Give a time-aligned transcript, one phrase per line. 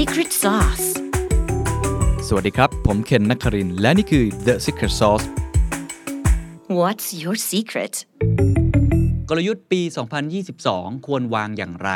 [0.00, 0.86] secret sauce
[2.28, 5.26] สวัสดีครับ ผมเคนนักครินทร์และนี่คือ The Secret Sauce
[6.78, 7.94] What's your secret
[9.28, 9.80] กลยุทธ์ปี
[10.44, 11.90] 2022 ควรวางอย่างไร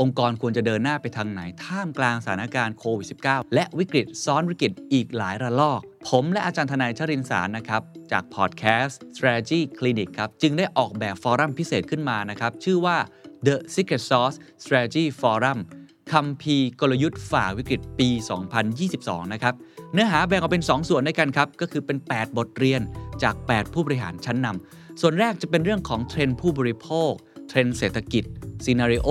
[0.00, 7.82] องค์กรควรจะเดินหน้าไปทางไหน ท่ามกลางสถานการณ์โควิด -19 และวิกฤตซ้อนวิกฤตอีกหลายระลอก ผมและอาจารย์ทนายชรินสารนะครับ
[8.12, 12.96] จากพอดแคสต์ Strategy Clinic ครับ จึงได้ออกแบบฟอรัมพิเศษขึ้นมานะครับ ชื่อว่า
[13.46, 15.60] The Secret Sauce Strategy Forum
[16.12, 18.08] คัมภีร์กลยุทธ์ฝ่าวิกฤตปี
[18.70, 19.54] 2022 นะครับ
[19.92, 22.80] เนื้อหาแบ่งออกเป็น 2 ส่วนด้วยกันครับ ก็คือเป็น 8 บทเรียน
[23.22, 27.12] จาก 8 ผู้บริหารชั้นนำ ส่วนแรกจะเป็นเรื่องของเทรนด์ผู้บริโภค
[27.48, 28.24] เทรนด์เศรษฐกิจ
[28.64, 29.08] scenario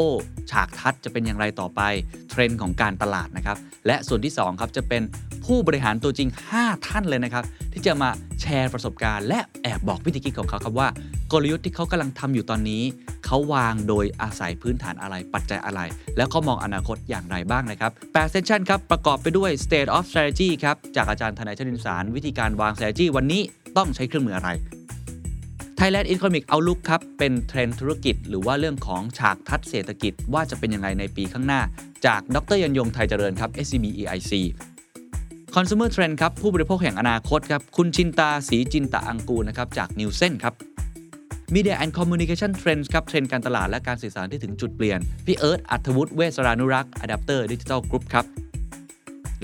[0.52, 1.82] ฉากทัศน์จะเป็นอย่างไรต่อไป
[2.30, 3.58] เทรนด์ของการตลาดนะครับ
[3.88, 5.02] และส่วนที่ 2 ครับจะเป็น
[5.46, 8.10] ผู้บริหารตัวจริง 5 ท่านเลยนะครับ ที่จะมา
[8.42, 10.88] แชร์ประสบการณ์ และแอบบอกวิธีคิดของเขาครับว่า
[11.32, 12.84] กลยุทธ์ที่เขากำลังทำอยู่ตอนนี้
[13.26, 15.82] เขาวางโดยอาศัยพื้นฐานอะไรปัจจัยอะไร
[16.18, 23.42] แล้วเขามองอนาคตอย่างไรบ้างนะครับ8 session ครับ ประกอบไปด้วย state of strategy ครับ จากอาจารย์ธนัยชรินทร์สาร วิธีการวาง strategy วันนี้
[23.78, 24.50] ต้องใช้เครื่องมืออะไร
[25.80, 31.62] Thailand Economic Outlook ครับ เป็นเทรนด์ธุรกิจ หรือว่าเรื่องของฉากทัศน์เศรษฐกิจว่าจะเป็นยังไงในปีข้างหน้า
[32.06, 34.34] จากดร.ยรรยงไทยเจริญครับ SCB EIC
[35.56, 40.54] Consumer Trend ครับผู้บริโภคแห่งอนาคตครับคุณชินตา ศรีจินตอังกูรนะครับจาก Nielsen ครับ
[41.54, 48.26] Media and Communication Trends ครับเทรนด์การตลาดและการสื่อสารที่ถึงจุดเปลี่ยน พี่เอิร์ธอัธวุฒิเวสรานุรักษ์ Adapter Digital Group ครับ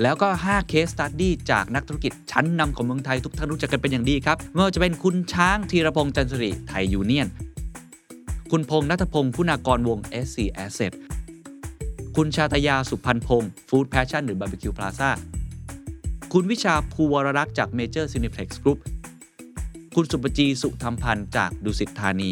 [0.02, 7.28] แล้วก็ 5 Case Study จากนักธุรกิจชั้นนำของเมืองไทยทุกท่านรู้จักกันเป็นอย่างดีครับไม่ว่าจะเป็นคุณช้างธีรพงษ์จันทริไทยยูเนียน
[8.52, 10.94] คุณพงษ์นัทพงศ์คุณากรวง SC Asset
[12.16, 15.12] คุณชาตยาสุพันพงศ์ Food Passion หรือ Barbecue Plaza
[15.47, 15.47] คุ
[16.34, 18.80] คุณวิชาภูวรรักษ์จาก Major Cineplex Group
[19.96, 22.32] คุณศุภจีสุธรรมพันธุ์จากดุสิตธานี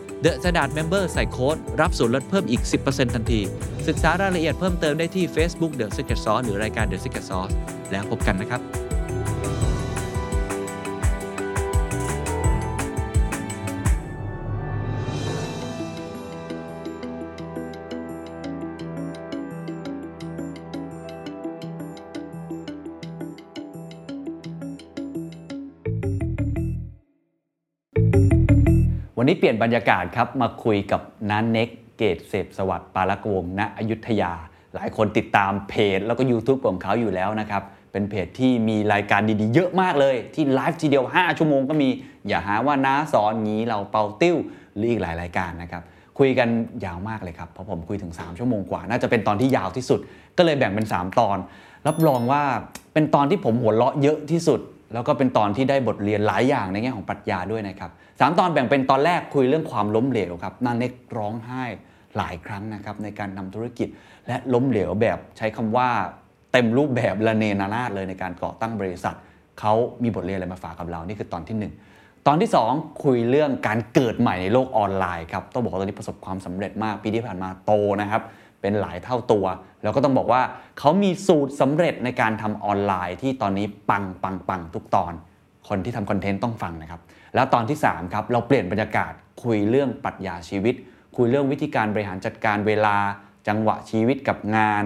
[0.25, 3.41] The Standard Member ใส่โค้ดรับส่วนลดเพิ่มอีก 10%ทันที
[3.87, 7.53] ศึกษารายละเอียดเพิ่มเติมได้ที่ Facebook The Secret Sauce หรือรายการ The Secret Sauce
[7.91, 8.61] แล้วพบกันนะครับ
[29.31, 34.31] นี้เปลี่ยนบรรยากาศครับมาคุยกับน้าเน็กเกตเสพสวัสดิ์ปาลกวงศ์ณอยุธยา
[34.75, 41.89] หลายคนติดตามเพจ แล้วก็ YouTube ของเขาอยู่แล้วนะครับ เป็นเพจที่มีรายการดีๆ เยอะมากเลย ที่ไลฟ์ทีเดียว 5 ชั่วโมงก็มี
[42.27, 44.35] อย่าหาว่าน้าสอนงี้เราเปาติ้ว
[44.75, 45.83] หรืออีกหลายรายการนะครับ
[46.19, 46.49] คุยกัน
[46.85, 49.99] ยาวมากเลยครับเพราะผมคุยถึง 3 ชั่วโมงกว่า น่าจะเป็นตอนที่ยาวที่สุด
[50.37, 51.37] ก็เลยแบ่งเป็น 3 ตอน
[51.87, 52.43] รับรองว่า
[52.93, 54.59] เป็นตอนที่ผมหัวเราะเยอะที่สุด
[54.93, 57.91] แล้วก็เป็นตอนที่ได้บทเรียนหลายอย่างในแง่ของปรัชญาด้วยนะครับ
[58.23, 61.63] สามตอนแบ่งเป็นตอนแรกคุยเรื่องความล้มเหลวครับนางเน็กร้องไห้
[62.17, 63.87] หลายครั้งนะครับในการนำธุรกิจ
[64.27, 65.89] และล้มเหลวแบบใช้คำว่า
[66.51, 69.15] เต็มรูปแบบละเนนานาดเลยในการก่อตั้งบริษัท
[69.59, 69.73] เขา
[70.03, 71.73] มีบทเรียนอะไรมาฝากกับเรานี่คือตอนที่หนึ่ง
[72.27, 77.71] ตอนที่ 2 คุยเรื่องการเกิดใหม่ในโลกออนไลน์ครับต้องบอกว่าตอนนี้ประสบความสำเร็จมากปีที่ผ่านมาโต
[78.01, 78.21] นะครับ
[78.61, 79.45] เป็นหลายเท่าตัว
[79.83, 80.41] แล้วก็ต้องบอกว่า
[80.79, 85.13] เขามีสูตรสำเร็จในการทำออนไลน์ที่ตอนนี้ปังปังปังทุกตอน
[85.67, 87.01] คนที่ทำคอนเทนต์ต้องฟังนะครับ
[87.35, 90.75] แล้วตอนที่3ครับเราเปลี่ยนบรรยากาศคุยเรื่องปรัชญาชีวิต
[91.17, 92.97] คุยเรื่องวิธีการบริหารจัดการเวลา
[93.47, 94.83] จังหวะชีวิตกับงาน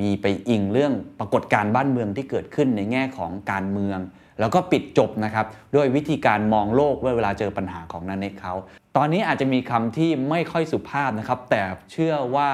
[0.00, 3.98] มีไปอิงเรื่องปรากฏการณ์บ้านเมืองที่เกิดขึ้นในแง่ของการเมือง
[4.40, 8.54] แล้วก็ปิดจบนะครับด้วยวิธีการมองโลกเวลาเจอปัญหาของนันเน็กเขา
[8.96, 12.50] ตอนนี้อาจจะมีคำที่ไม่ค่อยสุภาพนะครับ แต่เชื่อว่า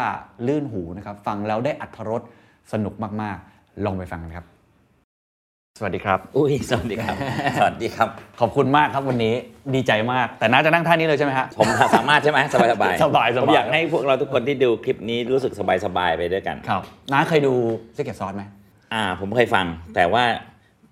[0.47, 2.22] ลื่นหูนะครับ ฟังแล้วได้อรรถรส
[2.72, 4.57] สนุกมากๆ ลองไปฟังกันครับ
[5.78, 7.16] สวัสดีครับ อุ้ย สวัสดีครับ
[7.58, 8.08] สวัสดีครับ
[8.40, 9.34] ขอบคุณมากครับวันนี้
[9.75, 11.66] ดีใจมาก แต่น่าจะนั่งท่านี้เลยใช่ไหมฮะ ผม
[11.96, 16.82] สามารถใช่ไหมสบายสบายสบายสบายผมอยากให้พวกเราทุกคนที่ดูคลิปนี้รู้สึกสบายสบายไปด้วยกัน ครับ
[17.12, 17.54] น้าเคยดู
[17.94, 18.42] Secret Sauce ไหม
[18.94, 20.25] อ่า ผมเคยฟัง แต่ว่า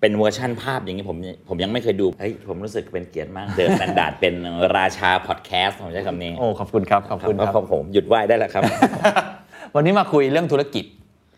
[0.01, 1.17] เป็นเวอร์ชั่นภาพอย่างนี้ผม
[1.49, 4.33] ผมยังไม่เคยดู เฮ้ย ผมรู้สึกเป็นเกียรติมาก The Standard เป็น
[4.77, 8.63] ราชาพอดแคสต์ผมใช้คำนี้ โอ้ ขอบคุณครับ ขอบคุณครับครับผมหยุดไหว้ได้แล้วครับ
[9.75, 10.85] วันนี้มาคุยเรื่องธุรกิจ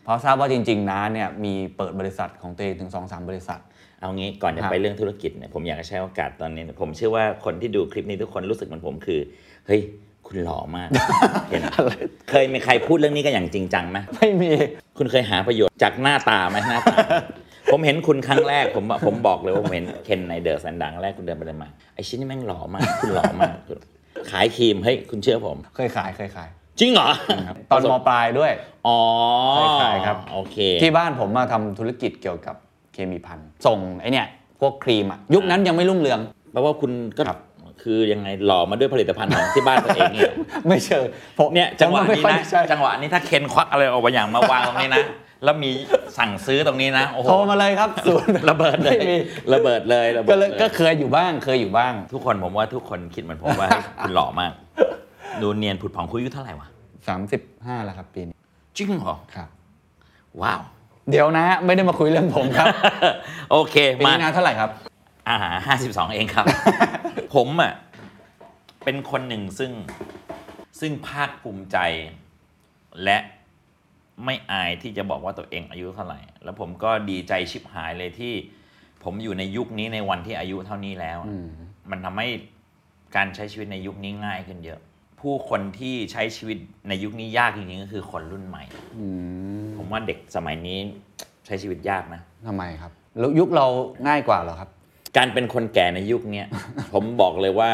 [0.04, 3.60] เพราะทราบว่าจริง ๆน้าเนี่ยมีเปิดบริษัทของตัวเองถึง2อสบริษัท
[4.00, 9.20] เอางี้ก่อนจะครับไปเรื่องธุรกิจเนี่ยผมอยากจะใช้โอกาสตอนนี้ ผมเชื่อว่าคนที่ดูคลิปนี้ทุกคนรู้สึกเหมือนผมคือ
[9.66, 9.80] เฮ้ย
[10.26, 10.88] คุณหล่อมาก
[11.50, 11.62] เห็น
[12.30, 14.50] เคยมีใครพูดเรื่องนี้กันอย่างจริงจังไหมไม่มี
[14.98, 16.96] คุณเคยหาประโยชน์จากหน้าตาไหมหน้าตา
[17.72, 23.54] ผมเห็นคุณครั้งแรกผมผมบอกเลยว่าผมเห็นเคนในเดอะแซนดังแรกคุณเดินไปเลยมาไอชิ้นนี้แม่งหล่อมากคุณหล่อมาก
[24.30, 26.48] ขายครีมเฮ้ยคุณเชื่อผม เคยขายเคยขาย
[26.80, 27.10] จริงเหรอ
[27.48, 28.52] ครับตอนมปลายด้วย
[28.86, 28.98] อ๋อ
[29.54, 32.56] เคยขายครับ โอเค ที่บ้านผมมาทำธุรกิจเกี่ยวกับ
[32.92, 34.26] เคมีพันส่งไอเนี่ย
[34.60, 36.20] พวกครีมอะยุคนั้นยังไม่รุ่งเรือง
[36.52, 37.40] แปลว่าคุณก็ครับ
[37.82, 40.32] คือยังไงหล่อมาด้วยผลิตภัณฑ์ของที่บ้านตัวเองเนี่ย
[40.68, 41.04] ไม่เชิง
[41.38, 45.04] ผมเนี่ยจังหวะผมไม่นี้ค่อยนะใช่จังหวะนี้ถ้าเคนควักอะไรออกมาอย่างมาวางตรงนี้นะ
[45.44, 45.70] แล้วมี
[46.18, 49.18] สั่งซื้อตรงนี้นะโอ้โหโทรมาเลยครับศูนย์ระเบิดเลยไม่มี
[49.54, 54.52] ระเบิดเลยระเบิก็ดเลเลยยก็เคยอยู่บ้างเคยอยู่บ้าง ทุกคนผมว่าทุกคนคิดเหมือนผมว่าเฮ้ยคุณหล่อมาก
[55.42, 56.68] ดูเนียนผุดผ่องคุยอายุเท่าไหร่วะ
[57.26, 58.36] 35แล้วครับปีนี้
[58.76, 59.48] จริงเหรอครับ
[60.42, 60.60] ว้าว
[61.10, 62.66] เดี๋ยวนะไม่ได้มาคุยเรื่องผมครับ
[63.50, 64.70] โอเค ปีมานี้นะเท่าไหร่ครับ
[65.30, 66.46] อาหารห้าสิบสองเองครับ
[67.34, 67.72] ผมอะ
[68.84, 69.72] เป็นคนหนึ่งซึ่ง
[70.80, 71.76] ซึ่งภาคภูมิใจ
[73.04, 73.18] และ
[74.24, 78.34] ไม่อายที่จะบอกว่าตัวเองอายุเท่าไหร่ แล้วผมก็ดีใจชิบหายเลยที่
[79.04, 81.46] ผมอยู่ในยุคนี้ในวันที่อายุเท่านี้แล้วอืม
[81.90, 82.28] มันทำให้
[83.16, 84.80] การใช้ชีวิตในยุคนี้ง่ายขึ้นเยอะ
[85.20, 86.58] ผู้คนที่ใช้ชีวิต
[86.88, 88.62] ในยุคนี้ยากจริงๆก็คือคนรุ่นใหม่
[88.98, 89.06] อื
[89.62, 90.78] มผมว่าเด็กสมัยนี้
[91.46, 93.66] ใช้ชีวิตยากนะ ทำไมครับแล้วยุคเรา
[94.08, 94.70] ง่ายกว่าเหรอครับ
[95.16, 96.46] การเป็นคนแก่ในยุคเนี้ย
[96.94, 97.70] ผมบอกเลยว่า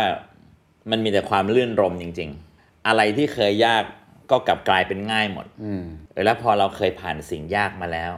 [0.91, 3.83] มันมีแต่ความลื่นรมจริง ๆ อะไรที่เคยยาก
[4.31, 5.85] ก็กลับกลายเป็นง่ายหมด อืม
[6.25, 8.13] แล้วพอเราเคยผ่านสิ่งยากมาแล้ว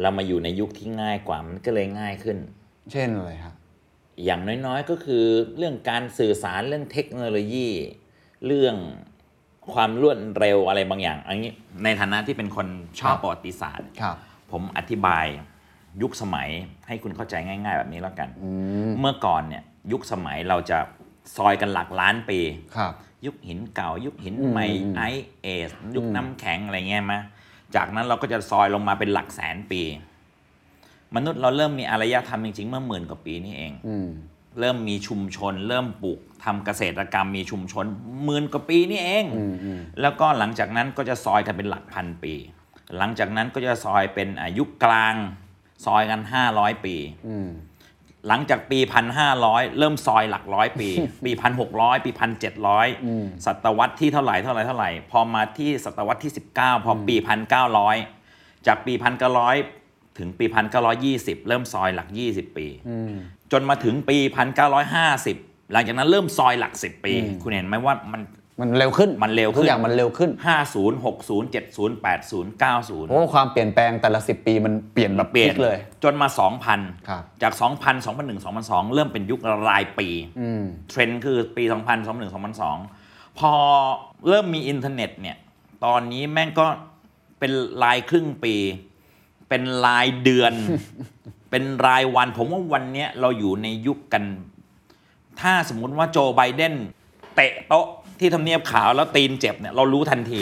[0.00, 2.38] เรามาอยู่ในยุคที่ง่ายกว่ามันก็เลยง่ายขึ้น
[2.92, 3.54] เช่นอะไรครับ
[4.24, 5.24] อย่างน้อยๆก็คือ
[5.56, 7.68] เรื่องการสื่อสารเรื่องเทคโนโลยี
[8.46, 8.76] เรื่อง
[9.74, 11.52] ความรวดเร็วอะไรบางอย่างอันนี้
[11.84, 12.66] ในฐานะที่เป็นคน
[13.00, 14.16] ชอบครับประวัติศาสตร์ครับ
[14.52, 15.26] ผมอธิบาย
[16.02, 16.48] ยุคสมัย
[16.86, 18.50] ให้คุณเข้าใจง่าย ๆ แบบนี้แล้วกันอื
[18.88, 19.62] มเมื่อก่อนเนี่ย
[19.92, 20.78] ยุคสมัยเราจะ
[21.36, 22.40] ซอยกันหลักล้านปี
[22.76, 22.92] ครับ
[23.26, 25.02] ยุคหินเก่า ยุคหินอืมใหม่อืมไอ
[25.42, 27.18] เอสยุคอืมน้ำแข็งอะไรเงี้ยมา
[27.76, 29.82] จากนั้นเราก็จะซอยลงมาเป็นหลักแสนปี
[31.14, 34.08] มนุษย์เราเริ่มมีอารยธรรมจริงๆเมื่อหมื่นกว่าปีนี่เองอืม
[34.60, 37.86] เริ่มมีชุมชน เริ่มปลูก ทำเกษตรกรรมมีชุมชน
[38.24, 42.34] หมื่นกว่าปีนี่เองอืมอืมแล้วก็หลังจากนั้นก็จะซอยกันเป็นหลักพันปี
[42.98, 45.14] หลังจากนั้นก็จะซอยเป็นอายุคกลาง
[45.84, 46.20] ซอยกัน
[46.52, 46.96] 500 ปี
[47.28, 47.50] อืม
[48.28, 50.88] หลังจากปีพันห้าร้อยเริ่มซอยหลักร้อยปี
[51.24, 57.96] ปีพันหกร้อยปีพันเจ็ดร้อยอืมศตวรรษที่เท่าไหร่เท่าไหร่เท่าไหร่ พอมาที่ศตวรรษที่19พอปีพันเก้าร้อย
[58.66, 59.56] จากปีพันเก้าร้อย
[60.18, 63.14] ถึงปีพันเก้าร้อยยี่สิบเริ่มซอยหลัก20ปีอืม
[63.52, 65.36] จนมาถึงปีพันเก้าร้อยห้าสิบ
[65.74, 68.22] หลังจากนั้นเริ่มซอยหลัก 10 ปีอืมคุณเห็นไหมว่ามัน
[68.60, 70.30] มันเร็วขึ้นมันเร็วขึ้นทุกอย่างมันเร็วขึ้น
[70.70, 76.28] 50 60 70 80 90เพราะว่าความเปลี่ยนแปลงแต่ละสิบปีมันเปลี่ยนแบบเปลี่ยนพกเลย จนมา
[76.68, 79.40] 2,000ครับจาก 2,000 2001 2002 เริ่มเป็นยุค
[79.70, 80.08] รายปี
[80.40, 83.52] อืมเทรนด์คือปี 2000 2001 2002 พอ
[84.28, 85.36] เริ่มมีอินเทอร์เน็ตเนี่ย
[85.84, 86.66] ตอนนี้แม่งก็
[87.38, 88.54] เป็นรายครึ่งปี
[89.48, 90.52] เป็นรายเดือน
[91.50, 94.24] เป็นรายวันผมว่าวันเนี้ยเราอยู่ในยุคกัน
[95.40, 96.74] ถ้าสมมุติว่าโจไบเดน
[97.36, 97.86] เตะโต๊ะ
[98.20, 100.38] ที่ทำเนียบขาวแล้วตีนเจ็บเนี่ย เรารู้ทันที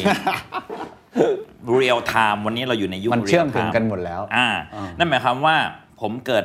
[1.75, 5.56] real time วันนี้เราอยู่ในยุคมันเชื่อม real time กันหมดแล้ว อ่าอ่านั่นนั่นหมายความว่า
[6.00, 6.44] ผมเกิด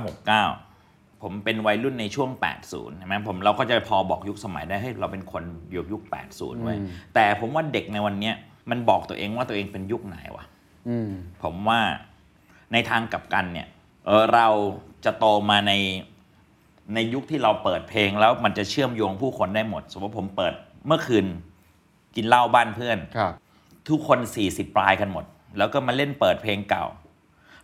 [0.00, 2.30] 1969 ผมเป็นวัยรุ่นในช่วง
[2.64, 5.42] 80 ใช่ไหมผมเราก็จะพอบอกยุคสมัยได้ให้เราเป็นคน
[5.74, 6.78] ยุคยุค 80 เว้ย
[7.14, 8.34] แต่ผมว่าเด็กในวันเนี้ย
[8.70, 10.44] มันบอกตัวเองว่าตัวเองเป็นยุคไหนวะ
[10.88, 11.10] อืม
[11.42, 11.80] ผมว่า
[12.72, 13.68] ในทางกลับกันเนี่ย
[14.06, 14.48] เออเรา
[15.04, 15.72] จะโตมาใน
[16.94, 20.54] ในยุคที่เราเปิดเพลงแล้วมันจะเชื่อมโยงผู้คนได้หมด สมมติผมเปิด
[20.86, 21.26] เมื่อคืน
[22.16, 23.32] กินเหล้าบ้านเพื่อน ครับ
[23.88, 24.18] ทุกคน
[24.48, 25.24] 40 ปลายกันหมด
[25.58, 26.84] แล้วก็มาเล่นเปิดเพลงเก่า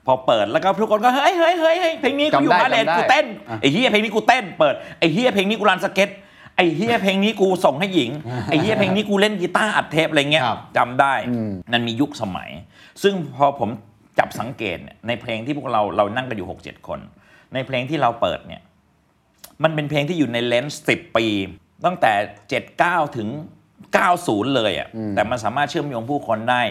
[0.07, 6.11] พอเปิดแล้วก็ทุกคนก็เฮ้ยเฮ้ยเฮ้ยเฮ้ยเพลงนี้กูอยู่จำได้บาเลนจำได้กูเต้นอะ ไอ้เหี้ยเพลงนี้กูเต้นเปิดไอ้เหี้ยเพลงนี้กูลานสเก็ต
[6.57, 8.11] ไอ้เหี้ยเพลงนี้กูส่งให้หญิง
[8.51, 12.51] ไอ้เหี้ยเพลงนี้กูเล่นกีตาร์อัดเทปอะไรเงี้ยครับจำได้อืมมันมียุคสมัย
[13.03, 13.71] ซึ่งพอผม
[14.19, 17.01] จับสังเกตเนี่ยในเพลงที่พวกเราเรานั่งกันอยู่6 7คน
[17.55, 18.63] ในเพลงที่เราเปิดเนี่ย
[19.63, 21.27] มันเป็นเพลงที่อยู่ในเลนส์10ปี
[21.85, 22.13] ตั้งแต่
[22.63, 23.29] 79 ถึง
[23.93, 26.63] 90 เลยอะ่ะแต่มันสามารถเชื่อมโยงผู้คนได้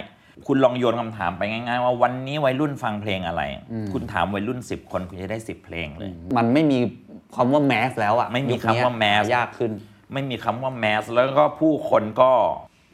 [0.48, 3.42] คุณลองโยนคำถามไปง่ายๆ ว่าวันนี้วัยรุ่นฟังเพลงอะไร
[3.94, 6.80] คุณถามวัยรุ่น 10 คนคุณจะได้ 10 เพลงเลย มันไม่มี
[7.36, 9.72] คำว่าแมสแล้วอะไม่มียุเนี้ยคำว่า mass ยากขึ้น
[10.14, 12.32] ไม่มีคำว่าแมสแล้วก็ผู้คนก็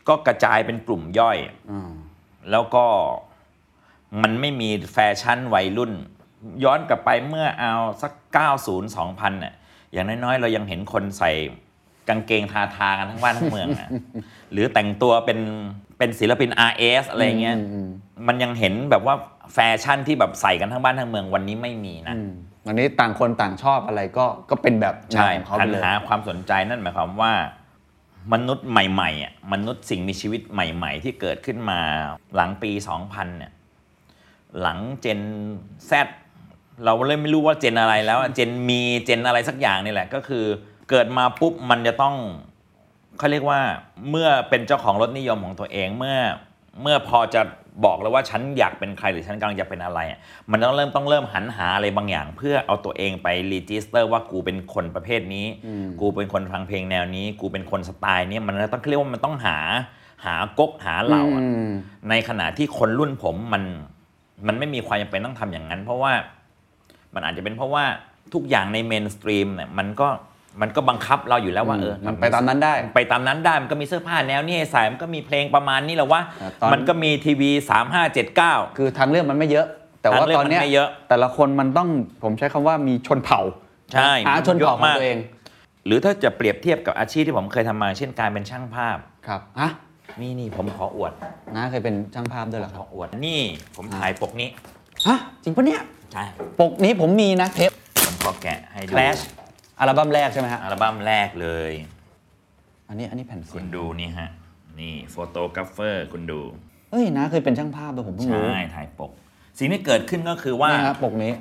[0.10, 1.38] ก็กระจายเป็นกลุ่มย่อย
[1.72, 1.92] อ่า
[2.52, 2.86] แล้วก็
[4.22, 5.92] มันไม่มีแฟชั่นวัยรุ่น
[6.64, 8.12] ย้อนกลับไปเมื่อเอาสัก
[8.56, 9.54] 90 2000เนี่ย
[9.94, 11.32] อย่างน้อยๆ เรายังเห็นคนใส่
[12.10, 13.90] กางเกงทาทากันทั้งบ้านทั้งเมืองอะ
[14.52, 15.40] หรือแต่งตัวเป็น
[15.98, 17.88] เป็นศิลปิน RS อะไรเงี้ยอืมอืม
[18.28, 19.16] มันยังเห็นแบบว่า
[19.54, 22.32] แฟชั่นที่แบบใส่กันทั้งบ้านทั้งเมืองวันนี้ไม่มีนะอืม
[22.68, 27.34] วันนี้ต่างคนต่างชอบอะไรก็ก็เป็นแบบแนวใช่ของเขาหัไปนเลยหาความสนใจนั่นหมายความว่า
[28.34, 31.80] มนุษย์ใหม่ๆอะมนุษย์สิ่งมีชีวิตใหม่ ๆ ที่เกิดขึ้นมา
[32.36, 32.72] หลังปี
[33.04, 33.52] 2000เนี่ย
[34.62, 35.22] หลัง Gen
[35.86, 35.92] Z
[36.86, 40.46] เราเลยไม่รู้ว่า Gen อะไรแล้วอะ Gen มี Gen อะไรสักอย่างนี่แหละ ก็คือ
[40.90, 42.16] เกิดมาปุ๊บมันจะต้อง
[43.18, 43.60] เขาเรียกว่า
[44.10, 46.18] เมื่อเป็นเจ้าของรสนิยมของตัวเองเมื่อ
[46.82, 47.42] เมื่อพอจะ
[47.86, 50.20] บอกแล้วว่าฉันอยากเป็นใครหรือฉันกำลังจะเป็นอะไรอะ
[50.52, 55.46] มันต้องเริ่มต้องเริ่มหันหาอะไรบางอย่าง เพื่อเอาตัวเองไป register ว่ากูเป็นคนประเภทนี้
[56.02, 59.58] กูเป็นคนฟังเพลงแนวนี้ กูเป็นคนสไตล์เนี้ยมันต้องเรียกว่ามันต้องหา
[60.26, 61.70] หาก๊กหาเหล่าอะอืม
[62.10, 63.64] ในขณะที่คนรุ่นผมมัน
[64.48, 66.12] มันไม่มีความจำเป็นต้องทำอย่างนั้น เพราะว่า
[67.14, 67.86] มันอาจจะเป็นเพราะว่า
[68.34, 70.08] ทุกอย่างใน mainstream เนี่ยมันก็
[70.62, 77.52] มันก็บังคับเราอยู่แล้วว่าเออมันไปตามนั้นได้ ไปตามนั้นได้มันก็มีเสื้อผ้าแนวนี้ให้ใส่มันก็มีเพลงประมาณนี้แหละว่าแต่ตอนมันก็มีทีวี
[78.14, 79.68] 3579 คือทางเลือกมันไม่เยอะ
[80.02, 81.90] แต่ว่าทางเลือกตอนเนี้ยมันไม่เยอะแต่ละคนมันต้อง
[82.24, 83.42] ผมใช้คำว่ามีชนเผ่า
[83.94, 85.20] ใช่หาชนเผ่าของเยอะมากตัวเอง
[85.86, 88.98] หรือถ้าจะเปรียบเทียบกับอาชีพที่ผมเคยทำมา เช่นการเป็นช่างภาพ
[89.28, 89.72] ครับฮะ
[90.22, 91.14] นี่นี่ผมขออวด
[91.56, 93.42] น้าเคยเป็นช่างภาพด้วยเหรอครัอบอวดนี่
[93.76, 94.50] ผมถ่ายปกนี้
[95.08, 95.82] ฮะจริงปะเนี่ย
[96.14, 96.24] ใช่
[96.60, 97.72] ปกนี้ผมมีนะเทป
[98.06, 99.22] ผมขอแกะให้ดู Clash
[99.80, 101.74] อัลบั้มแรกใช่ไหมฮะอัลบั้มแรกเลย
[102.88, 104.30] อันนี้อันนี้แผ่นเสียง คุณดูนี่ฮะ
[104.80, 106.42] นี่ photographer คุณดู
[106.92, 108.44] เอ้ยน้าเคยเป็นช่างภาพด้วยผมเพิ่งรู้ ใช่
[108.76, 109.12] ถ่ายปก
[109.58, 111.34] สิ่งที่เกิดขึ้นก็คือว่า นี่ครับปกนี้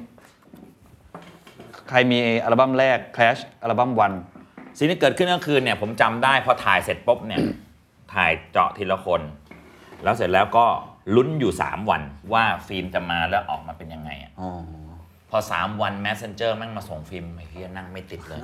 [1.89, 4.13] ใครมีอัลบั้มแรก Clash อัลบั้ม one
[4.79, 7.41] สิ่งที่เกิดขึ้นก็คือเนี่ยผมจำได้พอถ่ายเสร็จปุ๊บเนี่ย
[8.15, 9.21] ถ่ายเจาะทีละคน
[10.03, 10.67] แล้วเสร็จแล้วก็
[11.15, 14.51] ลุ้นอยู่ 3 วันว่าฟิล์มจะมาแล้วออกมาเป็นยังไงอะอ๋อ
[15.31, 18.41] พอ 3 วัน Messenger แม่งมาส่งฟิล์มไอ้เฮียนั่งไม่ติดเลย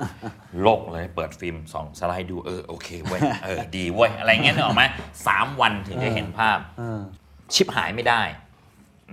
[0.61, 4.83] โลกเลยเปิดฟิล์มส่องสไลด์ดูเออโอเคเว้ยเออดีเว้ยอะไรเงี้ยนึกออกไหม
[5.27, 7.01] สามวันถึงจะเห็นภาพเออ
[7.53, 8.21] ฉิบหายไม่ได้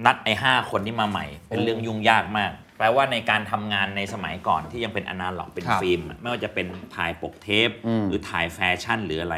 [0.05, 6.67] นัดไอ้ห้าคนที่มาใหม่ เป็นเรื่องยุ่งยากมาก แปลว่าในการทำงานในสมัยก่อนที่ยังเป็นอนาล็อกเป็นครับฟิล์มอะไม่ว่าจะเป็น
[6.97, 9.37] ถ่ายปกเทปอืมหรือถ่ายแฟชั่นหรืออะไร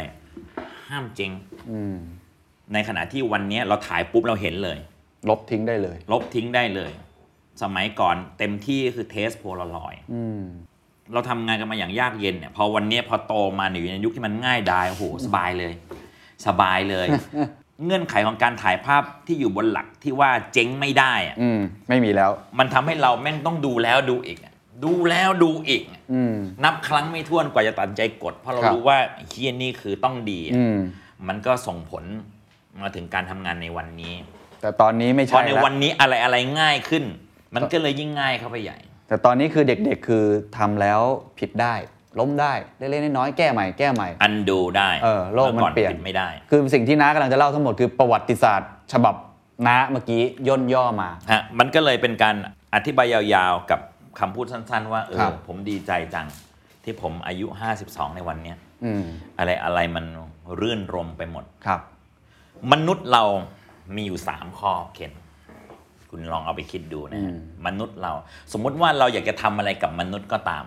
[0.88, 1.30] ห้ามจริง
[1.70, 1.96] อืม
[2.72, 4.78] ในขณะที่วันเนี้ยเราถ่ายปุ๊บเราเห็นเลย
[5.28, 6.90] ลบทิ้งได้เลย ลบทิ้งได้เลย
[7.62, 10.42] สมัยก่อนเต็มที่ก็คือ test โพลารอยด์อืม
[11.12, 15.72] เราทำงานกันมาอย่างยากเย็นเนี่ยพอวันเนี้ยพอโตมาอยู่ในยุคที่มันง่ายดายโอ้โหสบายเลย
[16.46, 17.06] สบายเลย
[17.84, 24.52] เงื่อนไขของการถ่ายภาพที่อยู่บนหลักที่ว่าเจ๊งไม่ได้อะอืมไม่มีแล้ว มันทำให้เราแม่งต้องดูแล้วดูอีกอะ
[24.84, 30.78] ดูแล้วดูอีกอะอืมนับครั้งไม่ถ้วนกว่าจะตัดใจกด เพราะเราครับรู้ว่าเฮียนี่คือต้องดีอะอืม
[31.28, 32.04] มันก็ส่งผล
[32.82, 34.14] มาถึงการทำงานในวันนี้
[34.60, 37.04] แต่ตอนนี้ไม่เพใช่ราะในแล้ววันนี้อะไรอะไรง่ายขึ้น
[37.54, 38.78] มันก็เลยยิ่งง่ายเข้าไปใหญ่
[39.08, 40.24] แต่ตอนนี้คือเด็กๆคือ
[40.58, 41.00] ทำแล้ว
[41.38, 41.74] ผิดได้
[42.18, 49.14] ล้มได้เล็กๆน้อยๆแก้ใหม่แก้ใหม่อันดูได้เออโลกมันออเปลี่ยนปิดไม่ได้ คือสิ่งที่น้ากำลังจะเล่าทั้งหมดคือประวัติศาสตร์ ฉบับ
[49.66, 52.36] น้าเมื่อกี้ย่นย่อมาฮะมันก็เลยเป็นการ
[52.74, 53.80] อธิบายยาวๆกับ
[54.20, 56.26] คำพูดสั้น ๆ ว่าเอครัอบผมดีใจจัง
[56.84, 57.46] ที่ผมอายุ
[57.82, 59.04] 52 ในวันเนี้ยอืม
[59.38, 60.04] อะไรอะไรมัน
[60.60, 61.80] รื่นรมไปหมดครับ
[62.72, 63.24] มนุษย์เรา
[63.96, 65.12] มีอยู่3ข้อเคน
[66.10, 68.12] คุณลองเอาไปคิดดูนะฮะอืมมนุษย์เรา
[68.52, 70.64] สมมุติว่าเราอยากจะทำอะไรกับมนุษย์ก็ตาม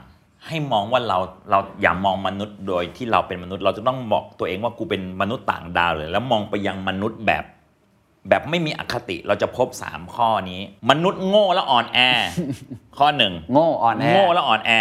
[0.47, 1.17] ให้มองว่าเรา
[1.49, 7.43] เราอย่ามองมนุษย์โดยที่เราเป็นมนุษย์ เราจะต้องบอกตัวเองว่ากูเป็นมนุษย์ต่างดาวเลย แล้วมองไปยังมนุษย์แบบ
[8.29, 11.99] แบบไม่มีอคติเราจะพบ 3 ข้อนี้ มนุษย์โง่และอ่อนแอ
[12.97, 14.71] ข้อหนึ่งโง่อ่อนแอโง่และอ่อนแอ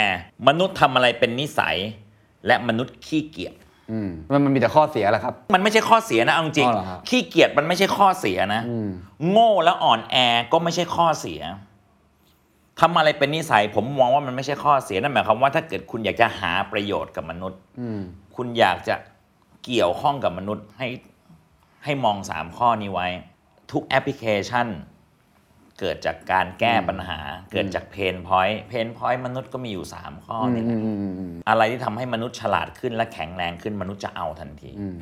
[0.48, 1.76] มนุษย์ทำอะไรเป็นนิสัย
[2.46, 3.65] และมนุษย์ขี้เกียจอื
[4.08, 8.90] มมันมันมีแต่ข้อเสียแหละครับ มันไม่ใช่ข้อเสียนะเอาจริงอ๋อเหรอครับขี้เกียจมันไม่ใช่ข้อเสียนะ อืม
[9.30, 10.16] โง่และอ่อนแอ
[10.52, 11.40] ก็ไม่ใช่ข้อเสีย
[12.80, 18.00] ทำอะไรเป็นนิสัย ผมมองว่ามันไม่ใช่ข้อเสียนั่นหมายความว่าถ้าเกิดคุณอยากจะหาประโยชน์กับมนุษย์ อืม
[18.36, 18.94] คุณอยากจะ
[19.64, 20.88] เกี่ยวข้องกับมนุษย์ให้
[21.84, 23.08] ให้มองสามข้อนี้ไว้
[23.72, 24.66] ทุกแอปพลิเคชัน
[25.80, 27.18] เกิดจากการแก้ปัญหา
[27.52, 34.96] เกิดจาก pain point pain point มนุษย์ก็มีอยู่ 3 ข้อนี่แหละอืมอืมอืมอะไรที่ทำให้มนุษย์ฉลาดขึ้นและแข็งแรงขึ้นมนุษย์จะเอาทันทีอืม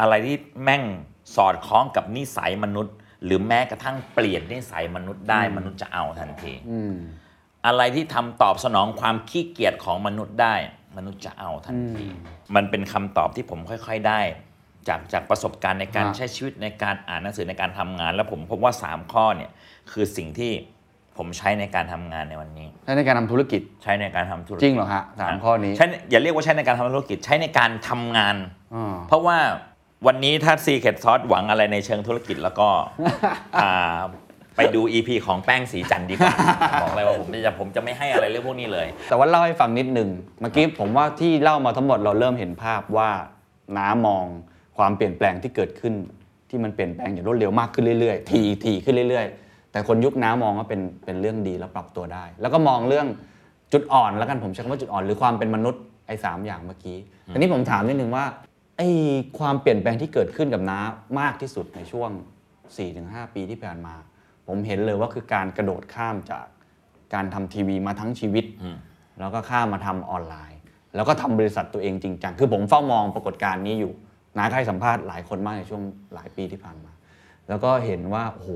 [0.00, 0.82] อะไรที่แม่ง
[1.36, 6.94] สอดคล้องกับนิสัยมนุษย์ หรือแม้กระทั่งเปลี่ยนนิสัยมนุษย์ได้มนุษย์จะเอาทันทีอืม
[7.66, 10.54] อะไรที่ทำตอบสนองความขี้เกียจของมนุษย์ได้
[10.96, 12.06] มนุษย์จะเอาทันที
[12.54, 14.20] มันเป็นคำตอบที่ผมค่อย ๆได้
[14.88, 19.50] จากจากประสบการณ์ในการครับใช้ชีวิตในการอ่านหนังสือในการทำงาน แล้วผมพบว่า 3 ข้อเนี่ย
[19.92, 20.52] คือสิ่งที่
[21.16, 28.36] ผมใช้ในการทำงานในวันนี้ ใช้ในการทำธุรกิจใช้ในการทำธุรกิจจริงเหรอฮะสามข้อนี้ใช้อย่าเรียกว่าใช้ในการทำธุรกิจใช้ในการทำงาน
[28.74, 29.38] อ๋อเพราะว่า
[30.06, 32.68] วันนี้ถ้า Secret Sauce หวังอะไรในเชิงธุรกิจแล้วก็
[33.62, 34.00] อ่า
[34.56, 36.34] ไปดู EP ของแป้งสีจันทร์ดีกว่า
[36.82, 40.08] บอกเลยว่าผมจะผมจะไม่ให้อะไรเรื่องพวกนี้เลย แต่ว่าเล่าให้ฟังนิดหนึ่ง
[40.40, 43.10] เมื่อกี้ผมว่าที่เล่ามาทั้งหมดเราเริ่มเห็นภาพว่า
[43.76, 44.24] น้ามอง
[44.78, 45.94] ความเปลี่ยนแปลงที่เกิดขึ้น
[46.50, 49.39] ที่มันเปลี่ยนแปลงอย่างรวดเร็วมากขึ้นเรื่อยๆ ทีทีขึ้นเรื่อยๆ
[49.72, 53.06] แต่คนยุคน้ามองว่าเป็นเป็นเรื่องดีแล้วปรับตัวได้ แล้วก็มองเรื่อง
[53.72, 56.98] จุดอ่อนแล้วกันผมใช้คำว่าจุดอ่อนหรือความเป็นมนุษย์ไอ้สามอย่างเมื่อกี้
[57.32, 58.24] ทีนี้ผมถามนิดนึงว่า
[58.76, 58.88] ไอ้
[59.38, 60.80] ความเปลี่ยนแปลงที่เกิดขึ้นกับน้า
[61.20, 62.10] มากที่สุดในช่วง
[62.72, 63.94] 4-5 ปีที่ผ่านมา
[64.46, 66.46] ผผมเห็นเลยว่าคือการกระโดดข้ามจาก
[67.14, 68.44] การทำทีวีมาทั้งชีวิต
[69.20, 70.60] แล้วก็ข้ามมาทำออนไลน์
[70.94, 73.92] แล้วก็ทำบริษัทตัวเองจริงจังคือผมเฝ้ามองปรากฏการณ์นี้อยู่
[74.36, 75.82] นาก็ให้สัมภาษณ์หลายคนมากในช่วง
[76.14, 76.92] หลายปีที่ผ่านมา
[77.50, 78.48] แล้วก็เห็นว่าโอ้โห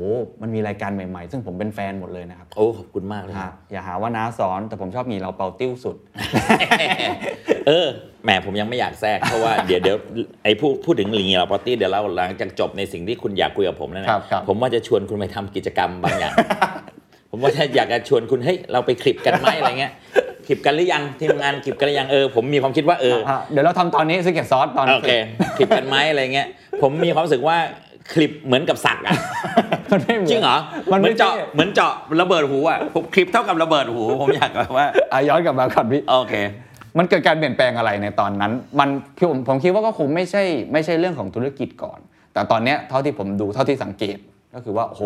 [0.42, 5.96] มันมีรายการใหม่ๆ ซึ่งผมเป็นแฟนหมดเลยนะครับโอ้ขอบคุณมากเลยฮะอย่าหาว่าน้าสอนแต่ผมชอบมีเราเป่าติ้วสุด
[7.68, 7.86] เออ
[8.24, 9.96] แหมผมยังไม่อยากแทรกเพราะว่าเดี๋ยวเดี๋ยว
[10.44, 16.34] ไอ้พูดพูดถึงลิงเราปาร์ตี้เดี๋ยวเราหลังจากจบในสิ่งที่คุณอยากคุยกับผมแล้วนะครับครับผมว่าจะชวนคุณไปทำกิจกรรมบางอย่าง
[17.30, 19.92] ผมว่าถ้าอยากจะชวนคุณเฮ้ยเราไปขลิบกันไหมอะไรเงี้ย
[20.46, 25.10] ขลิบกันหรือยังทีมงานขลิบกันหรือยังเออผมมีความคิดว่าเออฮะเดี๋ยวเราทำตอนนี้ secret sauce ตอนโอเค
[25.56, 26.48] คลิปกันไหมอะไรเงี้ย
[26.82, 27.56] ผมมีความรู้สึกว่า
[28.12, 29.14] คลิปเหมือนกับสักอะ
[29.90, 30.56] มันไม่มืนจริงเหรอ
[30.92, 36.34] มันเหมืไม่อนเจาะใช่เหมือนเจาะระเบิดหูอะผมขลิบเท่ากับระเบิดหูผมอยากแบบว่าอะย้อนกลับมาก่อนพี่โอเค
[36.98, 40.42] มันเกิดการเปลี่ยนแปลงอะไรในตอนนั้น มันคือผมผมคิดว่าก็คงไม่ใช่
[40.72, 41.98] ไม่ใช่เรื่องของธุรกิจก่อน
[42.32, 44.18] แต่ตอนเนี้ยเท่าที่ผมดูเท่าที่สังเกต
[44.54, 45.02] ก็คือว่าโอ้โห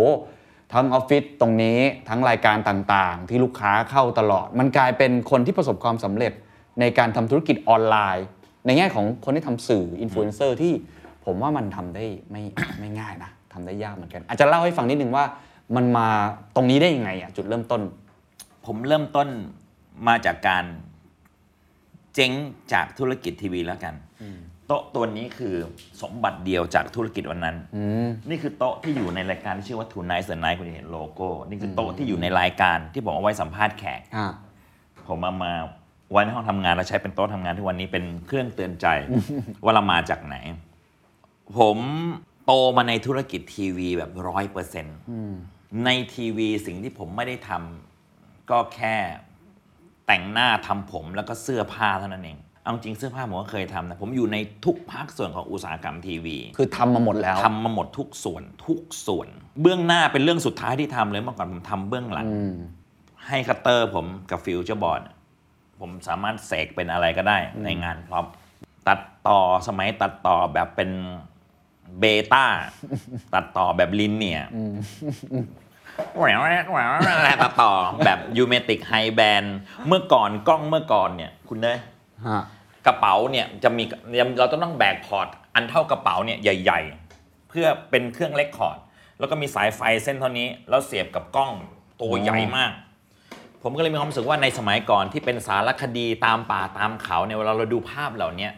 [0.73, 1.78] ทั้งออฟฟิศตรงนี้
[2.09, 6.33] ทั้งรายการต่างๆ ที่ลูกค้าเข้าตลอด มันกลายเป็นคนที่ประสบความสำเร็จ
[6.81, 8.26] ในการทำธุรกิจออนไลน์
[8.67, 10.73] ในแง่ของคนที่ทำสื่ออินฟลูเอนเซอร์ที่
[11.28, 12.42] ผมว่ามันทำได้ไม่
[12.80, 15.25] ไม่ง่ายนะทำได้ยากเหมือนกัน อาจจะเล่าให้ฟังนิดนึงว่า
[15.76, 16.08] มันมา
[16.54, 17.80] ตรงนี้ได้ยังไงอะจุดเริ่มต้น
[18.66, 19.28] ผมเริ่มต้น
[20.08, 20.64] มาจากการ
[22.14, 22.32] เจ๊ง
[22.73, 23.94] จากธุรกิจทีวีแล้วกัน
[24.66, 25.54] โต๊ะตัวนี้คือ
[26.02, 27.56] สมบัติเดียวจากธุรกิจวันนั้น
[28.28, 34.26] นี่คือโต๊ะที่อยู่ในรายการที่ชื่อว่า Two Nights a Night คุณจะเห็นโลโก้ นี่คือโต๊ะที่อยู่ในรายการที่ผมเอาไว้สัมภาษณ์แขกอ่า
[35.08, 35.52] ผมเอามา
[36.12, 38.87] ไว้ในห้องทำงานแล้วใช้เป็นโต๊ะทำงานที่วันนี้เป็นเครื่องเตือนใจ
[39.64, 40.37] ว่าเรามาจากไหน
[41.57, 41.78] ผม
[42.47, 44.99] โตมาในธุรกิจทีวีแบบร้อยเปอร์เซ็นต์
[45.85, 48.97] ในทีวีสิ่งที่ผมไม่ได้ทำก็แค่
[50.07, 59.28] แต่งหน้าทำผมแล้วก็เสื้อผ้าเท่านั้นเอง เอาจริงเสื้อผ้าผมก็เคยทำนะผมอยู่ในทุกภาคส่วนของอุตสาหกรรมทีวี คือทำมาหมดแล้วทำมาหมดทุกส่วนทุกส่วน
[59.62, 62.26] เบื้องหน้าเป็นเรื่องสุดท้ายที่ทำเลยเมื่อก่อนผมทำเบื้องหลัง
[63.28, 65.02] ให้คัตเตอร์ผมกับฟิวเจอร์บอร์ด
[65.81, 68.25] ผมสามารถเสกเป็นอะไรก็ได้ในงานพร้อม
[68.88, 70.90] ตัดต่อสมัยตัดต่อแบบเป็น
[72.01, 72.44] Beta
[73.34, 74.42] ตัดต่อแบบ linear
[76.18, 77.72] แหววแหววแหววอะไรตัดต่อ
[78.04, 79.44] แบบ U-matic Hi-band
[79.87, 81.78] เมื่อก่อนกล้องเมื่อก่อนเนี่ย คุณเนย
[82.26, 82.42] ฮะ
[82.87, 83.84] กระเป๋าเนี่ยจะมี
[84.38, 86.80] เราต้องต้องแบก port อันเท่ากระเป๋าเนี่ยใหญ่
[87.16, 88.79] ๆ เพื่อเป็นเครื่อง record
[89.18, 91.52] แล้วก็มีสายไฟเส้นเท่านี้ แล้วเสียบกับกล้อง
[92.00, 92.72] ตัวใหญ่มาก
[93.62, 98.52] ผมก็เลยมีความรู้สึกว่าในสมัยก่อนที่เป็นสารคดีตามป่าตามเขาเนี่ยเวลาเราดูภาพเหล่าเนี้ย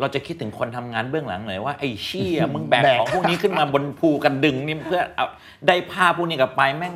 [0.00, 5.26] เราจะคิดถึงคนทำงานเบื้องหลังเลยว่าไอ้เชี่ยมึงแบกแบกของพวกนี้ขึ้นมาบนภูกันดึงนี่เพื่อเอา
[5.66, 6.94] ได้ภาพพวกนี้กลับไปแม่ง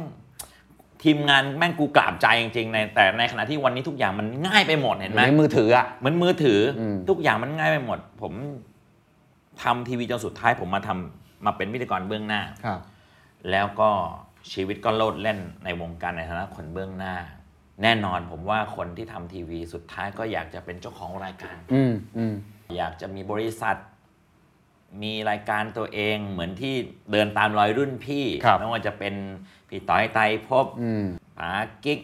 [1.03, 8.33] ทีมงานแม่งกูกราบใจจริงๆในแต่ในขณะที่วันนี้ทุกอย่างมันง่ายไปหมดเห็นไหมในมือถืออะเหมือนมือถืออมทุกอย่างมันง่ายไปหมด ผม
[9.63, 12.81] ทำทีวีจนสุดท้ายผมมาทำมาเป็นพิธีกรเบื้องหน้าครับ
[13.51, 13.91] แล้วก็
[14.53, 17.15] ชีวิตก็โลดเล่นในวงการในฐานะคนเบื้องหน้า
[17.83, 22.35] แน่นอนผมว่าคนที่ทำทีวีสุดท้ายก็อยากจะเป็นเจ้าของรายการ อืมอืม
[22.77, 23.77] อยากจะมีบริษัท
[25.03, 26.75] มีรายการตัวเองเหมือนที่
[27.13, 29.15] เดินตามรอยรุ่นพี่ครับไม่ว่าจะเป็น
[29.69, 31.05] พี่ต้อยไตรภพอืม
[31.39, 31.51] ป๋า
[31.85, 32.01] กิ๊ก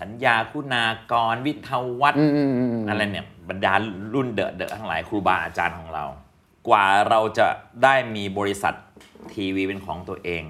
[0.00, 3.72] สัญญาคุณากรวิทยวัฒน์อืมอืมอืมอะไรเนี่ยบรรดา
[4.14, 6.04] รุ่นเดอะเดอะทั้งหลายครูบาอาจารย์ของเรา
[6.68, 7.46] กว่าเราจะ
[7.82, 8.74] ได้มีบริษัท
[9.34, 10.42] ทีวีเป็นของตัวเอง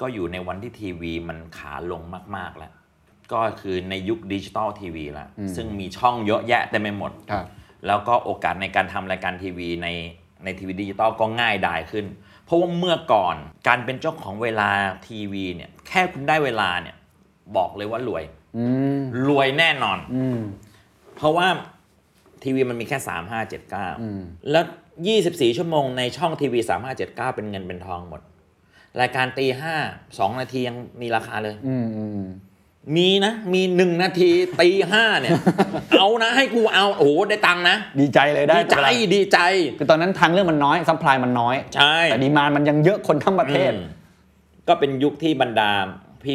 [0.00, 2.02] ก็อยู่ในวันที่ทีวีมันขาลง
[2.36, 2.72] มาก ๆแล้ว
[3.32, 7.46] ก็คือในยุคดิจิตอลทีวีแล้วซึ่งมีช่องเยอะแยะเต็มไปหมดครับ
[7.86, 9.88] แล้วก็โอกาสในการทำรายการทีวีใน
[10.44, 12.06] ในทีวีดิจิตอลก็ง่ายดายขึ้น
[12.44, 13.36] เพราะว่าเมื่อก่อน
[13.68, 14.70] การเป็นเจ้าของเวลา
[15.06, 16.96] ทีวีเนี่ยแค่คุณได้เวลาเนี่ย
[17.56, 18.24] บอกเลยว่ารวย
[18.56, 18.64] อื
[18.98, 20.40] มรวยแน่นอนอืม
[21.16, 21.46] เพราะว่า
[22.42, 24.64] ทีวีมันมีแค่3 5 7 9แล้ว
[25.10, 28.20] 24ชั่วโมงในช่องทีวี3 5 7 9เป็นเงินเป็นทองหมด
[29.00, 29.74] รายการตีห้า
[30.18, 31.76] สองนาทียังมีราคาเลย อื
[32.88, 35.32] มอืมมีนะ มีหนึ่งนาทีตีห้าเนี่ย
[35.98, 39.38] เอานะให้กูเอา โอ้โห ได้ตังค์นะ ดีใจเลยได้ดีใจเวลาดีใจ
[39.78, 43.84] คือตอนนั้นทางเลือกมันน้อย supply มันน้อย ใช่ แต่ demand มันยังเยอะคนทั้งประเทศอืม
[44.68, 45.70] ก็เป็นยุคที่บรรดา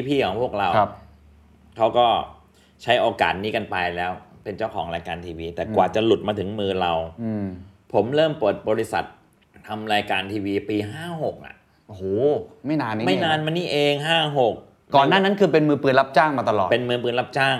[0.07, 0.89] พี่ๆของพวกเราครับ
[1.77, 2.07] เขาก็
[2.83, 4.11] ใช้โอกาสนี้กันไปแล้ว
[4.43, 7.45] เป็นเจ้าของรายการทีวี แต่กว่าจะหลุดมาถึงมือเรา อืม
[7.93, 9.03] ผมเริ่มเปิดบริษัท
[9.67, 10.77] ทำรายการทีวีปี
[11.11, 11.55] 56อะ
[11.87, 12.03] โอ้โห
[12.65, 14.47] ไม่นานนี้ไม่นานเองมานี่เอง56ก่
[15.01, 17.57] อนหน้านั้นคือเป็นมือปืนรับจ้างมาตลอด เป็นมือปืนรับจ้าง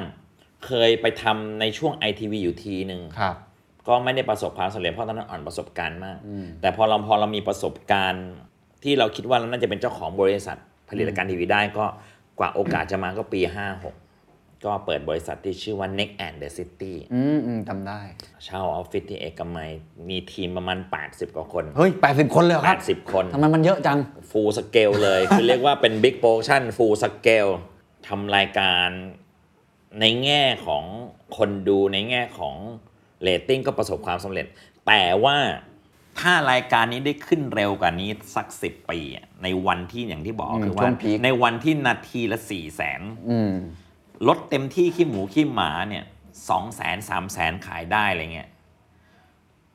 [0.65, 3.35] เคยไปทำในช่วง ITV อยู่ทีหนึ่งครับ
[3.87, 6.17] ก็ไม่ได้ประสบความสำเร็จเพราะตอนนั้นอ่อนประสบการณ์มาก
[6.61, 8.27] แต่พอเราพอเรามีประสบการณ์
[8.83, 10.57] ที่เราคิดว่าเราน่าจะเป็นเจ้าของบริษัท
[10.89, 11.85] ผลิตรายการทีวีได้ก็
[12.39, 13.41] กว่าโอกาสจะมาก็ปี
[13.77, 14.02] 56
[14.65, 18.01] ก็เปิดบริษัทที่ชื่อว่า Next and the City อืมอืมจำได้
[18.43, 19.71] เช่าออฟฟิศที่เอกมัย
[20.09, 23.99] มีทีมประมาณ 80 กว่าคน เฮ้ย 80 คนเลยเหรอครับ 80 คนทำไมมันเยอะจัง
[24.31, 27.47] full scale เลย คือเรียกว่าเป็น big production full scale
[28.07, 28.87] ทำรายการ
[29.99, 30.83] ในแง่ของ
[31.37, 32.55] คนดูในแง่ของ
[33.21, 34.45] เรตติ้งก็ประสบความสำเร็จ
[34.87, 35.37] แต่ว่า
[36.19, 43.01] ถ้ารายการนี้ได้ขึ้นเร็วกว่านี้สักสิบปีอะในวันที่อย่างที่บอกอืมคือช่ว่าวงพีคในวันที่นาทีละสี่แสน
[44.23, 46.03] อืมลดเต็มที่ขี้หมูขี้หมาเนี่ย
[46.49, 48.49] สองแสนสามแสนขายได้อะไรเงี้ย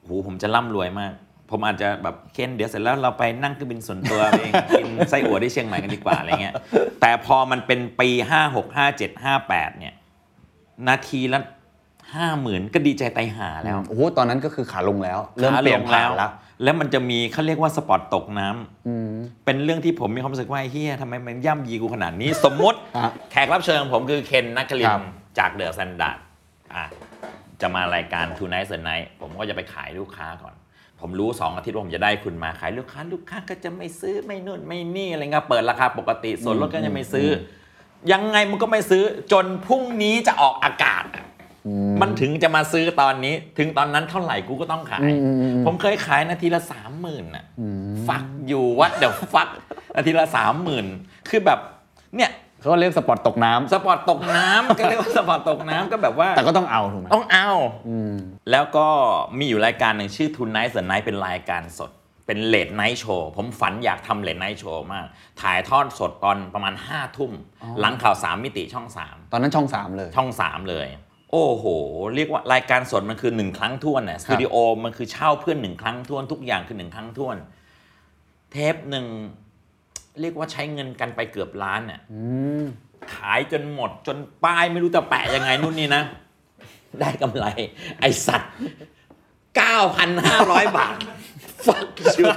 [0.03, 1.13] โหผมจะร่ำรวยมาก
[1.51, 4.43] ผมอาจจะแบบเค้นเดี๋ยวเสร็จแล้วเราไปนั่งเครื่องบินส่วนตัวไป
[4.79, 6.55] กินไส้อั่วที่เชียงใหม่กันดีกว่าอะไรเงี้ย
[7.01, 9.95] แต่พอมันเป็นปีห้าหกห้าเจ็ดห้าแปดเนี่ย
[10.89, 11.41] นาทีละ
[12.15, 16.31] ห้าหมื่นก็ดีใจไตายหาแล้ว โอ้โห ตอนนั้นก็คือขาลงแล้ว เริ่มเปลี่ยนผ่านแล้ว
[16.62, 19.11] แล้วมันจะมีเขาเรียกว่าสปอตตกน้ำอืม
[19.44, 25.03] เป็นเรื่องที่ผมมีความรู้สึกว่าไอ้เฮียทำไมมันย่ำยีกูขนาดนี้ สมมติฮะแขกรับเชิญของผมคือเคนนักคลิครันบ
[25.38, 26.18] จากเดอะ s แ a นด a r d
[26.75, 26.85] อะ
[27.61, 30.55] จะมารายการ Two Nights a Night ผมก็จะไปขายลูกค้าก่อน
[31.01, 37.29] ผมรู้ 2 อาทิตย์ว่าผมจะได้คุณมาขายลูกค้า ลูกค้าก็จะไม่ซื้อไม่นู่นไม่นี่อะไรเงี้ยเปิดราคาปกติส่วนลดก็จะไม่ซื้อ
[38.09, 41.25] อยังไงมันก็ไม่ซื้อจนพรุ่งนี้จะออกอากาศอะ
[42.01, 47.45] มันถึงจะมาซื้อตอนนี้ ถึงตอนนั้นเท่าไหร่กูก็ต้องขายอืมอืมอืมผมเคยขายนาทีละสามหมื่นอะ
[48.09, 49.49] fuck you what the fuck
[49.97, 50.87] นาทีละสามหมื่น
[51.29, 51.59] คือแบบ
[52.17, 57.51] เนี่ยเขาเรียกสปอร์ตตกน้ำสปอร์ตตกน้ำก็เรียกว่าสปอร์ตตกน้ำก็แบบว่า แต่ก็ต้องเอาถูกไหมต้องเอา
[57.89, 58.15] อืม
[58.51, 58.87] แล้วก็
[59.39, 61.91] มีอยู่รายการหนึ่งชื่อ Tonight เ e อร์ไนท์เป็นรายการสด
[62.27, 65.07] เป็น late night show ผมฝันอยากทำ late night show มาก
[65.41, 67.33] ถ่ายทอดสดตอนประมาณ5้าทุ่ม
[67.81, 70.87] หลังข่าว3มิติช่อง3ตอนนั้นช่องสามเลย ช่อง3เลย
[71.33, 71.64] โอ้โห
[72.14, 77.37] เรียกว่ารายการสดมันคือหนึ่งครั้งท้วนน่ะสตูดิโอมันคือเช่าเพื่อนหนึ่งครั้งท้วนทุกอย่างคือหนึ่งครั้งท้วน
[78.53, 79.07] เทปหนึ่ง
[80.21, 82.21] เรียกว่าใช้เงินกันไปเกือบล้านน่ะอื
[82.62, 82.64] ม
[83.14, 86.03] ขายจนหมดจนป้ายไม่รู้จะแปะยังไงนู่นนี่นะ
[87.01, 87.45] ได้กำไร
[88.01, 88.53] ไอสัตว์
[89.79, 90.97] 9,500 บาท
[91.67, 92.29] fuck you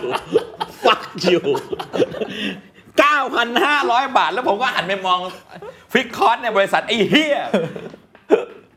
[0.84, 1.41] fuck you
[3.01, 5.19] 9,500 บาท แล้วผมก็หันไปมอง
[5.91, 7.39] ฟิกคอร์สในบริษัทไอ้เฮีย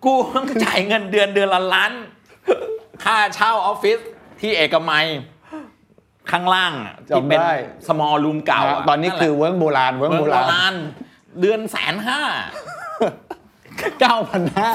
[0.04, 1.92] กูต้องจ่ายเงินเดือนเดือนละล้าน
[3.04, 3.98] ค่าเช่าออฟฟิศ
[4.40, 5.06] ที่เอกมัย
[6.30, 7.54] ข้างล่างอะที่เป็นจำได้
[7.86, 10.74] Smallroom เก่าะตอนนี้คือเวิร์กโบราณเวิร์กเมืองโบโบราณราณ
[11.40, 12.20] เดือนแสนห้า
[14.00, 14.70] เก้าพันห้า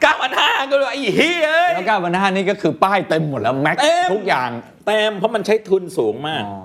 [0.00, 4.50] เก้าพันห้าก็เลยไอ้เฮ้ยเอ้ยแล้วเก้าพันห้านี่ก็คือป้ายเต็มหมดแล้วแม็กเต็ม ทุกอย่าง
[4.86, 6.56] เต็มเพราะมันใช้ทุนสูงมากอ๋อ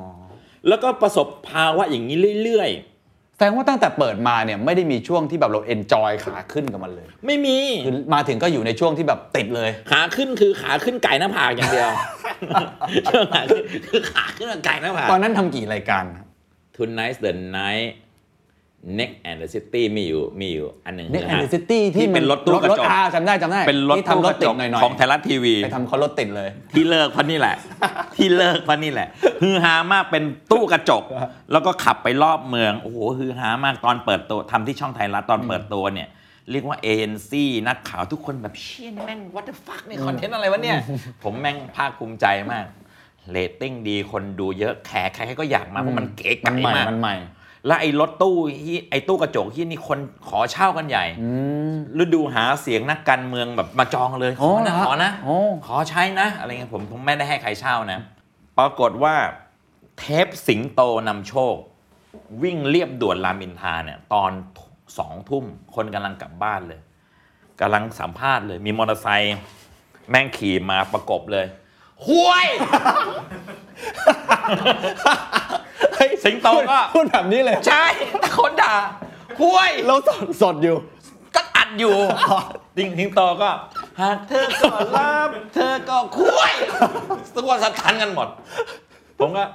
[0.68, 2.70] แล้วก็ประสบภาวะอย่างนี้เรื่อย
[3.40, 11.90] แสดงว่าตั้งแต่เปิดมาเนี่ยไม่ได้มีช่วงที่แบบเราเอนจอยขาขึ้นกับมันเลยๆไม่มีคือมาถึงก็อยู่ในช่วงที่แบบติดเลย ขาขึ้นคือขาขึ้นไก่หน้าผากอย่างเดียว
[13.08, 16.26] ช่วงขาขึ้นคือขาขึ้นกับไก่หน้าผากตอนนั้นทำกี่รายการนะ
[16.78, 16.84] ทุ
[18.88, 27.56] นไนท์เดินไนท์ Next and the City มีอยู่มีอยู่อันหนึ่งเน็ก and the City ที่ที่เป็นรถตู้กระจกอาจำได้จำได้เป็นรถที่ตู้ทำรกถระติจดกหน่อยๆของไทยรัฐทีวีไปทำเขารถติดเลย ที่เลิกเพราะนี่แหละ
[28.16, 29.08] ที่เลิกเพราะนี่แหละ
[29.42, 31.04] ฮือฮามากเป็นตู้กระจก
[31.52, 36.08] แล้วก็ขับไปรอบเมืองโอ้โหฮือฮามากตอนเปิดตัวทำที่ช่องไทยรัฐตอนเปิดตัวเนี่ย
[36.52, 40.78] เรียกว่า MC นักข่าวทุกคนแบบเชี่ยนี่แม่ง what the fuck เนี่ยคอนเทนต์อะไรวะเนี่ย
[41.24, 42.66] ผมแม่งภาคภูมิใจมาก
[43.32, 47.16] เรตติ้งดีคนดูเยอะแขกใครๆก็อยากมาเพราะมันเก๋มันไก๋ใหม่มากมันใหม่
[47.66, 51.30] แล้วไอ้รถตู้ที่ไอ้ตู้กระจกที่นี่คนขอเช่ากันใหญ่อื
[51.72, 58.00] มฤดูหาเสียงนักการเมืองแบบมาจองเลยขอ๋ออนะเหรอขอนะโอ้ขอใช้นะ อะไรเงี้ยผมผมไม่ได้ให้ใครเช่านะ
[58.58, 59.16] ปรากฏว่า
[59.98, 61.56] เทปสิงโตนำโชค
[62.44, 64.32] วิ่งเรียบด่วนรามอินทราเนี่ยตอน
[64.98, 65.46] สองทุ่ม
[65.76, 66.80] คนกำลังกลับบ้านเลย
[67.62, 69.38] กำลังสัมภาษณ์เลย มีมอเตอร์ไซค์
[70.10, 71.46] แม่งขี่มาประกบเลย
[72.06, 72.48] ห้วย
[76.26, 77.86] สิงโตก็ พูดแบบนี้เลย ใช่
[78.22, 78.74] แต่คนด่า
[79.42, 80.76] ห้วยเราสดสดอยู่
[81.36, 81.96] ก็อัดอยู่
[82.78, 83.50] ติงทิงโตก็
[84.02, 86.54] หากเธอก็รับเธอก็คุย
[87.38, 88.28] ตัวสถานกันหมด
[89.20, 89.46] ผมก็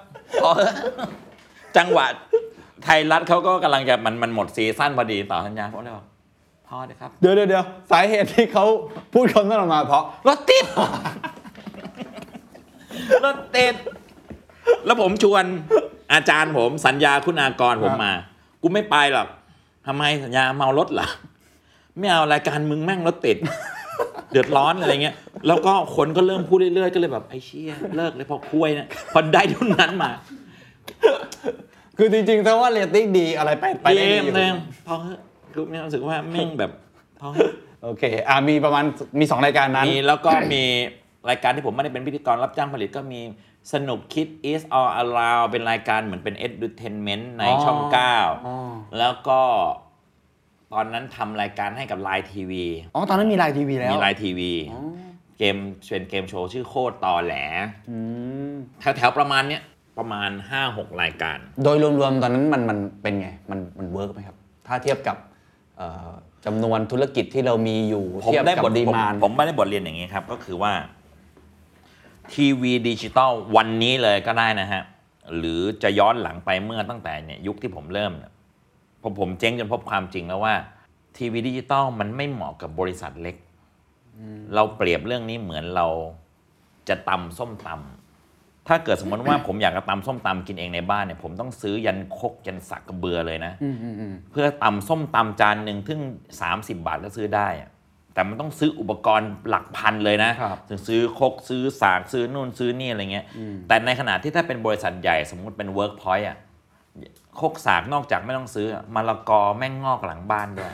[0.43, 0.75] พอเถอะ
[1.77, 2.07] จังหวะ
[2.85, 6.05] ไทยรัฐเขาก็กำลังจะมันมันหมดซีซั่นพอดีต่อสัญญาผมเลยบอก
[6.69, 8.67] พอเลยครับ เดี๋ยวเดี๋ยวเดี๋ยวสาเหตุที่เขา
[9.15, 10.65] พูดคำนั้นออกมาเพราะรถติด
[13.25, 13.75] รถติด
[14.87, 15.45] แล้วผมชวน
[16.15, 18.13] อาจารย์ผมสัญญาคุณากรผมมา
[18.63, 19.29] กูไม่ไปหรอก
[19.87, 21.09] ทำไมสัญญาเมารถเหรอ
[21.99, 23.37] ไม่เอารายการมึงแม่งรถติด
[24.31, 30.11] เดือดร้อนอะไรเงี้ย แล้วก็คนก็เริ่มพูดเรื่อยๆก็เลยแบบไอ้เชี่ยเลิกเลยพอคุยนะพอได้ทุนนั้นมา
[31.99, 34.49] คือจริงๆถ้าว่าเรตติ้งดีอะไรไปไปเกได้ดีมอยู่เลย
[34.87, 35.21] พอเถอะ
[35.53, 36.71] คือมีความรู้สึกว่าแม่งแบบ
[37.21, 37.53] พอเถอะ
[37.85, 38.85] โอเคอ่ามีประมาณ
[39.21, 40.63] มีสองรายการนั้นมีแล้วก็มี
[41.31, 43.21] รายการที่ผมไม่ได้เป็นพิธีกรรับจ้างผลิตก็มี
[43.73, 48.57] สนุกคิด is all around เป็นรายการเหมือนเป็น entertainment ในช่องอ๋อเก้าอ๋อ
[48.99, 49.41] แล้วก็
[50.73, 54.83] ตอนนั้นทำรายการให้กับ LINE TV อ๋อ ตอนนั้นมี LINE TV แล้ว มี LINE TV อ๋อ
[55.39, 57.35] เกมเป็นเกมโชว์ชื่อโคตรตอแหล
[57.91, 57.97] อื
[58.51, 59.63] มแถวๆประมาณเนี้ย
[59.99, 60.31] ประมาณ
[60.65, 65.17] 5-6 รายการ โดยรวมๆ ตอนนั้นมันมันเป็นไง มันมัน work ไหมครับ ถ้าเทียบกับ
[65.77, 66.11] เอ่อ
[66.45, 70.73] จำนวนธุรกิจที่เรามีอยู่ผมเทียบได้กับบทดีผมมานผมไม่ได้บทเรียนอย่างนี้ครับ ก็คือว่า
[72.33, 74.83] ทีวีดิจิตอลวันนี้เลยก็ได้นะฮะ
[75.39, 78.33] หรือจะย้อนหลังไปเมื่อตั้งแต่เนี่ยยุคที่ผมเริ่มเนี่ย
[79.03, 80.55] ผมผมเจ๊งจนพบความจริงแล้วว่า
[81.17, 83.37] ทีวีดิจิตอลมันไม่เหมาะกับบริษัทเล็ก
[84.55, 85.87] เราเปรียบเรื่องนี้เหมือนเรา
[86.89, 96.01] จะตำส้มตำถ้าเกิดสมมติว่าผมอยากจะตำส้มตำกินเองในบ้านเนี่ยผมต้องซื้อยันครกยันสากกะเบือเลยนะอืมอืมอืมเพื่อตำส้มตำจานหนึ่งซึ่ง
[96.41, 97.71] 30 บาทก็ซื้อได้อะ
[98.15, 103.27] แต่มันต้องซื้ออุปกรณ์หลักพันเลยนะครับถึงซื้อครกซื้อสากซื้อนู่นซื้อนี่อะไรเงี้ย
[103.69, 106.39] แต่ในขณะที่ถ้าเป็นบริษัทใหญ่สมมุติเป็น Workpoint อะ
[107.41, 110.73] ครกสากนอกจากไม่ต้องซื้อมะละกอแม่งงอกหลังบ้านด้วย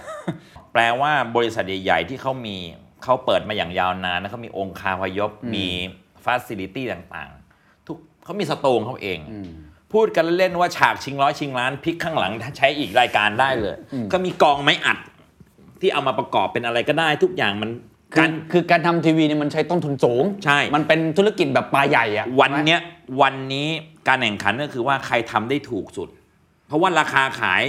[0.72, 2.57] แปลว่าบริษัทใหญ่ ๆ ที่เขามี
[3.05, 5.66] เขาเปิดมาอย่างยาวนานนะเขามีองค์คาพยพมี
[6.24, 9.18] ฟ a ซิลิตี้ต่างๆ ทุกเขามีสตูงเขาเอง
[9.92, 13.76] พูดกันเล่นๆว่าฉากชิงร้อยชิงล้านพลิกข้างหลังใช้อีกรายการได้เลย
[14.12, 14.98] ก็มีกองไม้อัด
[15.81, 17.71] ที่เอามาประกอบเป็นอะไรก็ได้ทุกอย่างมัน
[18.14, 22.81] คืกาอรคือการทำทีวีเนี่ยมันใช้ต้นทุนสูง ใช่ มันเป็นธุรกิจแบบปลาใหญ่อะวันเนี้ย
[23.23, 23.69] วันนี้
[24.09, 26.09] การแข่งขันก็คือว่าใครทำได้ถูกสุด
[26.66, 27.62] เพราะว่าราคาขาย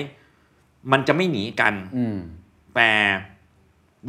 [0.92, 2.18] มันจะไม่หนีกัน อืม
[2.76, 2.90] แต่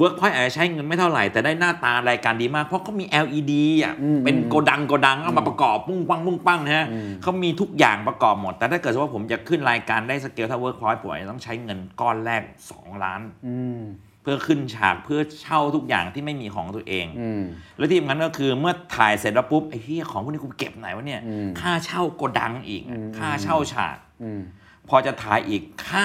[0.00, 3.52] Workpoint อาจจะใช้เงินไม่เท่าไหร่ แต่ได้หน้าตารายการดีมาก เพราะเขามี LED
[3.84, 6.86] อะอืมเป็นโกดังโกดังเอามาประกอบปุ้งปังปุ้งปังนะฮะ
[7.22, 13.80] เขามีทุกอย่างประกอบหมด แต่ถ้าเกิดว่าผมจะขึ้นรายการได้สเกลถ้า Workpoint ผมอาจจะต้องใช้เงินก้อนแรก 2 ล้านอืม
[14.22, 17.42] เพื่อขึ้นฉากเพื่อเช่าทุกอย่างที่ไม่มีของตัวเองอืม
[17.78, 24.42] แล้วที่สำคัญก็คือเมื่อถ่ายเสร็จแล้วปุ๊บไอ้เหี้ยของพวกนี้กูเก็บไหนวะเนี่ยอืมค่าเช่าโกดังอีกอะค่าเช่าฉากอืม
[24.88, 26.04] พอจะถ่ายอีกค่า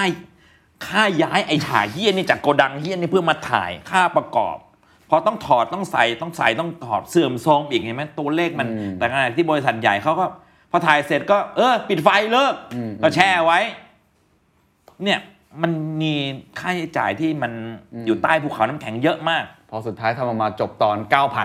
[0.86, 4.56] ค่าย้ายไอ้ฉากเฮี้ยนี่จากโกดังเฮี้ยนี่เพื่อมาถ่ายค่าประกอบ
[5.10, 10.24] พอต้องถอดต้องใส่ต้องใส่ต้องถอดเสื่อมโทรมอีกเห็นไหมตัวเลขมันอืมแต่ขณะที่บริษัทใหญ่เขาก็
[10.70, 13.58] พอถ่ายเสร็จก็ เออ ปิดไฟเลิกอืมก็แช่ไว้
[15.04, 15.20] เนี่ย
[15.62, 16.14] มันมี
[16.58, 17.52] ค่าใช้จ่ายที่มัน
[18.06, 20.96] อยู่ใต้ภูเขาน้ำแข็งเยอะมาก พอสุดท้ายทำออกมาจบตอน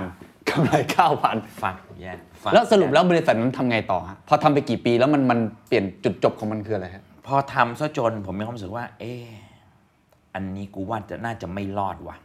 [0.01, 0.73] 9,000กำไร
[1.19, 9.27] 9,000ฟังแย่ฟังแล้วสรุปแล้วบริษัทนั้นทำไงต่อฮะพอทำไปกี่ปีแล้วมันมันเปลี่ยนจุดจบของมันคืออะไรฮะ พอทำซะจนผมมีความรู้สึกว่า เออ
[10.33, 12.17] อันนี้กูว่าจะน่าจะไม่รอดว่ะ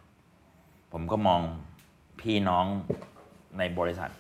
[0.92, 1.40] ผมก็มอง
[2.20, 2.66] พี่น้อง
[3.58, 4.10] ในบริษัท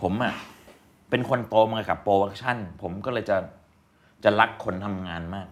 [0.00, 0.32] ผมอะ่ะ
[1.10, 3.36] เป็นคนโตมากับ production ผมก็เลยจะ
[4.24, 5.46] จะรักคนทำงานมาก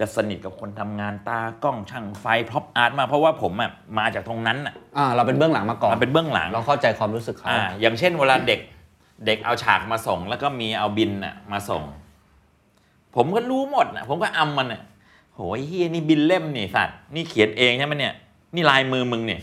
[0.00, 8.60] จะสนิทกับคนทำงานตากล้องช่างไฟ prop art มากเพราะว่าผมอะ่ะมาจากตรงนั้นอะอ่าเราเป็นเบื้องหลังมาก่อนมาเป็นเบื้องหลังเราเข้าใจความรู้สึกเขาอ่าอย่างเช่นเวลาเด็ก
[9.26, 11.82] เด็กเอาฉากมาส่ง แล้วก็มีเอาบิลน่ะมาส่ง
[13.16, 14.80] ผมก็รู้หมดนะผมก็อำมันน่ะ
[15.34, 18.14] โหยเหี้ยนี่บิลเล่มนี้สัตว์นี่เขียนเองใช่ไหมเนี่ย
[18.54, 19.40] นี่ลายมือมึงเนี่ย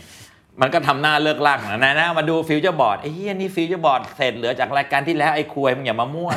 [0.60, 6.30] มันก็ทำหน้าเลิ่กลั่กนะนะนะมาดูฟิวเจอร์บอร์ดไอ้เหี้ยนี่ฟิวเจอร์บอร์ดเศษเหลือจากรายการที่แล้วไอ้ควยมึงอย่ามามั่ว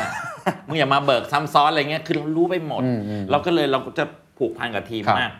[0.67, 4.05] มึงอย่ามาเบิกซ้ำซ้อนอะไรเงี้ยคือเรารู้ไปหมดอืมอืมเราก็เลยเราก็จะ
[4.37, 5.31] ผูกพันกับทีมครับมาก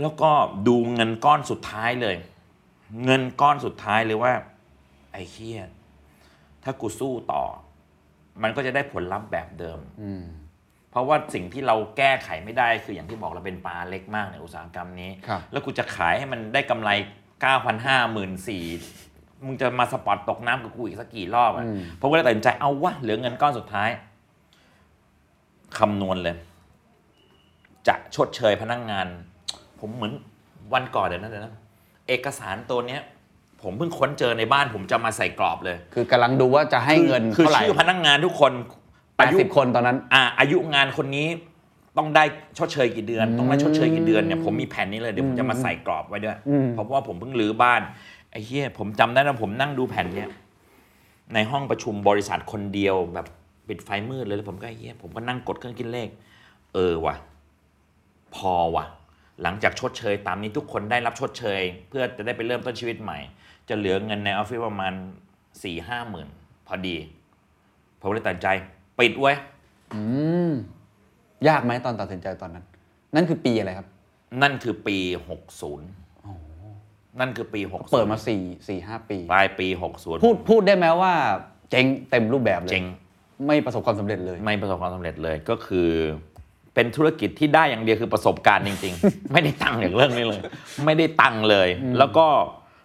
[0.00, 0.30] แล้วก็
[0.68, 2.16] ดูเงินก้อนสุดท้ายเลย
[3.04, 4.32] เงินก้อนสุดท้ายเลยว่า
[5.12, 5.60] ไอ้เหี้ย
[6.64, 7.44] ถ้ากูสู้ต่อ
[8.42, 10.22] มันก็จะได้ผลลัพธ์แบบเดิมอืม
[10.90, 16.90] เพราะว่าสิ่งที่เราแก้ไขไม่ได้คืออย่างที่บอกเราเป็นปลาเล็กมากในอุตสาหกรรมนี้ครับแล้วกูจะขายให้มันได้กำไร
[17.40, 18.48] 9 5 0 0 0 0
[18.86, 23.90] 4มึงจะมาสปอตตกน้ำกับกูอีกสักกี่รอบอะอืมผมก็เลยตัดสินใจเอาวะเหลือเงินก้อนสุดท้าย
[25.78, 26.36] คำนวณเลย
[27.88, 29.06] จะชดเชยพนักงาน
[29.80, 30.12] ผมเหมือน
[30.74, 31.52] วันก่อนเดี๋ยวนะเดี๋ยวนะ
[32.08, 33.02] เอกสารตัวเนี้ย
[33.62, 38.52] ผมเพิ่งค้นเจอในบ้านผมจะมาใส่กรอบเลย คือกำลังดูว่าจะให้เงินคือเท่าไหร่ชื่อพนักงานทุกคน
[39.20, 41.26] อายุ80คนตอนนั้นอ่าอายุงานคนนี้
[41.98, 42.24] ต้องได้
[42.58, 47.80] ชดเชยกี่เดือน ต้องได้ชดเชยกี่เดือนเนี่ยผมมีแผนนี้เลยเดี๋ยวผมจะมาใส่กรอบไว้ด้วยอืมเพราะว่าผมเพิ่งรื้อบ้าน
[48.30, 50.30] ไอ้เหี้ยผมจำได้นะผมนั่งดูแผ่นเนี้ย
[51.34, 53.26] ในห้องประชุมบริษัทคนเดียวแบบ
[53.68, 56.08] ปิดไฟมืดเลยแล้วผมก็ไอ้เหี้ยผมก็นั่งกดเครื่องคิดเลข
[56.74, 57.16] เออว่ะ
[58.34, 58.84] พอว่ะ
[59.42, 63.18] หลังจากชดเชย ตามนี้ทุกคนได้รับชดเชย เพื่อจะได้ไปเริ่มต้นชีวิตใหม่
[63.68, 64.92] จะเหลือเงินในออฟฟิศประมาณ
[65.62, 66.28] สี่ห้าหมื่น
[66.66, 66.96] พอดี
[68.00, 68.48] ผมเลยตัดสินใจ
[69.00, 69.36] ปิดไว้ย
[69.94, 70.02] อื
[70.48, 70.50] ม
[71.48, 72.64] ยากไหมตอนตัดสินใจตอนนั้น
[73.14, 73.86] นั่นคือปีอะไรครับ
[74.42, 74.96] นั่นคือปี
[75.68, 81.14] 60 นั่นคือปี 60 เปิดมาสี่สี่ห้าปี ปลายปี 60 พูดพูดได้ไหมว่า
[81.70, 82.84] เจ๊งเต็มรูปแบบเลย เจ๊ง
[83.46, 85.88] ไม่ประสบความสำเร็จเลย ไม่ประสบความสำเร็จเลยก็คือ
[86.74, 90.40] เป็นธุรกิจที่ได้อย่างเดียวคือประสบการณ์จริง ๆ ไม่ได้ตังค์อย่างเรื่องนี้เลย
[90.84, 92.26] ไม่ได้ตังค์เลย แล้วก็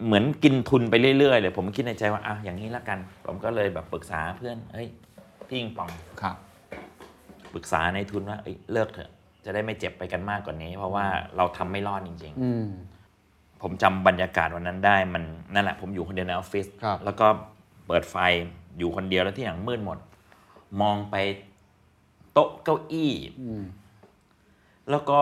[0.06, 4.88] เหมือนกินทุนไปเรื่อยๆเลย ผมคิดในใจว่าอะอย่างนี้ละกัน ผมก็เลยแบบปรึกษาเพื่อนเฮ้ย
[5.50, 5.90] พี่อิงปอง
[6.22, 6.36] ครับ
[7.54, 9.10] ปรึกษาในทุนว่าเอ้ยเลิกเถอะ
[9.46, 11.06] จะได้ไม่เจ็บไปกันมากกว่านี้ เพราะว่า
[11.38, 17.28] เราทำไม่รอดจริงอืมๆผมจำบรรยากาศวันนั้นได้มันนั่นแหละ ผมอยู่คนเดียวในออฟฟิศครับแล้วก็
[17.88, 18.16] เปิดไฟ
[18.78, 19.98] อยู่คนเดียวแล้วที่อย่างมืดหมด
[20.82, 21.16] มองไป
[22.34, 23.64] โต๊ะเก้าอี้อืม
[24.90, 25.22] แล้วก็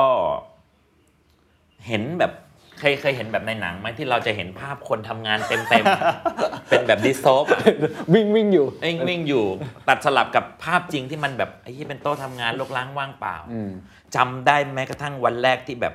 [1.87, 2.33] เห็นแบบ
[2.79, 7.61] เคยเคยเห็นแบบในหนังไหมที่เราจะเห็นภาพคนทำงานเต็มๆเป็นแบบดิสโซฟอะ
[8.13, 9.45] วิ่งวิ่งอยู่เองวิ่งอยู่
[9.87, 13.71] ตัดสลับกับภาพจริงที่มันแบบไอ้ที่เป็นโต๊ะทำงานลกล้างว่างเปล่าอืม
[14.15, 15.93] จำได้แม้กระทั่งวันแรกที่แบบ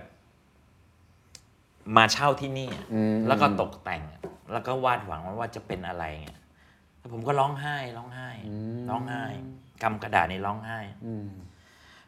[1.97, 4.21] มาเช่าที่นี่อะอืมแล้วก็ตกแต่งอะ
[4.53, 6.41] แล้วก็วาดหวังว่าว่าจะเป็นอะไรเงี้ย
[6.99, 8.29] แล้วผมก็ร้องไห้ร้องไห้
[8.91, 9.25] ร้องไห้
[9.83, 11.29] กำกระดาษนี่ร้องไห้อืม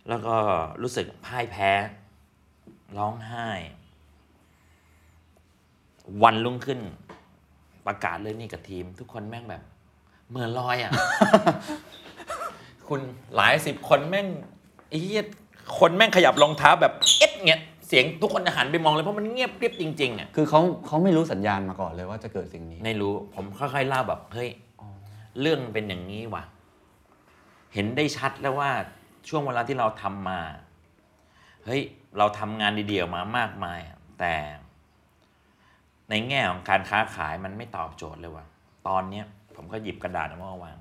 [0.09, 0.37] แล้วก็
[0.83, 1.70] รู้สึกพ่ายแพ้
[2.98, 3.48] ร้องไห้
[6.23, 6.81] วันรุ่งขึ้น
[7.87, 9.62] ประกาศเลยนี่กับทีม ทุกคนแม่งแบบ
[10.31, 10.92] เหมือนลอยอะ
[12.88, 13.01] คุณ
[13.37, 14.27] หลายสิบคนแม่ง
[14.88, 15.25] ไอ้เหี้ย
[15.79, 24.51] คนแม่งขยับรองเท้าแบบเอ็ดเงี้ยเสียงทุกคนจะหันไปมองเลยเพราะมันเงียบกริบจริงๆอะคือเขาเขาไม่รู้สัญญาณมาก่อนเลยว่าจะเกิดสิ่งนี้ ไม่รู้ผมค่อยๆเล่าแบบเฮ้ย
[25.40, 26.42] เรื่องเป็นอย่างนี้ว่ะ
[27.75, 28.70] เห็นได้ชัดแล้วว่า
[29.29, 30.40] ช่วงเวลาที่เราทำมา
[31.64, 31.83] เฮ้ย
[32.18, 34.35] เราทำงานดีๆออกมามากมายอะแต่
[36.11, 38.46] ในแง่ของการค้าขายมันไม่ตอบโจทย์เลยว่ะ
[38.88, 39.25] ตอนเนี้ย
[39.57, 40.79] ผมก็หยิบกระดาษออกมาวาง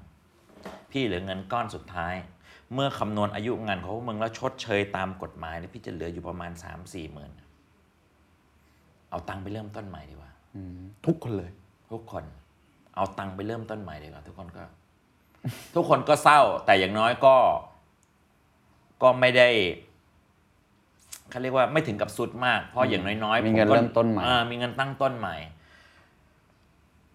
[0.92, 2.16] พี่เหลือเงินก้อนสุดท้าย
[2.74, 7.32] เมื่อคำนวณอายุงานของพวกมึงแล้วชดเชยตามกฎหมายเนี่ยพี่จะเหลืออยู่ประมาณสามสี่หมื่น
[9.10, 11.52] เอาตังค์ไปเริ่มต้นใหม่ดีกว่าอืมทุกคนเลย
[11.92, 12.24] ทุกคน
[12.96, 14.64] เอาตังค์ไปเริ่มต้นใหม่ดีกว่า ทุกคนก็
[15.76, 17.36] ทุกคนก็เศร้า แต่อย่างน้อยก็
[19.04, 19.50] ก็ไม่ได้
[21.30, 25.36] เขาเรียกว่าไม่ถึงกับสุดมาก เพราะอย่างน้อยๆมีเงินผก็เริ่มต้นใหม่อ่ามีเงินตั้งต้นใหม่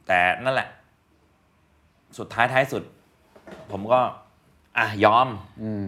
[0.07, 0.68] แต่นั่นแหละ
[2.18, 2.83] สุดท้ายท้ายสุด
[3.70, 4.00] ผมก็
[4.79, 5.29] อะยอม
[5.62, 5.87] อืม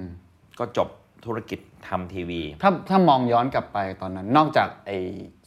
[0.58, 0.88] ก็จบ
[1.26, 4.98] ธุรกิจทำทีวี ถ้าถ้ามองย้อนกลับไปตอนนั้น นอกจากไอ้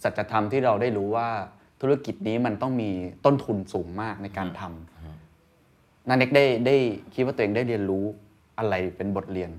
[0.03, 1.29] สัจธรรมที่เราได้รู้ว่า
[1.81, 2.89] ธุรกิจนี้มันต้องมี
[3.25, 6.75] ต้นทุนสูงมากในการทำนันเน็กได้ได้
[7.13, 8.05] คิดว่าตัวเองได้เรียนรู้
[8.57, 9.51] อะไรเป็นบทเรียน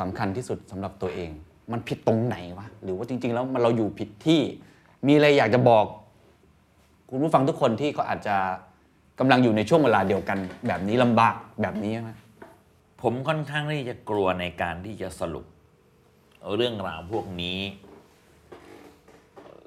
[0.00, 1.30] สำคัญที่สุดสำหรับตัวเอง
[1.72, 4.40] มันผิดตรงไหนวะหรือว่าจริง ๆ แล้วมันเราอยู่ผิดที่
[5.06, 5.84] มีอะไรอยากจะบอก
[7.10, 8.36] คุณผู้ฟังทุกคนที่เขาอาจจะ
[9.18, 12.10] กำลังอยู่ในช่วงเวลาเดียวกัน แบบนี้ลำบากแบบนี้ไหม
[13.02, 15.46] ผมค่อนข้างที่จะกลัวในการที่จะสรุป
[16.56, 17.58] เรื่องราวพวกนี้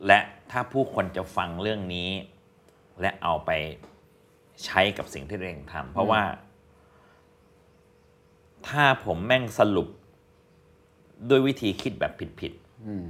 [0.08, 0.20] และ
[0.52, 2.10] ถ้าผู้คนจะฟังเรื่องนี้
[3.02, 3.52] และเอาไป
[4.66, 6.24] ใช้กับสิ่งที่ตัวเองทำเพราะว่า
[8.68, 9.88] ถ้าผมแม่งสรุป
[11.30, 12.54] ด้วยวิธีคิดแบบผิด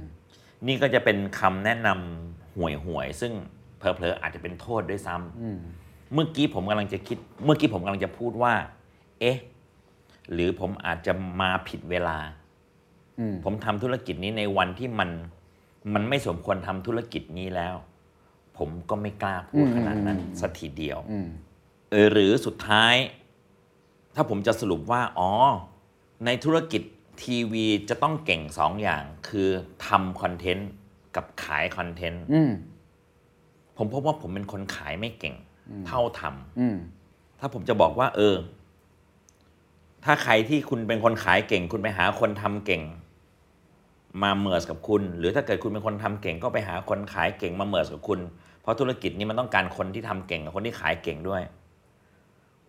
[0.06, 3.32] ๆนี่ก็จะเป็นคำแนะนำห่วยๆซึ่ง
[3.78, 8.54] เผลอๆอาจจะเป็นโทษด้วยซ้ำเมื่อกี้ผมกำลังจะคิด เมื่อกี้ผมกำลังจะพูดว่า
[9.20, 9.38] เอ๊ะ
[10.32, 12.18] หรือผมอาจจะมาผิดเวลา
[13.18, 15.10] อืมผมทำธุรกิจนี้ในวันที่มัน
[15.94, 17.74] มันไม่สมควรทำธุรกิจนี้แล้ว
[18.58, 21.28] ผมก็ไม่กล้าพูดขนาดนั้นสัทีเดียวอืม
[21.90, 22.94] เออหรือสุดท้าย
[24.14, 25.30] ถ้าผมจะสรุปว่า อ๋อ
[26.24, 26.82] ในธุรกิจ
[27.22, 29.48] ทีวีจะต้องเก่งสองอย่างคือ
[29.86, 30.70] ทำคอนเทนต์
[31.16, 32.52] กับขายคอนเทนต์อืม
[33.76, 35.34] ผมพบว่าผมเป็นคนขายไม่เก่ง
[35.86, 36.76] เท่าทำอืม
[37.38, 38.36] ถ้าผมจะบอกว่า เออ
[40.04, 42.82] ถ้าใครที่คุณเป็นคนขายเก่ง คุณไปหาคนทำเก่ง
[44.22, 48.20] มา merge กับคุณ หรือถ้าเกิดคุณเป็นคนทำเก่ง ก็ไปหาคนขายเก่งมา merge กับคุณ
[48.60, 51.42] เพราะธุรกิจนี้มันต้องการคนที่ทำเก่งกับคนที่ขายเก่งด้วย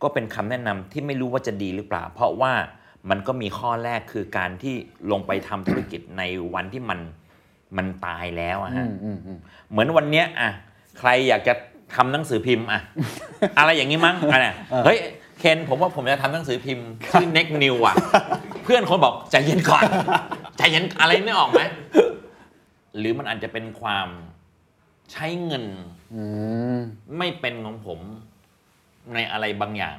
[0.02, 2.54] ก็เป็นคำแนะนำที่ไม่รู้ว่าจะดีหรือเปล่า เพราะว่า
[3.10, 4.76] มันก็มีข้อแรกคือการที่
[5.12, 7.00] ลงไปทำธุรกิจในวันที่มัน
[7.78, 9.38] มันตายแล้วอะอืฮะมอืมอืม
[9.70, 10.50] เหมือนวันเนี้ยอะ
[11.00, 11.54] ใครอยากจะ
[11.96, 12.82] ทำหนังสือพิมพ์อะ
[13.58, 14.54] อะไรอย่างนี้มั้งอะไรย
[14.86, 15.00] เฮ้ย
[15.40, 17.96] เคนผมว่าผมจะทำหนังสือพิมพ์ชื่อ เน็ก News อะ
[18.64, 19.84] เพื่อนคนบอกใจเย็นก่อน
[20.58, 21.62] ใจเย็นอะไรไม่ออกไหม
[22.98, 24.08] หรือมันอาจจะเป็นความ
[25.12, 25.66] ใช้เงิน
[26.14, 26.24] อื
[26.76, 26.78] ม
[27.18, 28.00] ไม่เป็นของผม
[29.14, 29.98] ในอะไรบางอย่าง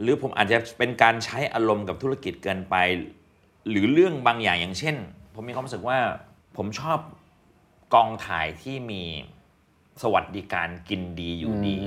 [0.00, 2.76] หรือผมอาจจะเป็นการใช้อารมณ์กับธุรกิจเกินไป
[3.68, 4.96] หรือเรื่องบางอย่างอย่างเช่น
[5.34, 5.98] ผมมีความรู้สึกว่า
[6.56, 6.98] ผมชอบ
[7.94, 9.02] กองถ่ายที่มี
[10.02, 11.78] สวัสดิการกินดีอยู่ดี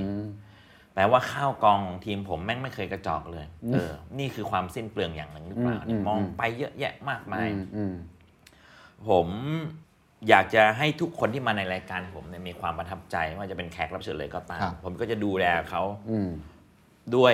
[0.94, 7.94] แปลว่าข้าวกองของทีมผมแม่งไม่เคยกระจอกเลย เออ นี่คือความสิ้นเปลืองอย่างหนึ่งหรือเปล่าเนี่ยมองไปเยอะแยะมากมายอืมอืม
[9.08, 9.28] ผม
[10.28, 16.30] อยากจะให้ทุกคนที่มาในรายการผมเนี่ยมีความประทับใจไม่ว่าจะเป็นแขกรับเชิญเลยก็ตามครับผมก็จะดูแลเขาอืม
[17.16, 17.32] ด้วย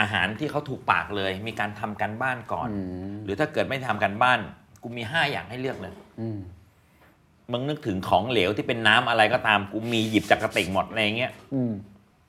[0.00, 2.78] อาหารที่เขาถูกปากเลย มีการทำกันบ้านก่อนอื
[3.14, 4.38] มหรือถ้าเกิดไม่ทำกันบ้าน
[4.82, 6.38] กูมีห้าอย่างให้เลือกเลยอืม
[7.52, 11.72] มึงนึกถึงของเหลวที่เป็นน้ำอะไรก็ตามกูมีหยิบจากกระติกหมดอะไรอย่างเงี้ยอืม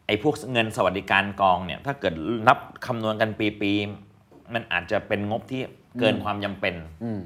[0.07, 2.13] ไอ้พวกเงินสวัสดิการกองเนี่ย ถ้าเกิด
[2.47, 3.30] นับคำนวณกัน
[3.61, 5.61] ปีๆมันอาจจะเป็นงบที่
[5.99, 7.20] เกินความจำเป็นอืม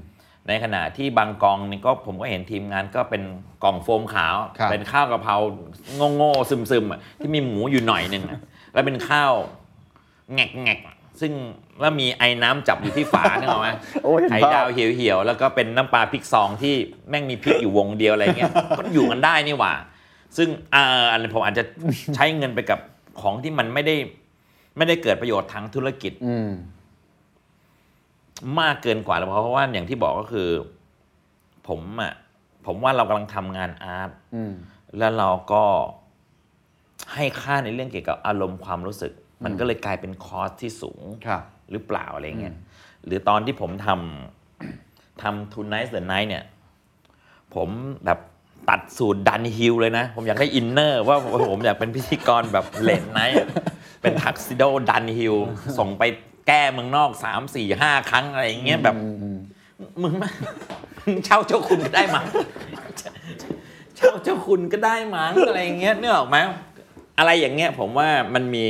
[0.47, 3.23] ในขณะที่บางกองนี่ก็ผมก็เห็นทีมงานก็เป็น
[3.63, 5.35] กล่องโฟมขาวครับเป็นข้าวกะเพรา
[6.15, 8.39] โง่ๆซึมๆอะที่มีหมูอยู่หน่อยหนึ่งอะ
[8.73, 9.33] แล้วเป็นข้าว
[10.35, 11.31] แงกๆซึ่ง
[11.79, 13.69] แล้วมีไอ้น้ำจับอยู่ที่ฝาเนี่ยหรอกไหม
[14.03, 16.75] โอ้ยไข่ดาวเหี่ยวๆ แล้วก็เป็นน้ำปลาพริกซองที่
[17.09, 19.73] แม่งมีพริกอยู่วงเดียวอะไรเงี้ยก็อยู่กันได้นี่หว่า
[20.37, 21.63] ซึ่งอ่าอันนี้ผมอาจจะ
[22.15, 22.79] ใช้เงินไปกับ
[23.21, 23.95] ของที่มันไม่ได้
[24.77, 26.51] ไม่ได้เกิดประโยชน์ทางธุรกิจอืม
[28.59, 30.49] มากเกินกว่าแล้วเพราะว่าอย่างที่บอกก็คือ
[31.67, 32.13] ผมอะ
[32.65, 34.53] ผมว่าเรากำลังทำงานอาร์ตอืม
[34.97, 35.63] แล้วเราก็
[37.13, 39.11] ให้ค่าในเรื่องเกี่ยวกับอารมณ์ความรู้สึก
[39.43, 42.55] มันก็เลยกลายเป็นคอสที่สูงครับหรือเปล่าอะไรเงี้ย
[43.05, 46.43] หรือตอนที่ผมทำทำ Tonight the Night เนี่ย
[47.55, 47.69] ผม
[48.05, 48.19] แบบ
[48.69, 51.17] ตัดสูตร Dunhill เลยนะ ผมอยากได้ inner ว่า
[51.49, 53.35] ผมอยากเป็นพิธีกรแบบ late night
[54.01, 55.35] เป็นทักซิโด Dunhill
[55.77, 56.03] ส่งไป
[56.47, 58.95] แก้เมืองนอกสามสี่ห้าครั้งอะไรอย่างเงี้ยแบบ
[60.01, 60.29] มึงมา
[60.99, 62.25] มึงเช่าเจ้าคุณก็ได้มั้ง
[63.97, 66.37] เช่าเจ้าคุณก็ได้มั้งอะไรอย่างเงี้ยนึกออกไหม
[67.17, 68.67] อะไรอย่างเงี้ยผมว่ามันมี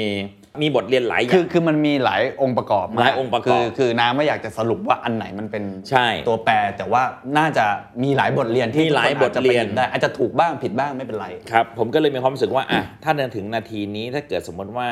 [0.62, 7.04] มีบทเรียนหลายอย่าคือง คือมันมีหลายองค์ประกอบมกหลายองค์ประกอบคือคือน้าไม่อยากจะสรุปว่าอันไหนมันเป็นใช่ตัวแปร แต่ว่า
[7.38, 7.66] น่าจะ
[8.04, 14.88] มีหลายบทเรียนที่มีหลายทุกคนอจจะบทเรียนไปหบได้อาจจะถูกบ้างผิดบ้างไม่เป็นไร ครับ ผมก็เลยมีความรู้สึกว่าอะถ้าเดินถึงนาทีนี้ถ้าเกิดสมมติว่า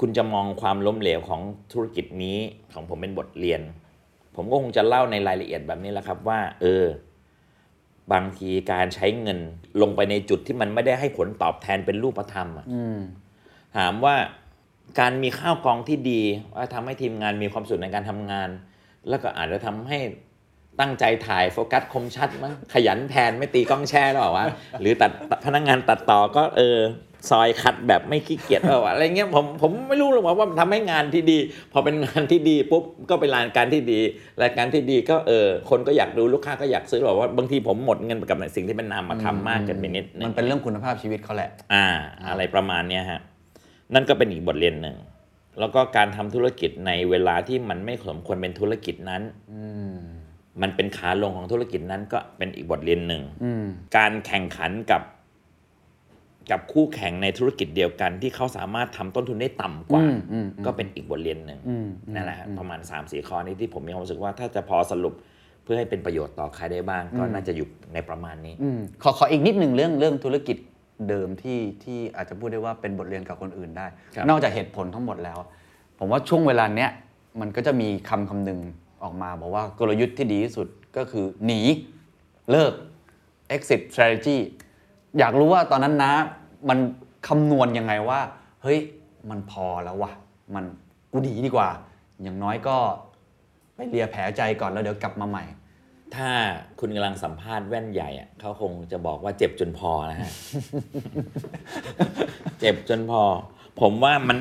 [0.00, 1.40] คุณจะมองความล้มเหลวของ
[1.72, 2.38] ธุรกิจนี้
[2.74, 3.60] ของผมเป็นบทเรียน
[4.36, 6.84] ผมก็คงจะเล่าในรายละเอียดแบบนี้แหละครับว่า เออ
[8.12, 9.38] บางทีการใช้เงิน
[9.82, 12.98] ลงไปในจุดที่มันไม่ได้ให้ผลตอบแทนเป็นรูปธรรมอะ อืม
[13.76, 14.14] ถามว่า
[15.00, 16.22] การมีข้าวกองที่ดี
[16.54, 18.48] ว่าทำให้ทีมงานมีความสุขในการทำงาน
[19.08, 19.98] แล้วก็อาจจะทำให้
[20.80, 24.46] ตั้งใจถ่ายโฟกัสคมชัดมั้งขยันแทนไม่ตีกล้องแช่หรอวะ
[24.80, 25.10] หรือตัด
[25.44, 26.78] พนักงานตัดต่อก็เออ
[27.30, 31.38] ซอยคัดแบบไม่ขี้เกียจหรอวะอะไรเงี้ยผมผมไม่รู้หรอกว่าว่ามันทำให้งานที่ดี
[31.72, 34.00] พอเป็นงานที่ดีปุ๊บก็เป็นรายการที่ดี
[34.42, 41.86] รายการที่ดีก็เออคนก็อยากดูลูกค้าก็อยากซื้อหรอกว่าบางทีผมหมดเงินไปกับสิ่งที่เป็นนามธรรมมากเกินไปนิดนึมังนเป็นเรื่องคุณภาพชีวิตเขาแหละ อ่า
[42.28, 43.20] อะไรประมาณเนี้ยฮะ
[43.94, 44.96] นั่นก็เป็นอีกบทเรียนหนึ่ง
[45.58, 49.22] แล้วก็การทำธุรกิจในเวลาที่มันไม่สมควรเป็นธุรกิจนั้น
[49.52, 49.62] อื
[49.94, 49.98] ม
[50.62, 53.66] มันเป็นขาลงของธุรกิจนั้นก็เป็นอีกบทเรียนหนึ่งอืม
[53.96, 55.02] การแข่งขันกับ
[56.50, 65.14] กับคู่แข่งในธุรกิจเดียวกัน ที่เขาสามารถทำต้นทุนได้ต่ำกว่าอืมอืมอืมก็เป็นอีกบทเรียนหนึ่งอืมนั่นแหละฮะประมาณ3ามสี่ข้อนี้ที่ผมมีความรู้สึกว่าถ้าจะพอสรุป
[65.62, 70.56] เพื่อให้เป็นประโยชน์ต่อใครได้บ้าง ก็น่าจะอยู่ในประมาณนี้ อืมขอขออีกนิดหนึ่งเรื่องเรื่องธุรกิจ
[71.08, 75.38] เดิมที่ที่อาจจะพูดได้ว่าเป็นบทเรียนกับคนอื่นได้ครับนอกจากเหตุผลทั้งหมดแล้ว
[75.98, 76.90] ผมว่าช่วงเวลาเนี้ย
[77.40, 78.60] มันก็จะมีคำคำหนึ่ง
[79.02, 81.60] ออกมาบอกว่ากลยุทธ์ที่ดีที่สุดก็คือหนี
[82.50, 82.72] เลิก
[83.54, 84.36] exit strategy
[85.18, 86.12] อยากรู้ว่าตอนนั้นนะ
[86.68, 86.78] มัน
[87.28, 88.20] คำนวณยังไงว่า
[88.62, 88.78] เฮ้ย
[89.30, 90.12] มันพอแล้ววะ
[90.54, 90.64] มัน
[91.12, 91.68] กูหนีดีกว่า
[92.22, 92.76] อย่างน้อยก็
[93.74, 95.44] ไปเลียแผลใจก่อนแล้วเดี๋ยวกลับมาใหม่
[96.16, 96.30] ถ้า
[96.80, 100.30] คุณกำลังสัมภาษณ์แว่นใหญ่อะเขาคงจะบอกว่าเจ็บจนพอนะฮะ
[102.60, 103.22] เจ็บจนพอ
[103.80, 104.38] ผมว่ามัน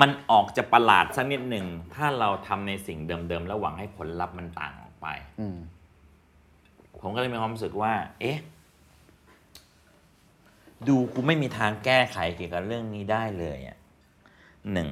[0.00, 5.06] มันออกจะประหลาดสักนิดหนึ่ง ถ้าเราทำในสิ่งเดิมๆแล้วหวังให้ผลลัพธ์มันต่างออกไป
[7.00, 8.38] ผมก็เลยมีความรู้สึกว่า เอ๊ะ
[10.88, 13.76] ดูกูไม่มีทางแก้ไขเกี่ยวกับเรื่องนี้ได้เลยอะ
[14.72, 14.88] หนึ่ง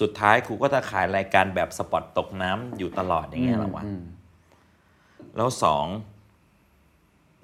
[0.00, 3.84] สุดท้ายกูก็จะขายรายการแบบสปอตตกน้ำอยู่ตลอดอย่างเงี้ยหรอวะ
[5.36, 5.86] แล้วสอง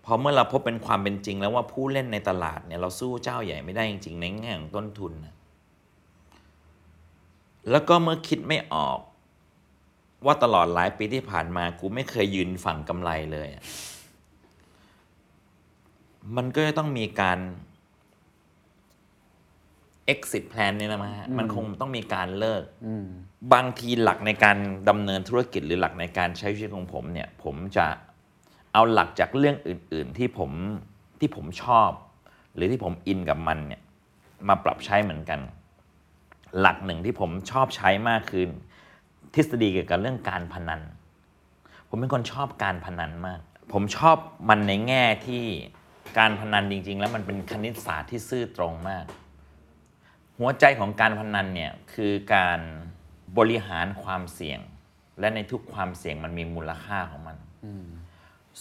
[0.04, 5.34] พอเมื่อเราพบเป็นความเป็นจริง แล้วว่าผู้เล่นในตลาดเนี่ยเราสู้เจ้าใหญ่ไม่ได้จริงๆในแง่ของต้นทุนนะ
[7.70, 8.98] แล้วก็เมื่อคิดไม่ออก
[10.26, 13.48] ว่าตลอดหลายปีที่ผ่านมากูไม่เคยยืนฝั่งกำไรเลย
[16.36, 17.38] มันก็จะต้องมีการ
[20.12, 22.88] exit plan เนี่ยนะมฮะมันคงต้องมีการเลิกอ
[23.52, 24.56] บางทีหลักในการ
[24.88, 27.86] ดำเนินธุรกิจหรือหลักในการใช้ชีวิตของผมเนี่ยผมจะ
[28.72, 30.50] เอาหลักจากเรื่องอื่น ๆ ที่ผม
[31.20, 31.90] ที่ผมชอบ
[32.54, 33.82] หรือที่ผมอินกับมันเนี่ย
[34.48, 35.40] มาปรับใช้เหมือนกัน
[36.60, 38.44] หลักหนึ่งที่ผมชอบใช้มากคือ
[39.34, 40.80] ทฤษฎีเกี่ยวกับเรื่องการพนัน
[41.88, 43.40] ผมเป็นคนชอบการพนันมาก
[43.72, 44.16] ผมชอบ
[44.48, 45.44] มันในแง่ที่
[46.18, 49.04] การพนันจริง ๆ แล้วมันเป็นคณิตศาสตร์ที่ซื่อตรงมาก
[50.38, 52.60] หัวใจของการพนันเนี่ยคือการ
[53.38, 54.60] บริหารความเสี่ยง
[55.20, 57.36] และในทุกความเสี่ยงมันมีมูลค่าของมัน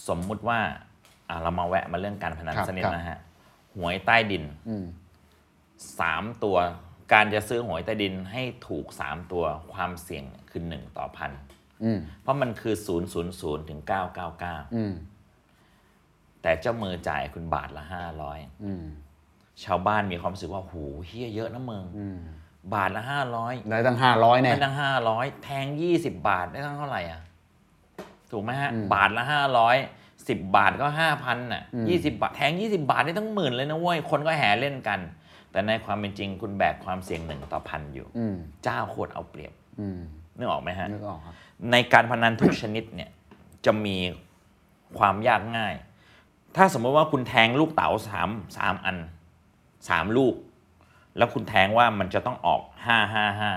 [0.08, 0.58] สมมุติว่า
[1.28, 3.18] อะเรามาแวะมาเรื่องการพนันครับสักนิดครับนะฮะ
[3.76, 4.84] หวยใต้ดินอืม
[6.00, 6.56] สามตัว
[7.12, 11.30] การจะซื้อหวยใต้ดินให้ถูกสามตัวความเสี่ยงคือหนึ่งต่อพัน
[11.84, 14.94] อืมเพราะมันคือศูนย์ศูนย์ศูนย์ถึงเก้าเก้าเก้าอืม
[16.42, 18.84] แต่เจ้ามือจ่ายคุณบาทละห้าร้อยอืม
[19.64, 22.18] ชาวบ้านมีความรู้สึกว่าหูเฮียเยอะนะมึงอืม
[22.74, 27.20] บาทละห้าร้อยได้ตั้งห้าร้อยแน่ได้ตั้งห้าร้อยแทงยี่สิบบาทได้ตั้งเท่าไหร่อะ
[28.30, 29.76] ถูกไหมฮะ บาทละห้าร้อย
[30.28, 35.00] สิบบาทก็ห้าพันอะยี่สิบาทแทงยี่สิบาทได้ตั้งหมื่นเลยนะเว้ยคนก็แห่เล่นกัน
[35.50, 39.98] แต่ในความเป็นจริงคุณแบกความเสี่ยงหนึ่งต่อพันอยู่อืมเจ้าโคตรเอาเปรียบอืม
[40.36, 41.34] นึกออกไหมฮะนึกออกครับ
[41.70, 43.10] ในการพนันทุกชนิดเนี่ย
[43.64, 43.96] จะมี
[44.98, 45.74] ความยากง่าย
[46.56, 48.96] ถ้าสมมติว่าคุณแทงลูกเต๋าสามสามอัน
[49.88, 50.34] สามลูก
[51.18, 53.52] แล้วคุณแทงว่ามันจะต้องออกห้าห้าห้า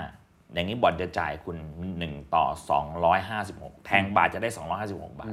[0.54, 1.56] อย่างนี้บอร์ดจะจ่ายคุณ
[2.00, 5.32] หนึ่งต่อสองร้อยห้าสิบหกแทงบาทจะได้สองร้อยห้าสิบหกบาท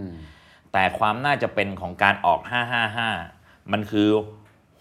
[0.72, 3.11] แต่ความน่าจะเป็นของการออกห้าห้าห้า
[3.72, 4.09] มันคือ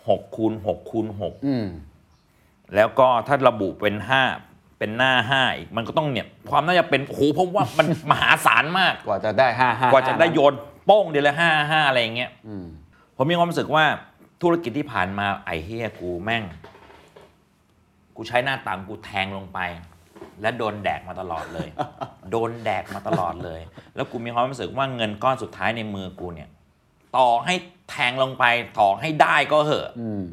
[0.08, 1.68] หกคูณหกคูณหกอืม
[2.76, 4.22] แล้วก็ถ้าระบุเป็นห้า
[4.80, 10.54] เป็นหน้าห้าอีก มันก็ต้องเนี่ย ความน่าจะเป็นโอ้โหเพราะว่ามันมหาศาลมาก กว่าจะได้ห้าห้ากว่าจะได้โยน
[10.86, 12.66] โป้งเดียวละห้าห้าอะไรอย่างเงี้ยอืม
[13.16, 13.86] ผมมีความรู้สึกว่า
[14.42, 16.44] ธุรกิจที่ผ่านมาไอ้เฮียกูแม่ง
[18.18, 19.60] กูใช้หน้าต่างกูแทงลงไป
[20.42, 21.70] และโดนแดกมาตลอดเลย
[22.32, 23.62] โดนแดกมาตลอดเลย
[23.96, 26.50] แล้วกูมีความรู้สึกว่าเงินก้อนสุดท้ายในมือกูเนี่ย
[27.18, 27.54] ต่อให้
[27.90, 28.46] แทงลงไป
[28.80, 30.24] ต่อให้ได้ก็เหอะอืม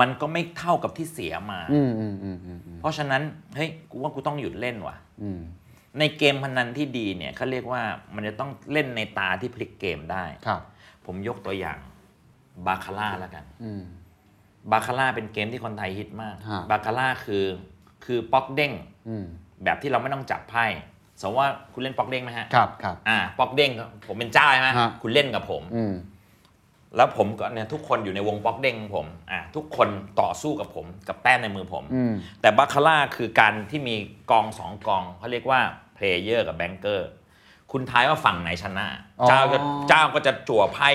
[0.00, 3.22] มันก็ไม่เท่ากับที่เสียมาอืมอืมอืมอืมอืมเพราะฉะนั้น
[3.56, 5.40] เฮ้ยกูว่ากูต้องหยุดเล่นว่ะอืม
[5.98, 7.82] ในเกมพนันที่ดีเนี่ยเขาเรียกว่า
[8.14, 10.60] มันจะต้องเล่นในตาที่พลิกเกมได้ครับ
[11.06, 11.78] ผมยกตัวอย่าง
[12.66, 13.82] บาคาร่าแล้วกันอืม
[14.72, 17.44] บาคาร่าเป็นเกมที่คนไทยฮิตมาก ฮะ บาคาร่าคือ
[18.04, 18.72] คือป๊อกเด้ง
[19.08, 19.24] อืม
[19.64, 20.64] แบบที่เราไม่ต้องจับไพ่
[21.20, 25.94] สมมติว่าคุณเล่นป๊อกเด้งไหมฮะครับครับ อ่าป๊อกเด้งก็ผมเป็นเจ้าใช่ไหมฮะ คุณเล่นกับผม อืม
[26.96, 29.88] แล้วผมก็เนี่ยทุกคนอยู่ในวงป๊อกเด้งของผมอ่าทุกคน
[30.20, 33.96] ต่อสู้กับผมกับแต้มในมือผม อืม แต่บาคาร่าคือการที่มี
[34.30, 35.60] กองสองกองเขาเรียกว่า
[35.94, 37.08] player กับ banker
[37.72, 38.86] คุณทายว่าฝั่งไหนชนะ
[39.20, 39.58] อ๋อ เจ้าก็
[39.88, 40.88] เจ้าก็จะจั่วไพ่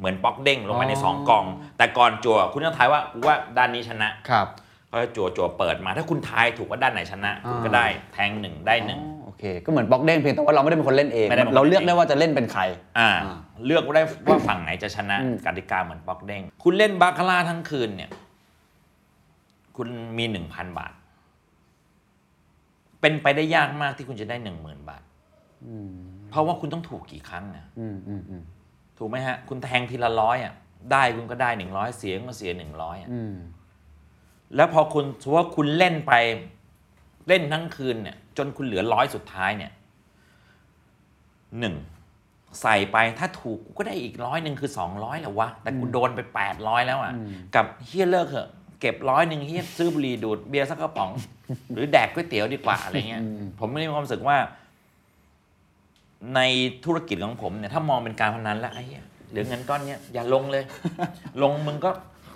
[0.00, 1.44] เหมือนป๊อกเด้งลงไปในอ๋อสองกอง
[1.78, 4.46] แต่ก่อนจั่วคุณต้องทายว่าว่าด้านนี้ชนะครับ
[4.88, 12.62] เขาจะจั่วจั่วเปิดมา ถ้าคุณทายถูกว่าด้านไหนชนะคุณก็อ่าได้แทงหนึ่งได้หนึ่งอ๋อโอเค ก็เหมือนป๊อกเด้งเพียงแต่ว่าเราไม่ได้เป็นคนเล่นเอง ไม่ได้เป็นคนเราเลือกเล่นเองได้ว่าจะเล่นเป็นใคร
[12.98, 18.10] อ่าอ่า เลือกได้ว่าฝั่งไหนจะชนะอืม กติกาเหมือนป๊อกเด้งคุณเล่นบาคาร่าทั้งคืนเนี่ย
[19.76, 19.88] คุณ
[20.18, 20.92] มีหนึ่งพันบาท
[23.00, 25.02] เป็นไปได้ยากมากที่คุณจะได้หนึ่งหมื่นบาท
[25.66, 25.90] อืม
[26.30, 28.42] เพราะว่าคุณต้องถูกกี่ครั้งเนี่ยอืมอืมอืม
[29.02, 30.54] ถูกไหมฮะ คุณแทงทีละร้อยอะ
[30.92, 33.34] ได้คุณก็ได้หนึ่งร้อยเสียก็เสียหนึ่งร้อยอะอืม
[34.56, 36.12] แล้วพอคุณสมมติว่าคุณเล่นไป
[37.28, 39.72] เล่นทั้งคืนเนี่ย จนคุณเหลือร้อยสุดท้ายเนี่ย
[41.58, 41.74] หนึ่ง
[42.62, 47.12] ใส่ไปถ้าถูกกูก็ได้อีกร้อยหนึ่งคือสองร้อยแหละวะ แต่กูโดนไปแปดร้อยแล้วอะ
[47.54, 48.48] กลับเหี้ยเลิกเหอะ
[48.80, 51.10] เก็บร้อยหนึ่งเฮียซื้อบุหรี่ดูดเบียร์สักกระป๋อง
[51.72, 53.22] หรือแดกก๋วยเตี๋ยวดีกว่าอะไรเงี้ย
[53.58, 54.36] ผมไม่ได้มีความรู้สึกว่า
[56.34, 56.40] ใน
[56.84, 60.64] ธุรกิจของผมเนี่ยถ้ามองเป็นการพนันแล้วไอ้เหี้ยเหลือเงินก้อนเนี้ยอย่าลงเลย
[61.42, 61.90] ลงมึงก็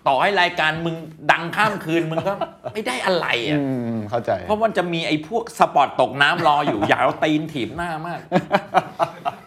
[0.09, 0.97] ต่อให้รายการมึง
[1.33, 2.33] ดังข้ามคืนมึงก็
[2.73, 3.59] ไม่ได้อะไรอือะ
[3.97, 8.21] มเข้าใจ เพราะมันจะมีไอ้พวก spot ตกน้ำรออยู่ อยากเอาตีนถีบหน้ามาก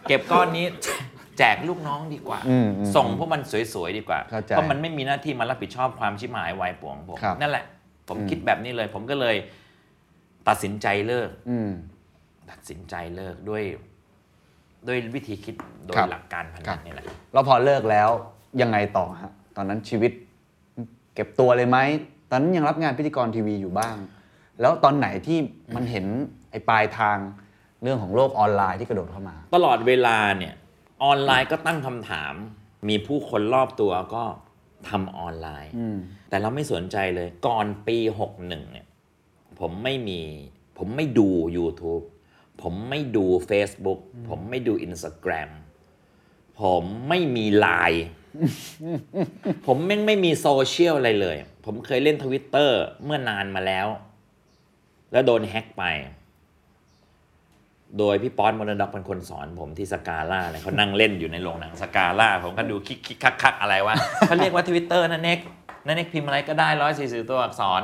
[0.07, 0.65] เก็บก้อนนี้
[1.37, 3.41] แจกลูกน้องดีกว่าอืมอืมส่งพวกมัน
[3.73, 7.65] สวยๆดีกว่าเข้าใจเพราะมันไม่มีหน้าที่มารับผิดชอบความชิบหายวายป่วงผมครับนั่นแหละ
[8.07, 9.35] ผมอืมคิดแบบนี้เลย ผมก็เลย
[10.47, 11.71] ตัดสินใจเลิกอืม
[12.51, 13.63] ตัดสินใจเลิกด้วย
[14.87, 15.55] ด้วยวิธีคิด
[15.85, 18.09] โดยครับหลักการพครันันบ นี่แหละ แล้วพอเลิกแล้ว
[18.61, 20.11] ยังไงต่อฮะตอนนั้นชีวิต
[21.15, 21.77] เก็บตัวเลยไหม
[22.29, 23.95] ตอนนั้นยังรับงานพิธีกรทีวีอยู่บ้าง
[24.61, 25.37] แล้วตอนไหนที่
[25.75, 26.05] มันเห็น
[26.51, 27.17] ไอ้ปลายทาง
[27.83, 30.53] เรื่องของโลกออนไลน์ที่กระโดดเข้ามา ตลอดเวลาเนี่ย
[31.03, 32.33] ออนไลน์ก็ตั้งคำถาม
[32.89, 34.23] มีผู้คนรอบตัวก็
[34.89, 35.97] ทำออนไลน์ อืม
[36.29, 37.97] แต่เราไม่สนใจเลย ก่อนปี
[38.29, 38.87] 61เนี่ย
[39.59, 40.21] ผมไม่มี
[40.77, 42.03] ผมไม่ดู YouTube
[42.61, 43.99] ผมไม่ดู Facebook
[44.29, 45.49] ผมไม่ดู Instagram
[46.61, 48.05] ผมไม่มีไลน์
[49.65, 53.87] ผมแม่งไม่มีโซเชียลอะไรเลย ผมเคยเล่นทวิตเตอร์เมื่อนานมาแล้ว
[55.11, 55.83] แล้วโดนแฮ็กไป
[57.97, 63.95] โดยพี่ป๊อนมรดกเป็นคนสอนผมที่สกาล่าเนี่ยเขานั่งเล่นอยู่ในโรงหนังสกาล่า ผมก็ดูคิกคิกคักคักอะไรวะ
[64.27, 65.39] เขาเรียกว่าทวิตเตอร์น้าเน็ก
[65.85, 67.81] น้าเน็กพิมพ์อะไรก็ได้ร้อยสี่สิบตัวอักษร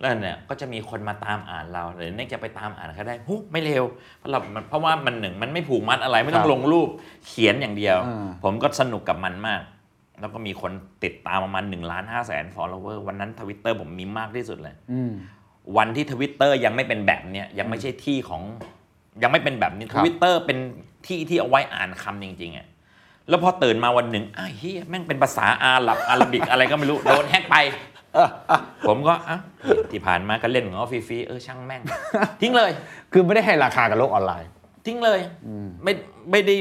[0.00, 3.84] แล้วเนี่ยก็จะมีคนมาตามอ่านเราหรือเน็กจะไปตามอ่านเขาได้หูไม่เลว
[4.18, 6.88] เพราะเรามันเพราะว่ามันหนึ่งมันไม่ผูกมัดอะไรไม่ต้อคงรับลงรูป
[7.26, 9.62] เขียนอย่างเดียวอ่าผมก็สนุกกับมันมาก
[10.20, 10.72] แล้วก็มีคน
[11.04, 15.12] ติดตามประมาณ1ล้าน5แสน follower วันนั้นทวิตเตอร์ผมมีมากที่สุดเลยอืม
[15.76, 18.42] วันที่ทวิตเตอร์ยังไม่เป็นแบบเนี้ยยังไม่ใช่ที่ของ
[19.22, 20.58] ยังไม่เป็นแบบนี้คทรับวิตเตอร์เป็น
[21.06, 22.66] ที่ที่เอาไว้อ่านคำจริงๆอะ
[23.28, 27.56] แล้วพอตื่นมาวันหนึ่งอ้าวเฮียแม่งเป็นภาษาอาหรับอาหรับิกอะไรก็ไม่รู้โดนแฮกไป
[28.88, 29.38] ผมก็อะ
[29.90, 31.82] ที่ผ่านมาก็เล่นของเขาฟรีๆเออช่างแม่ง
[32.40, 32.70] ทิ้งเลย
[33.12, 34.48] คือไม่ได้ให้ราคากับโลกออนไลน์
[34.86, 35.20] ทิ้งเลย
[35.84, 35.92] ไม่
[36.30, 36.54] ไม่ได้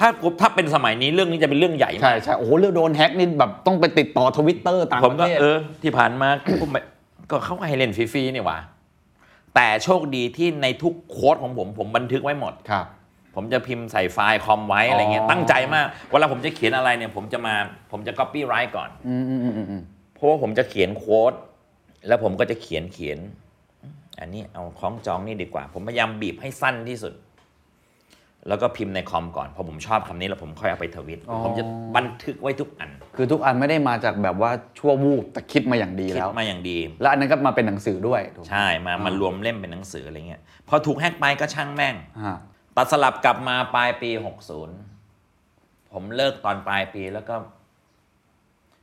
[0.00, 0.08] ถ้า
[0.40, 6.28] ถ้าเป็นสมัยนี้เรื่องนี้จะเป็นเรื่องใหญ่ใช่มากใช่โอ้โหเรื่องโดนแฮ็กนี่แบบต้องไปติดต่อทวิตเตอร์ต่างประเทศผมก็เออที่ผ่านมา
[6.60, 6.80] ผมไม่
[7.30, 8.58] ก็เขาก็ให้เล่นฟรีๆนี่หว่า
[9.54, 12.86] แต่โชคดีที่ในทุก quote ของผมผมบันทึกไว้หมดครับ
[13.34, 17.54] ผมจะพิมพ์ใส่ไฟล์คอมไว้อะไรเงี้ยอ๋อตั้งใจมากเวลาผมจะเขียนอะไรเนี่ย ผมจะมา
[17.92, 19.82] ผมจะ copywrite ก่อน อืมอืมอืมอืมอืม
[20.18, 21.32] เพราะว่าผมจะเขียน quote
[22.06, 23.18] แล้วผมก็จะเขียนเขียน
[24.20, 27.14] อันนี้เอาคล้องจองนี่ดีกว่า ผมพยายามบีบให้สั้นที่สุด
[28.48, 31.64] แล้วก็พิมพ์ในคอมก่อนพอผมชอบคำนี้แล้วผมค่อยเอาไปทวิตผมจะ
[31.96, 42.36] บันทึกไว้ทุกอันคือทุกอันไม่ได้มาจากแบบว่าชั่ววูบแต่คิดมาอย่างดีคิดแล้ว มาอย่างดี แล้วอันนั้นก็มาเป็นหนังสือด้วยถูกไหมใช่มามารวมเล่มเป็นหนังสืออะไรเงี้ยพอถูกแฮกไปก็ช่างแม่ง อ่า
[42.76, 44.10] ตัดสลับกลับมาปลายปี
[44.82, 47.34] 60 ผมเลิกตอนปลายปีแล้วก็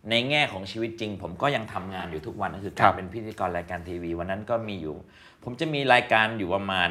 [0.09, 4.95] ในแง่ของชีวิตจริง ผมก็ยังทำงานอยู่ทุกวันก็คือการเป็นพิธีกรรายการทีวี วันนั้นก็มีอยู่
[5.43, 6.89] ผมจะมีรายการอยู่ประมาณ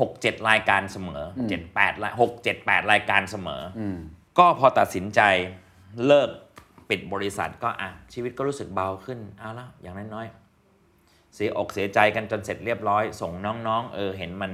[0.00, 3.98] หกเจ็ดรายการเสมอเจ็ดแปดหกเจ็ดแปดรายการเสมอออืม
[4.38, 5.20] ก็พอตัดสินใจ
[6.06, 6.30] เลิก
[6.90, 13.32] ปิดบริษัทก็อะชีวิตก็รู้สึกเบาขึ้นเอาละอย่างน้อยๆเสียอกเสียใจกันจนเสร็จเรียบร้อย ส่ง
[13.66, 14.52] น้องๆ เออเห็นมัน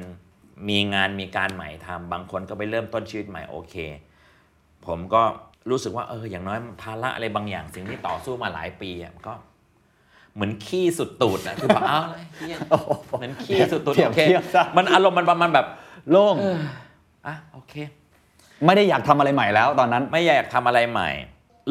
[0.68, 3.74] มีงานมีการใหม่ทำบางคนก็ไปเริ่มต้นชีวิตใหม่โอเค
[4.86, 5.22] ผมก็
[5.70, 9.34] รู้สึกว่าเอออย่างน้อยภาระอะไรบางอย่างสิ่งที่ต่อสู้มาหลายปีอะก็
[10.34, 12.56] เหมือนขี้สุดตูดนะคือแบบอ้าวเลยเหี้ย
[13.18, 15.66] เหมือนขี้สุดตูดเทียบโอเคเทียบซะมันอารมณ์มันประมาณแบบ
[16.10, 16.34] โล่ง
[17.26, 17.74] อะโอเค
[18.66, 21.10] ไม่ได้อยากทำอะไรใหม่แล้ว ตอนนั้น ไม่อยากทำอะไรใหม่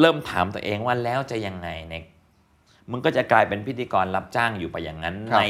[0.00, 2.04] เริ่มถามตัวเองว่าแล้วจะยังไงเน็ก
[2.90, 5.44] มึงก็จะกลายเป็นพิธีกรรับจ้างอยู่ไปอย่างนั้นครับใน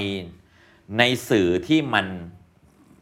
[0.99, 2.07] ในสื่อที่มัน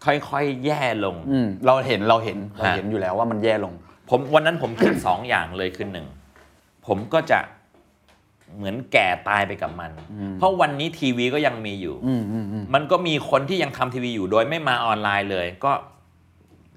[0.04, 3.72] ค่อยๆแย่ลงอืมเราเห็นเราเห็นเราฮะเห็นอยู่แล้วว่ามันแย่ลง
[4.10, 6.06] ผมวันนั้นผมคิดสองอย่างเลยคือหนึ่ง
[6.86, 7.38] ผมก็จะ
[8.56, 9.90] เหมือนแก่ตายไปกับมัน
[10.38, 15.72] เพราะวันนี้ทีวีก็ยังมีอยู่อืมอืมอืมมันก็มีคนที่ยังทำทีวีอยู่โดยไม่มาออนไลน์เลย ก็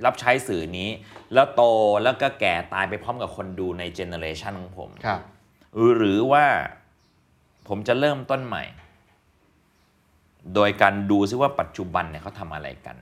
[0.06, 0.90] รับใช้สื่อนี้
[1.34, 1.62] แล้วโต
[2.04, 5.20] แล้วก็แก่ตายไปพร้อมกับคนดูในเจเนอเรชันของผมครับ
[5.96, 6.46] หรือว่า
[7.68, 8.64] ผมจะเริ่มต้นใหม่
[10.56, 12.98] โดยการดูซิว่าปัจจุบันเนี่ยเขาทำอะไรกัน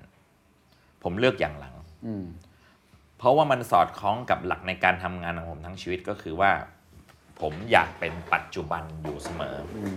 [1.03, 1.75] ผมเลือกอย่างหลัง
[2.05, 2.25] อืม
[3.21, 6.51] เพราะว่ามันสอดคล้องกับหลักในการทำงานของผมทั้งชีวิตก็คือว่า
[7.41, 9.87] ผมอยากเป็นปัจจุบันอยู่เสมออ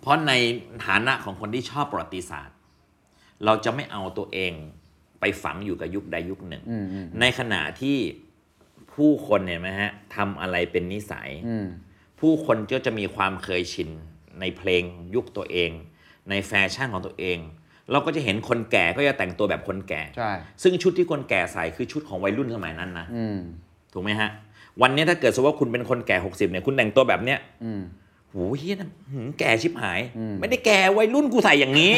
[0.00, 0.32] เพราะใน
[0.86, 2.56] ฐานะของคนที่ชอบประวัติศาสตร์
[3.44, 4.52] เราจะไม่เอาตัวเอง
[5.20, 7.98] ไปฝังอยู่กับยุคใดยุคหนึ่งอืมอืมในขณะที่
[8.94, 11.66] ผู้คนเนี่ยไหมฮะทำอะไรเป็นนิสัยอืม
[12.20, 13.90] ผู้คนก็จะมีความเคยชิน
[14.40, 14.82] ในเพลง
[15.14, 15.70] ยุคตัวเอง
[16.30, 17.38] ในแฟชั่นของตัวเอง
[17.92, 20.30] เราก็จะเห็นคนแก่ก็จะแต่งตัวแบบคนแก่ ใช่
[20.62, 23.38] ซึ่งชุดที่คนแก่ใส่คือชุดของวัยรุ่นสมัยนั้นนะอืม
[23.92, 24.30] ถูกไหมฮะ
[24.82, 27.80] วันนี้ถ้าเกิดสมมติว่าคุณเป็นคนแก่ 60เนี่ยคุณแต่งตัวแบบเนี้ยอืม
[28.30, 31.92] โหเฮียนะหืมแก่ชิบหายอืมไม่ได้แก่วัยรุ่นกูใส่อย่างนี้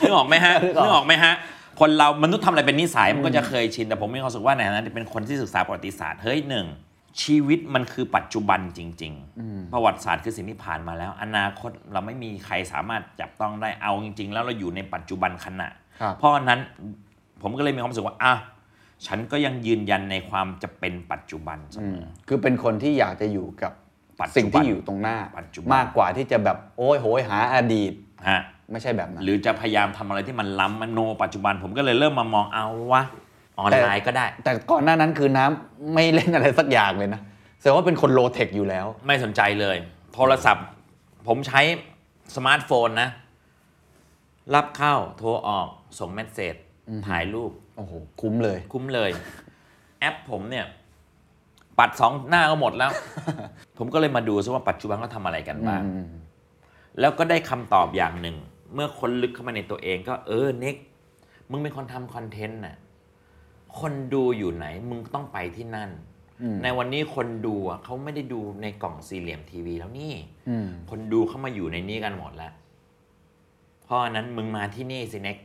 [0.00, 1.32] นึกออกไหมฮะนึกออกนึกออกไหมฮะ
[1.80, 6.66] คนเรามนุษย์ทำอะไรเป็นนิสัยมันก็จะเคยชินแต่ผมมีความรู้สึกว่าในฐานะที่เป็นคนที่ศึกษาประวัติศาสตร์เฮ้ยหนึ่ง
[7.22, 9.12] ชีวิตมันคือปัจจุบันจริง
[9.42, 15.68] ๆ ประวัติศาสตร์คือสิ่งที่ผ่านมาแล้ว อนาคตเราไม่มีใครสามารถจับต้องได้เอาจริง ๆ แล้วเราอยู่ในปัจจุบันขณะ
[16.00, 16.60] ครับเพราะฉะนั้น
[17.42, 18.34] ผมก็เลยมีความรู้สึกว่าอะ
[19.06, 23.72] ฉันก็ยังยืนยันในความจะเป็นปัจจุบันเสอืมมอคือเป็นคนที่อยากจะอยู่กับ
[24.20, 27.92] ปัจจุบันสิ่งที่อยู่ตรงหน้าปัจจุบันมากกว่าที่จะแบบโอ้ยโหยหาอดีต
[28.28, 28.40] ฮะ
[28.70, 33.02] ไม่ใช่แบบนั้นหรือจะพยายามทำอะไรที่มันล้ำมันโน ปัจจุบันผมก็เลยเริ่มมามองเอาวะ
[33.60, 37.20] ออนไลน์ก็ได้ แต่ก่อนหน้านั้นคือน้ำไม่เล่นอะไรสักอย่างเลยนะ
[37.58, 39.76] แสดงว่าเป็นคนโลเทคอยู่แล้ว ไม่สนใจเลย
[40.14, 40.66] โทรศัพท์
[41.28, 41.60] ผมใช้
[42.36, 43.10] สมาร์ทโฟนนะ
[44.54, 46.54] รับเข้าโทรออกส่ง message
[47.08, 49.10] ถ่ายรูป โอ้โห คุ้มเลย คุ้มเลย
[50.00, 50.66] แอปผมเนี่ย
[51.78, 52.90] ปัดสองหน้าก็หมดแล้ว
[53.78, 56.08] ผมก็เลยมาดูซิว่าปัจจุบันเขาทำอะไรกันบ้างอืม
[57.00, 58.36] แล้วก็ได้คำตอบอย่างหนึ่ง
[58.74, 60.76] เมื่อค้นลึกเข้ามาในตัวเองก็เออเน็ก
[61.50, 62.76] มึงเป็นคนทำคอนเทนต์น่ะ
[63.80, 65.90] คนดูอยู่ไหนมึงต้องไปที่นั่น
[66.42, 70.14] อืมในวันนี้คนดูอะเขาไม่ได้ดูในกล่องสี่เหลี่ยมทีวีแล้วนี่
[70.48, 72.52] อืมคนดูเข้ามาอยู่ในนี้กันหมดแล้ว
[73.84, 75.36] เพราะฉะนั้นมึงมาที่นี่สิเน็ก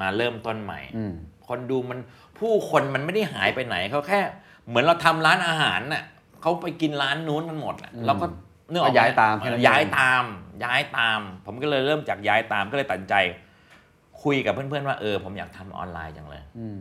[0.00, 1.14] มาเริ่มต้นใหม่อืม
[1.48, 1.98] คนดูมัน
[2.38, 4.20] ผู้คนมันไม่ได้หายไปไหนเขาแค่
[4.68, 6.04] เหมือนเราทำร้านอาหารน่ะ
[6.40, 8.26] เขาไปกินร้านนู้นกันหมดน่ะแล้วก็
[8.70, 10.24] เนื้อออกไหก็ย้ายตามแค่นั้นเองย้ายตาม
[10.64, 13.14] ย้ายตาม ผมก็เลยเริ่มจากย้ายตามก็เลยตัดสินใจ
[14.22, 16.80] คุยกับเพื่อนๆว่าเออ ผมอยากทำออนไลน์จังเลยอืม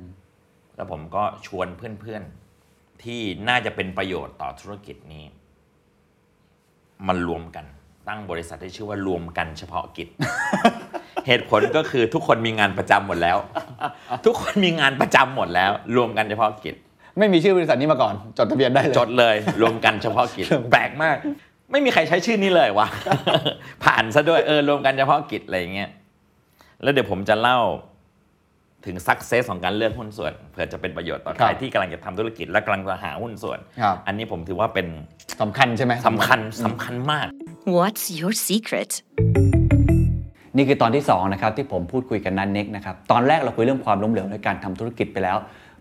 [0.76, 5.24] แล้วผมก็ชวนเพื่อนๆ ที่น่าจะเป็นประโยชน์ต่อธุรกิจนี้
[7.08, 7.66] มันรวมกัน
[8.08, 10.08] ตั้งบริษัทที่ชื่อว่ารวมกันเฉพาะกิจ
[11.28, 13.38] เหตุผลก็คือทุกคนมีงานประจำหมดแล้ว
[14.26, 16.76] ทุกคนมีงานประจำหมดแล้ว รวมกันเฉพาะกิจ
[17.18, 21.18] ไม่มีชื่อบริษัทนี้มาก่อน จดทะเบียนได้เลยจดเลย รวมกันเฉพาะกิจแปลกมาก
[21.72, 22.88] ไม่มีใครใช้ชื่อนี้เลยวะ
[23.84, 25.90] ผ่านซะด้วยเออรวมกันเฉพาะกิจอะไรอย่างเงี้ย
[26.84, 27.60] แล้วเดี๋ยวผมจะเล่า
[28.86, 34.88] ถึงสักเซสของการเลือกหุ้นส่วนเผื่อจะเป็นประโยชน์ต่อใครที่กำลังจะทำธุรกิจและกำลังจะหาหุ้นส่วนครับอันนี้ผมถือว่าเป็น
[35.42, 37.28] สำคัญใช่ไหมสำคัญสำคัญมาก
[37.78, 38.92] What's your secret?
[40.56, 45.38] นี่คือตอนที่2นะครับที่ผมพูดคุยกับนันเน็กนะครับตอนแรกเราคุยเรื่องความล้มเหลวในการทำธุรกิจไปแล้ว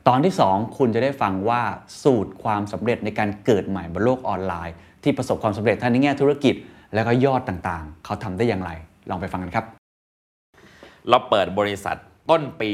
[0.09, 1.63] ตอนที่ 2 คุณจะได้ฟังว่า
[2.03, 6.55] สูตรความสำเร็จในการเกิดใหม่บนโลกออนไลน์ ที่ประสบความสำเร็จทั้งในแง่ธุรกิจ
[6.95, 8.71] แล้วก็ยอดต่างๆ เขาทำได้อย่างไร
[9.11, 9.65] ลองไปฟังกันครับ
[11.09, 11.97] เราเปิดบริษัท
[12.31, 12.73] ต้นปี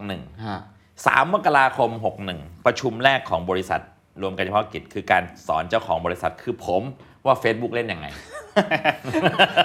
[0.00, 1.90] 61 3 มกราคม
[2.28, 3.80] 61 ประชุมแรกของบริษัท
[4.22, 6.82] รวมกันเฉพาะกิจคือการสอนเจ้าของบริษัทคือผม
[7.26, 8.06] ว่า Facebook เล่นยังไง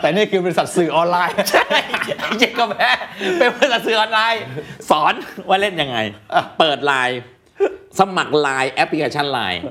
[0.02, 1.66] แต่นี่คือบริษัทสื่อออนไลน์ ใช่
[2.20, 2.90] ไอ้เจ๊ก็แพ้
[3.38, 4.44] เป็นบริษัทสื่อออนไลน์
[4.90, 5.14] สอน
[5.48, 5.98] ว่าเล่นยังไง
[6.60, 7.20] เปิดไลน์
[8.00, 9.62] สมัครไลน์แอปพลิเคชันไลน์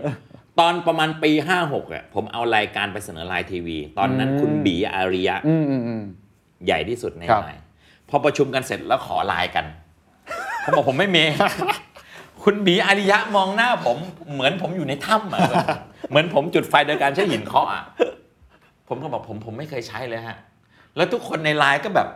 [0.60, 6.02] ตอนประมาณปี 56อะผมเอารายการไปเสนอไลน์ทีวี ตอนนั้นคุณบีอาริยะอืมอืมอืม
[6.66, 7.62] ใหญ่ที่สุดในครับไลน์
[8.10, 9.64] พอประชุมกันเสร็จแล้วขอไลน์กัน
[10.62, 11.22] ผมบอกผมไม่มี
[12.42, 13.96] คุณบีอาริยะมองหน้าผม
[14.32, 15.40] เหมือนผมอยู่ในถ้ำอะ
[16.10, 17.84] เหมือนผมจุดไฟโดยการใช้หินเคาะอะ
[18.88, 20.36] ผมก็บอกผมผมไม่เคยใช้เลยฮะ
[20.96, 22.08] แล้วทุกคนในไลน์ก็แบบ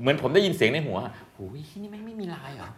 [0.00, 0.98] เหมือนผมได้ยินเสียงในหัว
[1.36, 2.68] โอ้ยนี่มึงไม่มีไลน์เหรอ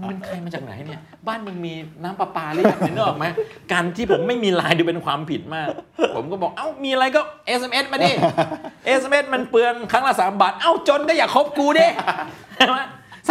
[0.00, 3.26] ึงเป็นใครมาจากไหนเนี่ย บ้านมึงมีน้ำประปาหรือยังเนี่ยนึกออกไหม
[3.72, 5.68] การที่ผมไม่มีไลน์ดูเป็นความผิดมาก
[6.16, 7.20] ผมก็บอก เอ้า มีอะไรก็
[7.60, 8.10] SMS มาดิ
[9.00, 11.86] SMS มันเปลืองครั้งละสามบาท เอ้า จนก็อย่าคบกูดิ
[12.56, 12.80] ใช่ไหม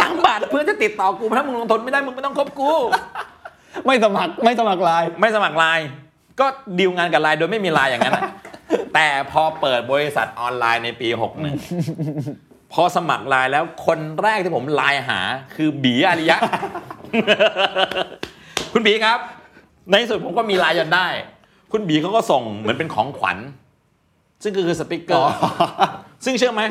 [0.00, 2.70] สามบาทเพื่อจะติดต่อกูถ้ามึงลงทุนไม่ได้มึงไม่ต้องคบกู
[3.86, 5.86] ไม่สมัครไม่สมัครไลน์ไม่สมัครไลน์
[6.40, 6.46] ก็
[6.78, 8.22] ดีลงานกับไลน์โดยไม่มีไลน์อย่างนั้นนะ
[8.94, 15.20] แต่พอเปิดบริษัทออนไลน์ในปี 61 พอสมัครไลน์แล้วคนแรกที่ผมไลน์หา
[15.54, 16.38] คือบีอาริยะ
[18.72, 19.18] คุณบีครับ
[19.90, 21.06] ในที่สุดผมก็มีไลน์จนได้
[21.72, 23.38] คุณบีเขาก็ส่งเหมือนเป็นของขวัญ
[24.42, 25.32] ซึ่งก็คือสติกเกอร์
[26.24, 26.62] ซึ่งเชื่อไหม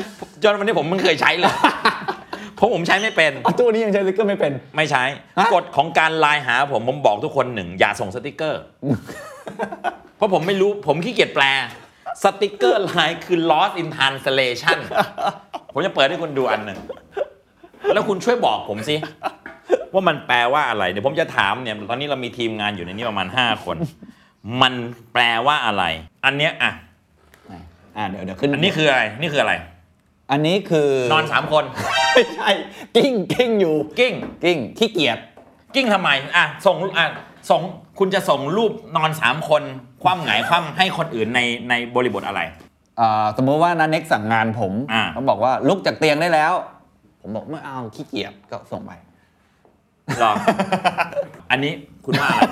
[0.42, 1.54] จนวันนี้ผมไม่เคยใช้เลย
[2.56, 5.02] เพราะผมใช้ไม่เป็นอะตัวนี้ยังใช้สติ๊กเกอร์ไม่เป็น ไม่ใช้
[5.38, 8.62] ฮะกฎของการไลน์หา ผมผมบอกทุกคนหนึ่งอย่าส่งสติกเกอร์
[10.16, 11.44] เพราะผมไม่รู้ผมขี้เกียจแปล
[12.22, 14.78] สติกเกอร์ไลน์คือ lost in translation
[15.72, 16.78] ผมจะเปิดให้คุณดูอันหนึ่ง
[17.94, 18.96] แล้วคุณช่วยบอกผมสิ
[19.92, 23.76] ว่ามันแปลว่าอะไร เดี๋ยวผมจะถามเนี่ย ตอนนี้เรามีทีมงานอยู่ในนี้ประมาณ 5 คน
[24.62, 24.74] มัน
[25.12, 25.84] แปลว่าอะไร
[26.24, 26.72] อันเนี้ยอะ
[27.96, 29.54] อ่าเดี๋ยวเดี๋ยวขึ้นอันนี้คืออะไร นี่คืออะไร
[30.30, 31.64] อันนี้คือนอนสามคน
[32.12, 32.50] ไม่ใช่
[32.96, 35.18] กลิ้งกลิ้งอยู่ กลิ้ง กลิ้งขี้เกียจ
[35.74, 37.06] กลิ้งทำไม อะ ส่ง อะ
[37.50, 37.60] ส่ง
[37.98, 39.62] คุณจะส่งรูปนอนสามคน
[40.06, 41.40] คว่ำหงายคว่ำให้คนอื่นใน
[41.70, 42.40] ในบริบทอะไร
[43.00, 46.52] อ่าสมมติว่านันเน็กสั่งงานผมอ่า เขาบอกว่าลุกจากเตียงได้แล้ว
[47.20, 48.92] ผมบอกไม่เอาขี้เกียจก็ส่งไป
[50.20, 50.32] หรอ
[51.50, 51.72] อันนี้
[52.04, 52.42] คุณว่าอะไร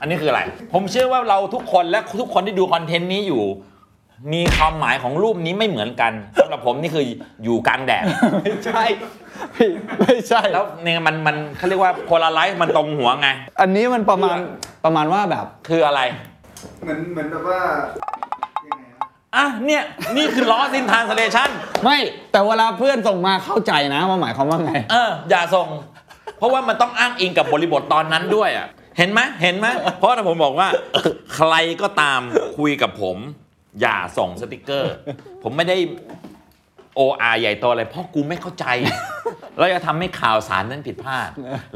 [0.00, 0.40] อันนี้คืออะไร
[0.72, 3.44] ผมเชื่อว่าเราทุกคนและทุกคนที่ดูคอนเทนต์นี้อยู่
[4.32, 7.04] มีความหมายของรูปนี้ไม่เหมือนกันสำหรับผมนี่คือ
[7.44, 8.04] อยู่กลางแดด
[8.42, 8.82] ไม่ใช่
[9.54, 13.28] พี่ไม่ใช่ แล้วเนี่ยมันมันเขาเรียกว่าโพลาไรซ์มันตรงหัวไง
[13.60, 14.38] อันนี้มันประมาณ
[14.84, 16.00] ประมาณว่าแบบ คืออะไร
[16.82, 17.60] เหมือนเหมือนแบบว่า
[18.66, 19.82] ยังไงครับอะเนี่ย
[20.16, 21.48] นี่คือ lost in translation
[21.84, 21.98] ไม่
[22.32, 25.68] แต่เวลาเพื่อนส่งมาเข้าใจนะว่าหมายความว่าไง เออ อย่าส่ง
[26.38, 28.66] เพราะว่ามันต้องอ้างอิงกับบริบทตอนนั้นด้วยอะ
[28.98, 29.66] เห็นไหมเห็นไหม
[29.98, 30.68] เพราะถ้าผมบอกว่า
[31.34, 32.20] ใครก็ตาม
[32.58, 33.16] คุยกับผม
[33.80, 34.94] อย่าส่งสติกเกอร์
[35.42, 35.76] ผมไม่ได้
[36.96, 38.66] โออาใหญ่โตอะไรเพราะกูไม่เข้าใจ
[39.58, 41.28] แล้วจะทำให้ข่าวสารนั้นผิดพลาด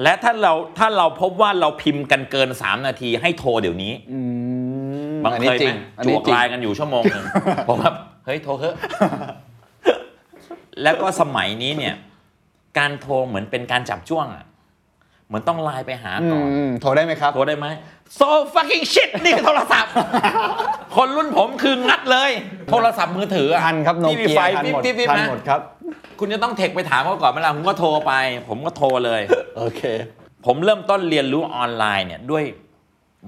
[0.02, 4.20] และถ้าเราถ้าเราพบว่าเราพิมพ์กันเกิน 3 นาทีให้โทรเดี๋ยวนี้ อื
[4.63, 4.63] ม
[5.24, 7.24] บางอันเคนี้ยจริไหมงอันจนี้วกจริงไลน์กันอยู่ชั่วโมงหนึ่ง
[7.68, 7.94] ผมแบบ
[8.26, 8.74] เฮ้ยโทรเถอะ
[10.82, 11.94] แล้วก็สมัยนี้เนี่ย
[12.78, 14.44] การโทรเหมือนเป็นการจับจ้วงอะ
[15.26, 17.66] เหมือนต้องไลน์ไปหาอืก่อนมโทรได้ไหมครับ โทรได้ไหม
[18.18, 19.92] so fucking shit นี่คือโทรศัพท์
[20.96, 22.30] คนรุ่นผมคืองัดเลย
[22.70, 25.60] โทรศัพท์มือถืออะทันครับโนที่มีเกียไฟทันปิ๊บหมดปิ๊บปิ๊บทันนะหมดครับ
[26.18, 28.12] คุณจะต้องเทคไปถามเขาก่อนเวลาผมก็โทรไป
[28.48, 29.20] ผมก็โทรเลย
[29.58, 29.82] โอเค
[30.46, 32.44] ผมเริ่มต้นเรียนรู้ออนไลน์เนี่ยด้วย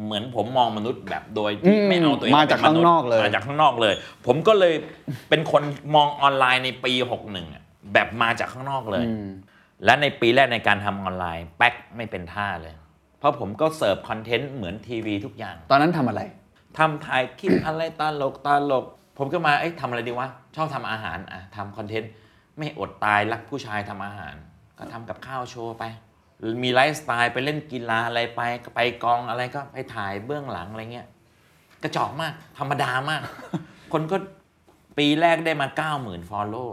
[0.04, 3.94] เหมือนผมมองมนุษย์แบบโดยที่อืมไม่เอาตัวเองมาจากป็มนุษข้างนอกเลยมาจากข้างนอกเลย
[4.26, 4.74] ผมก็เลย
[5.28, 5.62] เป็นคน
[5.94, 6.92] มองออนไลน์ในปี
[7.24, 9.26] 61อะแบบมาจากข้างนอกเลยอืม
[9.84, 12.74] และในปีแรกในการทำออนไลน์ แป๊กไม่เป็นท่าเลย
[13.18, 16.22] เพราะผมก็เสิร์ฟคอนเทนต์เหมือนทีวีทุกอย่าง ตอนนั้นทำอะไร
[16.78, 18.84] ทำถ่ายคลิปอะไรตลกตลก
[19.18, 22.10] ผมก็มาเอ้ยทำอะไรดีวะชอบทำอาหารอะทำคอนเทนต์
[22.58, 24.34] ไม่อดตายรักผู้ชายทำอาหาร
[24.78, 25.84] ก็ทำกับข้าวโชว์ไป
[26.62, 31.08] มีไลฟ์สไตล์ไปเล่นกีฬาอะไรไปก็ไปกองอะไรก็ไปถ่ายเบื้องหลังอะไรเงี้ย
[31.82, 33.22] กระจอกมาก ธรรมดามาก
[33.92, 34.16] คนก็
[34.98, 35.68] ปีแรกได้มา
[35.98, 36.70] 90,000 follow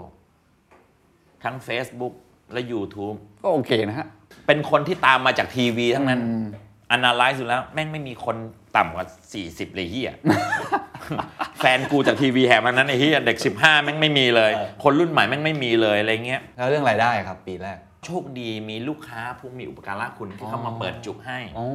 [1.44, 2.14] ทั้ง Facebook
[2.54, 4.08] และ YouTube ก็โอเคนะฮะ
[4.48, 6.46] เป็นคนที่ตามมาจากทีวีทั้งนั้นอืม
[6.92, 8.36] อนาลิซ์ดูแล้ว แม่งไม่มีคน
[8.78, 9.06] ต่ำกว่า
[9.42, 10.14] 40 เลยเฮีย
[11.60, 14.52] แฟนกูจากทีวีแหมทั้งนั้นไอ้เฮียเด็ก 15 แม่งไม่มีเลย
[14.84, 21.68] คนรุ่นใหม่แม่งไม่มีเลยอะไรเงี้ย แล้วเรื่องรายได้ครับ ปีแรก โชคดีมีลูกค้าผู้มีอุปการะคุณที่เข้ามาเปิดจุกให้อ๋อ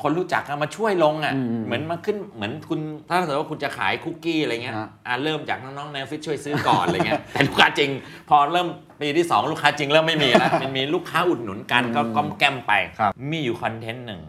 [0.00, 7.90] คนรู้จักกันมาช่วยลงอะอืมอืมเหมือนมาขึ้นเหมือนคุณถ้าสมมติว่าคุณจะขายคุกกี้อะไรเงี้ยฮะอ่าเริ่มจากน้องๆในออฟฟิศช่วยซื้อก่อนอะไรเงี้ยแต่ลูกค้าจริง
[8.28, 8.68] พอเริ่ม
[9.00, 14.22] ปีที่ 2 ลูกค้าจริงเริ่มไม่มีแล้วมันมีลูกค้าอุดหนุนกันก็ก้อมแก้มไปครับมีอยู่คอนเทนต์หนึ่ง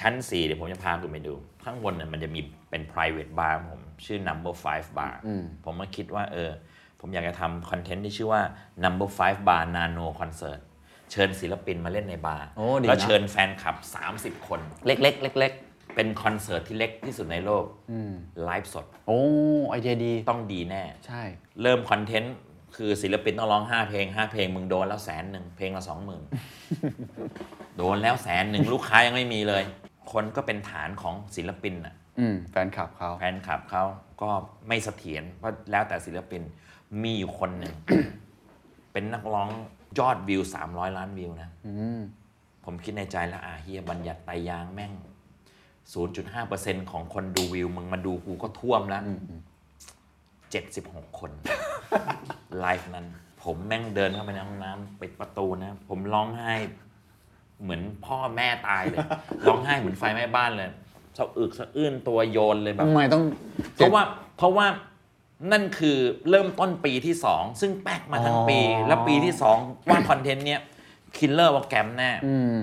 [0.00, 6.50] ชั้น 4 เดี๋ยวผมจะพาคุณไปดู ข้างบนเนี่ยมันจะมีเป็น private bar ของผม ชื่อ number five bar อืมผมมาคิดว่าเออ
[7.00, 8.42] ผมอยากจะทำคอนเทนต์ที่ชื่อว่า
[8.84, 10.60] number five bar nano concert
[11.12, 13.76] เชิญศิลปินมาเล่นในบาร์โอ้ดีนะแล้วเชิญแฟนคลับ
[14.36, 18.12] 30 คน เล็กๆเล็กๆเป็นคอนเสิร์ตที่เล็กที่สุดในโลกอืม
[18.44, 19.20] ไลฟ์สด โอ้
[19.70, 21.22] ไอเดียดีต้องดีแน่ ใช่
[21.62, 22.34] เริ่มคอนเทนต์
[22.76, 26.22] คือศิลปินต้องร้อง 5 เพลง 5 เพลงมึงโดนแล้วแสนหนึ่งเพลงละสองหมื่น
[27.76, 29.62] โดนแล้วแสนหนึ่งลูกค้ายังไม่มีเลย
[30.12, 33.84] คนก็เป็นฐานของศิลปินอะอืมแฟนคลับเขาแฟนคลับเขา
[34.22, 34.30] ก็
[34.68, 36.42] ไม่เสถียรเพราะแล้วแต่ศิลปิน
[37.02, 37.74] มีอยู่คนหนึ่ง
[38.92, 39.48] เป็นนักร้อง
[39.98, 42.00] ยอดวิว300ล้านวิวนะอืม
[42.64, 44.92] ผมคิดในใจแล้วอ่าเฮียบัญญัติไตรยางแม่ง
[45.92, 49.02] 0.5%ของคนดูวิว มึงมาดูกูก็ท่วมแล้ว
[50.30, 51.30] 76 คน
[52.58, 53.06] ไลฟ์นั้น
[53.42, 56.52] ผมแม่งเดินเข้าไปในห้องน้ำปิดประตูนะ ผมร้องไห้
[57.62, 58.98] เหมือนพ่อแม่ตายเลย
[59.46, 60.70] ร้องไห้เหมือนไฟไหม้บ้านเลย
[61.18, 63.22] สะอึกสะอื้นตัวโยนเลยแบบทำไมต้อง
[63.76, 64.02] เพราะว่า
[64.36, 64.66] เพราะว่า
[65.52, 65.96] นั่นคือ
[66.30, 70.60] เริ่มต้นปีที่ 2 ซึ่งแป๊กมาทั้งปี อ๋อ แล้วปีที่ 2 ว่าคอนเทนต์เนี้ย
[71.16, 72.60] killer program แน่อืม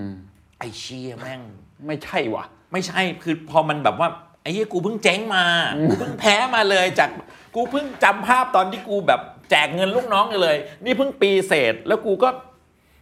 [0.59, 1.41] ไอ้เหี้ยแม่ง
[1.88, 4.09] ไม่ใช่ว่ะ ไม่ใช่คือพอมันแบบว่า
[4.41, 5.43] ไอ้เหี้ยกูเพิ่งเจ๊งมา
[5.89, 7.09] กูเพิ่งแพ้มาเลยจาก
[7.55, 12.30] กูเพิ่งจำภาพตอนที่กูแบบแจกเงินลูกน้องเลย นี่เพิ่งปีเศษแล้วกูก็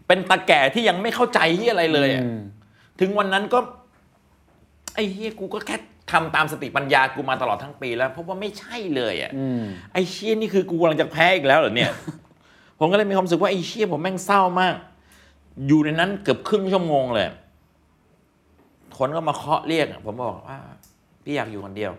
[0.07, 2.39] เป็นตาแก่ที่ยังไม่เข้าใจเหี้ยอะไรเลยอะอืม
[2.99, 3.59] ถึงวันนั้นก็
[4.95, 5.77] ไอ้เหี้ยกูก็แค่
[6.11, 11.91] ทำตามสติปัญญากูมาตลอดทั้งปีแล้ว เพราะว่าไม่ใช่เลยอะอืมไอ้เชี่ยนี่คือกูกำลังจะแพ้อีกแล้วเหรอเนี่ย
[12.79, 14.75] ผมก็เลยมีความรู้สึกว่าไอ้เชี่ยผมแม่งเศร้ามาก
[15.67, 17.27] อยู่ในนั้นเกือบครึ่งชั่วโมงเลย
[18.97, 20.59] คนก็มาเคาะเรียก ผมบอกว่า
[21.23, 21.91] พี่อยากอยู่คนเดียว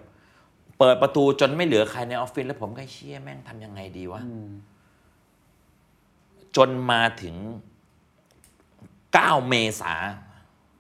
[0.79, 4.21] เปิดประตูจนไม่เหลือใครในออฟฟิศแล้วผมก็ไอ้เชี่ยแม่งทำยังไงดีวะ
[6.57, 7.37] จนมาถึง
[8.63, 9.93] 9 เมษา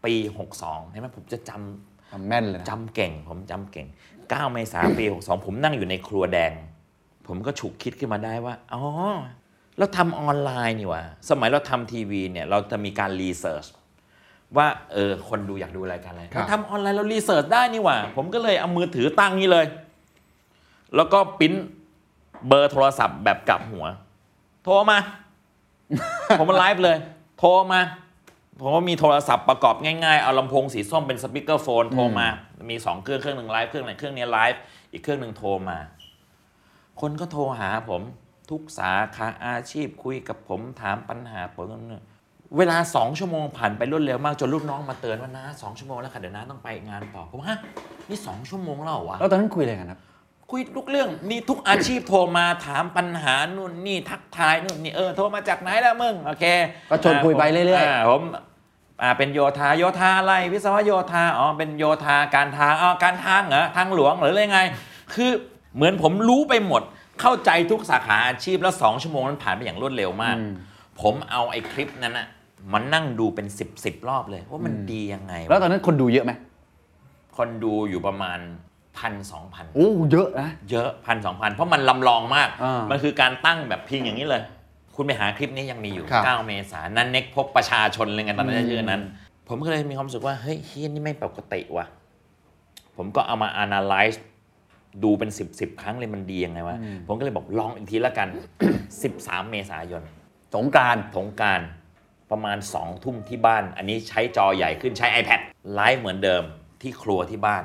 [0.04, 0.14] ปี
[0.52, 3.86] 62เห็นไหมผมจะจำ ทำแม่นเลยนะจำเก่ง ผมจำเก่ง
[4.20, 6.52] 9 เมษายนปี 62 ผมนั่งอยู่ในครัวแดง
[7.26, 8.82] ผมก็ฉุกคิดขึ้นมาได้ว่า อ๋อ
[9.78, 13.66] เราทำออนไลน์นี่หว่า สมัยเราทำทีวีเนี่ย เราจะมีการ research
[14.56, 19.66] ว่าเออคนดูอยากดูรายการอะไรครับเราทำออนไลน์เรา research ได้นี่หว่า ผมก็เลยเอามือถือตั้งนี่เลย
[20.96, 21.52] แล้วก็ปริ้น
[22.48, 23.86] เบอร์โทรศัพท์แบบกลับหัว
[24.64, 24.98] โทรมา
[26.38, 26.96] ผมมาไลฟ์เลย
[27.38, 27.80] โทรมา
[28.60, 32.28] ผมก็มีโทรศัพท์ประกอบง่ายๆ เอาลำโพงสีส้มเป็น speakerphone โทรมา
[32.70, 34.60] มี 2 เครื่องเครื่องหนึ่งไลฟ์เครื่องไหนเครื่องนี้ไลฟ์
[34.92, 35.78] อีกเครื่องหนึ่งโทรมา
[37.00, 38.02] คนก็โทรหาผม
[38.50, 41.66] ทุกสาขาอาชีพคุยกับผมถามปัญหาผม
[42.56, 47.58] เวลาสองชั่วโมงผ่านไปรวดเร็วมากจนลูกน้องมาเตือนว่านะสองชั่วโมงแล้วค่ะเดี๋ยวนะต้องไปงานต่อผมฮะ
[48.08, 50.00] นี่สองชั่วโมงแล้วเหรอวะแล้วตอนนั้นคุยอะไรกันครับ
[50.50, 56.44] คุยทุกเรื่องมีทุกอาชีพโทรมาถามปัญหานู่นนี่ทักทายนู่นนี่เออโทรมาจากไหนแล้วมึงโอเค
[56.90, 58.22] ก็ชวนคุยไปเรื่อยๆๆผม
[59.02, 64.60] อ่าเป็นโยธาโยธาอะไรวิศวะโยธาอ๋อเป็นโยธาการทางอ๋อการทางเหรอทางหลวงหรืออะไรไง
[65.14, 65.30] คือ
[65.76, 66.82] เหมือนผมรู้ไปหมด
[67.20, 70.52] เข้าใจทุกสาขาอาชีพแล้วสองชั่วโมงนั้นผ่านไปอย่างรวดเร็วมากอืม
[71.00, 72.26] ผมเอาไอ้คลิปนั้นอะ
[72.72, 76.32] มันนั่งดูเป็นสิบสิบรอบเลยว่ามันดียังไงะแล้วตอนนั้นคนดูเยอะไหม
[77.36, 78.38] คนดูอยู่ประมาณ
[78.98, 84.42] พันสองพันโอ้เยอะนะเยอะพันสองพันเพราะมันลำลองมาก อ่ามัมันคือการตั้งแบบพิงอย่างนี้เลย
[84.94, 89.02] คุณไปหาคลิปนี้ยังมีอยู่ ครับ9 เมษายนนั้นเน็กพบประชาชนอะไรเงี้ยตอนนั้นอืม ชื่อนั้น
[89.48, 91.86] ผมก็เลยมีความรู้สึกว่า เฮ้ยเฮียนี่ไม่ปกติว่ะ
[92.96, 94.18] ผมก็เอามา analyze
[95.02, 96.76] ดูเป็น 10บสครั้งเลยมันดียังไงวะ
[97.06, 98.28] ผมก็เลยบอกลองอีกทีละกัน
[98.88, 100.02] 13 เมษายน
[100.54, 101.60] สงกรารสงกราร
[102.30, 105.40] ประมาณ2ทุ่มที่บ้าน อันนี้ใช้จอใหญ่ขึ้นใช้ iPad
[105.74, 106.42] ไลฟ์เหมือนเดิม
[106.82, 107.64] ที่ครัวที่บ้าน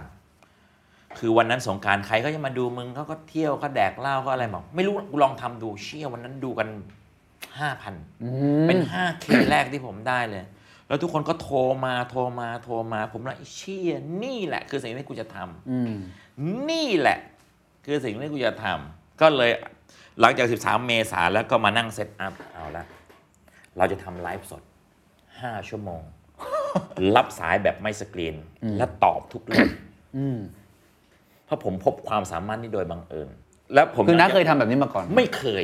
[1.20, 6.68] คือวันนั้นสงกรารใครก็จะมาดูมึงเขาก็เที่ยวเขาแดกเหล้าก็อะไรบอกไม่รู้กูลองทำดูเชี่ยวันนั้นดูกัน
[7.68, 10.44] 5,000เป็น 5K แรกที่ผมได้เลย
[10.88, 13.94] แล้วทุกคนก็โทรมาโทรมาโทรมา ผมเลยเชี่ย
[14.24, 15.94] นี่แหละ คือสิ่งที่กูจะทำอืม
[16.70, 17.20] นี่แหละ
[17.86, 19.52] คือสิ่งที่กูจะทำก็เลย
[20.20, 22.86] หลังจาก 13 เมษาแล้วก็มานั่งเซตอัพเอาละ
[23.78, 24.64] เราจะทำไลฟ์สด
[25.16, 26.02] 5 ชั่วโมง
[27.16, 28.36] รับสายแบบไม่สกรีน
[28.78, 29.68] และตอบทุกเรื่อง
[30.18, 30.61] อืมเพ
[31.52, 33.30] ราะผมพบความสามารถนี้โดยบังเอิญ
[33.74, 35.64] แล้วผมคือน้าจะเคยทำแบบนี้มาก่อน ไม่เคย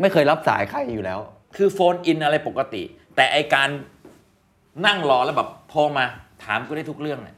[0.00, 1.18] ไม่เคยรับสายใครอยู่แล้ว
[1.56, 2.82] คือโฟนอินอะไรปกติ
[3.16, 3.68] แต่ไอการ
[4.86, 6.04] นั่งรอแล้วแบบโทรมา
[6.44, 7.36] ถามกูได้ทุกเรื่องเนี่ย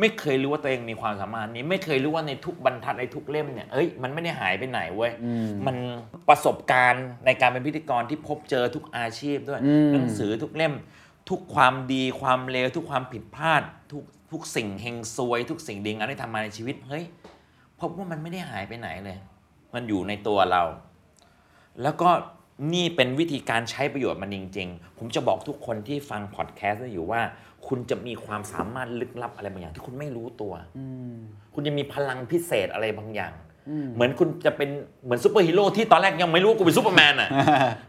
[0.00, 5.12] ไม่เคยรู้ว่าตัวเองมีความสามารถนี้ ไม่เคยรู้ว่าในทุกบรรทัดในทุกเล่มเนี่ยเอ้ยมันไม่ได้หายไปไหนเว้ย
[5.66, 5.76] มัน
[6.28, 10.74] ประสบการณ์ในการเป็นพิธีกรที่พบเจอทุกอาชีพด้วยอืมหนังสือทุกเล่ม
[11.30, 17.04] ทุกความดีความเลวทุกความผิดพลาด ทุก ทุกสิ่งเฮงซวย ทุกสิ่งดีงามที่ทำมาในชีวิตเฮ้ย
[17.80, 19.18] พบว่ามันไม่ได้หายไปไหนเลย
[19.74, 20.62] มันอยู่ในตัวเรา
[21.82, 22.10] แล้วก็
[22.74, 27.20] นี่เป็นวิธีการใช้ประโยชน์มันจริง ๆ ผมจะบอกทุกคนที่ฟังพอดแคสต์อยู่ว่า
[27.68, 30.52] คุณจะมีความสามารถลึกลับอะไรบางอย่างที่คุณไม่รู้ตัว
[31.54, 33.32] คุณจะมีพลังพิเศษอะไรบางอย่าง
[33.94, 34.70] เหมือนคุณจะเป็น
[35.04, 37.28] เหมือนซูเปอร์ฮีโร่ที่ตอนแรกยังไม่รู้ว่ากูเป็นซูเปอร์แมนอะ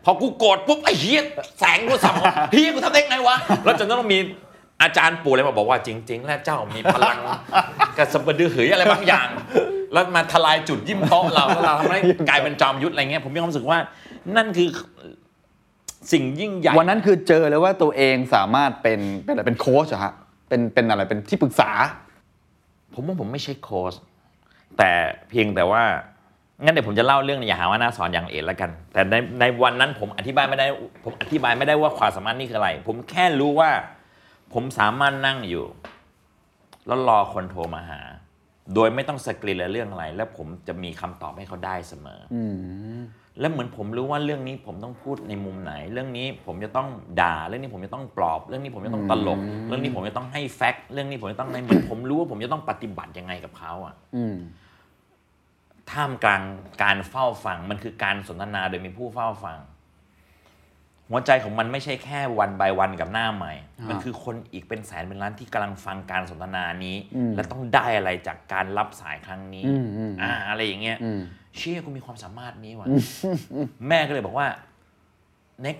[0.05, 1.21] พอกูโกรธปุ๊บไอ้เหี้ย
[1.59, 2.13] แสงกูสับ
[2.51, 4.19] เฮียกูทำได้ไงวะแล้วจนต้องมี
[4.81, 7.17] อาจารย์ปู่เลยมาบอกว่าจริง ๆ แล้วเจ้ามีพลัง
[7.97, 9.27] กระสบกระดือหืออะไรบางอย่าง
[9.93, 11.99] แล้วมาทลายจุดยิ้มโต๊ะเราแล้วเราทำให้
[12.29, 13.79] กลายเป็นจอมยุทธอะไรเงี้ยผมมีความรู้สึกว่า
[14.35, 14.69] นั่นคือ
[16.11, 20.13] สิ่งยิ่งใหญ่วันนั้นคือเจอเลยว่าตัวเองสามารถเป็นเป็นอะไรเป็นโค้ชอะฮะ
[20.49, 21.69] เป็นเป็นอะไรเป็นที่ปรึกษา
[22.93, 23.93] ผมว่าผมไม่ใช่โค้ช
[24.77, 24.91] แต่
[25.29, 25.83] เพียงแต่ว่า
[26.63, 30.65] งั้นเดี๋ยวผมจะเล่าเรื่องอย่าหาว่าน่าสอนอย่างเอ็นแล้วกัน แต่ในในวันนั้นผมอธิบายไม่ได้
[31.03, 33.69] ผมอธิบายไม่ได้ว่าความสามารถนี่คืออะไร ผมแค่รู้ว่า
[34.53, 35.65] ผมสามารถนั่งอยู่
[36.87, 38.01] แล้วรอคนโทรมาหา
[38.75, 42.37] โดยไม่ต้องสกรีนเลยเรื่องอะไร แล้วผมจะมีคำตอบให้เขาได้เสมออ
[43.39, 46.87] แล้วเหมือนผมรู้ว่าเรื่องนี้ผมต้องพูดในมุมไหน เรื่องนี้ผมจะต้อง
[47.21, 54.35] ด่า เรื่องนี้ผมจะต้องปลอบ เรื่องนี้ผมจะต้องตลก เรื่องนี้ผมจะต้องให้แฟกต์เรื่องนี้ผมจะต้องในเหมือนผมรู้ว่าผมจะต้องปฏิบัติยังไงกับเขาอะอืม
[55.91, 56.41] ท่ามกลาง
[56.83, 59.57] การเฝ้าฟังมันคือการสนทนาโดยมีผู้เฝ้าฟัง
[61.11, 63.53] หัวใจของมันไม่ใช่แค่วันบายวันกับหน้าใหม่
[63.89, 66.97] มันคือคนอีกเป็นแสนเป็นล้านที่กำลังฟังการสนทนานี้
[67.35, 71.21] และต้องได้อะไรจากการรับสายครั้งนี้อืมอืมอ่าอะไรอย่างเงี้ยอืม
[71.57, 72.87] เชี่ยกูมีความสามารถนี้ว่ะ
[73.87, 74.47] แม่ก็เลยบอกว่า
[75.61, 75.77] เน็ก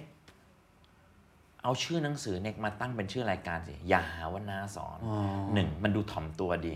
[1.63, 5.15] เอาชื่อหนังสือเน็กมาตั้งเป็นชื่อรายการสิอย่าหาว่าน้าสอนอ๋อ
[5.53, 6.75] หนึ่งมันดูถ่อมตัวดี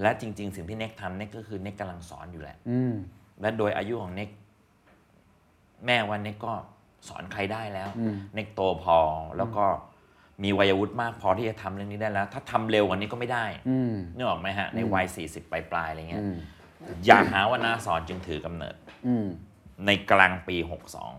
[0.00, 2.94] และจริง ๆ สิ่งที่เน็กทำเน็กก็คือเน็กกำลังสอนอยู่แหละอืม
[3.40, 4.28] และโดยอายุของเน็ก
[5.86, 6.54] แม่วันเน็กก็
[7.08, 8.98] สอนใครได้แล้วอืมเน็กโตพอ
[9.36, 9.64] แล้วก็
[10.42, 16.36] มีวัยวุฒิมากพอที่จะทำเรื่องนี้ได้แล้ว ถ้าทำเร็วกว่านี้ก็ไม่ได้อืมนึกออกไหมฮะ ในวัย 40 ปลายๆอะไรเงี้ยอืม
[17.04, 18.74] อย่าหาว่าน้าสอนจึงถือกำเนิด
[19.06, 19.26] อืม
[19.86, 20.56] ในกลางปี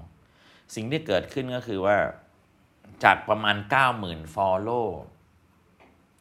[0.06, 1.96] 62 สิ่งที่เกิดขึ้นก็คือว่า
[3.04, 3.56] จากประมาณ
[3.96, 4.88] 90,000 follow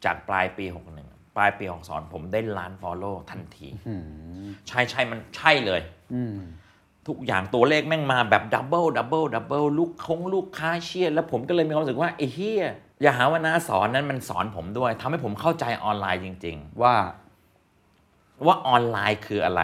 [0.05, 0.65] จากปลายปี
[1.01, 3.95] 61 ปลายปี 62 ผมได้ล้าน follow ทันทีอื
[4.43, 5.81] มใช่ใช่มันใช่เลย
[6.13, 6.37] อืม
[7.07, 12.65] ทุกอย่างตัวเลขแม่งมาแบบ double double double ลูกคงลูกค้าเหี้ยแล้วผมก็เลยมีความรู้สึกว่าไอ้เหี้ย
[13.01, 16.93] อย่าหาว่าน้าสอนนั้นมันสอนผมด้วยทำให้ผมเข้าใจออนไลน์จริง ๆ ว่า
[18.45, 19.61] ว่าออนไลน์คืออะไร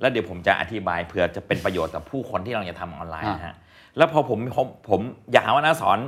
[0.00, 3.56] แล้วเดี๋ยวผมจะอธิบายเผื่อจะเป็นประโยชน์กับผู้คนที่เราจะทำออนไลน์นะฮะ
[3.96, 5.00] แล้วพอผมผมผม
[5.32, 5.98] อยากหาว่าน้าสอน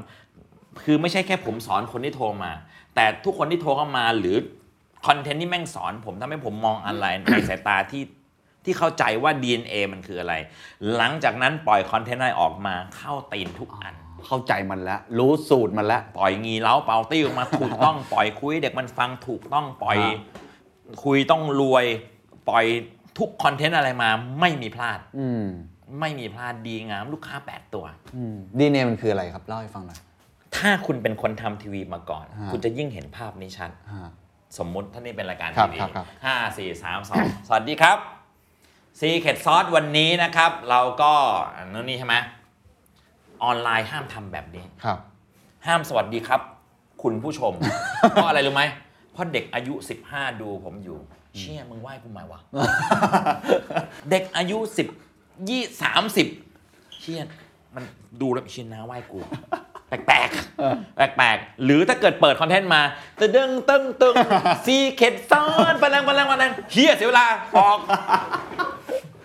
[0.85, 2.53] คือไม่ใช่แค่ผมสอนคนที่โทรมา
[2.95, 4.37] แต่ทุกคนที่โทรเข้ามาหรือ
[5.07, 8.03] คอนเทนต์ที่แม่งสอน ผมทำให้ผมมองออนไลน์ในสายตาที่
[8.64, 10.34] ที่เข้าใจว่า DNA มันคืออะไร
[10.96, 13.94] หลังจากนั้นปล่อยคอนเทนต์อะไรออกมาเข้าตีนทุกอัน
[14.26, 20.14] เข้าใจมันแล้ว รู้สูตรมันแล้ว ปล่อยงีเล้าเป่าตี้ออกมาถูกต้อง ปล่อยคุยให้เด็กมันฟังถูกต้องปล่อยฮะ
[21.04, 21.84] คุยต้องรวย
[22.48, 22.64] ปล่อย
[23.18, 25.44] ทุกคอนเทนต์อะไรมาไม่มีพลาด อืม
[26.00, 27.84] ไม่มีพลาดดีงามลูกค้า 8 ตัว
[28.16, 29.98] อืมดีเนมันคืออะไรครับ เล่าให้ฟังหน่อย
[30.56, 34.11] ถ้าคุณเป็นคนทำทีวีมาก่อนฮะคุณจะยิ่งเห็นภาพนี้ชัดฮะ
[34.58, 38.20] สมมุติถ้านี่เป็นรายการครัทีบวีครับครับห้าสี่สามสองสวัสดีครับ
[39.03, 41.12] ซีเคดซอสวันนี้นะครับ เราก็
[41.57, 42.14] อันนนนี่ใช่ไหม
[43.44, 44.98] ออนไลน์ห้ามทำแบบนี้ ครับ
[45.66, 46.40] ห้ามสวัสดีครับ
[47.03, 47.53] คุณผู้ชม
[48.11, 48.62] เพราะอะไรรู้ไหม
[49.12, 49.74] เพราะเด็กอายุ
[50.07, 50.98] 15 ดูผมอยู่
[51.36, 52.40] เชี่ยมึงไหว้กูไหมวะ
[54.11, 54.59] เด็กอายุ
[55.03, 56.26] 10ยี่สามสิบ
[57.01, 57.20] เชี่ย
[57.74, 57.84] มัน
[58.20, 59.20] ดูแล้วเชี่ยน้าไหว้กู
[59.88, 62.82] แปลกๆแปลกๆ หรือถ้าเกิดเปิดคอนเทนต์มา
[63.20, 64.14] ตะดึงตึงตึง
[64.66, 67.26] ซีเข็ดซ้อนไปแรงไปแรงไปแรงเฮียเสียเวลา
[67.57, 67.78] ออก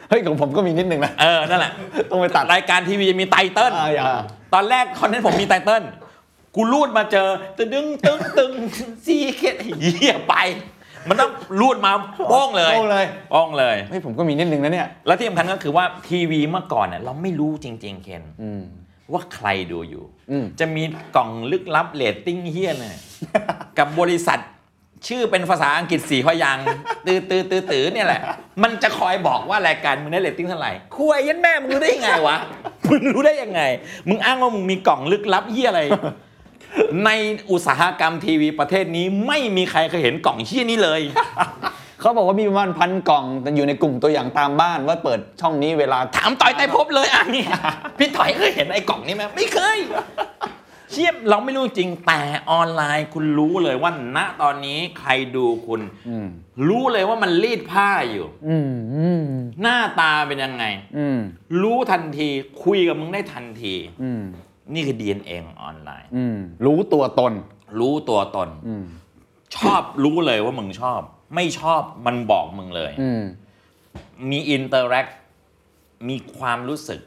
[0.10, 1.72] เฮ้ยของผมก็มีนิดนึงนะเออนั่นแหละ
[2.10, 4.06] ต้องไปตัดรายการทีวีจะมีไตเติ้ลอ่าอย่า
[4.54, 5.84] ตอนแรกคอนเทนต์ผมมีไตเติ้ล
[6.56, 7.28] กูรูดมาเจอ
[7.58, 8.52] ตึงตึงตึงตึง
[9.06, 10.36] ซีเคดเหี้ยไป
[11.10, 11.92] มันต้องรูดมา
[12.30, 18.64] โป้งเลยโป้งเลยโป้งเลยเฮ้ยผมก็มีนิดนึงนะเนี่ย แล้วที่สำคัญก็คือว่าทีวีเมื่อก่อนเนี่ยเราไม่รู้จริง ๆ เคนอืม
[19.14, 20.84] ว่าใครดูอยู่อืมจะมี
[21.16, 22.98] กล่องลึกลับเรตติ้งเหี้ยเนี่ย
[23.78, 24.40] กับบริษัท
[25.08, 26.66] ชื่อเป็นภาษาอังกฤษสี่พยางค์
[27.06, 28.22] ตื้อตื้อตื้อตื้อเนี่ยแหละ
[28.64, 32.38] มันจะคอยบอกว่ารายการมึงได้เรตติ้งเท่าไหร่คุยยันแม่มึงรู้ได้ยังไงวะ
[32.90, 33.62] มึงรู้ได้ยังไง
[34.08, 35.82] มึงอ้างว่ามึงมีกล่องลึกลับเฮี้ยอะไร
[37.06, 37.10] ใน
[37.52, 41.02] อุตสาหกรรมทีวีประเทศนี้ไม่มีใครเคยเห็นกล่องเฮี้ยนี้เลย
[42.00, 47.52] เขาบอกว่ามีประมาณพันกล่องแต่อยู่ในกลุ่มตัวอย่างตามบ้านว่าเปิดช่องนี้เวลาถามต่อยไตรภพเลยอะเนี่ย
[47.98, 49.78] พี่ต่อยเคยเห็นไอ้กล่องนี้ไหมไม่เคย
[50.92, 52.22] เชียบเราไม่รู้จริงแต่
[52.52, 56.28] ออนไลน์คุณรู้เลยว่าณตอนนี้ใครดูคุณอืม
[56.68, 59.24] รู้เลยว่ามันรีดผ้าอยู่อืมอืม
[59.62, 60.66] หน้าตาเป็นยังไง
[60.98, 61.20] อืม
[61.62, 62.30] รู้ทันที
[62.64, 64.22] คุยกับมึงได้ทันทีอืม
[64.74, 67.34] นี่คือ DNA ของออนไลน์อืมรู้ตัวตน
[67.80, 68.86] รู้ตัวตนอืม
[69.56, 71.02] ชอบรู้เลยว่ามึงชอบ
[71.36, 73.24] ไม่ชอบมันบอกมึงเลยอืม
[74.30, 75.08] มี interact
[76.10, 77.02] มีความรู้สึก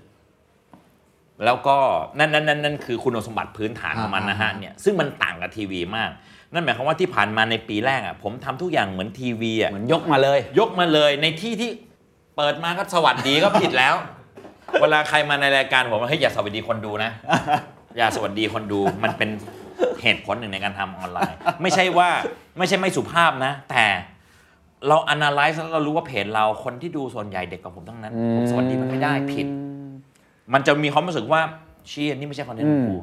[1.44, 1.76] แล้วก็
[2.18, 6.10] นั่นนั่นนั่นนั่นคือคุณสมบัติพื้นฐานของมันนะฮะอ่าเนี่ยซึ่งมันต่างกับทีวีมาก
[6.52, 11.70] นั่นหมายความว่าที่ผ่านมาในปีแรกอะผมทำทุกอย่างเหมือนทีวีอะเหมือนยกมาเลย ยกมาเลยในที่ที่
[12.36, 13.94] เปิดมาก็สวัสดีก็ผิดแล้ว
[14.80, 17.10] เวลาใครมาในรายการผมว่าเฮ้ยอย่าสวัสดีคนดูนะ
[17.96, 19.30] อย่าสวัสดีคนดูมันเป็น
[20.02, 22.08] เหตุผลหนึ่งในการทำออนไลน์ ไม่ใช่ว่า
[22.58, 23.84] ไม่ใช่ไม่สุภาพนะ แต่
[24.88, 29.46] เรา analyze แล้วเรารู้ว่าเพจเราคนที่ดูส่วนใหญ่เด็กกว่าผมทั้งนั้น ผมสวัสดีมันไม่ได้ผิด
[30.52, 31.40] มันจะมีความรู้สึกว่า
[31.88, 32.98] เชี่ยนี่ไม่ใช่คอนเทนต์ของกู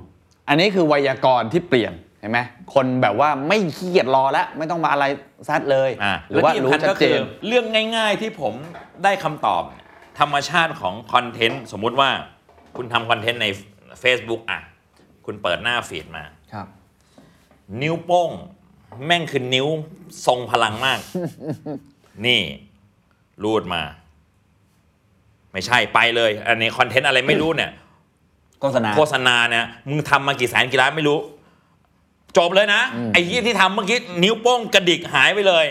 [0.48, 2.40] อันนี้คือไวยากรณ์ที่เปลี่ยนเห็นไหม
[2.74, 5.06] คนแบบว่าไม่ขี้เกียจรอแล้ว ไม่ต้องมาอะไร
[5.48, 7.66] ซัดเลยอะหรือว่าและที่รู้สำคัญชัก็ดเจคือนเรื่อง
[7.98, 8.54] ง่าย ๆที่ผม
[9.04, 9.64] ได้คำตอบ
[10.20, 12.10] ธรรมชาติของคอนเทนต์สมมุติว่า
[12.76, 13.48] คุณทำคอนเทนต์ใน
[14.04, 14.60] Facebook อะ
[15.26, 16.24] คุณเปิดหน้าฟีดมา
[16.54, 16.68] ครับ
[17.82, 18.32] นิ้วโป้ง
[19.06, 19.68] แม่งคือนิ้ว
[20.28, 21.00] ทรงพลังมาก
[22.26, 22.42] นี่
[23.44, 23.82] รูดมา
[25.56, 27.72] ไม่ใช่ไปเลย อันนี้คอนเทนต์อะไรไม่รู้เนี่ย
[28.62, 31.20] โฆษณาโฆษณาเนี่ยมึงทำมากี่แสนกี่ล้านไม่รู้
[32.38, 32.82] จบเลยนะ
[33.14, 35.66] ไอ้ยี่ที่ทำเมื่อกี้นิ้วโป้งกระดิกหายไปเลย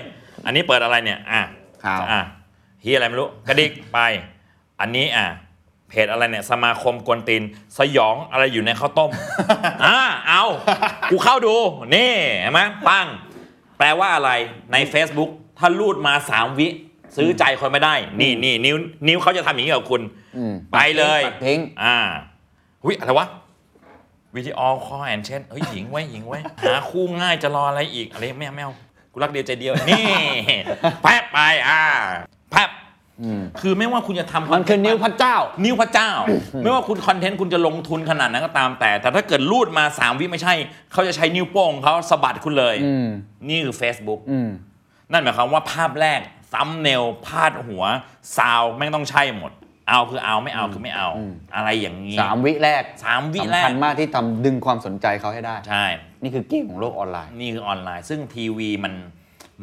[0.44, 1.40] อันนี้เปิดอะไรเนี่ย อะ
[1.84, 2.20] ข่าวอะ
[2.82, 3.98] เฮียอะไรไม่รู้ กระดิกไป
[4.80, 5.26] อันนี้อะ
[5.88, 7.42] เพจอะไรเนี่ยสมาคมกวนตีน
[7.78, 9.10] สยองอะไรอยู่ในข้าวต้ม
[9.84, 9.96] อ่า
[10.28, 10.44] เอา
[11.10, 11.56] กูเข้าดู
[11.94, 13.06] นี่เห็นไหมปัง
[13.78, 14.30] แปลว่าอะไร
[14.72, 16.68] ใน Facebook ถ้ารูดมาสามวิ
[17.16, 18.76] ซื้อใจคนไม่ได้ นี่นี่นิ้ว
[19.08, 20.02] นิ้วเขาจะทำอย่างนี้กับคุณ
[20.36, 21.96] อืมไปเลยปัดทิ้งอ่า
[22.82, 23.28] หุยอะไรวะ
[24.36, 28.72] วิดีโอคอลแอนเช่นเฮ้ยหญิงไว้ยหญิงไว้ยหาคู่ง่ายจะรออะไรอีกอะไรไม่เอาไม่เอา
[29.12, 30.06] กูรักเดียวใจเดียว นี่
[31.02, 31.38] แพบไป
[31.68, 31.82] อ่า
[32.52, 32.70] แพบ
[33.22, 36.10] อืมคือไม่ว่าคุณจะทำมันคือนิ้วพระเจ้า นิ้วพระเจ้า
[36.62, 40.54] ไม่ว่าคุณคอนเทนต์คุณจะลงทุนขนาดนั้นก็ตามแต่ แต่ถ้าเกิดรูดมา 3 วิไม่ใช่
[40.92, 43.06] เขาจะใช้นิ้วโป้งเขาสะบัดคุณเลยอืม
[43.48, 44.48] นี่คือ Facebook อืม
[45.12, 46.20] นั่นหมายความว่าภาพแรก
[46.54, 47.84] thumbnail พาดหัว
[48.36, 49.52] sound แม่งต้องใช่หมด
[49.88, 55.84] เอาคือเอาไม่เอาคือไม่เอาอืมอะไรอย่างนี้สามวิแรกสามวิแรกสำคัญมากที่ทำดึงความสนใจเขาให้ได้ ใช่
[56.22, 58.94] นี่คือเกมของโลกออนไลน์ นี่คือออนไลน์ ซึ่งทีวีมัน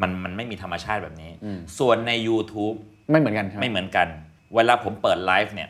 [0.01, 2.75] มันมันไม่มีธรรมชาติแบบนี้ อืม ส่วนใน YouTube
[3.11, 4.07] ไม่เหมือนกันใช่ไหม ไม่เหมือนกัน
[4.55, 5.69] เวลาผมเปิดไลฟ์เนี่ย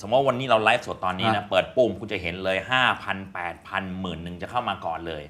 [0.00, 2.58] สมมติว่าวันนี้เราไลฟ์สดตอนนี้นะอะเปิดปุ่มคุณจะเห็นเลย
[2.96, 5.22] 5,000 8,000หมื่นหนึ่งจะเข้ามาก่อนเลย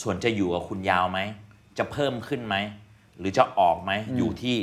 [0.00, 1.18] ส่วนจะอยู่กับคุณยาวไหม
[1.78, 2.56] จะเพิ่มขึ้นไหม
[3.18, 4.58] หรือจะออกไหมอยู่ที่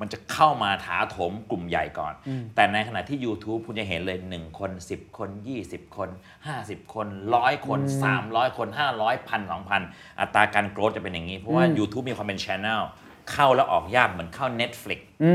[0.00, 2.12] มันจะเข้ามาถาโถมกลุ่มใหญ่ก่อน
[2.54, 5.28] แต่ในขณะที่ YouTube คุณจะเห็นเลย 1 คน 10 คน
[5.62, 6.08] 20 คน
[6.50, 7.06] 50 คน
[7.36, 7.80] 100 คน
[8.18, 8.68] 300 คน
[8.98, 9.40] 500พัน
[9.80, 12.80] 2,000อัตราการโกรธจะเป็นอย่างนี้ เพราะว่า YouTube มีความเป็น Channel
[13.30, 15.32] เข้าแล้วออกยากเหมือนเข้า Netflix อื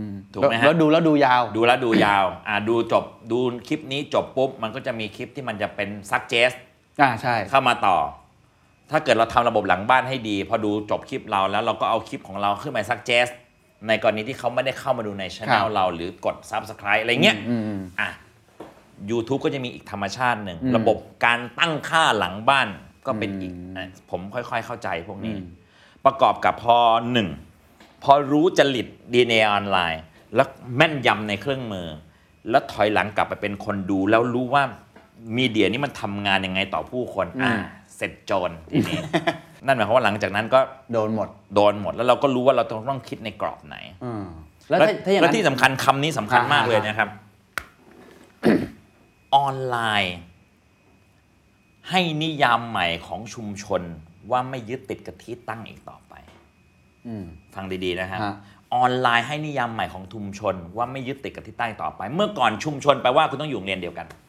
[0.00, 3.38] มถูกไหมฮะแล้วดูแล้วดูยาว ดูแล้วดูยาวอ่าดูจบดู
[3.68, 6.52] คลิปนี้จบปุ๊บ มันก็จะมีคลิปที่มันจะเป็นซักเจส
[7.00, 7.96] อ่าใช่เข้ามาต่อ
[8.90, 13.28] ถ้าเกิดเราทำระบบหลังบ้านให้ดี พอดูจบคลิปเราแล้วเราก็เอาคลิปของเราขึ้นมาซักเจส
[13.88, 18.08] ในกรณีที่เขาไม่ได้เข้ามาดูในช anel เรา หรือกด Subscribe อะไรเงี้ยอืมอืมอะ
[19.10, 22.68] YouTube ก็จะมีอีกธรรมชาติหนึ่งอืมระบบการตั้งค่าหลังบ้าน
[23.06, 25.44] ก็เป็นอีกอืมอะผมค่อยๆเข้าใจพวกนี้อืม
[26.04, 26.78] ประกอบกับพอ
[27.12, 27.28] หนึ่ง
[28.02, 30.02] พอรู้จริต DNA ออนไลน์
[30.34, 31.88] แล้วแม่นยำในเครื่องมือ
[32.50, 34.62] แล้วถอยหลังกลับไปเป็นคนดู แล้วรู้ว่า
[35.36, 37.52] มีเดียนี้มันทำงานยังไงต่อผู้คนอ่า
[37.96, 39.00] เสร็จโจรทีนี้
[39.66, 40.60] นั่นหมายความว่าหลังจากนั้นก็
[40.92, 44.24] โดนหมด โดนหมดแล้วเราก็รู้ว่าเราต้องต้องคิดในกรอบไหนอืม
[44.68, 47.08] แล้วถ้าถ้าอย่างและนั้น ที่สำคัญคำนี้สำคัญมากเลยนะครับ
[49.34, 50.16] ออนไลน์
[51.90, 53.82] ให้นิยามใหม่ของชุมชน
[54.30, 56.14] ว่าไม่ยึดติดกับที่ตั้งอีกต่อไป
[57.06, 57.24] อืม
[57.54, 58.34] ฟังดีๆนะครับ ฮะ
[58.74, 64.25] ออนไลน์ให้นิยามใหม่ของชุมชนว่าไม่ยึดติดกับที่ตั้งอีกต่อไป เมื่อก่อนชุมชนแปลว่าคุณต้องอยู่โรงเรียนเดียวกันอืม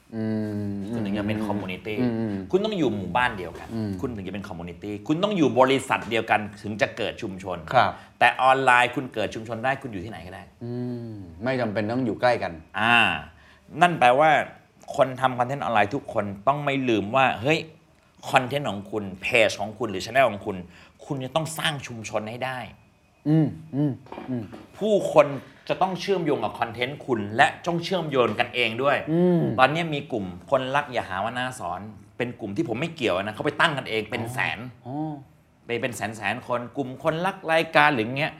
[0.93, 10.73] คุณถึงจะเป็น community อืมคุณต้องอยู่หมู่บ้านเดียวกันอืมคุณถึงจะเป็น community คุณต้องอยู่บริษัทเดียวกันถึงจะเกิดชุมชนครับแต่ออนไลน์คุณเกิดชุมชนได้คุณอยู่ที่ไหนก็ได้อื
[11.11, 11.13] ม
[11.43, 12.97] ไม่จำเป็นต้องอยู่ใกล้กัน อ่า
[13.81, 14.29] นั่นแปลว่า
[14.95, 17.59] คนทำคอนเทนต์ออนไลน์ทุกคนต้องไม่ลืมว่า เฮ้ย
[18.31, 20.57] คอนเทนต์ของคุณเพจของคุณหรือช anel ของคุณ
[21.05, 22.59] คุณจะต้องสร้างชุมชนให้ได้
[23.29, 23.91] อืมอืม
[24.29, 24.43] อืม
[24.77, 25.27] ผู้คน
[25.69, 31.79] จะต้องเชื่อมโยงกับคอนเทนต์คุณ และต้องเชื่อมโยงกันเองด้วยอืมตอนนี้มีกลุ่มคนรักอย่าหาว่าน่าสอน
[32.17, 35.13] เป็นกลุ่มที่ผมไม่เกี่ยวนะเขาไปตั้งกันเองเป็นแสนอ๋อ
[35.65, 38.33] ไปเป็นแสนแสนๆคนกลุ่มคนรักรายการหรือเงี้ย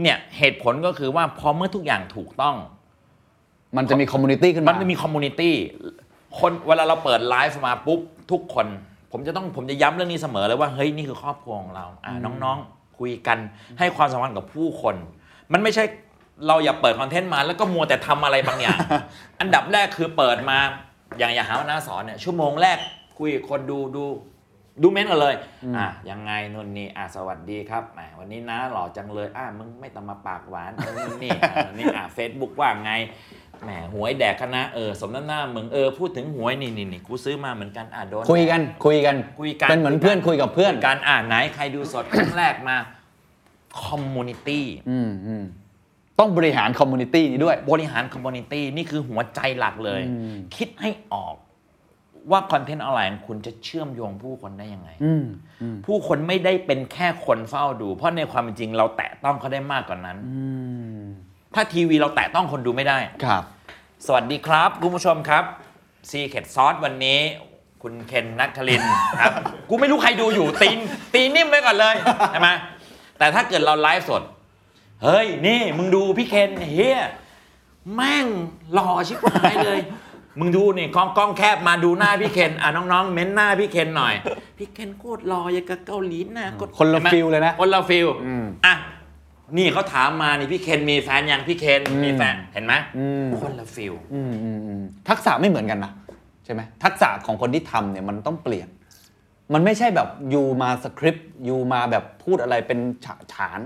[0.00, 2.56] เนี่ยเหตุผลก็คือว่าพอเมื่อทุกอย่างถูกต้อง
[3.76, 5.54] มันจะมี community ขึ้นมา มันจะมีคอมมูนิตี้
[6.38, 8.00] คนเวลาเราเปิดไลฟ์มาปุ๊บ
[8.30, 8.66] ทุกคน
[9.12, 13.38] ผมจะต้องผมจะย้ำเรื่องนี้เสมอเลยว่าเฮ้ยนี่คือครอบครัวของเราอ่าน้องๆ คุยกัน
[13.78, 14.96] ให้ความสำคัญกับผู้คน
[15.52, 15.84] มันไม่ใช่
[16.46, 18.78] เราอย่าเปิดคอนเทนต์มาแล้วก็มัวแต่ทำอะไรบางอย่าง
[19.40, 20.58] อันดับแรกคือเปิดมา
[21.18, 22.78] อย่างอย่าหาว่าน้าสอนเนี่ยชั่วโมงแรก
[23.18, 24.04] คุยกับคนดูดู
[24.82, 25.34] ดูเม้นต์กันเลย
[25.76, 32.92] อะยังไงนู่นนี่อะสวัสดีครับแหมวันนี้นะหล่อจังเลยอะมึงไม่ต้องมาปากหวานเออนู่นนี่อะนี่อะเฟซบุ๊กว่าไง
[33.62, 42.76] แหมหวยแดกคณะเออสมน้ำหน้ามึงเออพูดถึงหวยนี่นี่นี่กูซื้อมาเหมือนกันอะโดนคุยกันคุยกันคุยกันเป็นเหมือนเพื่อนคุยกับเพื่อนการอ่านไหนใครดูสดครั้งแรกมา
[43.84, 45.44] communityอืมอืม
[46.18, 51.34] ต้องบริหารคอมมูนิตี้นี้ด้วย บริหาร community นี่คือหัวใจหลักเลยอืมคิดให้ออก
[52.30, 55.24] ว่าคอนเทนต์ออนไลน์ของคุณจะเชื่อมโยงผู้คนได้ยังไงอืม
[55.62, 60.42] อืมผู้คนไม่ได้เป็นแค่คนเฝ้าดู เพราะในความเป็นจริงเราแตะต้องเขาได้มากกว่านั้นอื
[60.96, 61.00] ม
[61.54, 63.42] ถ้าทีวีเราแตะต้องคนดูไม่ได้ครับ
[64.06, 65.44] สวัสดีครับ คุณผู้ชมครับ
[66.10, 67.18] ซีเ e ดซอสวันนี้
[67.82, 68.82] คุณเคนนัทคลิน
[69.20, 69.32] ครับ
[69.68, 70.78] กูไม่รู้ใครดูอยู่ตีน
[71.14, 71.94] ตีนิ่มไว้ก่อนเลย
[72.32, 72.48] ใช่ไหม
[73.18, 74.22] แต่ถ้าเกิดเราไลฟ์สด
[75.02, 77.00] เฮ้ยนี่มึงดูพี่เคนเฮีย
[77.94, 78.26] แม่ง
[78.72, 79.80] หล่อชิบหายเลย
[80.38, 84.14] มึงดูนี่กล้องกล้องแคบมาดูหน้าพี่เคนอะน้องๆ เม้นหน้าพี่เคนหน่อย
[84.58, 88.74] พี่เคนโคตรหล่ออย่างกับเกาหลีนะกดคนละห็ไหมฟิลเลยนะคนละฟิลอืมอะ
[89.56, 95.92] นี่เขาถามมานี่พี่เคนมีแฟนยังพี่เคนมีแฟนเห็นไหมอืมคนละฟิลอืมอืมอืมทักษะไม่เหมือนกันนะ
[96.44, 98.68] ใช่ไหมทักษะของคนที่ทำเนี่ยมันต้องเปลี่ยน
[99.52, 103.60] มันไม่ใช่แบบยูมาสคริปต์ยูมาแบบพูดอะไรเป็นฉะฉาน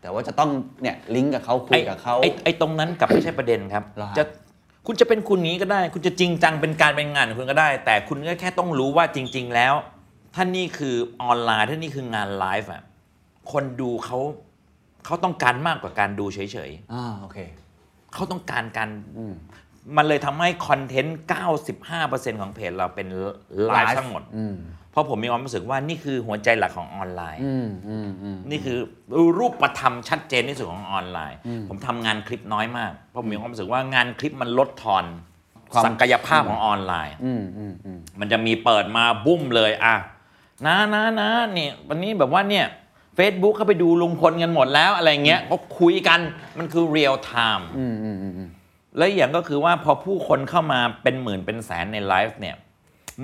[0.00, 0.50] แต่ว่าจะต้อง
[0.82, 4.24] เนี่ยลิงก์กับเขาคุยกับเขาไอ้ไอ้ตรงนั้นกลับไม่ใช่ประเด็นครับเหรอฮะจะ
[4.86, 9.74] คุณจะเป็นคุณนี้ก็ได้ คุณจะจริงจังเป็นการเป็นงานของคุณก็ได้ แต่คุณก็แค่ต้องรู้ว่าจริง ๆ แล้ว
[10.34, 12.82] ถ้านี่คือออนไลน์ถ้านี่คืองานไลฟ์อะ
[13.52, 14.18] คนดูเขา
[15.04, 19.34] เขาต้องการมากกว่าการดูเฉยอ่าโอเคๆเขาต้องการการอืม
[19.96, 21.18] มันเลยทำให้คอนเทนต์
[21.78, 23.06] 95%ของเพจเราเป็น
[23.72, 24.56] ไลฟ์ทั้งหมดอืม
[24.92, 28.78] เพราะผมมีความรู้สึกว่านี่คือหัวใจหลักของออนไลน์อืมอืมอืมนี่คือ
[29.38, 31.38] รูปประธรรมชัดเจนที่สุดของออนไลน์
[31.68, 35.04] ผมทำงานคลิปน้อยมาก เพราะผมมีความรู้สึกว่างานคลิปมันลดทอน
[35.72, 39.94] ความศักยภาพของออนไลน์อืมอืมอืมมันจะมีเปิดมาบุ้มเลยอะ
[40.66, 42.66] นะนะนะนี่วันนี้แบบว่าเนี่ย
[43.18, 46.20] Facebook เข้าไปดูลุงพลกันหมดแล้วอะไรเงี้ยก็คุยกัน
[46.58, 48.48] มันคือ real time อืมอืมอืมอืม
[48.96, 52.56] และอีกอย่างก็คือว่าพอผู้คนเข้ามาเป็นหมื่นเป็นแสนในไลฟ์เนี่ย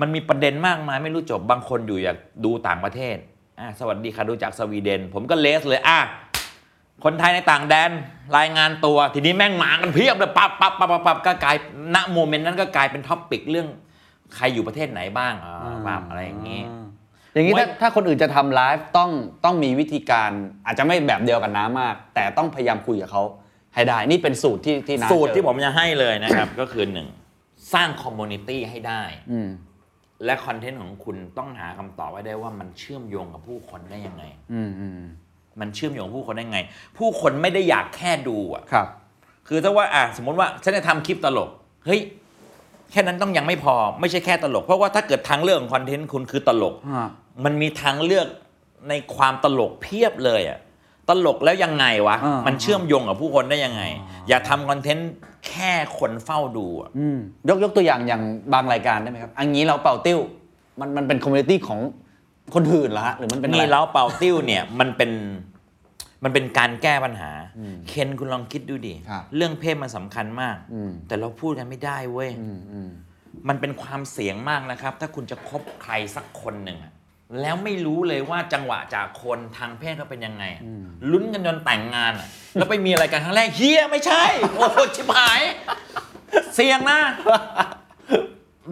[0.01, 3.17] มันมีประเด็นมากมายไม่รู้จบบางคนอยู่อยากดูต่างประเทศ
[3.59, 5.99] อะสวัสดีค่ะดูจากสวีเดน ผมก็เลสเลยอะ
[7.03, 7.91] คนไทยในต่างแดน
[8.37, 11.55] รายงานตัว ทีนี้แม่งมากันเพียบเลยปั๊บปั๊บปั๊บปั๊บปั๊บก็กลาย
[11.95, 13.67] ณ moment นั้นก็กลายเป็น topic เรื่อง
[14.35, 16.61] ใครอยู่ประเทศไหนบ้างอ่าปั๊บอะไรอย่างนี้
[17.33, 19.09] อย่างนี้ถ้าไว้ถ้าคนอื่นจะทำไลฟ์ต้อง
[19.45, 20.31] ต้องมีวิธีการ
[20.65, 23.23] อาจจะไม่แบบเดียวกันน้ามาก แต่ต้องพยายามคุยกับเขา
[23.75, 27.07] ให้ได้นี่เป็นสูตรที่ที่น้าสูตรเจอที่ผมจะให้เลยนะครับ ก็คือหนึ่ง
[27.73, 29.01] สร้าง community ให้ได้
[29.31, 29.49] อืม
[30.25, 34.23] และคอนเทนต์ของคุณต้องหาคำตอบไว้ได้ว่ามันเชื่อมโยงกับผู้คนได้ยังไง
[34.53, 35.01] อืมอืม
[35.59, 36.59] มันเชื่อมโยงกับผู้คนได้ไง
[36.97, 38.87] ผู้คนไม่ได้อยากแค่ดูอะครับ
[39.47, 41.49] คือถ้าว่าอะสมมติว่าฉันจะทำคลิปตลก
[41.85, 42.01] เฮ้ย
[42.91, 47.07] แค่นั้นต้องยังไม่พอไม่ใช่แค่ตลก เพราะว่าถ้าเกิดทางเลือกของคอนเทนต์คุณคือตลกอ่า
[47.45, 48.27] มันมีทางเลือก
[48.89, 50.59] ในความตลกเพียบเลยอะ
[51.09, 53.83] ตลกแล้วยังไงวะอ่ามัมันเชื่อมโยงกับผู้คนได้ยังไง
[54.27, 57.19] อย่าทำคอนเทนต์แค่คนเฝ้าดูอะอืม
[57.49, 58.21] ยกยกตัวอย่างอย่าง
[58.53, 60.19] บางรายการได้ไหมครับ อันนี้เราเป่าติ้ว
[60.79, 61.79] มันมันเป็น community ของ
[62.55, 65.11] คนอื่นเหรอฮะหรือมันเป็นอะไรนี่เล้าเป่าติ้วเนี่ย มันเป็น
[66.23, 67.31] มันเป็นการแก้ปัญหา
[67.87, 72.89] เคนคุณลองคิดดูดิ ครับ เรื่องเพศมันสำคัญมาก อืมแต่เราพูดกันไม่ได้เว้ย อืมอืม
[73.49, 76.91] มันเป็นความเสี่ยงมากนะครับ ถ้าคุณจะคบใครสักคนหนึ่งอะ
[77.41, 80.63] แล้วไม่รู้เลยว่าจังหวะจากคนทางเพศเขาเป็นยังไงอะ
[81.11, 84.23] ลุ้นกันจนแต่งงานอะแล้วไปมีอะไรกันครั้งแรกเฮียไม่ใช่
[84.57, 85.41] โอ้โหชิบหาย
[86.53, 86.99] เสี่ยงนะ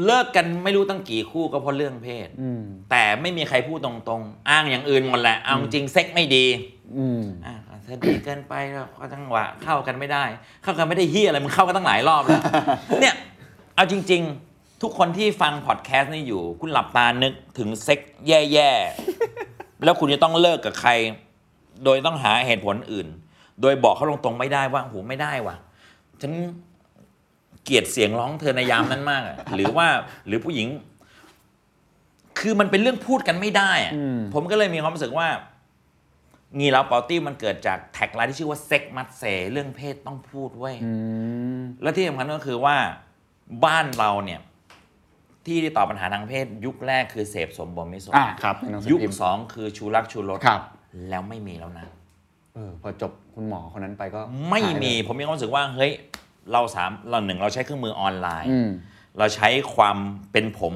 [0.05, 2.61] เลิกกันไม่รู้ตั้งกี่คู่ก็เพราะเรื่องเพศอืม
[2.91, 6.45] แต่ไม่มีใครพูดตรงๆ อ้างอย่างอื่นหมดแหละเอาจริงเซ็กไม่ดี
[6.97, 10.23] อืมอะเธอดีเกินไปแล้วก็จังหวะเข้ากันไม่ได้
[10.63, 12.41] เข้ากันไม่ได้เฮียอะไรมึงเข้ากันตั้งหลายรอบแล้ว
[13.01, 13.15] เนี่ย
[13.75, 14.44] เอาจริง ๆ
[14.81, 20.91] ทุกคนที่ฟังพอดแคสต์นี่อยู่ คุณหลับตานึกถึงเซ็กแย่ๆ แล้วคุณจะต้องเลิกกับใคร
[21.83, 23.07] โดยต้องหาเหตุผลอื่น
[23.61, 25.55] โดยบอกเขาตรงๆไม่ได้ว่าโหไม่ได้ว่ะ
[26.21, 26.33] ฉัน
[27.63, 29.87] เกลียดเสียงร้องเธอในยามนั้นมากอะหรือว่า
[30.27, 30.67] หรือผู้หญิง
[32.39, 35.27] คือมันเป็นเรื่องพูดกันไม่ได้อะอืม ผมก็เลยมีความรู้สึกว่า
[36.57, 40.91] งี้เล้าเป่าติ้วมันเกิดจาก tagline ที่ชื่อว่า sex must sayเรื่องเพศต้องพูดเว้ย อื
[41.57, 42.75] ม และที่สำคัญก็คือว่า
[43.65, 44.41] บ้านเราเนี่ย
[45.47, 50.61] ที่ตอบปัญหาทางเพศ ยุคแรกคือเสพสมบมิสมอ่าครับในหนังสือยุคพิมพ์ สองคือชูรักชูรสครับ
[51.09, 51.87] แล้วไม่มีแล้วนะ
[52.55, 55.91] เออพอจบคุณหมอคนนั้นไปก็ไม่หายเลยมีผมมีความรู้สึกว่าเฮ้ย
[56.51, 58.69] เราสามเราหนึ่งเราใช้เครื่องมือออนไลน์ อืม
[59.17, 59.97] เราใช้ความ
[60.31, 60.73] เป็นผม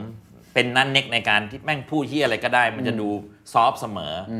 [0.54, 3.08] เเป็นนั่นเน็กในการที่แม่งพูดที่อะไรก็ได้ มันจะดู
[3.54, 4.34] ซอฟต์เสมออ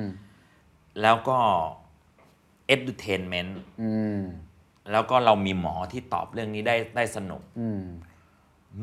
[1.02, 1.38] แล้วก็
[2.76, 3.52] entertainment
[3.82, 4.22] อืม
[4.92, 7.82] แล้วก็เรามีหมอที่ตอบเรื่องนี้ได้ได้สนุก อืม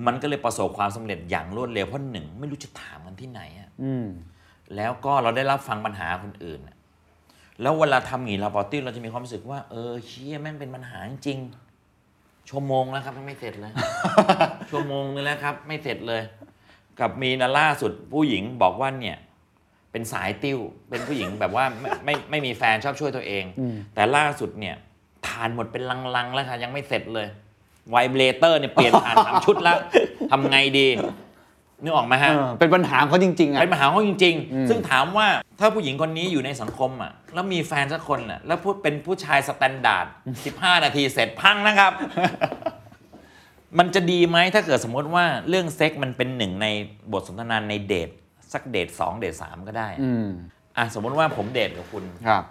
[0.06, 4.06] มันก็เลยประสบความสำเร็จอย่างรวดเร็วเพราะหนึ่งไม่รู้จะถามกันที่ไหนอะอืม
[4.76, 6.76] แล้วก็เราได้รับฟังปัญหาคนอื่นอะ
[7.62, 13.72] แล้วเวลาทำหงีลาปอตี้เราจะมีความรู้สึกว่า เออเชี่ยแม่งเป็นปัญหาจริงๆชั่วโมงแล้วครับยังไม่เสร็จเลย
[14.70, 16.22] ชั่วโมงนึงแล้วครับ ไม่เสร็จเลย
[17.00, 19.16] กับมีนะล่าสุดผู้หญิงบอกว่าเนี่ย
[19.92, 20.58] เป็นสายติ้ว
[20.90, 23.44] เป็นผู้หญิงแบบว่าไม่ไม่ไม่มีแฟนชอบช่วยตัวเอง
[23.94, 24.76] แต่ล่าสุดเนี่ย
[25.26, 25.82] ถ่านหมดเป็น
[26.16, 27.26] ลังๆแล้วค่ะยังไม่เสร็จเลย
[27.90, 29.78] vibrator เนี่ยเปลี่ยนผ่านสามชุดแล้ว
[30.30, 30.88] ทำไงดี
[31.82, 35.26] นึกออกไหมฮะเออเป็นปัญหาของเขาจริงๆอะ เป็นปัญหาของเขาจริง ๆ ซึ่งถามว่า
[35.60, 40.06] ถ้าผู้หญิงคนนี้อยู่ในสังคมอะ แล้วมีแฟนสักคนอะ แล้วพูดเป็นผู้ชาย standard
[40.46, 41.92] 15 นาทีเสร็จพังนะครับ
[43.78, 46.66] มันจะดีไหมถ้าเกิดสมมติว่าเรื่องเซ็กมันเป็นหนึ่งใน
[47.12, 48.10] บทสนทนาในเดท
[48.52, 50.26] สักเดทสองเดทสามก็ได้อืม
[50.76, 52.44] อะสมมติว่าผมเดทกับคุณครับ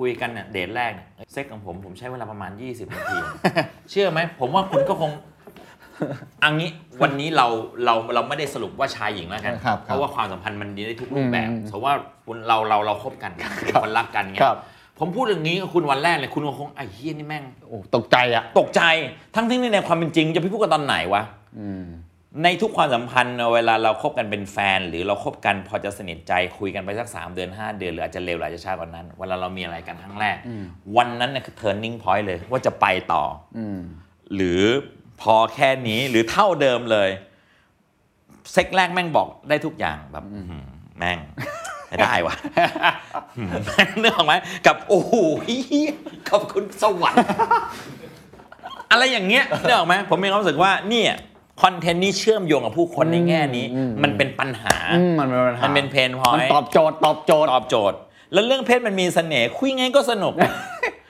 [0.00, 3.18] คุยกันเนี่ยเดทแรกเนี่ยเซ็กของผมผมใช้เวลาประมาณ 20 นาที
[3.90, 5.10] เชื่อไหมผมว่าคุณก็คง
[6.44, 6.68] อันนี้
[7.02, 7.46] วันนี้เรา
[7.84, 11.94] เราเราไม่ได้สรุปว่าชายหญิงแล้วกัน ครับครับเพราะว่าความสัมพันธ์มันดีได้ทุกรูปแบบอืมสมมติว่า
[12.26, 13.32] คุณเราเราเราคบกัน
[13.64, 14.58] เป็นคนรักกันเงี้ครัยบ
[14.98, 18.82] ผมพูดอย่างนี้กับคุณวันแรกเลยคุณก็คงไอ้เฮียนี่แม่งโอ้ตกใจอะตกใจ
[19.34, 21.22] ทั้งที่ในความเป็นจริงจะไปพูดกันตอนไหนวะ
[21.58, 21.84] อืม
[22.44, 30.36] ในทุกความสัมพันธ์เวลาเราคบกันเป็นแฟน หรือเราคบกันพอจะสนิทใจคุยกันไปสักสามเดือน 5 เดือน หรืออาจจะเร็วหรืออาจจะช้ากว่านั้น เวลาเรามีอะไรกันครั้งแรก
[30.96, 33.24] วันนั้นเนี่ยคือ turning point เลยว่าจะไปต่อ
[33.56, 33.80] ออืม
[34.34, 34.62] หรือ
[35.20, 37.10] พอแค่นี้หรือเท่าเดิมเลย
[38.52, 40.64] เซ็กแรกแม่งบอกได้ทุกอย่างแบบอื้อหือ
[40.98, 41.18] แม่ง
[41.88, 42.34] ไม่ได้วะ
[43.38, 44.34] อืมแม่งเรื่องไหม
[44.66, 45.12] กับโอ้โห
[45.44, 45.92] เหี้ย
[46.30, 47.26] ขอบคุณสวรรค์
[48.90, 51.14] อะไรอย่างเงี้ยเรื่องไหมผมมีความรู้สึกว่าเนี่ย
[51.62, 57.98] คอนเทนต์นี้เชื่อมโยงกับผู้คนในแง่นี้อืมมันเป็นปัญหาอืมมันเป็นปัญหา มันเป็น pain point มันตอบโจทย์ตอบโจทย์ตอบโจทย์
[58.32, 60.34] แล้วเรื่องเพศมันมีเสน่ห์คุยไงก็สนุก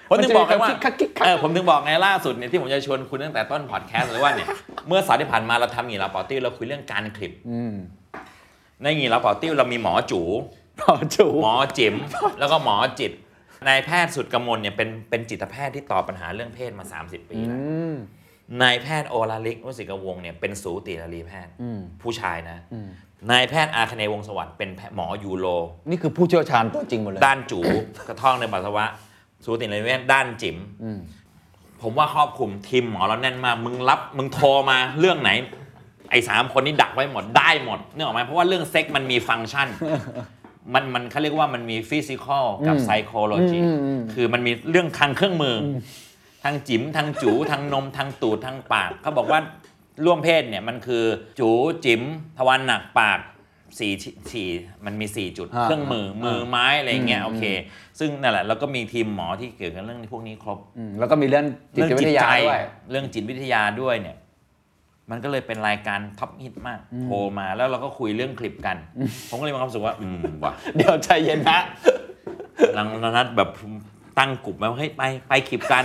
[0.09, 4.49] ผมถึงบอกไงว่ามันจะมีความคิกคักคิกคักเออผมถึงบอกไงล่าสุดเนี่ยที่ผมจะชวนคุณตั้งแต่ต้นพอดแคสต์เลยว่าเนี่ย
[4.89, 7.75] เมื่อเสาร์ที่ผ่านมาเราทำหงีลาปอตี้เราคุยเรื่องการคลิปอืม
[8.83, 10.21] ในหงี่เหลาเป่าติ้วเรามีหมอจู
[10.81, 11.95] พอจูหมอจิ๋ม
[12.39, 13.13] แล้วก็หมอจิต
[13.69, 17.61] นายแพทย์สุดกมลเนี่ยเป็นเป็นจิตแพทย์ที่ตอบปัญหาเรื่องเพศมา 30 ปีอืแล้ว
[17.93, 17.95] ม
[18.63, 22.89] นายแพทย์โอลาลิกวสิกวงศ์เนี่ยเป็นสูตินรีแพทย์อืมผู้ชายนะอืม
[23.31, 25.47] นายแพทย์อาคเนย์วงศ์สวัสดิ์เป็นแพทย์หมอ uro
[25.91, 27.61] นี่คือผู้เชี่ยวชาญตัวจริงหมดเลยด้านจู
[28.09, 28.85] กระท่องในปัสสาวะ
[29.45, 30.99] สูตินรีแพทย์ด้านจิ๋มอืม
[31.83, 35.31] ผมว่าครอบคลุมทีมหมอเราแน่นมาก มึงรับมึงโทรมาเรื่องไหน
[36.11, 39.69] ไอ้สามคนนี้ดักไว้หมดได้หมดเนื่องออกไหมเพราะว่าเรื่องเซ็กมันมีฟังก์ชัน
[40.75, 45.67] มันมันเขาเรียกว่ามันมี physical กับอืม psychology อืมอืมคือมันมีเรื่องทางเครื่องมืออ
[46.45, 49.41] ทางจิ๋มทางจูทางนมทางตูดทางปากเขาบอกว่า
[50.05, 51.05] ร่วมเพศเนี่ยมันคือ
[51.39, 51.51] จู
[51.85, 52.03] จิ๋ม
[52.39, 53.21] ทวารหนักปาก
[53.79, 53.93] สี่
[54.33, 54.49] สี่
[54.85, 57.45] มันมี 4 จุดอ่าเครื่องมือมือไม้อะไรอย่างเงี้ยอืมโอเค
[57.99, 61.47] ซึ่งนั่นแหละแล้วก็มีทีมหมอที่เกี่ยวกับเรื่องพวกนี้ครบอืมแล้วก็มีเรื่อง
[61.77, 62.61] จิตวิทยาด้วย
[62.91, 64.17] เรื่องจิตวิทยาด้วยเนี่ย
[65.11, 68.77] มันก็เลยเป็นรายการ top hit มากโทรมาแล้วเราก็คุยเรื่องขริบกัน
[69.29, 71.59] ผมก็เลยมีความรู้สึกว่า อืมว่ะเดี๋ยวใจเย็นนะ
[72.75, 72.87] หลัง
[73.17, 73.51] นัดแบบ
[74.21, 75.85] ตั้งกลุ่มมาว่าเฮ้ยไปไปขริบกัน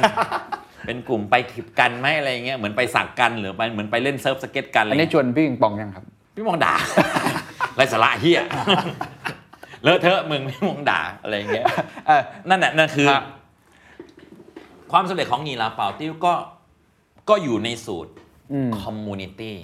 [0.85, 6.05] เป็นกลุ่มไปขริบกันไหมอะไรเงี้ยเหมือนไปสักกันหรือไปเหมือนไปเล่น surf skate กันอะไรอันนี้เงี้ยชวนพี่ปิงปองยังครับ
[6.35, 6.73] พี่มองด่า
[7.75, 8.41] ไร้สาระเฮีย
[9.83, 11.65] เลอะเทอะมึงพี่มองด่าอะไรเงี้ย
[12.07, 13.23] เออ นั่นแหละนั่นคือ ครับ
[14.91, 16.33] ความสำเร็จของหงี่เหลาเป่าติ้วก็
[17.29, 18.11] ก็อยู่ในสูตร
[18.53, 19.55] อืม community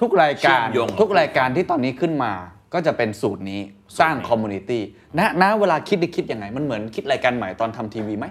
[0.00, 2.32] ทุกรายการเชื่อมโยง ทุกรายการที่ตอนนี้ขึ้นมา
[2.72, 3.60] ก็จะเป็นสูตรนี้
[4.00, 4.82] สร้าง community
[5.18, 8.26] นะนะเวลาคิดได้คิดยังไง มันเหมือนคิดรายการใหม่ตอนทำทีวีไหม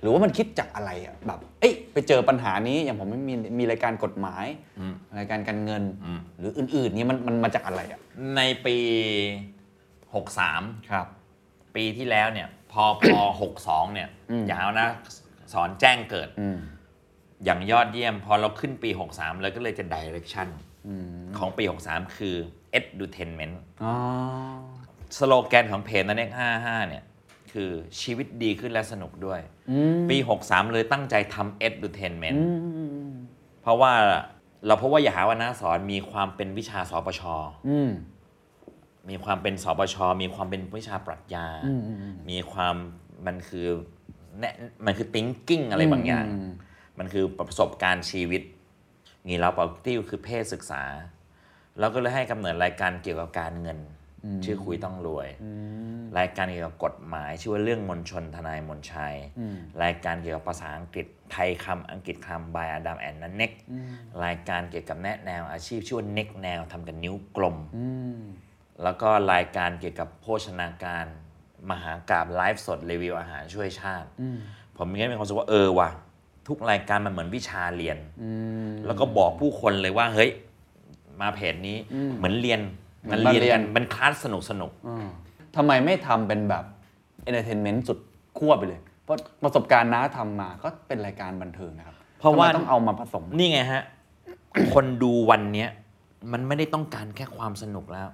[0.00, 4.44] หรือว่ามันคิดจากอะไรอะแบบ เอ้ยไปเจอปัญหานี้อย่างผมไม่มีมีรายการกฎหมาย
[4.78, 8.00] อืมรายการการเงินอืมหรืออื่นๆเนี่ยมันมันมาจากอะไรอะ
[8.36, 8.76] ในปี
[10.02, 11.06] 63 ครับ
[11.74, 13.20] ปีที่แล้วเนี่ย พอพอ
[13.56, 14.88] 62 เนี่ยอืมอยาวนะ
[15.52, 16.58] สอนแจ้งเกิดอืม
[17.44, 20.48] อย่างยอดเยี่ยม พอเราขึ้นปี 63 แล้วก็เลยจะ direction
[20.88, 21.06] อืม
[21.38, 22.36] ของปี 63 คือ
[22.78, 23.94] edutainment อ๋อ
[25.18, 27.04] สโลแกนของเพจนันเอก55 เนี่ย
[27.52, 27.70] คือ
[28.00, 29.40] ชีวิตดีขึ้นและสนุกด้วย
[29.70, 32.46] อืมปี 63 เลยตั้งใจทำ edutainment อื
[33.08, 33.10] ม
[33.62, 33.92] เพราะว่า
[34.66, 37.22] เราพบว่าอย่าหาว่านาสอนมีความเป็นวิชาสปช
[37.68, 37.90] อืม
[39.10, 42.74] มีความเป็นสปช มีความเป็นวิชาปรัชญาอืมอืมอืมมีความ
[43.26, 43.66] มันคือ
[44.38, 44.54] แนะ
[44.86, 46.50] มันคือ thinking อะไรบางอย่างอืม
[46.98, 48.42] มันคือประสบการณ์ชีวิต
[49.26, 50.82] งี้เราปกติคือเพศศึกษา
[51.80, 53.78] แล้วก็เลยให้กำเนิดรายการเกี่ยวกับการเงิน
[54.44, 55.28] ชื่อคุยต้องรวย
[56.18, 59.16] รายการเกี่ยวกับกฎหมาย ชื่อว่าเรื่องมนชนทนายมนชัย
[59.82, 63.52] รายการเกี่ยวกับภาษาอังกฤษไทยคำอังกฤษคำบายอดัมแอนนันเน็ก
[64.24, 67.56] รายการเกี่ยวกับแนะแนวอาชีพชื่อว่าเน็กแนวทำกับนิ้วกลม
[68.82, 71.06] แล้วก็รายการเกี่ยวกับโภชนาการ
[71.70, 74.08] มหากราบไลฟ์สดรีวิวอาหารช่วยชาติ
[74.76, 75.90] ผมมีความรู้สึกว่าเออว่ะ
[76.48, 77.98] ทุกรายการมันเหมือนวิชาเรียน
[78.86, 80.30] แล้วก็บอกผู้คนเลยว่าเฮ้ย
[81.20, 81.76] มาเพจนี้
[82.18, 82.60] เหมือนเรียน
[83.02, 84.72] เหมืมัอนนมาเรียนเรียกันนเป็นคลาสสนุกสนุก
[85.56, 86.64] ทำไมไม่ทำเป็นแบบ
[87.22, 87.98] entertainment สุด
[88.38, 93.82] ขั้วไปเลย เพราะประสบการณ์น้าทำมาก็เป็นรายการบันเทิงนะครับ เพราะว่าทำไมต้องเอามาผสม นี่ไงฮะ
[94.74, 95.68] คนดูวันเนี้ย
[96.32, 98.08] มันไม่ได้ต้องการแค่ความสนุกแล้ว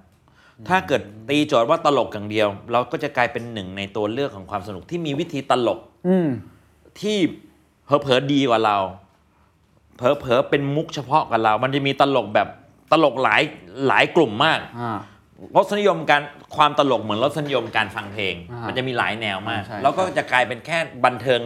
[0.67, 6.29] ถ้าเกิดตีโจทย์ว่าตลกอย่างเดียว เราก็จะกลายเป็นหนึ่งในตัวเลือกของความสนุกที่มีวิธีตลกอืม
[7.01, 7.17] ที่
[7.85, 8.77] เผลอๆดีกว่าเรา
[9.97, 12.47] เผลอๆเป็นมุกเฉพาะกับเรา มันจะมีตลกแบบ
[12.91, 13.41] ตลกหลาย
[13.87, 14.99] หลายกลุ่มมากอ่า
[15.55, 16.21] รสนิยมการ
[16.55, 21.39] ความตลกเหมือนรสนิยมการฟังเพลงอ่ามัมันจะมีหลายแนวมากใช่แล้วก็จะกลายเป็นแค่บันเทิง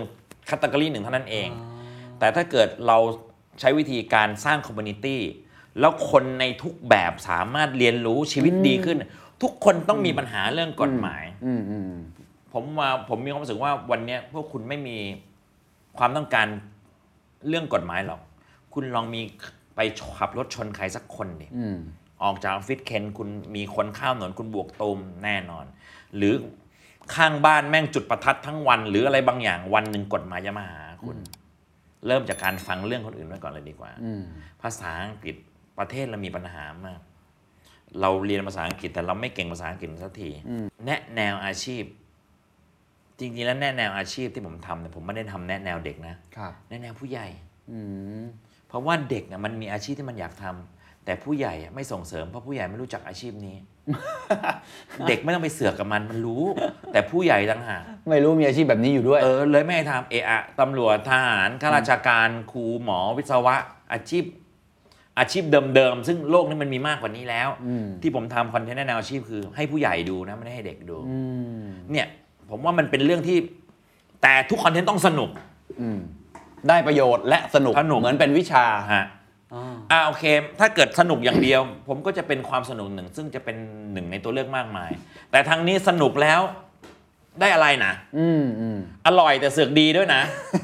[0.50, 1.50] category หนึ่งเท่านั้นเอง
[2.20, 2.98] แต่ถ้าเกิดเรา
[3.60, 5.22] ใช้วิธีการสร้าง community
[5.80, 8.98] แล้วคนในทุกแบบสามารถเรียนรู้ชีวิตดีขึ้น
[9.44, 11.92] ทุกคนต้องมีปัญหาเรื่องกฎหมายอืมอืม
[12.54, 14.98] ผมมาผมมีความรู้สึกว่าวันเนี้ยพวกคุณไม่มี
[15.98, 16.48] ความต้องการ
[17.48, 18.22] เรื่องกฎหมายหรอก
[18.74, 19.22] คุณลองมี
[19.76, 19.80] ไป
[20.18, 21.78] ขับรถชนใครสักคนดิอืม
[22.24, 25.66] ออกจากออฟฟิศเคนคุณมีคนข้ามถนนคุณบวกตูมแน่นอน
[26.16, 26.34] หรือ
[27.16, 31.18] ข้างบ้านแม่งจุดประทัดทั้งวัน หรืออะไรบางอย่างวันหนึ่งกฎหมายจะมาหาคุณ
[32.08, 34.24] เริ่มจากการฟังเรื่องคนอื่นไว้ก่อนเลยดีกว่าอืม
[34.62, 35.36] ภาษาอังกฤษ
[35.80, 37.00] ประเทศเรามีปัญหามาก
[38.02, 40.30] เราเรียนภาษาอังกฤษแต่เราไม่เก่งภาษาอังกฤษสักที
[40.86, 41.84] แนะแนวอาชีพ
[43.20, 47.28] จริงๆแล้วแนะแนวอาชีพที่ผมทำเนี่ยผมไม่ได้ทำแนะแนวเด็กนะครับแนะแนวผู้ใหญ่
[47.72, 47.80] อื
[48.22, 48.24] ม
[48.72, 53.56] เพราะว่าเด็กน่ะมันมีอาชีพที่มันอยากทำแต่ผู้ใหญ่อะไม่ส่งเสริมเพราะผู้ใหญ่ไม่รู้จักอาชีพนี้
[55.08, 56.44] เด็กไม่ต้องไปเสือกกับมันมันรู้
[56.94, 63.56] แต่ผู้ใหญ่ต่างหากไม่รู้มีอาชีพแบบนี้อยู่ด้วย เออเลยไม่ให้ทำเอะอะตำรวจทหารข้าราชการครูหมอวิศวะ
[63.94, 64.24] อาชีพ
[65.20, 67.50] อาชีพเดิมๆซึ่งโลกนี้มันมีมากกว่านี้แล้ว
[67.84, 71.20] มที่ผมทำคอนเทนต์แนะแนวอาชีพคือ ให้ผู้ใหญ่ดูนะไม่ได้ให้เด็กดู อื
[71.62, 72.08] มเนี่ย
[72.50, 73.38] ผมว่ามันเป็นเรื่องที่
[74.22, 75.30] แต่ทุกคอนเทนต์ต้องสนุก
[75.82, 76.00] อืม
[76.70, 79.06] ได้ประโยชน์และสนุกสนุก เหมือนเป็นวิชาฮะ
[79.54, 80.24] อ่าอ่าโอเค
[80.60, 83.56] ถ้าเกิดสนุกอย่างเดียว ผมก็จะเป็นความสนุกหนึ่ง ซึ่งจะเป็น
[83.94, 84.92] หนึ่งในตัวเลือกมากมาย
[85.32, 86.42] แต่ทางนี้สนุกแล้ว
[87.42, 88.78] ได้อะไรนะ อืมอืม
[89.08, 90.22] อร่อยแต่เสือกดีด้วยนะ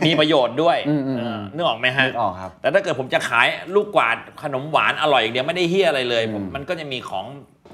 [0.07, 7.25] มีประโยชน์ด้วยอืมอืม เออนึกออกไหมฮะ นึกออกครับ แต่ถ้าเกิดผมจะขายลูกกวาดขนมหวานอร่อยอย่างเดียวไม่ได้เฮี้ยอะไรเลยผมอืมมันก็จะมีของ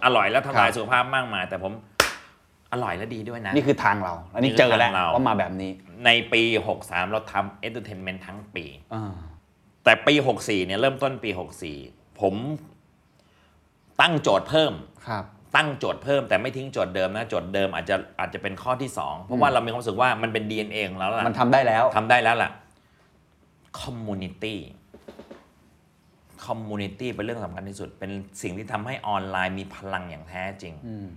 [0.06, 1.72] อร่อยและทำลายครับ สุขภาพมากมาย แต่ผม
[2.74, 5.72] อร่อยและดีด้วยนะ นี่คือทางเรา อันนี้นี่คือเจอแล้วทางเราว่ามาแบบนี้
[6.06, 6.42] ในปี
[6.78, 9.14] 63 เราทำ entertainment ทั้งปีอ่า
[9.84, 11.30] แต่ปี 64 เนี่ยเริ่มต้นปี
[11.76, 12.36] 64 ผม
[14.02, 14.74] ตั้งโจทย์เพิ่ม
[15.08, 15.26] ครับ
[15.56, 22.52] ตั้งโจทย์เพิ่มแต่ไม่ทิ้งโจทย์เดิมนะโจทย์เดิมอาจจะอาจจะเป็นข้อที่ 2 เพราะว่าเรามีความรู้สึกว่ามันเป็น DNA ของเราแล้วล่ะมันทำได้แล้วทำได้แล้วล่ะ
[23.82, 24.56] community
[26.46, 31.08] community เป็นเรื่องสำคัญที่สุด เป็นสิ่งที่ทำให้ออนไลน์มีพลังอย่างแท้จริงอืม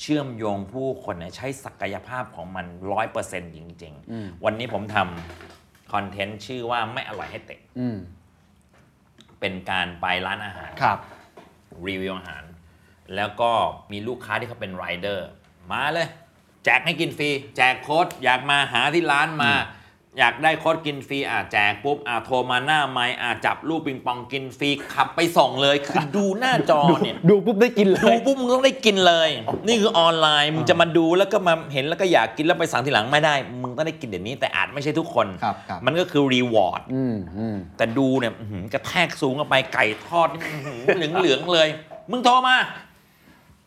[0.00, 7.98] เชื่อมโยงผู้คนเนี่ยใช้ศักยภาพของมันร้อยเปอร์เซ็นต์จริงอืมๆวันนี้ผมทำ content ชื่อว่าไม่อร่อยให้เตะอืม
[9.40, 10.98] เป็นการไปร้านอาหารครับ
[11.86, 12.44] รีวิวอาหาร
[13.16, 13.50] แล้วก็
[13.92, 15.28] มีลูกค้าที่เขาเป็นไรเดอร์
[15.70, 16.08] มาเลย
[16.64, 19.52] แจกให้กินฟรี แจกโค้ดอยากมาหาที่ร้านมา
[20.18, 29.30] อยากได้โค้ดกินฟรีอะแจกปุ๊บอะโทรมาหน้าไม้อะจับลูกปิงปองกินฟรีขับไปส่งเลย คือดูหน้าจอเนี่ยดูปุ๊บได้กินเลดูย ปุ๊บมึงต้องได้กินเลย
[29.66, 40.40] นี่คือออนไลน์มึงจะมาดูแล้วก็มาเห็นแล้วก็อยากกินแล้วไปสั่งทีหลังไม่ได้ มึงต้องได้กินเดี๋ยวนี้แต่อาจไม่ใช่ทุกคน ครับครับ มันก็คือ reward อืมอืมแต่ดูเนี่ยอื้อหือกระแทกสูงเข้าไปไก่ทอดนี่
[40.96, 41.68] เหลืองเหลืองๆเลย
[42.10, 42.56] มึงโทรมา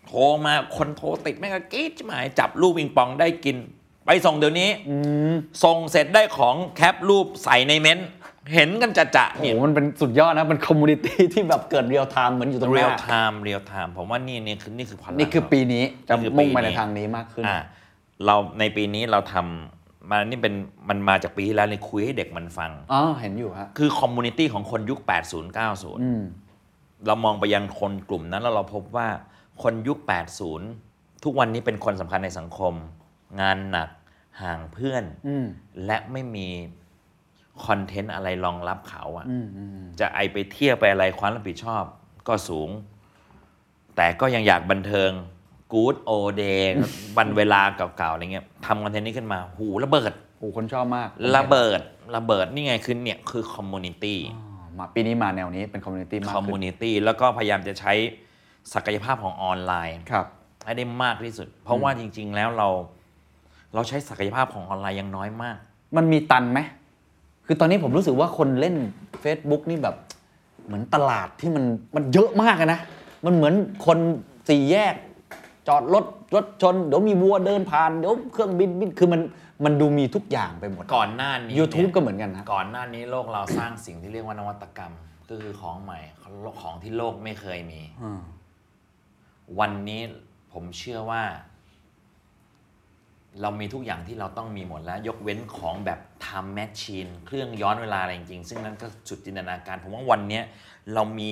[0.08, 3.58] โทรมาคนโทรติดแม่งก็กรี๊ดใช่ไหมจับลูกปิงปองได้กิน
[4.06, 4.95] ไปส่งเดี๋ยวนี้อื
[5.32, 5.34] ม
[5.64, 8.10] ส่งเสร็จได้ของ cap รูปใส่ในเม้นต์
[8.53, 17.57] เห็นกันจะจะโอ้เนี่ยโหมันเป็นสุดยอดนะเป็น community ที่แบบเกิด real time เหมือนอยู่ตรงหเรียลน้าไทม์ real time ผมว่านี่นี่คือนี่คือพลังนี่คือปีนี้จะนี่คือปีมุ่งไปในนี้ทางนี้มากขึ้นอ่า
[18.26, 20.53] เราในปีนี้เราทำมานี่เป็น
[20.90, 24.99] มันมาจากปีที่แล้วเลยคุยให้เด็กมันฟังอ๋อเห็นอยู่ฮะคือ community ของคนยุค
[25.30, 26.22] 80 90อืม
[27.07, 29.07] เรามองไปยังคนกลุ่มนั้นแล้วเราพบว่า
[29.64, 29.98] คนยุค
[30.61, 32.73] 80 ทุกวันนี้เป็นคนสำคัญในสังคม
[33.41, 33.90] งานหนัก
[34.41, 35.45] ห่างเพื่อนอืม
[35.86, 36.48] และไม่มี
[37.66, 41.84] content อะไรรองรับเขาอะอืมอืมจะไอไปเที่ยวไปอะไรความรับผิดชอบ
[42.28, 42.70] ก็สูง
[43.95, 45.12] แต่ก็ยังอยากบันเทิง
[45.74, 46.76] กู๊ดโอเดย์
[47.18, 51.80] วันเวลาเก่าๆอะไรเงี้ยทำ content นี้ขึ้นมา หูระเบิดโอ้คนชอบมาก ระเบิด
[52.16, 57.94] ระเบิดนี่ไงคือเนี่ยคือ community อ๋อมาปีนี้มาแนวนี้เป็น community มากขึ้น community แล้วก็พยายามจะใช้
[58.74, 60.26] ศักยภาพของออนไลน์ครับ
[60.66, 62.70] ให้ได้มากที่สุด เพราะว่าจริง ๆ แล้วเรา
[63.76, 65.57] เราใช้ศักยภาพของออนไลน์ยังน้อยมาก
[65.97, 66.60] มันมีตันไหม
[67.45, 68.76] คือตอนนี้ผมรู้สึกว่าคนเล่น
[69.23, 69.95] Facebook นี่แบบ
[70.65, 71.64] เหมือนตลาดที่มัน
[71.95, 72.80] มันเยอะมากอะนะ
[73.26, 73.53] มันเหมือน
[73.85, 73.97] คน
[74.49, 74.95] สี่แยก
[75.68, 79.22] จอดรถรถชน เดี๋ยวมีวัวเดินผ่านเดี๋ยวเครื่องบินบินคือมัน
[79.65, 84.93] มันดูมีทุกอย่างไปหมด ก่อนหน้านี้ YouTube ยก็เหมือนกันนะก่อนหน้านี้โลกเราสร้างสิ่งที่เรียกว่านวัตกรรม
[85.30, 85.99] ก็คือของใหม่
[86.61, 87.81] ของที่โลกไม่เคยมี
[89.60, 90.02] วันนี้
[90.53, 91.23] ผมเชื่อว่า
[93.41, 100.41] เรามีทุกอย่างที่เราต้องมีหมดแล้ว ยกเว้นของแบบ time machine เครื่องย้อนเวลาอะไรจริงๆ ซึ่งนั่นก็สุดจินตนาการ ผมว่าวันนี้
[100.94, 101.30] เรามี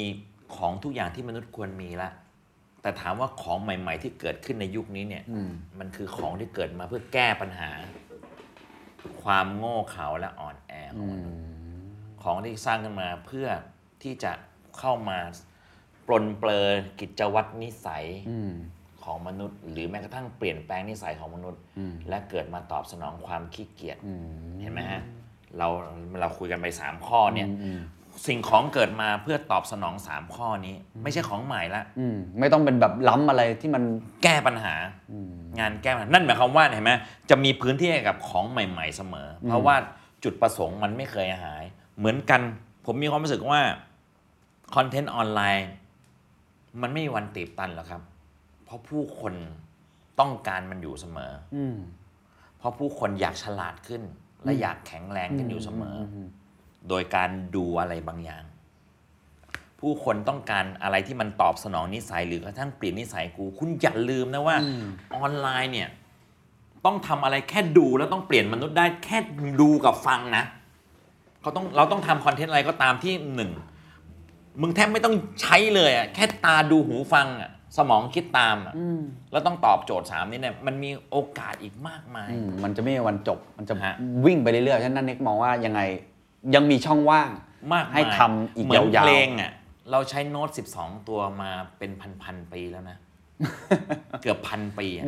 [0.55, 2.13] ของทุกอย่างที่มนุษย์ควรมีล้ว
[2.81, 5.23] แต่ถามว่าของใหม่ ๆ ที่เกิดขึ้นในยุคนี้เนี่ย
[5.79, 7.71] มันคือของที่เกิดมาเพื่อแก้ปัญหา
[9.23, 11.41] ความโง่เขลาและอ่อนแอของมนุษย์
[12.23, 13.47] ของที่สร้างขึ้นมาเพื่อ
[14.03, 14.31] ที่จะ
[14.77, 15.19] เข้ามา
[16.07, 16.67] ปลนเปลือ
[16.99, 18.05] กิจวัตรนิสัย
[19.03, 21.61] ของมนุษย์ หรือแม้กระทั่งเปลี่ยนแปลงนิสัยของมนุษย์
[22.09, 23.97] และเกิดมาตอบสนองความขี้เกียจ
[24.61, 25.01] เห็นไหมฮะ
[25.57, 25.67] เรา
[26.19, 27.47] เราคุยกันไปสามข้อเนี่ย
[28.27, 33.83] สิ่งของเกิดมาเพื่อตอบสนองสามข้อนี้ ไม่ใช่ของใหม่ละอืมไม่ต้องเป็นแบบล้ำอะไรที่มัน
[34.23, 34.73] แก้ปัญหา
[35.59, 36.91] งานแก้ปัญหานั่นหมายความว่าเห็นไหม
[37.29, 39.75] จะมีพื้นที่ให้กับของใหม่ ๆ เสมอ เพราะว่า
[40.23, 41.63] จุดประสงค์มันไม่เคยหาย
[41.97, 42.41] เหมือนกัน
[42.85, 43.59] ผมมีความรู้สึกว่า
[44.75, 45.69] คอนเทนต์ออนไลน์
[46.81, 48.12] มันไม่มีวันตีบตันหรอกครับเพ
[48.73, 49.33] ราะผู้คน
[50.19, 51.57] ต้องการมันอยู่เสมออ
[52.57, 54.01] เพราะผู้คนอยากฉลาดขึ้น
[54.43, 56.17] และอยากแข็งแรงขึ้นอยู่เสมออ
[56.89, 58.43] โดยการดูอะไรบางอย่าง
[59.79, 64.57] ผู้คนต้องการอะไรที่มันตอบสนองนิสัยหรือกระทั่งเปลี่ยนนิสัยกู คุณอย่าลืมนะว่า
[65.15, 65.89] ออนไลน์เนี่ย
[66.85, 69.17] ต้องทำอะไรแค่ดูแล้วต้องเปลี่ยนมนุษย์ได้แค่
[69.61, 70.43] ดูกับฟังนะ
[71.41, 73.51] เขาต้องเราต้องทำคอนเทนต์อะไรก็ตามที่หนึ่ง
[74.61, 78.75] มึงแทบไม่ต้องใช้เลยอะแค่ตาดูหูฟังอะ สมองคิดตามอะ
[79.31, 83.95] แล้วต้องตอบโจทย์สามนี้เนี่ยมันมีโอกาสอีกมากมาย อืมมันจะไม่มีวันจบ มันจะฮะ
[84.25, 85.81] วิ่งไปเรื่อยๆฉะนั้นนั่นเน็กมองว่ายังไง
[86.55, 87.29] ยังมีช่องว่าง
[87.73, 89.51] มากมายให้ทำอีกเหมือนยาวๆ เพลงอะ
[89.91, 91.91] เราใช้โน้ต 12 ตัวมาเป็น
[92.21, 92.97] พันๆปีแล้วนะ
[94.21, 95.05] เกือบพันปีอะ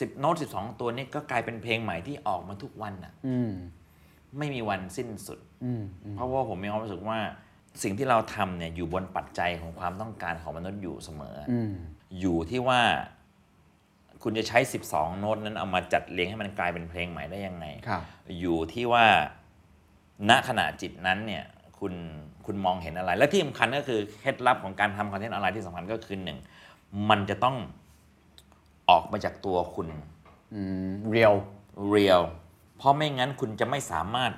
[0.00, 3.52] สิบโน้ต 12 ตัวนี้ก็กลายเป็นเพลงใหม่ที่ออกมาทุกวันอะ อืม
[4.38, 5.82] ไม่มีวันสิ้นสุด อืม
[6.14, 7.18] เพราะว่าผมมีความรู้สึกว่า
[7.82, 11.72] สิ่งที่เราทำเนี่ยอยู่บนปัจจัยของความต้องการของมนุษย์อยู่เสมอออืม
[12.20, 12.80] อยู่ที่ว่า
[14.22, 14.58] คุณจะใช้
[14.88, 18.02] 12 โน้ตนั้นเอามาจัดเรียงให้มันกลายเป็นเพลงใหม่ได้ยังไงครับ
[18.40, 19.06] อยู่ที่ว่า
[20.30, 21.44] ณขณะจิตนั้นเนี่ย
[21.78, 21.94] คุณ
[22.46, 26.38] คุณมองเห็นอะไร และที่สำคัญก็คือเคล็ดลับของการทำ content ออนไลน์ที่สำคัญก็คือหนึ่ง
[27.10, 27.56] มันจะต้อง
[28.90, 29.88] ออกมาจากตัวคุณ
[30.54, 31.34] อืมเรียว
[31.88, 32.22] real
[32.76, 34.32] เพราะไม่งั้นคุณจะไม่สามารถ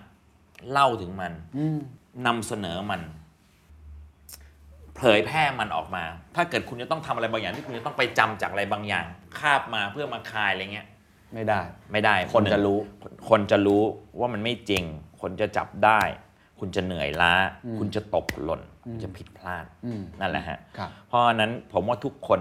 [0.70, 1.32] เล่าถึงมัน
[2.26, 6.04] นำเสนอมันเผยแพร่มันออกมา
[6.36, 9.04] ถ้าเกิดคุณจะต้องทำอะไรบางอย่างที่คุณจะต้องไปจำจากอะไรบางอย่าง
[9.38, 10.86] คาบมาเพื่อมาคายอะไรเงี้ย
[11.34, 11.60] ไม่ได้
[11.92, 13.82] ไม่ได้ คนจะรู้คนคนจะรู้
[14.18, 14.84] ว่ามันไม่จริง
[15.20, 16.00] คนจะจับได้
[16.58, 17.34] คุณจะเหนื่อยล้า
[17.78, 22.40] คุณจะตกหล่น คุณจะผิดพลาดอืมนั่นแหละฮะครับเพราะฉะนั้นผมว่าทุกคน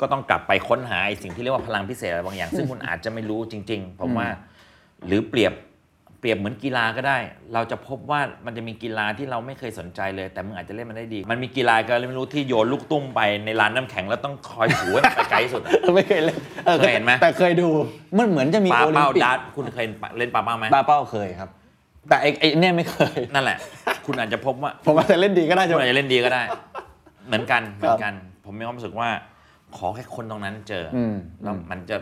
[0.00, 4.28] ก็ต้องกลับไปค้นหาไอ้สิ่งที่เรียกว่าพลังพิเศษอะไรบางอย่าง ซึ่งคุณอาจจะไม่รู้จริง ๆ ผมว่า
[5.06, 5.52] หรือเปรียบ
[6.20, 7.18] เปรียบเหมือนกีฬาก็ได้
[7.54, 16.38] เราจะพบว่ามันจะมีกีฬาที่เราไม่เคยสนใจเลย แต่มึงอาจจะเล่นมันได้ดี มันมีกีฬาก็ไม่รู้ที่โยนลูกตุ้มไปในลานน้ำแข็งแล้วต้องคอยถูให้มันไปไกลที่สุดอะไม่เคยเล่น
[16.68, 17.68] ออเคยเห็นไหมแต่เคยดู
[18.18, 19.86] มันเหมือนจะมีโอลิมเป้า dart คุณเคย
[20.18, 21.48] เล่นปลาเป้าไหมปลาเป้าเคยครับ
[22.08, 23.58] แต่ไอ้ไอ้เนี่ยไม่เคย นั่นแหละ
[24.06, 26.42] คุณอาจจะพบว่าผมอาจจะเล่นดีก็ได้คุใช่ไหมอาจจะเล่นดีก็ได้
[27.26, 28.12] เหมือนกันเหมือนกัน
[28.44, 29.08] ผมมีความรู้สึกว่า
[29.76, 31.96] ขอแค่คนตรงนั้นเจอออืมแล้วมันจะ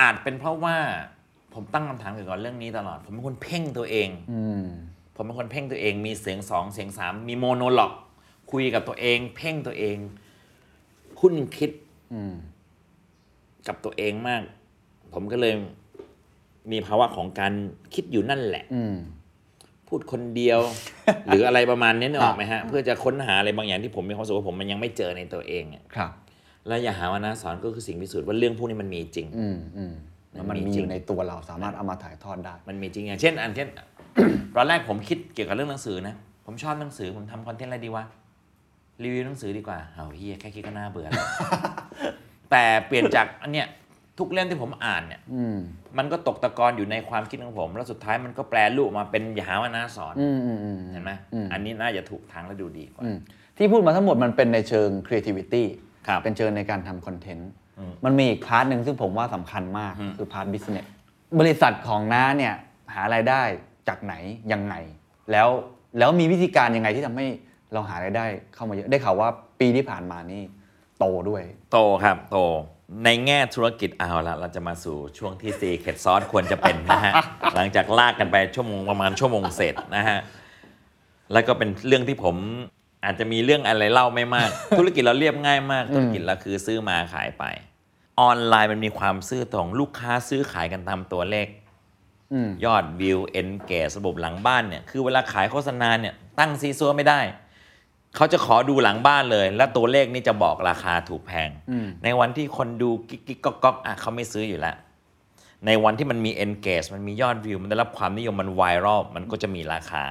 [0.00, 0.76] อาจเป็นเพราะว่า
[1.56, 4.64] ผมตั้งคำถามเกี่ยวกับเรื่องนี้ตลอด ผมเป็นคนเพ่งตัวเองอืม
[5.14, 7.92] ผมเป็นคนเพ่งตัวเอง มีเสียงสองเสียงสามมี monologue
[8.52, 9.96] คุยกับตัวเอง เพ่งตัวเอง
[11.20, 11.70] คุ้นคิด
[12.12, 12.34] อืม
[13.66, 14.42] กับตัวเองมาก
[15.12, 15.54] ผมก็เลย
[16.72, 17.52] มีภาวะของการ
[17.94, 18.96] คิดอยู่นั่นแหละอืม
[19.88, 20.60] พูดคนเดียว
[21.26, 26.10] หรืออะไรประมาณนี้นึกออกไหมฮะ เพื่อจะค้นหาอะไรบางอย่างที่ผมมีความรู้สึกว่าผมมันยังไม่เจอในตัวเองอะครับ
[26.68, 29.84] และอย่าหาว่านะสอนก็คือสิ่งพิสูจน์ว่าเรื่องพวกนี้มันมีจริง อื
[30.36, 33.68] มอืมแล้วมันมันมีมีอจริยู่งในตัวเราสามารถเอามาถ่ายทอดได้ มันมีจริงอย่างเช่นอันเช่น
[34.56, 36.14] ตอนแรกผมคิดเกี่ยวกับเรื่องหนังสือนะ
[36.46, 38.04] ผมชอบหนังสือผมทำคอนเทนต์อะไรดีวะ
[39.02, 41.26] รีวิวหนังสือดีกว่าไอ้เหี้ยแค่คิดก็น่าเบื่อแล้ว
[42.50, 43.66] แต่เปลี่ยนจากอันเนี้ย
[44.18, 45.56] ทุกเล่มที่ผมอ่านเนี่ยอืม
[45.98, 53.18] มันก็ตกตะกอนอยู่ในความคิดของผม แล้วสุดท้ายมันก็แปรรูปออกมาเป็นอย่าหาว่าน้าสอนอืมอืมอืมเห็นไหมอืมอันนี้น่าจะถูกทางและดูดีกว่าอืม
[53.56, 55.64] ที่พูดมาทั้งหมดมันเป็นในเชิง creativity
[56.08, 60.86] ครับเป็นเชิงในการทำคอนเทนต์อื มมันมีอีก part หนึ่งซึ่งผมว่าสำคัญมากอืมคือพาร์ท business
[61.40, 62.54] บริษัทของน้าเนี่ย
[62.94, 63.42] หารายได้
[63.88, 64.14] จากไหน
[64.52, 64.74] ยังไง
[65.32, 65.48] แล้ว
[65.98, 67.26] แล้วมีวิธีการยังไงที่ทำให้
[67.72, 69.28] เราหารายได้เข้ามาเยอะได้ข่าวว่า
[69.60, 70.42] ปีที่ผ่านมานี่
[70.98, 71.42] โตด้วย
[71.72, 72.38] โตครับโต
[73.04, 77.12] ในแง่ธุรกิจเอาละเราจะมาสู่ช่วงที่ซีเคดซอสควรจะเป็นนะฮะ
[77.54, 80.18] หลังจากลากกันไปชั่วโมงประมาณชั่วโมงเสร็จนะฮะ
[81.32, 82.36] แล้วก็เป็นเรื่องที่ผม
[83.06, 87.44] อาจจะมีเรื่องอะไรเล่าไม่มาก ธุรกิจเราเรียบง่ายมาก ธุรกิจเราคือซื้อมาขายไป
[88.20, 91.46] ออนไลน์มันมีความซื่อตรงลูกค้าซื้อขายกันตามตัวเลข
[92.32, 97.20] อืมยอดวิว engage ระบบหลังบ้านเนี่ยคือเวลาขายโฆษณาเนี่ยตั้งซี้ซั้วไม่ได้
[98.16, 104.76] เขาจะขอดูหลังบ้านเลย และตัวเลขนี่จะบอกราคาถูกแพงอืมในวันที่คนดูกิ๊กกิ๊กก๊อกก๊อกอะเขาไม่ซื้ออยู่แล้ว
[105.66, 110.04] ในวันที่มันมี engage มันมียอดวิว มันได้รับความนิยมมันไวรัลมันก็จะมีราคา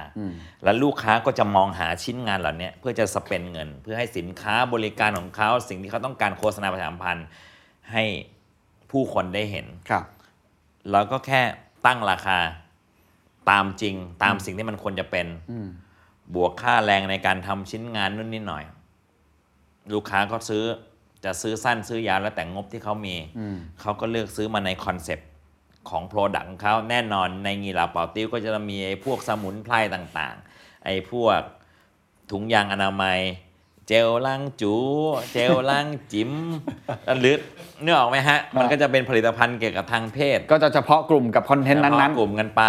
[0.64, 7.26] และลูกค้าก็จะมองหาชิ้นงานเหล่านี้เพื่อจะ spend เงิน เพื่อให้สินค้าบริการของเขาสิ่งที่เขาต้องการโฆษณาประชาสัมพันธ์
[7.92, 8.04] ให้
[8.90, 10.04] ผู้คนได้เห็นครับ
[10.90, 11.42] เราก็แค่
[11.86, 12.38] ตั้งราคา
[13.50, 15.68] ตามจริงตามสิ่งที่มันควรจะเป็นอืม
[16.34, 18.64] บวกค่าแรงในการทำชิ้นงานนู่นนี่หน่อย
[19.92, 20.64] ลูกค้าก็ซื้อ
[21.24, 25.28] จะซื้อสั้นซื้อยาวแล้วแต่งบที่เขามีอืมเขาก็เลือกซื้อมาในคอนเซปต์
[25.90, 31.40] ของ Product ของเขาแน่นอนในงีลาเป่าติ้วก็จะมีไอ้พวกสมุนไพรต่างๆ ไอ้พวก
[32.30, 33.18] ถุงยางอนามัย
[33.88, 34.74] เจลล้างจู
[35.32, 36.32] เจลล้างจิ๋ม
[37.20, 37.36] หรือ
[37.82, 42.62] เนื้อออกไหมฮะ มันก็จะเป็นผลิตภัณฑ์เกี่ยวกับทางเพศ ก็จะเฉพาะกลุ่มกับคอนเทนต์นั้นเฉพาะกลุ่มกันไป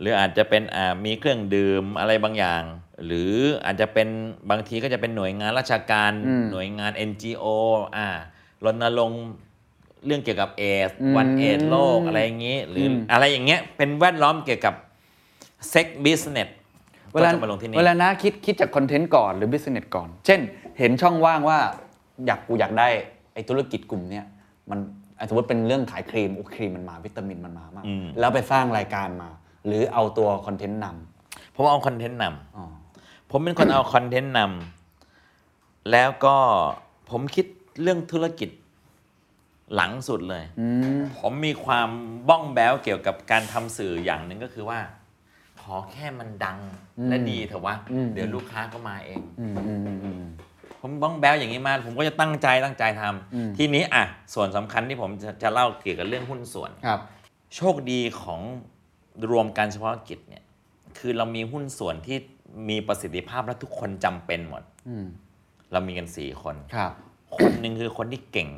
[0.00, 2.62] หรืออาจจะเป็นอ่ามีเครื่องดื่มอะไรบางอย่าง
[3.06, 3.32] หรือ
[3.64, 4.08] อาจจะเป็น
[4.50, 7.46] บางทีก็จะเป็นหน่วยงานราชการอืมหน่วยงาน NGO
[7.96, 8.08] อ่า
[8.64, 9.24] รณรงค์
[10.06, 14.74] เรื่องเกี่ยวกับเอสอืมวันเอสโลกอะไรอย่างนี้ หรืออมอะไรอย่างเงี้ยเป็นแวดล้อมเกี่ยวกับ
[15.70, 20.40] เซ็ก businessๆเวลาจะมาลงที่นี่เวลานะคิดคิดจากคอนเทนต์ก่อนหรือ business ก่อน เช่น
[20.78, 21.58] เห็นช่องว่างว่า
[22.26, 22.88] อยากกูอยากได้
[23.34, 24.24] ไอ้ธุรกิจกลุ่มเนี้ย
[24.70, 24.78] มัน
[25.18, 29.28] อะสมมติเป็นเรื่องขายครีมโอ้ครีมมันมาวิตามินมันมามากอืมแล้วไปสร้างรายการมา
[29.66, 30.86] หรือเอาตัวคอนเทนต์น
[31.54, 32.64] ผมเอาคอนเทนต์นำอ๋อ
[33.30, 36.36] ผมเป็นคนเอาคอนเทนต์นำแล้วก็
[37.10, 37.46] ผมคิด
[37.82, 38.48] เรื่องธุรกิจ
[39.74, 40.68] หลังสุดเลยอื
[40.98, 41.88] มผมมีความ
[42.28, 44.80] บ้องแบ้วเกี่ยวกับการทำสื่ออย่างหนึ่งก็คือว่า
[45.60, 46.58] ขอแค่มันดัง
[47.08, 50.22] และดีเถอะวะอืมเดี๋ยวลูกค้าก็มาเองอืมอืมอืมอืม
[50.80, 54.04] ผมบ้องแบ้วอย่างนี้มา ผมก็จะตั้งใจตั้งใจทำอืมทีนี้อะ
[54.34, 57.00] ส่วนสำคัญที่ผมจะจะเล่าเกี่ยวกับเรื่องหุ้นส่วนครับ
[57.56, 58.40] โชคดีของ
[59.30, 60.44] รวมการเฉพาะกิจเนี่ย
[60.98, 62.16] คือเรามีหุ้นส่วนที่
[62.68, 65.06] มีประสิทธิภาพและทุกคนจำเป็นหมดอืม
[65.72, 66.92] เรามีกันสี่คนครับ
[67.36, 68.50] คนหนึ่งคือคนที่เก่ง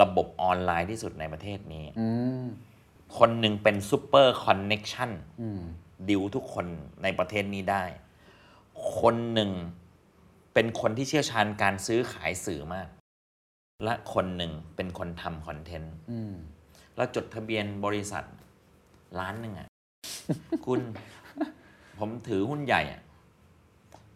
[0.00, 2.08] ระบบออนไลน์ที่สุดในประเทศนี้อื
[2.42, 2.44] ม
[3.18, 5.10] คนหนึ่งเป็น super connection
[5.42, 5.60] อืม
[6.08, 6.66] ดิวทุกคน
[7.02, 7.84] ในประเทศนี้ได้
[9.00, 9.50] คนหนึ่ง
[10.54, 12.88] เป็นคนที่เชี่ยวชาญการซื้อขายสื่อมาก
[13.84, 16.34] และคนหนึ่งเป็นคนทำคอนเทนต์อืม
[16.96, 18.24] แล้วจดทะเบียนบริษัท
[19.20, 19.68] ล้านหนึ่งอะ
[20.66, 20.80] คุณ
[21.98, 23.00] ผมถือหุ้นใหญ่อะ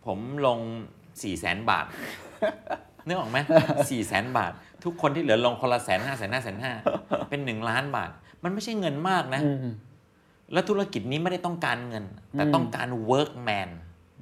[0.06, 0.60] ผมลง
[1.22, 1.86] สี่แสนบาท
[3.06, 3.38] นึกออกไหม
[3.90, 4.52] สี่แสนบาท
[4.84, 6.72] ทุกคนที่เหลือลงคนละแสนห้าแสนห้าแสนห้า
[7.30, 8.10] เป็นหนึ่งล้านบาท
[8.42, 9.74] มันไม่ใช่เงินมากนะอืม
[10.52, 13.68] แล้วธุรกิจนี้ไม่ได้ต้องการเงิน แต่ต้องการ workman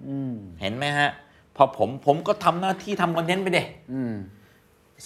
[0.08, 1.10] อืมเห็นไหมฮะ
[1.56, 4.14] พอผมผมก็ทำหน้าที่ทำคอนเทนต์ไปเด็อืม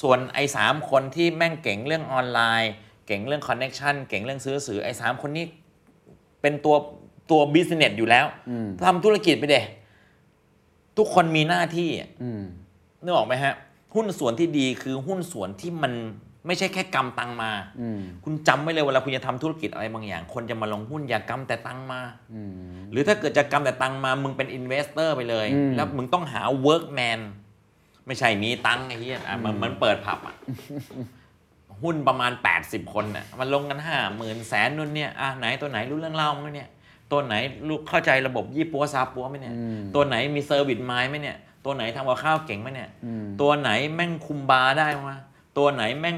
[0.00, 2.72] ส่วนไอ้สามคนที่แม่งเก่งเรื่องออนไลน์
[3.06, 5.44] เก่งเรื่องคอนเน็ชันเก่งเรื่องซื้อสื่อไอ้สามคนนี้
[6.40, 6.76] เป็นตัว
[7.30, 9.60] ตัว business อยู่แล้วอืมทำธุรกิจไปเด็
[10.96, 12.42] ทุกคนมีหน้าที่อะอืม
[13.02, 13.55] นึกออกไหมฮะ
[13.98, 15.92] หุ้นส่วนที่ดีคือหุ้นส่วนที่มัน
[16.46, 17.50] ไม่ใช่แค่กำตังมา
[17.80, 22.00] อืมคุณจำไว้เลยเวลาคุณจะทำธุรกิจอะไรบางอย่าง คนจะมาลงหุ้นอย่ากำแต่ตังมา
[22.34, 22.50] อืม
[22.90, 27.20] หรือถ้าเกิดจะกำแต่ตังมา มึงเป็น investor ไปเลย อืม แล้วมึงต้องหา workman
[28.06, 30.36] ไม่ใช่มีตังค์ไอ้เหี้ยอะมันเหมือนเปิดผับอะ
[31.82, 36.68] หุ้นประมาณ 80 คนน่ะมันลงกันห้าหมื่นแสนนู่นเนี่ยอะไหนตัวไหนรู้เรื่องเหล้าไหมเนี่ย
[37.12, 37.34] ตัวไหน
[37.68, 41.36] รู้เข้าใจระบบยี่ปั๊วซาปั๊วไหมเนี่ยอืมตัวไหนมี service mind ไหมเนี่ย
[41.68, 45.12] ตัวไหนทำกับข้าวเก่งไหมเนี่ยอืมตัวไหนแม่งคุมบาร์ได้ไหม
[45.58, 46.16] ตัวไหนแม่ง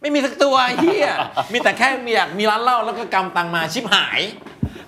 [0.00, 1.10] ไม่มีสักตัวไอ้เหี้ย
[1.52, 4.20] มีแต่แค่มีอยากมีร้านเหล้าแล้วก็กำตังมาชิบหาย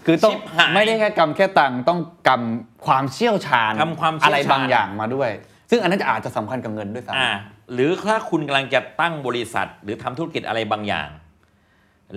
[0.06, 5.30] คือต้องชิบหาย ไม่ได้แค่กำแค่ตังค์ต้องกำความเชี่ยวชาญกำความเชี่ยวชาญ อะไรบางอย่างมาด้วย
[5.70, 7.30] ซึ่งอันนั้นจะอาจจะสำคัญกับเงินด้วยซ้ำอ่า
[7.72, 11.08] หรือถ้าคุณกำลังจะตั้งบริษัท หรือทำธุรกิจอะไรบางอย่าง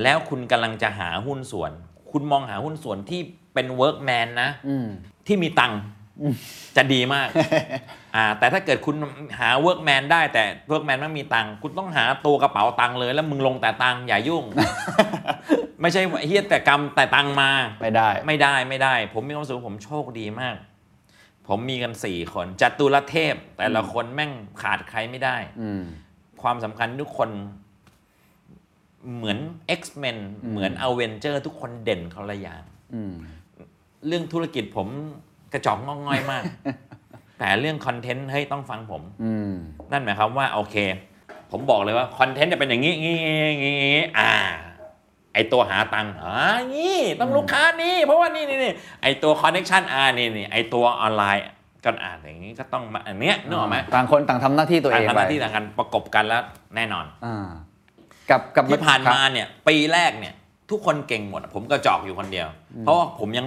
[0.02, 1.72] แล้วคุณกำลังจะหาหุ้นส่วน
[2.12, 3.22] คุณมองหาหุ้นส่วนที่
[3.54, 4.88] เป็น workman นะอืม
[5.28, 5.80] ที่มีตังค์
[6.76, 7.28] จะดีมาก
[8.16, 8.96] อ่าแต่ถ้าเกิดคุณ
[9.40, 14.44] หา workman ได้แต่ workman ไม่มีตังค์คุณต้องหาตัวกระเป๋าตังค์เลย แล้วมึงลงแต่ตังค์อย่ายุ่ง
[15.82, 17.50] ไม่ใช่ว่าเหี้ยแต่กำแต่ตังค์มา
[17.82, 20.56] ไม่ได้ ไม่ได้ไม่ได้ ผมมีความรู้สึกว่าผมโชคดีมาก
[21.48, 24.32] ผมมีกันสี่คนจัตุรเทพ แต่ละคนแม่ง
[24.62, 25.84] ขาดใครไม่ได้อืม
[26.42, 27.30] ความสำคัญทุกคน
[29.16, 29.38] เหมือน
[29.80, 30.18] X-Men
[30.50, 32.64] เหมือน a v e n g e r ทุกคนเด่นคนละอย่าง
[32.94, 33.14] อืม
[34.08, 34.88] เรื่องธุรกิจผม
[35.27, 35.27] ก
[35.58, 36.44] ระจอกงอกง่อยมาก
[37.40, 39.52] แต่เรื่องคอนเทนต์เฮ้ยต้องฟังผมอืม
[39.92, 40.76] นั่นหมายความว่าโอเค
[41.52, 44.32] ผมบอกเลยว่าคอนเทนต์จะเป็นอย่างนี้งี้งี้งี้อ่า
[45.34, 46.34] ไอตัวหาตังค์อ่า
[46.76, 51.44] นี่ต้องลูกค้านี่เพราะว่านี่นี่นี่ไอตัวคอนเน c ชันอ่านี่นี่ไอตัวออนไลน์
[51.84, 56.44] ก็อ่านอย่างนี้ก็ต้องมาอันเนี้ยนึกออกไหมต่างคนต่างทำหน้าที่ตัวเองต่างทำหไปน้าที่ต่างกันประกบกันแล้ว
[56.76, 57.48] แน่นอนอ่า
[58.30, 60.34] กับกับที่ผ่านครับมาเนี่ย ปีแรกเนี่ย
[60.72, 62.48] ทุกคนเก่งหมดผมกระจอกอยู่คนเดียว
[62.82, 63.46] เพราะว่าผมยัง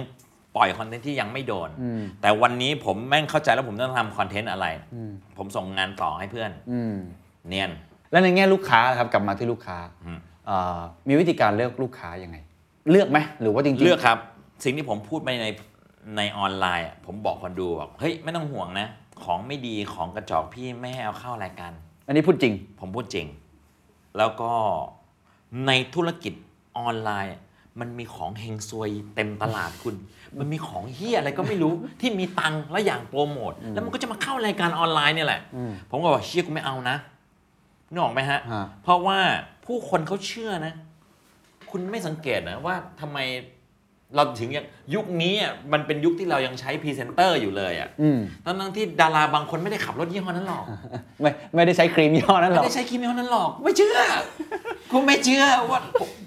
[0.55, 6.95] ปล่อยคอนเทนต์ที่ยังไม่โดนอืมแต่วันนี้ผมแม่งเข้าใจแล้วผมต้องทำคอนเทนต์อะไรอืมผมส่งงานต่อให้เพื่อนอืม
[7.47, 7.71] เนียน
[8.11, 12.37] แล้วในแง่ลูกค้าครับกลับมาที่ลูกค้าอืมเอ่อมีวิธีการเลือกลูกค้ายังไง
[12.91, 14.17] เลือกไหมหรือว่าจริงๆเลือกครับ
[14.63, 15.47] สิ่งที่ผมพูดไปใน
[16.17, 18.87] ในออนไลน์อะผมบอกคนดูบอกเฮ้ยไม่ต้องห่วงนะ
[19.23, 21.71] ของไม่ดีของกระจอกพี่ไม่ให้เอาเข้ารายการ
[22.07, 23.27] อันนี้พูดจริง ผมพูดจริง
[24.17, 24.51] แล้วก็
[25.67, 26.33] ในธุรกิจ
[26.77, 27.37] ออนไลน์
[27.79, 29.95] มันมีของเฮงซวยเต็มตลาดคุณ
[30.39, 36.97] มันมีของเฮียอะไรก็ไม่รู้ที่มีตังค์และอย่างโปรโมทแล้วมันก็จะมาเข้ารายการออนไลน์เนี่ยแหละอืมผมก็บอกเชี่ยกูไม่เอานะ
[37.91, 39.19] นึกออกไหมฮะฮะ เพราะว่า
[39.65, 40.73] ผู้คนเขาเชื่อนะ
[41.71, 43.17] คุณไม่สังเกตนะว่าทำไม
[44.15, 44.65] เราถึงยัง
[44.95, 50.65] ยุคนี้อะมันเป็นยุคที่เรายังใช้พรีเซนเตอร์อยู่เลยอะอืมทั้งๆที่ดาราบางคนไม่ได้ขับรถยี่ห้อนั้นหรอก
[51.21, 53.97] ไม่ไม่ได้ใช้ครีมยี่ห้อนั้นหรไม่อกได้ใช้ครีมยี่ห้อนั้นหรอก ไม่เชื่อ
[54.91, 55.79] กูไม่เชื่อว่า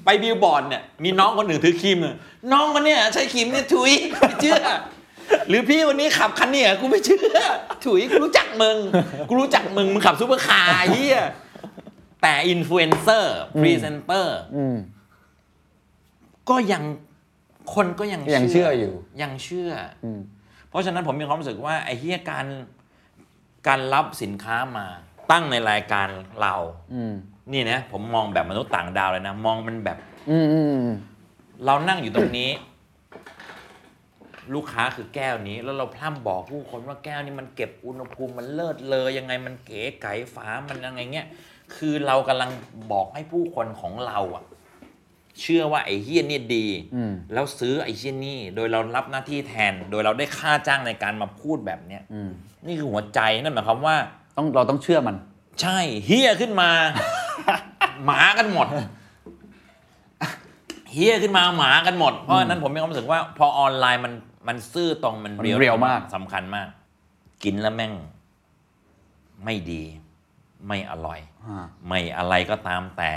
[0.05, 2.17] ไปบิลบอร์ดเนี่ยมีน้องคนหนึ่งถือครีมเนี่ย
[2.53, 4.59] น้องคนเนี้ยใช้ครีมเนี่ยถุยไม่เชื่อ
[5.49, 7.39] หรือพี่วันนี้ขับคันเนี้ยกูไม่เชื่อ
[7.85, 8.79] ถุยกูรู้จักมึง
[9.29, 11.19] กูรู้จักมึงมึงขับซูเปอร์คาร์เหี้ย
[12.23, 14.77] แต่อินฟลูเอนเซอร์พรีเซนเตอร์อืม
[16.51, 16.83] ก็ยัง
[17.75, 18.93] คนก็ยังยังเชื่ออยู่
[19.23, 19.71] ยังเชื่อ
[20.05, 20.21] อืม
[20.69, 22.47] เพราะฉะนั้นผมมีความรู้สึกว่าไอ้เหี้ยการ
[23.69, 24.87] การรับสินค้ามา
[25.31, 26.09] ตั้งในรายการ
[26.41, 26.55] เรา
[26.95, 27.15] อืม
[27.53, 29.99] นี่นะผมมองแบบมนุษย์ต่างดาวเลยนะ มองมันแบบ
[30.31, 30.95] อืมอืมอืม
[31.65, 32.51] เรานั่งอยู่ตรงนี้
[34.55, 41.29] ลูกค้าคือแก้วนี้ แล้วเราพร่ำบอกผู้คนว่าแก้วนี้มันเก็บอุณหภูมิมันเลิศเลยยังไงมันเก๋ไก๋ฝามันยังไงเงี้ย
[41.77, 42.51] คือเรากำลัง
[42.93, 44.45] บอกให้ผู้คนของเราอะ
[45.41, 52.31] เชื่อว่าไอ้เฮี้ยนี่ดีอืมแล้วซื้อไอ้เฮี้ยนี่ โดยเรารับหน้าที่แทน โดยเราได้ค่าจ้างในการมาพูดแบบเนี้ยอืม
[52.67, 53.97] นี่คือหัวใจนั่นหมายความว่า
[54.37, 55.17] ต้องเราต้องเชื่อมัน
[55.61, 56.71] ใช่เฮี้ยขึ้นมา
[58.05, 58.67] หมากันหมด
[60.93, 64.13] เฮี้ยขึ้นมาหมากันหมด เพราะฉะนั้นผมมีความรู้สึกว่า พอออนไลน์มัน
[64.49, 66.69] มันซื่อตรงมันมันเรียวมากสำคัญมาก
[67.45, 67.93] กินแล้วแม่ง
[69.45, 69.83] ไม่ดี
[70.69, 73.11] ไม่อร่อยอ่าไม่อะไรก็ตามแต่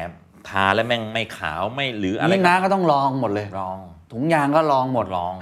[0.49, 3.77] ทาแล้วแม่งไม่ขาวไม่หรืออะไรนี่น้าก็ต้องลองหมดเลยลอง
[4.11, 5.34] ถุงยางก็ลองหมดลอง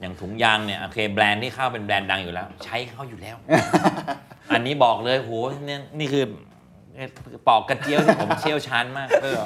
[0.00, 3.36] อย่างถุงยางเนี่ยโอเคแบรนด์ที่เข้าเป็นแบรนด์ดังอยู่แล้ว ใช้เขาอยู่แล้ว
[4.54, 5.32] อันนี้บอกเลยโห
[5.66, 6.24] เนี่ยนี่คือ
[7.46, 9.40] ปอกกระเจียวที่ผมเชี่ยวชาญมากเออ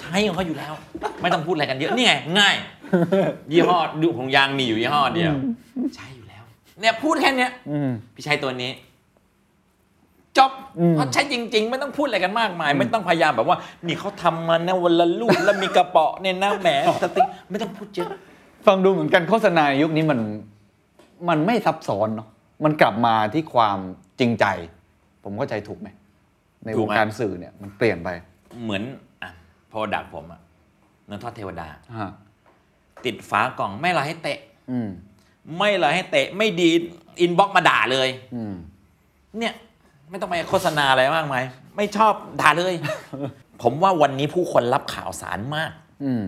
[0.00, 0.72] ใช้ของเขาอยู่แล้ว
[1.20, 2.56] ไม่ต้องพูดอะไรกันเยอะนี่ไงง่าย
[3.52, 5.34] ยี่ห้อดูของยางมีอยู่ยี่ห้อเดียว
[5.96, 6.42] ใช้อยู่แล้ว
[6.80, 8.70] เนี่ยพูดแค่เนี้ยอืมพี่ใช้ตัวนี้
[10.38, 10.50] จบ
[10.80, 16.68] อืมเพราะใช้จริง ๆ ไม่ต้องพูดอะไรกันมากมาย ไม่ต้องพยายามแบบว่านี่เขาทำมานะวันละลูกแล้วมีกระเป๋อเนี่ยนะแหม
[17.02, 18.10] สติ๊กไม่ต้องพูดเยอะ
[18.66, 20.20] ฟังดูเหมือนกันโฆษณาในยุคนี้มัน
[21.28, 22.28] มันไม่ซับซ้อนเนาะ
[22.64, 23.78] มันกลับมาที่ความ
[24.20, 24.46] จริงใจ
[25.24, 25.88] ผมเข้าใจถูกไหมถูกไหม
[26.64, 28.08] ในวงการสื่อเนี่ยมันเปลี่ยนไป
[28.62, 28.82] เหมือน
[29.22, 29.30] อะ
[29.68, 30.40] product ผมอะ
[31.06, 31.68] เนื้อทอดเทวดา
[32.00, 32.10] ฮะ
[33.04, 34.38] ติดฝากล่องไม่อร่อยให้เตะ
[34.70, 34.88] อืม
[35.58, 36.70] ไม่อร่อยให้เตะ ไม่ดี
[37.20, 38.54] inbox มาด่าเลยอืม
[39.38, 39.54] เนี่ย
[40.10, 41.44] ไม่ต้องไปโฆษณาอะไรมากมาย
[41.76, 42.74] ไม่ชอบด่าเลย
[43.62, 45.72] ผมว่าวันนี้ผู้คนรับข่าวสารมาก
[46.04, 46.24] อืม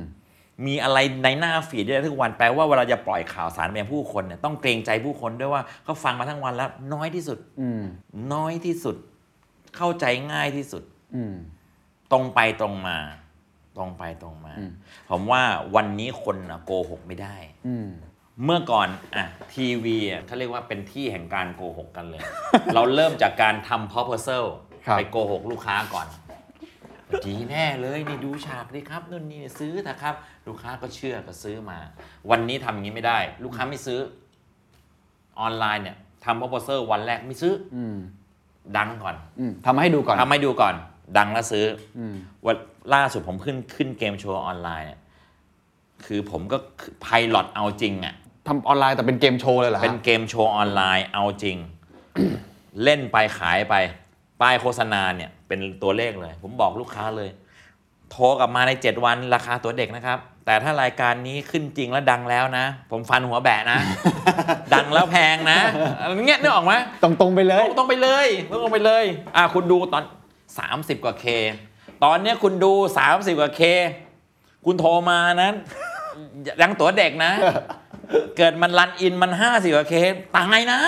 [0.66, 7.82] มีอะไรในหน้า feed ได้ทุกวันแปลว่าเวลาจะปล่อยข่าวสารไปยังผู้คนเนี่ยต้องเกรงใจผู้คนด้วยว่าเขาฟังมาทั้งวันแล้ว น้อยที่สุดอืม
[8.34, 8.96] น้อยที่สุด
[9.76, 10.82] เข้าใจง่ายที่สุด
[11.14, 11.34] อืม
[12.12, 12.98] ตรงไปตรงมา
[13.76, 14.72] ตรงไปตรงมาอืม
[15.10, 15.42] ผมว่า
[15.76, 17.36] วันนี้คนน่ะโกหกไม่ได้
[17.66, 17.88] อืม
[18.44, 22.22] เมื่อก่อนอะทีวีอะเขาเรียกว่าเป็นที่แห่งการโกหกกันเลย
[22.74, 24.44] เราเริ่มจากการทำ proposal
[24.86, 26.06] ครับ ไปโกหกลูกค้าก่อน
[27.26, 30.14] ดีแน่เลยนี่ดูฉากดิครับนู่นนี่ซื้อเถอะครับ
[30.46, 31.78] ลูกค้าก็เชื่อก็ซื้อมา
[32.30, 34.00] วันนี้ทำอย่างนี้ไม่ได้ ลูกค้าไม่ซื้อ
[35.40, 37.96] ออนไลน์เนี่ยทำ proposal วันแรกไม่ซื้ออืม
[38.76, 40.74] ดังก่อน อืมทำให้ดูก่อนทำให้ดูก่อน
[41.18, 41.66] ดังแล้วซื้อ
[41.98, 42.14] อืม
[42.46, 42.56] วัน
[42.94, 45.00] ล่าสุดผมขึ้นขึ้นเกมโชว์ออนไลน์เนี่ย
[46.04, 46.58] คือผมก็
[47.02, 48.14] ไพลอตเอาจริงอะ
[48.50, 51.56] ทำออนไลน์แต่เป็นเกมโชว์เลยเหรอฮะเป็นเกมโชว์ออนไลน์เอาจริง
[52.82, 53.74] เล่นไปขายไป
[54.40, 57.30] ป้ายโฆษณาเนี่ยเป็นตัวเลขเลย ผมบอกลูกค้าเลย
[58.10, 63.78] โทรกลับมาใน 7 วันราคาตัวเด็กนะครับ แต่ถ้ารายการนี้ขึ้นจริงแล้วดังแล้วนะ ผมฟันหัวแบะนะ
[64.74, 65.58] ดังแล้วแพงนะ
[66.00, 66.72] อะไรเงี้ยนึกออกไหม
[67.02, 68.26] ตรงตรงๆไปเลย ต้องไปเลย
[68.64, 69.04] ต้องไปเลย
[69.36, 70.02] อะคุณดูตอน
[70.50, 71.26] 30 กว่าเค
[72.04, 72.72] ตอนเนี้ยคุณดู
[73.06, 73.60] 30 กว่าเค
[74.66, 75.54] คุณโทรมานั้น
[76.62, 77.32] ยังตัวเด็กนะ
[78.36, 79.94] เกิดมันรันอินมัน50กว่าเค
[80.36, 80.78] ตายนะ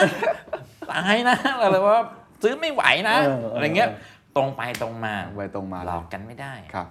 [0.93, 1.99] ตายนะอะไรว่า
[2.43, 3.89] ซื้อไม่ไหวนะเออเออออะไรเงี้ย
[4.37, 6.89] ตรงไปตรงมาไปตรงมาหลอกกันไม่ได้ครับ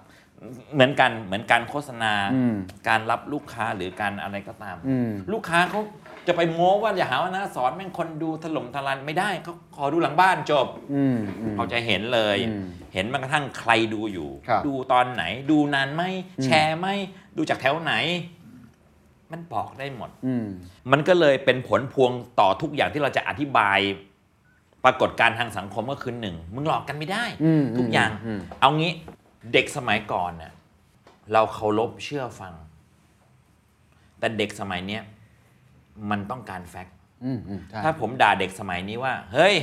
[0.74, 2.56] เหมือนกันเหมือนการโฆษณาอืม
[2.88, 5.82] การรับลูกค้าหรือการอะไรก็ตามอืมลูกค้าเขา
[6.28, 16.04] จะไปโม้ว่าอย่าหาว่านะสอนแม่งคนดูถล่มทลายไม่ได้เขาขอดูหลังบ้านจบอืมอืมเขาจะเห็นเลยอืมเห็นแม้กระทั่งใครดูอยู่ครับดูตอนไหน ดูนานไหม
[16.40, 16.88] อืมแชร์ไหม
[17.38, 17.94] ดูจากแถวไหน
[19.32, 20.48] มันบอกได้หมดอืม
[20.92, 23.80] มันก็เลยเป็นผลพวงต่อทุกอย่างที่เราจะอธิบาย
[24.84, 28.92] ปรากฏการณ์ทางสังคมก็คือหนึ่งมึงหลอกกันไม่ได้อืมทุกอย่างอืมเอางี้
[29.54, 30.54] เด็กสมัยก่อนเน่ะ
[31.34, 32.54] เราเคารพเชื่อฟัง
[34.20, 35.04] แต่เด็กสมัยเนี้ย
[36.10, 39.56] มันต้องการแฟกต์อืมอืมใช่ถ้าผมด่าเด็กสมัยนี้ว่า เฮ้ย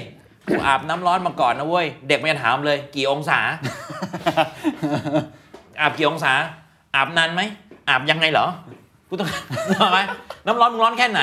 [0.48, 3.38] กูอาบน้ำร้อนมาก่อนนะเว้ย เด็กมันจะถามเลย กี่องศา
[5.80, 6.32] อาบกี่องศา
[6.94, 7.42] อาบนานไหม
[7.88, 8.46] อาบยังไงเหรอ
[9.08, 9.28] กูต้อง
[9.68, 9.98] นึกออกไหม
[10.46, 11.20] น้ำร้อนมึงร้อนแค่ไหน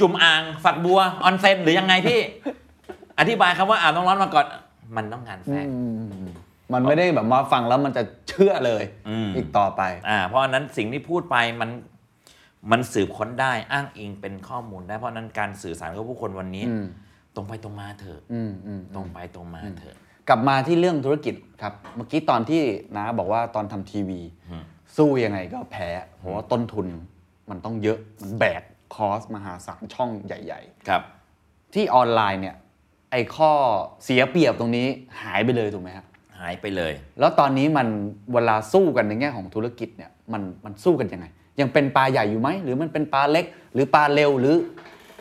[0.00, 2.20] จุ่มอ่างฝักบัวออนเซนหรือยังไงพี่
[3.18, 4.46] อธิบายคำว่าอาบน้ำร้อนมาก่อน
[4.96, 6.30] มันต้องการแฟกต์อืมอืม
[6.72, 11.70] มันไม่ได้แบบมาฟังแล้วมันจะเชื่อเลยอืมอีกต่อไป อ่า เพราะฉะนั้นสิ่งที่พูดไปมัน
[12.70, 16.86] มันสืบค้นได้อ้างอิงเป็นข้อมูลได้เพราะฉะนั้นการสื่อสารกับผู้คนวันนี้อืม
[17.34, 19.96] ตรงไปตรงมาเถอะอืมอืมตรงไปตรงมาเถอะ
[20.28, 22.60] กลับมาที่เรื่องธุรกิจครับ เมื่อกี้ตอนที่
[22.96, 24.20] น้าบอกว่าตอนทำทีวี
[24.50, 24.62] อืม
[24.96, 25.88] สู้ยังไงก็แพ้
[26.18, 26.86] เพราะว่าต้นทุน
[27.50, 28.62] มันต้องเยอะมันแบก
[28.94, 32.56] คอสมหาศาลช่องใหญ่ครับๆที่ออนไลน์เนี่ย
[33.10, 33.52] ไอ้ข้อ
[34.04, 34.86] เสียเปรียบตรงนี้
[35.22, 36.06] หายไปเลยถูกไหมครับ
[36.38, 37.86] หายไปเลย แล้วตอนนี้มัน
[38.32, 41.26] เวลาสู้กันในแง่ของธุรกิจเนี่ยมันมันสู้กันยังไง
[41.60, 43.44] ยังเป็นปลาใหญ่อยู่ไหมหรือมันเป็นปลาเล็ก
[43.74, 44.54] หรือปลาเร็วหรือ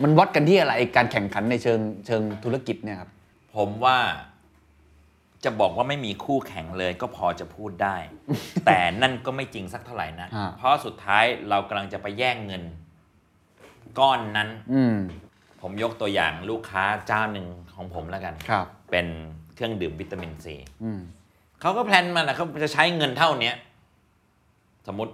[0.03, 3.09] มันวัดกันที่อะไรไอ้การแข่งขันในเชิงเชิงธุรกิจเนี่ยครับ
[3.55, 3.97] ผมว่า
[5.45, 7.95] จะบอกว่าไม่มีคู่แข่งเลยก็พอจะพูดได้
[8.65, 12.63] แต่นั่นก็ไม่จริงสักเท่าไหร่นะฮะเพราะสุดท้ายเรากำลังจะไปแย่งเงิน
[13.99, 14.97] ก้อนนั้น อืม
[15.61, 19.07] ผมยกตัวอย่างลูกค้าเจ้าหนึ่งของผมแล้วกัน ครับ เป็น
[19.55, 20.99] เครื่องดื่มวิตามินซีอืม
[21.61, 23.55] เขาก็แพลนมานะเขาจะใช้เงินเท่าเนี้ย
[24.87, 25.13] สมมติ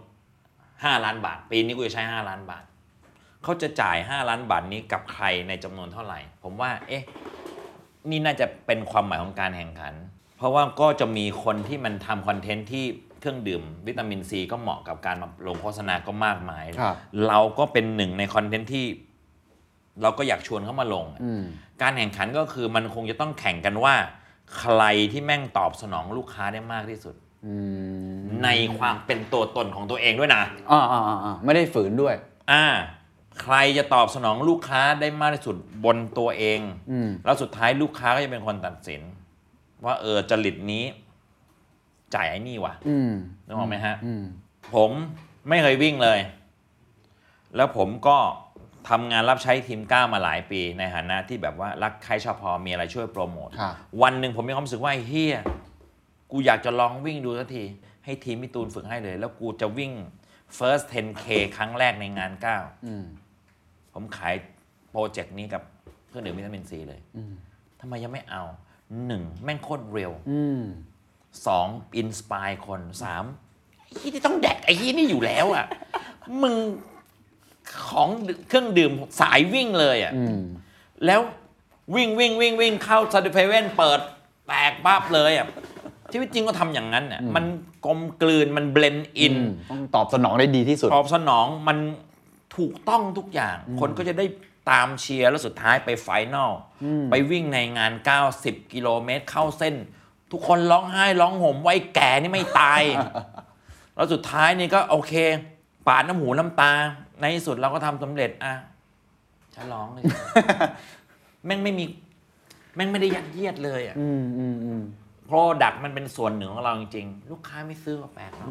[0.84, 2.64] ห้าล้านบาท ปีนี้กูจะใช้ห้าล้านบาท
[3.44, 7.04] เขาจะจ่ายห้าล้านบาทนี้กับใครในจำนวนเท่าไหร่ ผมว่า เอ๊ะ
[8.10, 9.94] นี่น่าจะเป็นความหมายของการแข่งขัน
[10.42, 12.86] เพราะว่าก็จะมีคนที่มันทำคอนเทนต์ที่
[13.20, 16.96] เครื่องดื่มวิตามินซีก็เหมาะกับการมาลงโฆษณาก็มากมาย ครับ
[17.28, 18.86] เราก็เป็นหนึ่งในคอนเทนต์ที่
[20.02, 21.44] เราก็อยากชวนเขามาลงอืม
[21.82, 23.96] การแข่งขันก็คือมันคงจะต้องแข่งกันว่า
[24.58, 27.16] ใครที่แม่งตอบสนองลูกค้าได้มากที่สุด
[27.46, 27.56] อื
[28.20, 32.16] มในความเป็นตัวตนของตัวเองด้วยนะ อ่าอ่าอ่าอ่าไม่ได้ฝืนด้วย
[32.52, 32.66] อ่า
[33.42, 35.56] ใครจะตอบสนองลูกค้าได้มากที่สุด
[35.86, 36.60] บนตัวเอง
[36.92, 39.02] อืม แล้วสุดท้ายลูกค้าก็จะเป็นคนตัดสิน
[39.86, 40.84] ว่าเออจริตนี้
[42.16, 43.14] จ่ายไอ้นี่ว่ะอืม
[43.46, 44.24] นึกออกไหมฮะอืม
[44.74, 44.92] ผม
[45.50, 46.20] ไม่เคยวิ่งเลย
[47.56, 48.18] แล้วผมก็
[48.90, 55.38] ทำงานรับใช้ทีมก้าวมาหลายปีในฐานะที่แบบว่ารักใครชอบพอมีอะไรช่วยโปรโมทครับวันหนึ่งผมมีความรู้สึกว่าไอ้เฮีย
[56.32, 57.64] กูอยากจะลองวิ่งดูสักที
[58.06, 59.92] ให้ทีมพี่ตูนฝึกให้เลย แล้วกูจะวิ่ง
[60.58, 61.26] first 10k
[61.58, 63.04] ครั้งแรกในงานก้าวอืม
[63.94, 64.36] ผมขาย
[64.92, 65.64] โปรเจกต์นี้กับ
[66.08, 67.34] เครื่องดื่มวิตามินซีเลยอืม
[67.80, 68.44] ทำไมยังไม่เอา
[69.06, 70.62] หนึ่งแม่งโคตรเร็วอืม
[71.48, 73.24] สอง inspire คนสาม
[73.98, 75.66] ที่ที่ต้องแดกไอ้ที่นี่อยู่แล้วอะ
[76.42, 76.56] มึง
[77.88, 78.08] ของ
[78.48, 78.92] เครื่องดื่ม
[79.22, 80.40] สายวิ่งเลยอะอืม
[81.06, 81.22] แล้ว
[81.96, 84.00] วิ่งวิ่งวิ่งวิ่งเข้าซาดิเฟเว่นเปิด
[84.48, 85.48] แตกปั๊บเลยอะ
[86.12, 87.46] ชีวิตจริงก็ทำอย่างนั้นอะมัน
[87.86, 89.36] กลมกลืนมัน blend in
[89.72, 91.78] ต้องตอบสนองได้ดีที่สุด ตอบสนองมัน
[92.58, 94.26] ถูกต้องทุกอย่าง คนก็จะได้
[94.70, 96.52] ตามเชียร์แล้วสุดท้ายไป final
[97.12, 97.94] ไปวิ่งในงาน
[98.34, 99.76] 90 กิโลเมตรเข้าเส้น
[100.32, 102.82] ทุกคนร้องไห้ร้องห่มไว้แก่นี่ไม่ตาย
[103.96, 105.14] แล้วสุดท้ายนี่ก็โอเค
[105.88, 106.72] ปาดน้ำหูน้ำตา
[107.20, 108.54] ในที่สุดเราก็ทำสำเร็จอะ
[109.56, 110.04] ฉลองเลย
[111.46, 111.86] แม่งไม่มี
[112.76, 114.82] แม่งไม่ได้ยัดเยียดเลยอะอืมอืมอืม
[115.28, 118.50] product มันเป็นส่วนหนึ่งของเราจริงๆ ลูกค้าไม่ซื้อก็แปลกเนาะ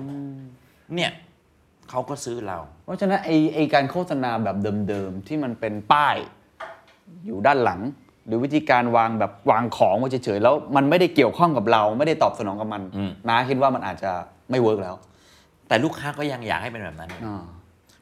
[0.94, 1.10] เนี่ย
[1.90, 4.56] เขาก็ซื้อเรา เพราะฉะนั้นไอไอการโฆษณาแบบ
[4.88, 6.16] เดิมๆ ที่มันเป็นป้าย
[7.26, 7.80] อยู่ด้านหลัง
[8.26, 14.12] หรือวิธีการวางแบบวางของไว้เฉยๆแล้วมันไม่ได้เกี่ยวข้องกับเราไม่ได้ตอบสนองกับมันอืมน้าคิดว่ามันอาจจะ
[14.50, 14.96] ไม่ work แล้ว
[15.68, 17.44] แต่ลูกค้าก็ยังอยากให้เป็นแบบนั้นอ่า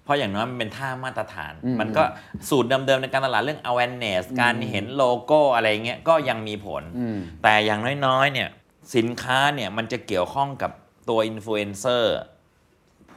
[0.04, 2.02] เพราะอย่างน้อยมันเป็นท่ามาตรฐาน อืม มันก็
[2.48, 8.48] สูตรเดิมๆในการตลาดเรื่อง awareness การเห็นโลโก้อะไรเงี้ยก็ยังมีผล อืม แต่อย่างน้อยๆเนี่ย
[8.96, 10.70] สินค้าเนี่ยมันจะเกี่ยวข้องกับ
[11.08, 12.16] ตัวอินฟลูเอนเซอร์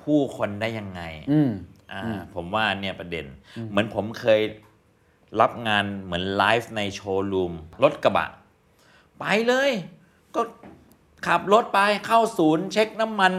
[0.04, 1.02] ผู้คนได้ยังไง
[1.32, 1.52] อืม
[1.92, 3.26] อ่าผมว่าเนี่ยประเด็น
[3.70, 4.42] เหมือนผมเคย
[5.42, 7.54] รับงานเหมือนไลฟ์ในโชว์รูม
[7.84, 8.28] รถกระบะ
[9.20, 9.72] ไปเลย
[10.36, 10.42] ก็
[11.28, 13.34] ขับรถไปเข้าศูนย์ เช็คน้ำมัน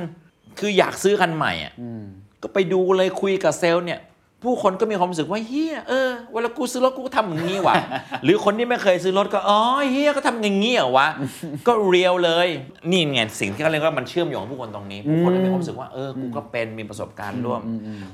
[0.59, 2.05] คืออยากซื้อคันใหม่อะอืม
[2.43, 4.01] ก็ไปดูเลยคุยกับเซลล์เนี่ย
[4.44, 7.74] ผู้คนก็มีความรู้สึกว่าเหี้ยเออเวลากูซื้อรถกูก็ทำอย่างนี้ว่ะ
[8.24, 9.60] หรือคนที่ไม่เคยซื้อรถก็อ๋อ
[9.90, 11.09] เฮียก็ทำอย่างนี้เหรอวะ
[11.66, 12.48] ก็เรียวเลย
[12.90, 17.60] นี่ไงสิ่งที่เขาเรียกว่ามันเชื่อมโยงผู้คนตรงนี้ ผู้คนก็มีความรู้สึกว่าเออกูก็เป็นมีประสบการณ์ร่วม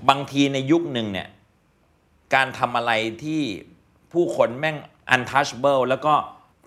[0.08, 1.28] บางทีในยุคหนึ่งเนี่ย
[2.34, 2.92] การทำอะไร
[3.22, 3.40] ที่
[4.12, 4.76] ผู้คนแม่ง
[5.14, 6.14] untouchable แล้วก็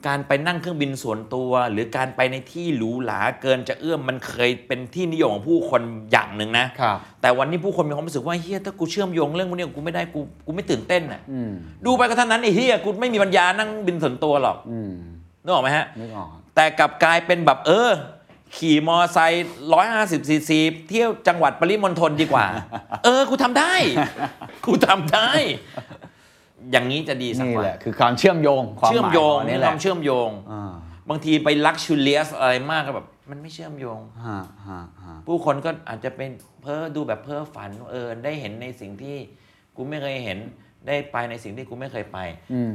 [0.07, 11.51] การไปนั่งเครื่องบินส่วนตัว หรือการไปในที่หรูหราเกินจะเอื้อมมันเคยเป็นที่นิยมของผู้คนอย่างหนึ่งนะครับแต่วันนี้ผู้คนมีความรู้สึกว่าเฮียถ้ากูเชื่อมโยงเรื่องพวกนี้กับกูไม่ได้กูกูไม่ตื่นเต้นอะอืม
[11.85, 14.91] ดูไปก็เท่านั้นไอ้เฮียกูไม่มีปัญญานั่งบินส่วนตัวหรอกอืม
[15.43, 17.91] นึกออกไหมฮะนึกออกแต่กลับกลายเป็นแบบเออ
[18.57, 20.59] ขี่มอไซค์ร้อยห้าสิบซีซี
[20.89, 22.45] เที่ยวจังหวัดปริมณฑลดีกว่า
[23.03, 23.73] เออกูทำได้
[24.65, 25.31] กูทำได้
[26.71, 30.71] อย่างนี้จะดีสักนี่กว่าแหละคือความเชื่อมโยงความเชื่อมโยงหายขนี่นี่คแหละวามเชื่อมโยง อ่า
[31.09, 36.29] บางทีไปลักชูเลียสอะไรมากก็แบบมันไม่เชื่อมโยง ฮะฮะฮะผู้คนก็อาจจะเป็น
[36.61, 39.15] เพ้อดูแบบเพ้อฝันเออได้เห็นในสิ่งที่
[39.75, 40.39] กูไม่เคยเห็น
[40.87, 42.17] ได้ไปในสิ่งที่กูไม่เคยไป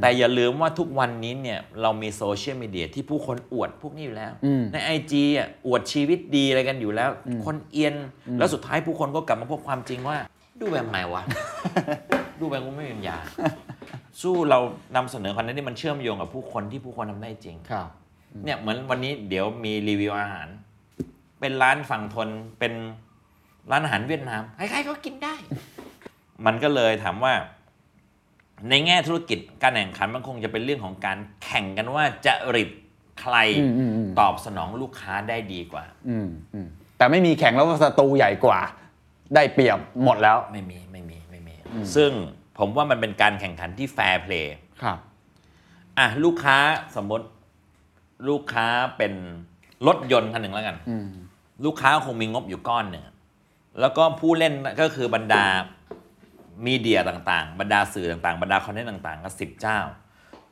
[0.01, 4.31] แต่อย่าลืมว่าทุกวันนี้เนี่ยเรามีโซเชียลมีเดียที่ผู้คนอวดพวกนี้อยู่แล้ว
[4.73, 7.09] ในไอจีอะอวดชีวิตดีอะไรกันอยู่แล้ว
[7.45, 7.95] คนเอียน
[8.39, 10.17] แล้วสุดท้ายผู้คนก็กลับมาพบความจริงว่า
[10.61, 11.23] ดูแบบไหนวะ
[12.39, 13.17] ดูแบบกูไม่มีปัญญา
[14.21, 14.59] สู้เรา
[14.95, 17.89] นำเสนอคอนเทนต์ที่มันเชื่อมโยงกับผู้คนที่ผู้คนทำได้จริงครับ
[18.45, 20.47] เนี่ยเหมือนวันนี้เดี๋ยวมีรีวิวอาหาร
[21.39, 22.29] เป็นร้านฝั่งทน
[22.59, 22.73] เป็น
[23.71, 25.33] ร้านอาหารเวียดนามใครๆก็กินได้
[26.45, 27.33] มันก็เลยถามว่า
[28.69, 32.69] ในแง่ธุรกิจการแข่งขันมันคงจะเป็นเรื่องของการแข่งกันว่าจะริด
[33.21, 36.67] ใครอืมอืมอืมตอบสนองลูกค้าได้ดีกว่าอืมอืม
[36.97, 38.59] แต่ไม่มีแข่งแล้วว่าศัตรูใหญ่กว่า
[39.35, 41.55] ได้เปรียบหมดแล้วไม่มีไม่มีไม่มี
[41.95, 42.11] ซึ่ง
[42.59, 44.97] ผมว่ามันเป็นการแข่งขันที่แฟร์เพลย์ครับ
[45.97, 46.57] อะลูกค้า
[46.95, 47.25] สมมติ
[48.29, 48.67] ลูกค้า
[48.97, 49.13] เป็น
[49.87, 51.07] รถยนต์คันหนึ่งแล้วกันอืม
[51.65, 53.03] ลูกค้าคงมีงบอยู่ก้อนหนึ่ง
[53.79, 55.43] แล้วก็ผู้เล่นก็คือบรรดา
[56.65, 59.79] มีเดียต่างๆ บรรดาสื่อต่างๆ บรรดาคอนเทนต์ต่างๆ ก็สิบเจ้า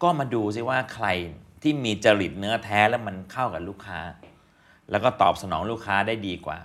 [0.04, 1.08] ก็มาดูซิว่าใคร
[1.62, 4.00] ที่มีจริตเนื้อแท้แล้วมันเข้ากับลูกค้า
[4.92, 6.58] แล้วก็ตอบสนองลูกค้าได้ดีกว่า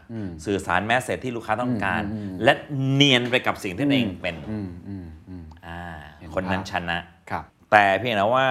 [0.46, 2.02] สื่อสารแมสเซจที่ลูกค้าต้องการ
[2.44, 2.52] และ
[2.92, 5.80] เนียนไปกับสิ่งที่ตัวเองเป็นอืมอืมอืมอ่า
[6.18, 6.98] เห็นคนนั้นภาพชนะ
[7.30, 8.46] ครับแต่เพียงแต่ว่า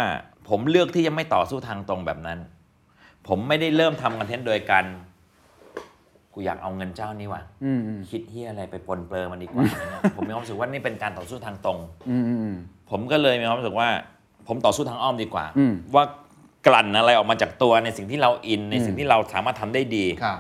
[0.50, 2.40] ผมเลือกที่จะไม่ต่อสู้ทางตรงแบบนั้น
[3.28, 4.86] ผมไม่ได้เริ่มทำคอนเทนต์โดยการ
[6.34, 11.80] กูอยากเอาเงินเจ้านี้ว่ะอืมอืมคิดเฮียอะไรไปปนเปื้อมันดีกว่าอะไรเงี้ยผมมีความรู้สึกว่านี่เป็นการต่อสู้ทางตรง
[12.10, 12.58] อืมอืมอืม
[12.90, 13.90] ผมก็เลยมีความรู้สึกว่า
[14.48, 16.04] ผมต่อสู้ทางอ้อมดีกว่าอืมว่า
[16.70, 20.40] กลั่นอะไรออกมาจากตัวในสิ่งที่เราอินในสิ่งที่เราสามารถทำได้ดีครับ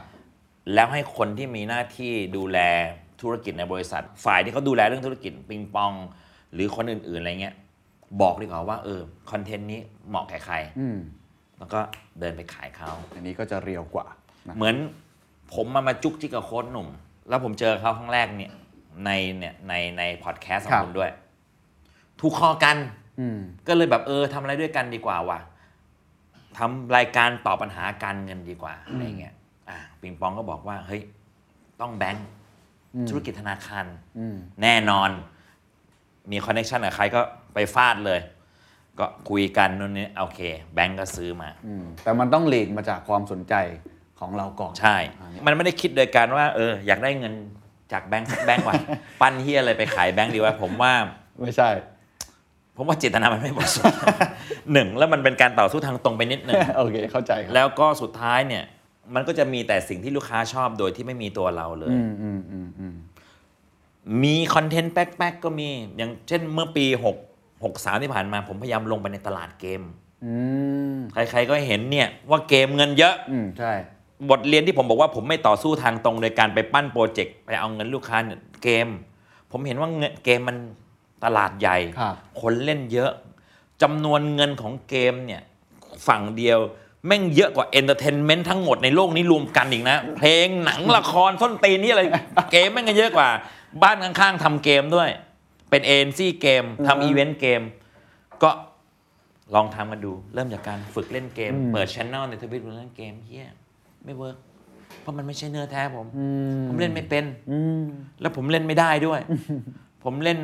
[0.74, 2.60] แล้วให้คนที่มีหน้าที่ดูแล
[3.22, 5.94] ธุรกิจในบริษัท ฝ่ายที่เขาดูแลเรื่องธุรกิจปิงปอง
[6.54, 7.56] หรือคนอื่นๆอะไรเงี้ย
[8.22, 9.02] บอกดีกว่าว่าเออ
[9.32, 9.80] คอนเทนต์นี้
[10.10, 10.98] เหมาะแก่ใครอืม
[11.58, 11.80] แล้วก็
[12.20, 14.08] เดินไปขายเขาอันนี้ก็จะเรียวกว่า
[14.48, 14.76] นะเหมือน
[15.54, 16.88] ผมมามาจุกจิกกับโค้ชหนุ่ม
[17.30, 18.52] แล้วผมเจอเขาครั้งแรกเนี่ย
[19.06, 21.12] ในเนี่ยในในพอดแคสต์ของคุณด้วย
[22.20, 22.78] ถูกคอกัน
[23.20, 25.40] อืมก็เลยแบบเออทำอะไรด้วยกันดีกว่าว่ะ
[26.60, 29.36] ทำรายการตอบปัญหาการเงินดีกว่าอะไรเงี้ย
[29.69, 31.02] อะปิงปองก็บอกว่าเฮ้ย
[31.81, 32.27] ต้องแบงค์
[33.10, 33.86] ธุรกิจธนาคาร
[34.19, 35.10] อืมแน่นอน
[36.31, 37.22] มีคอนเน c t ชันกับใครก็
[37.53, 38.19] ไปฟาดเลย
[38.99, 40.40] ก็คุยกันนู่นนี่โอเค
[40.73, 43.53] แบงก์ก็ซื้อมาอืมแต่มันต้องหลีดมาจากความสนใจ
[44.19, 47.34] ของเราก่อน ใช่อันนี้มันไม่ได้คิดโดยการว่า เออ อยากได้เงิน
[47.91, 48.76] จากแบงค์แบงค์ว่ะ
[49.22, 50.94] ปั้นเฮียอะไรไปขายแบงค์ดีวะผมว่า
[51.41, 51.69] ไม่ใช่
[52.82, 54.00] ผมว่าเจตนามันไม่บริสุทธิ์
[54.74, 58.64] หนึ่งแล้วมันเป็นการต่อสู้ทางตรงไปนิดหนึ่งโอเคเข้าใจครับแล้วก็สุดท้ายเนี่ย
[59.16, 62.96] มันก็จะมีแต่สิ่งที่ลูกค้าชอบโดยที่ไม่มีตัวเราเลยอืมอืมอืมอืม
[64.24, 66.86] มีคอนเทนต์แป๊กๆก็มี อย่างเช่นเมื่อปี
[67.26, 69.82] 6 6 3ที่ผ่านมา ผมพยายามลงไปในตลาดเกม
[70.26, 70.34] อื
[70.96, 73.74] มใครๆก็เห็นเนี่ยว่าเกมเงินเยอะอืมใช่
[74.30, 78.88] บทเรียนที่ผมบอกว่าผมไม่ต่อสู้ทางตรงโดยการไปปั้นโปรเจกต์ไปเอาเงินลูกค้าเนี่ยเกม
[79.52, 80.58] ผมเห็นว่าเงินเกมมัน
[81.24, 83.12] ตลาดใหญ่ครับคนเล่นเยอะ
[83.82, 85.41] จำนวนเงินของเกมเนี่ย
[86.08, 86.60] ฝั่งเดียว
[87.08, 92.04] แม่งเยอะกว่า entertainment ทั้งหมดในโลกนี้รวมกันอีกนะ เพลงหนังละครส้นตีนนี่อะไร
[92.52, 93.30] เกมแม่งก็เยอะกว่า
[93.84, 95.10] บ้านข้างๆทำเกมด้วย
[95.70, 97.62] เป็นเอ็นซี่เกมทำอีเวนต์เกม
[98.44, 98.50] ก็
[99.56, 103.48] ลองทำกันดู เริ่มจากการฝึกเล่นเกม เปิดช anel ในทวิตเล่นเกมเหี้ย
[104.06, 104.38] ไม่ work
[105.02, 106.06] เพราะมันไม่ใช่เนื้อแท้ผม
[106.68, 107.84] ผมเล่นไม่เป็นอืม
[108.22, 109.20] แล้วผมเล่นไม่ได้ด้วย
[110.04, 110.40] ผมเล่น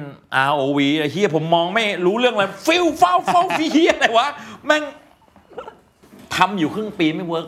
[0.50, 4.28] ROV ไอ้เฮียผมมองไม่รู้เรื่องอะไรฟิลเฝ้าเฝ้าฟีเฮียอะไรวะ
[4.66, 4.84] แม่ง
[6.36, 7.46] ทำอยู่ครึ่งปีไม่เวิร์ก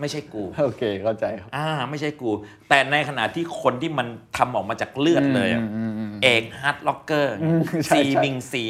[0.00, 2.30] ไม่ใช่กู โอเคเข้าใจครับ อ่า ไม่ใช่กู
[2.68, 4.06] แต่ในขณะที่คนที่มัน
[4.36, 8.64] ทำออกมาจากเลือดเลยอะอืมอืมอืมเอกฮาร์ดล็อกเกอร์อืมใช่ซีใช่ มิงซี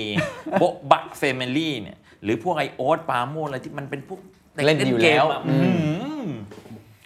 [0.58, 4.20] โบะบักเฟมิลี่เนี่ย หรือพวกไอโอ๊ตปาโมอะไรที่มันเป็นพวก
[4.56, 5.70] ด็กเล่นอยู่แล้ว เกมะอื้อหื
[6.24, 6.26] อ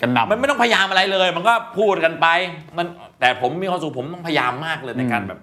[0.01, 2.27] กันนำมันไม่ต้องพยายามอะไรเลย มันก็พูดกันไป
[2.79, 2.87] มัน
[3.21, 5.41] แต่ผมมีความสุขผมต้องพยายามมากเลยในการอืมแบบ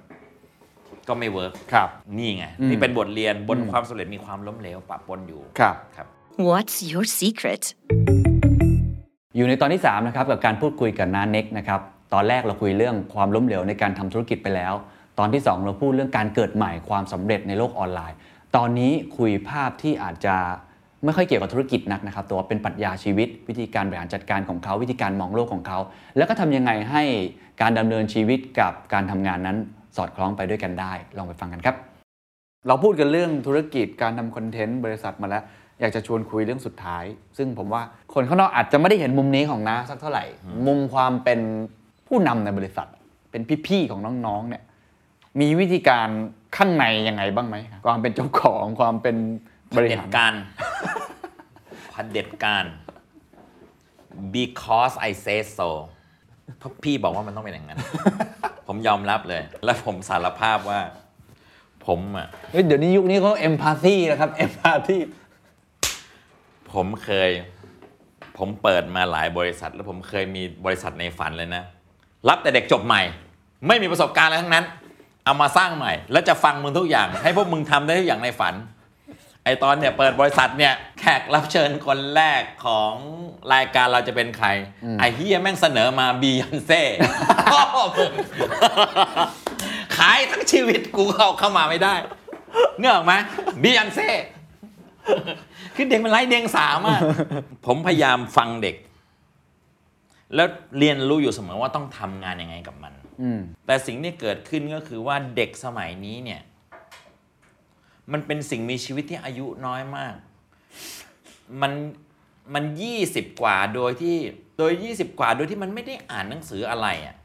[1.08, 6.08] ก็ไม่ work ครับ นี่ไงอืมนี่เป็นบทเรียนบนอืมความสำเร็จมีความล้มเหลวปะปนอยู่ครับครับ
[6.48, 7.64] What's your secret?
[9.36, 11.82] อยู่ในตอนที่ 3 นะครับ กับการพูดคุยกับน้าเน็กนะครับ
[12.14, 14.74] ตอนแรกเราคุยเรื่องความล้มเหลวในการทำธุรกิจไปแล้ว
[15.20, 18.18] ตอนที่ 2 เราพูดเรื่องการเกิดใหม่ความสำเร็จในโลกออนไลน์
[18.56, 20.36] ตอนนี้คุยภาพที่อาจจะ
[21.06, 25.80] ไม่ค่อยเกี่ยวกับธุรกิจนักนะครับแต่ว่าเป็นปรัชญาชีวิต วิธีการบริหารจัดการของเขา วิธีการมองโลกของเขา
[26.18, 27.04] แล้วก็ทำยังไงให้
[27.62, 29.58] การดำเนินชีวิตกับการทำงานนั้น
[29.98, 31.76] สอดคล้องไปด้วยกันได้ ลองไปฟังกันครับ
[32.68, 35.44] เราพูดกันเรื่องธุรกิจการทำคอนเทนต์บริษัทมาแล้ว
[35.82, 37.04] อยากจะชวนคุยเรื่องสุดท้าย
[37.38, 37.82] ซึ่งผมว่า
[38.14, 40.26] คนข้างนอกอาจจะไม่ได้เห็นมุมนี้ของน้าสักเท่าไหร่
[40.68, 41.40] มุมความเป็น
[42.08, 42.88] ผู้นำในบริษัท
[43.32, 44.64] เป็นพี่ๆของน้องๆเนี่ย
[45.40, 46.08] มีวิธีการ
[46.58, 47.56] ข้างในยังไงบ้างไหม
[47.86, 49.18] ความเป็นเจ้าของความเป็น
[49.70, 50.34] บเผริด็หาจรการ
[51.92, 52.66] เผด็จการ
[54.36, 55.70] because I say so
[56.60, 57.80] เพราะพี่บอกว่ามันต้องเป็นอย่างนั้น
[58.68, 60.82] ผมยอมรับเลย และผมสารภาพว่า
[61.88, 64.98] ผมอะเฮ้ยเดี๋ยวนี้ยุคนี้เขาเอมพาธีนะครับเอมพาธี
[66.74, 67.30] ผมเคย
[68.38, 71.64] ผมเปิดมาหลายบริษัท แล้วผมเคยมีบริษัทในฝันเลยนะ
[72.30, 73.02] รับแต่เด็กจบใหม่
[73.68, 74.66] ไม่มีประสบการณ์อะไรทั้งนั้น
[75.26, 78.54] เอามาสร้างใหม่ แล้วจะฟังมึงทุกอย่าง ให้พวกมึงทำได้ทุกอย่างในฝัน
[79.48, 82.94] ไอตอนเนี่ยเปิดบริษัทเนี่ยแขกรับเชิญคนแรกของ
[83.54, 84.48] รายการเราจะเป็นใคร
[85.00, 86.82] ไอเฮียแม่งเสนอมาบียอนเซ่
[87.52, 87.62] พ่อ
[87.98, 88.14] มึง
[89.98, 91.96] ขายทั้งชีวิตกูเข้าเข้ามาไม่ได้
[92.78, 93.14] เนื่อออกไหม
[93.64, 94.10] บียอนเซ่
[95.76, 97.02] คือเด็กมันไร้เดียงสามาก
[97.66, 98.76] ผมพยายามฟังเด็ก
[100.36, 100.48] แล้ว
[100.80, 106.42] เรียนรู้อยู่เสมอว่าต้องทำงานยังไงกับมันอืมแต่สิ่งที่เกิดขึ้นก็คือว่าเด็กสมัยนี้เนี่ย
[108.12, 110.16] มันเป็นสิ่งมีชีวิตที่อายุน้อยมาก
[111.62, 111.72] มัน
[112.54, 114.18] มันยี่สิบกว่าโดยที่
[114.58, 117.16] โดยยี่สิบกว่าโดยที่มันไม่ได้อ่านหนังสืออะไรอะ่ะ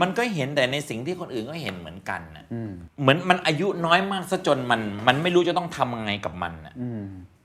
[0.00, 7.02] มันก็เห็นแต่ในสิ่งที่คนอื่นก็เห็นเหมือนกันน่ะอืมเหมือนมันอายุน้อยมากซะจนมันมันไม่รู้จะต้องทำยังไงกับมันน่ะอืม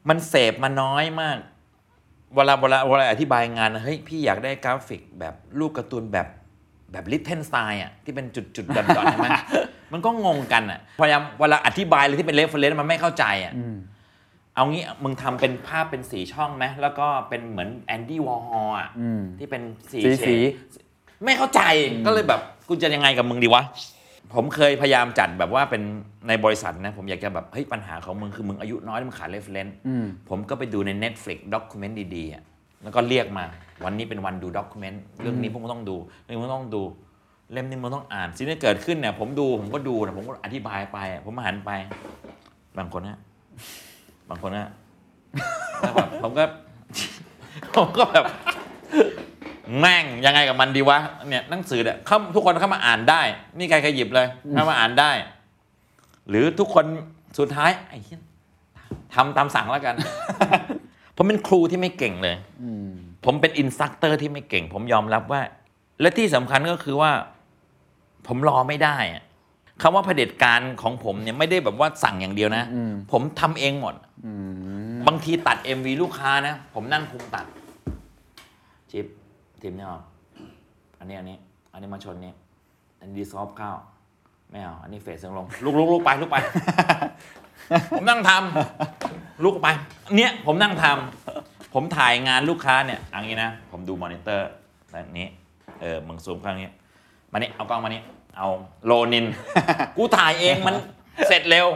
[0.10, 1.38] มันเสพมาน้อยมาก
[2.36, 6.28] เวลาเวลาเวลาอธิบายงานนะเฮ้ยพี่อยากได้กราฟิกแบบรูปการ์ตูนแบบ
[6.92, 9.28] แบบ Lichtenstein อะที่เป็นจุดจุดๆ dot ๆใช่ไหม
[9.94, 13.76] มันก็งงกันอะพยายามเวลาอธิบายอะไรที่เป็น reference มันไม่เข้าใจอะอืม
[14.56, 20.40] เอางี้มึงทำเป็นภาพเป็นสี่ช่องไหมแล้วก็เป็นเหมือน Andy Warhol อะอืมที่เป็นสีสีเฉดสี
[21.26, 21.62] ไม่เข้าใจ
[22.06, 23.64] ก็เลยแบบกูจะยังไงกับมึงดีวะ
[24.34, 25.82] ผมเคยพยายามจัดแบบว่าเป็น
[26.28, 32.44] ในบริษัทนะ ผมอยากจะแบบเฮ้ยปัญหาของมึงคือมึงอายุน้อยแล้วมึงขาด reference อืมผมก็ไปดูใน Netflix document ดีๆอะ
[32.84, 33.46] แล้วก็เรียกมา
[33.84, 35.96] วันนี้เป็นวันดู document เรื่องนี้พวกมึงต้องดู
[36.26, 36.82] เรื่องนี้มึงต้องดู
[37.52, 41.72] เล่มนี้มึงต้องอ่านสิ่งที่เกิดขึ้นเนี่ยผมดูผมก็ดูนะผมก็อธิบายไปอะผมหันไป
[42.78, 43.20] บางคนนะ
[44.30, 44.70] บางคนนะ
[45.80, 46.44] แล้วแบบผมก็
[47.76, 48.26] ผมก็แบบ
[49.80, 50.98] แม่งยังไงกับมันดีวะ
[51.30, 53.22] เนี่ยหนังสือเนี่ยเข้าทุกคนเข้ามาอ่านได้
[53.58, 55.12] นี่ใครใครหยิบเลยเข้ามาอ่านได้
[56.30, 56.86] หรือทุกคน
[57.40, 58.22] สุดท้ายไอ้เหี้ย
[59.14, 59.96] ทำตามสั่งแล้วกัน
[61.16, 62.92] ผมเป็นครูที่ไม่เก่งเลยอืม
[63.26, 65.42] ผมเป็นอินสตัคเตอร์ที่ไม่เก่ง ผมยอมรับว่า
[66.02, 67.12] และที่สำคัญก็คือว่า
[68.28, 69.24] ผมรอไม่ได้อะ
[69.82, 73.96] คำว่าเผด็จการของผมเนี่ยไม่ได้แบบว่าสั่งอย่างเดียวนะอืมผมทำเองหมด
[74.26, 74.32] อื
[74.94, 77.46] มบางทีตัด MV ลูกค้านะ ผมนั่งคุมตัด
[78.92, 79.06] ชิป
[79.62, 80.02] ทีมเนี่ยออก
[81.00, 81.38] อันนี้อันนี้
[81.74, 82.34] อันนี้มาชนนี้
[83.00, 83.72] อันนี้ดีซอฟเข้า
[84.52, 86.38] ไม่เอาอันนี้เฟสเสียงลงลุกลุกลุกไปลุกไป
[87.92, 89.68] ผมนั่งทำลุกไป
[90.16, 94.50] เนี่ยผมนั่งทำ ผมถ่ายงานลูกค้าเนี่ยอันนี้นะ ผมดูมอนิเตอร์
[94.94, 95.28] แบบนี้
[95.82, 96.70] เออมึงซูมข้างนี้
[97.32, 98.02] มานี่เอากล้องมานี่
[98.38, 98.48] เอา
[98.86, 99.26] โลนิน
[99.98, 100.76] กูถ่ายเองมัน
[101.28, 101.68] เสร็จเร็ว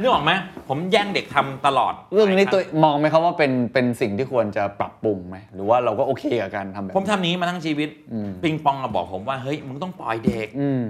[0.00, 0.32] นึกออกไหม
[0.68, 10.82] ผมแย่งเด็กทำตลอด เรื่องนี้ตัวมองไหมครับว่าเป็นเป็นสิ่งที่ควรจะปรับปรุงไหมหรือว่าเราก็โอเคกับการทำแบบผมทำอย่างนี้มาทั้งชีวิตอืมปิงปองอะบอกผมว่าเฮ้ยมึงต้องปล่อยเด็กอืม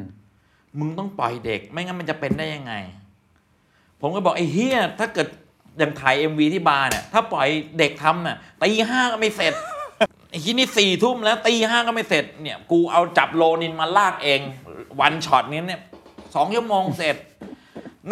[0.78, 2.74] มึงต้องปล่อยเด็ก ไม่งั้นมันจะเป็นได้ยังไง
[4.01, 5.28] ผมก็บอกไอ้เฮียถ้าเกิด
[5.78, 7.48] อย่างถ่าย MV ที่บาร์เนี่ยถ้าปล่อย
[7.78, 9.55] เด็กทำน่ะตีห้าก็ไม่เสร็จ
[10.30, 14.40] ไอ้ที่นี่สี่ทุ่มแล้วตีห้าก็ไม่เสร็จเนี่ยกูเอาจับโลนินมาลากเอง
[15.00, 15.80] one shot นี้เนี่ย
[16.34, 17.16] สองชั่วโมงเสร็จ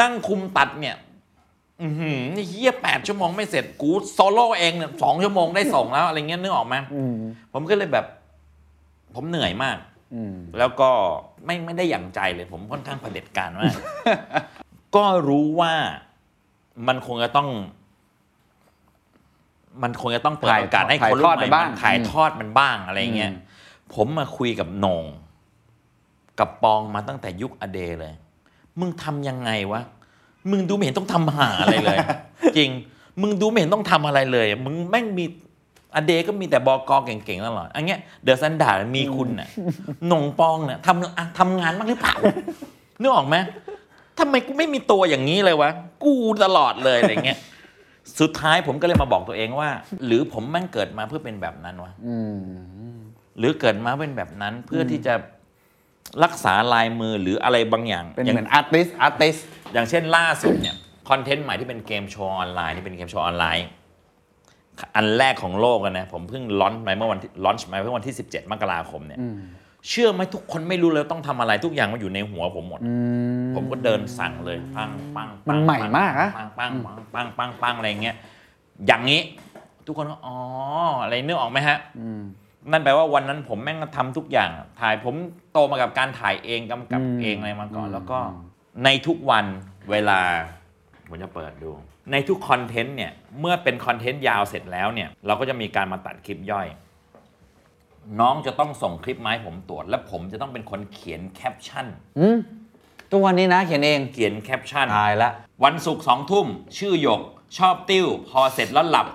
[0.00, 0.96] นั่งคุมตัดเนี่ย
[1.82, 7.14] อือหือนี่เหี้ยแปดชั่วโมงไม่เสร็จกูโซโล่เองเนี่ยสองชั่วโมงได้ส่งแล้วอะไรเงี้ยนึกออกไหมอืม
[7.52, 8.06] ผมก็เลยแบบ
[9.14, 9.76] ผมเหนื่อยมาก
[10.14, 10.90] อืมแล้วก็
[11.44, 13.74] ไม่ไม่ได้อย่างใจเลย ผมค่อนข้างเผด็จการมาก
[14.96, 15.74] ก็รู้ว่า
[16.88, 17.48] มันคงจะต้อง
[19.82, 23.42] มันคงจะต้องเปิดถ่ายโอกาสให้ถ่ายคนรุ่ทอดนใหม่ไปบ้างมันถ่ายทอดมันบ้างอะไรเงี้ยอืม
[23.94, 25.04] ผมมาคุยกับโหนง
[26.38, 28.14] กับปองมาตั้งแต่ยุคอเดเลย
[28.80, 29.82] มึงทำยังไงวะ
[30.50, 31.98] มึงดูไม่เห็นต้องทำหาอะไรเลย
[32.56, 32.70] จริง
[33.20, 35.24] มึงดูไม่เห็นต้องทำอะไรเลย มึงแม่งมี
[35.94, 39.48] อเดก็มีแต่บอกอเก่งๆตลอดอันเนี้ยเดอะซันดาร์มีคุณน่ะ
[40.08, 42.14] หนงปองเนี่ยทำอะทำงานบ้างหรือเปล่า
[43.00, 43.36] นึกออกไหม
[44.18, 45.70] ทำไมกูไม่มีตัวอย่างนี้เลยวะ
[46.04, 46.14] กู
[46.44, 47.38] ตลอดเลยอะไรเงี้ย
[48.20, 49.70] สุดท้ายผมก็เลยมาบอกตัวเองว่า
[50.06, 52.98] หรือผมแม่งเกิดมาเพื่อเป็นแบบนั้นวะอืม
[53.38, 55.14] หรือเกิดมาเป็นแบบนั้นเพื่อที่จะ
[56.24, 59.36] รักษาลายมือหรืออะไรบางอย่างเป็นอย่างเหมือน artist artist
[59.72, 60.76] อย่างเช่นล่าสุดเนี่ย
[61.08, 63.66] content ใหม่ที่เป็นเกมโชว์ออนไลน์ที่เป็นเกมโชว์ออนไลน์
[64.96, 69.18] อันแรกของโลกอะนะผมเพิ่ง launch ไปเมื่อวันที่ launch ไปเมื่อวันที่ 17 มกราคมเนี่ย
[69.88, 72.80] เชื่อไหมทุกคนไม่รู้เลยต้องทำอะไรทุกอย่างมันอยู่ในหัวผมหมด
[73.54, 78.16] ผมก็เดินสั่งเลยปังปังปังมันใหม่มากอะปังปังปังปังปังปังอะไรเงี้ย
[78.86, 79.20] อย่างนี้
[79.86, 80.36] ทุกคนก็อ๋อ
[81.02, 81.78] อะไรนึกออกไหมฮะ
[82.70, 84.50] นั่นแปลว่าวันนั้นผมแม่งก็ทำทุกอย่าง
[84.80, 85.14] ถ่ายผม
[85.52, 88.18] โตมากับการถ่ายเองกำกับเองอะไรมาก่อน แล้วก็
[88.84, 89.44] ในทุกวัน
[89.90, 90.20] เวลา
[91.08, 91.70] ผมจะเปิดดู
[92.12, 96.66] ในทุกคอนเทนต์เนี่ยเมื่อเป็นคอนเทนต์ยาวเสร็จแล้วเนี่ยเราก็จะมีการมาตัดคลิปย่อย
[98.20, 101.86] น้องจะต้องส่งคลิปมาให้ผมตรวจ และผมจะต้องเป็นคนเขียนแคปชั่น
[102.18, 102.38] อืม
[103.10, 105.30] ทุกวันนี้นะเขียนเองเขียนแคปชั่น ตายละ
[105.64, 106.46] วันศุกร์สองทุ่ม
[106.78, 107.20] ชื่อหยก
[107.58, 109.08] ชอบติ้ว พอเสร็จแล้วหลับ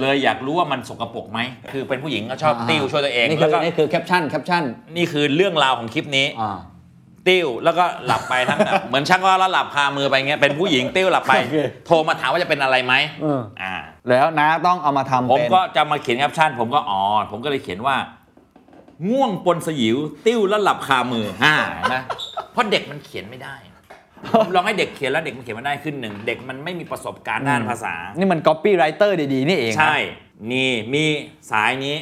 [0.00, 1.40] เลยอยากรู้ว่ามันสกปรกไหม
[1.72, 4.62] คือเป็นผู้หญิงก็ชอบติ้วช่วยตัวเองนี่คืแล้วก็นี่คือแคปชั่นแคปชั่น
[4.96, 6.58] นี่คือเรื่องราวของคลิปนี้ อ่า
[7.28, 13.74] ติ้วแล้วก็หลับไปทั้งเหมือนชักว่าแล้วหลับคามือไปเงี้ยเป็นผู้หญิงติ้วหลับไป โอเค โทรมาถามว่าจะเป็นอะไรไหมเอออ่า
[14.08, 17.00] แล้วนะต้องเอามาทำผมเป็น ก็จะมาเขียนแคปชั่นผมก็อ๋อ
[17.30, 17.96] ผมก็เลยเขียนว่า
[19.10, 19.96] ง่วงปนสยิว
[20.26, 21.54] ติ้วแล้วหลับคามือฮ่า
[21.94, 22.02] นะ
[22.52, 23.54] เพราะเด็กมันเขียนไม่ได้
[24.32, 29.96] ผมลองให้เด็กเขียนแล้วเด็กมันเขียนไม่ได้ขึ้นหนึ่งเด็กมันไม่มีประสบการณ์ด้านภาษา นี่มันก๊อปปี้ไรเตอร์ดี ๆ นี่เองนะใช่
[30.52, 31.04] นี่มี
[31.50, 31.96] สายนี้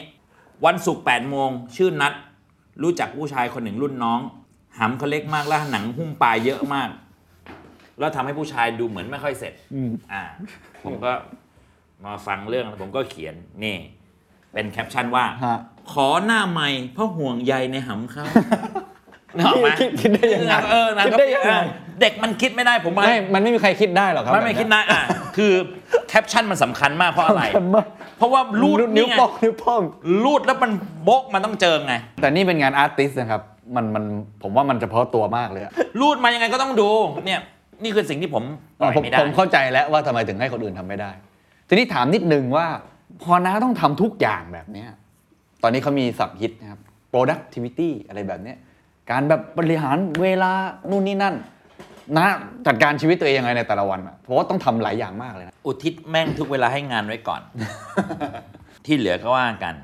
[0.65, 2.13] วันศุกร์8โมง ชื่อนัด
[2.83, 4.21] รู้จักผู้ชายคนหนึ่งรุ่นน้อง
[4.79, 6.89] หำเขาเล็กมากแล้วหนังหุ้มปลายเยอะมาก
[7.99, 9.55] แล้วทำให้ผู้ชายดูเหมือนไม่ค่อยเสร็จ
[10.13, 10.23] อ่า
[10.85, 11.13] ผมก็
[12.05, 13.35] มาฟังเรื่องแล้วผมก็เขียน
[13.65, 13.77] นี่
[14.53, 15.59] เป็นแคปชั่นว่า ฮะ
[15.93, 18.27] ขอหน้าใหม่เพราะห่วงใยในหำเขา
[19.37, 21.55] นึกออกไหมคิดคิดได้ยังไงเออนะคิดก็ได้ยังไง
[22.01, 25.03] เด็กมันคิดไม่ได้ผมไม่มันไม่มีใครคิดได้หรอกครับไม่ไม่คิดนะอะ
[25.37, 25.53] คือ
[26.09, 27.87] แคปชั่นมันสำคัญมากเพราะอะไรสำคัญมาก
[28.19, 29.83] เพราะว่ารูดนี่ไงนิ้วโป้งนิ้วโป้ง
[30.25, 30.71] รูดแล้วมัน
[31.05, 33.43] โบกมันต้องเจอไง แต่นี่เป็นงาน artist นะครับ
[33.75, 34.05] มันมัน
[34.43, 36.89] ผมว่ามันเฉพาะตัวมากเลยอะรูดมายังไงก็ต้องดู
[37.27, 37.41] เนี่ย
[37.83, 38.45] นี่คือสิ่งที่ผม
[38.81, 41.11] ปล่อยผมไม่ได้ผมเข้าใจแล้วว่าทำไมถึงให้คนอื่นทำไม่ได้
[41.69, 42.67] ทีนี้ถามนิดนึงว่า
[43.23, 44.89] พอน้าต้องทำทุกอย่างแบบเนี้ย
[45.63, 46.81] ตอนนี้เขามีศัพท์ฮิตนะครับ
[47.13, 48.57] productivity อะไรแบบเนี้ย
[49.11, 50.53] การแบบบริหารเวลา
[50.91, 51.35] นู่นนี่นั่น
[52.17, 52.27] นะ
[52.67, 57.43] จัดการชีวิตตัวเองยังไงในแต่ละวันอะเพราะว่าต้องทำหลายอย่างมากเลยนะ อุทิศแม่งทุกเวลาให้งานไว้ก่อน
[58.87, 59.75] ที่เหลือก็ว่ากัน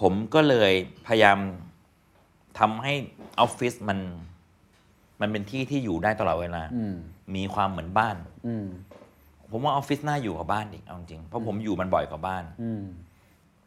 [0.00, 0.72] ผมก็เลย
[1.06, 1.38] พยายาม
[2.58, 2.92] ทำให้
[3.40, 3.98] ออฟฟิศมัน
[5.20, 6.94] มันเป็นที่ที่อยู่ได้ตลอดเวลาอืม
[7.36, 8.16] มีความเหมือนบ้าน
[8.46, 8.66] อืม
[9.50, 12.84] ผมว่าออฟฟิศน่าอยู่กว่าบ้านอีกเอาจริงเพราะผมอยู่มันบ่อยกว่าบ้านอืม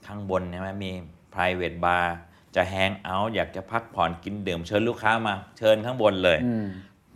[0.05, 0.91] ข้างบนเนี่ยมันมี
[1.33, 2.05] private bar
[2.55, 6.65] จะแฮงเอาท์อยากจะพักผ่อนกินดื่มเชิญลูกค้ามา เชิญข้างบนเลยอืม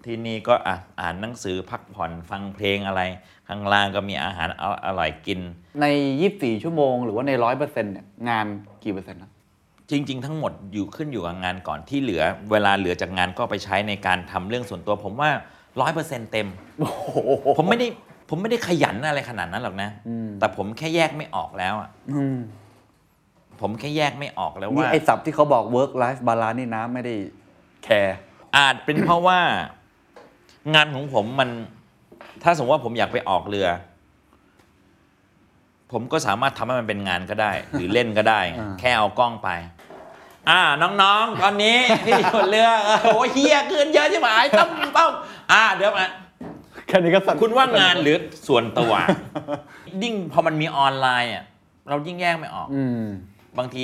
[0.05, 3.01] ที่นี่ก็อะอ่านหนังสือพักผ่อนฟังเพลงอะไร
[3.47, 5.39] ข้างล่างก็มีอาหารออร่อยกิน
[5.81, 5.85] ใน
[6.25, 8.45] 24 ชั่วโมง หรือว่าใน 100%เนี่ยงาน
[8.83, 9.31] กี่เปอร์เซ็นต์นะ
[9.91, 15.29] จริง ๆ ทั้งหมดอยู่ขึ้นอยู่กับงานก่อนที่เหลือ เวลาเหลือจากงานก็ไปใช้ในการทำเรื่องส่วนตัว ผมว่า
[15.81, 16.47] ร้อยเปอร์เซ็นต์เต็ม
[17.57, 17.87] ผมไม่ได้
[18.29, 22.37] ผมไม่ได้ขยันอะไรขนาดนั้นหรอกนะอืมแต่ผมแค่แยกไม่ออกแล้วอะอืม
[23.61, 27.15] ผมแค่แยกไม่ออกแล้วนี่ว่าไอ้ศัพท์ที่เขาบอก work life balance นี่นะไม่ได้
[27.83, 28.15] แคร์
[28.57, 29.39] อาจเป็นเพราะว่า
[30.75, 31.49] งานของผมมัน
[32.43, 33.67] ถ้าสมมติว่าผมอยากไปออกเรือ
[35.91, 39.49] ผมก็สามารถทำให้มันเป็นงานก็ได้ หรือเล่นก็ได้อ่าแค่เอากล้องไป
[40.49, 45.09] อ่าน้องๆ ตอนนี้ที่อยู่เรือเออโอ้ยเฮียเกินเยอะใช่ไหมต้องต้อง
[45.51, 46.07] อ่าเดี๋ยวมา
[46.87, 48.17] แค่นี้ก็สั่นคุณว่างานหรือ
[48.47, 48.91] ส่วนตัว
[50.03, 51.43] ยิ่งพอมันมีออนไลน์อะ
[51.89, 53.03] เรายิ่งแยกไม่ออกอืม
[53.57, 53.83] บางที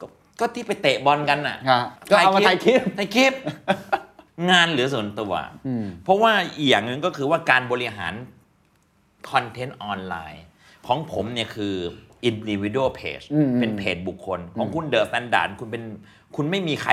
[0.00, 0.06] ก็
[0.40, 3.32] ก็ที่ไปเตะบอลกันน่ะฮะก็เอามาถ่ายคลิปถ่ายคลิป
[4.50, 5.32] งานหรือส่วนตัว
[5.66, 8.14] อืมเพราะว่าอีกอย่างหนึ่งก็คือว่าการบริหาร
[9.30, 10.44] คอนเทนต์ออนไลน์
[10.86, 11.74] ของผมเนี่ยคือ
[12.28, 15.82] individual page อืมเป็นเพจบุคคล ของคุณ THE STANDARD คุณเป็น
[16.36, 16.92] คุณไม่มีใคร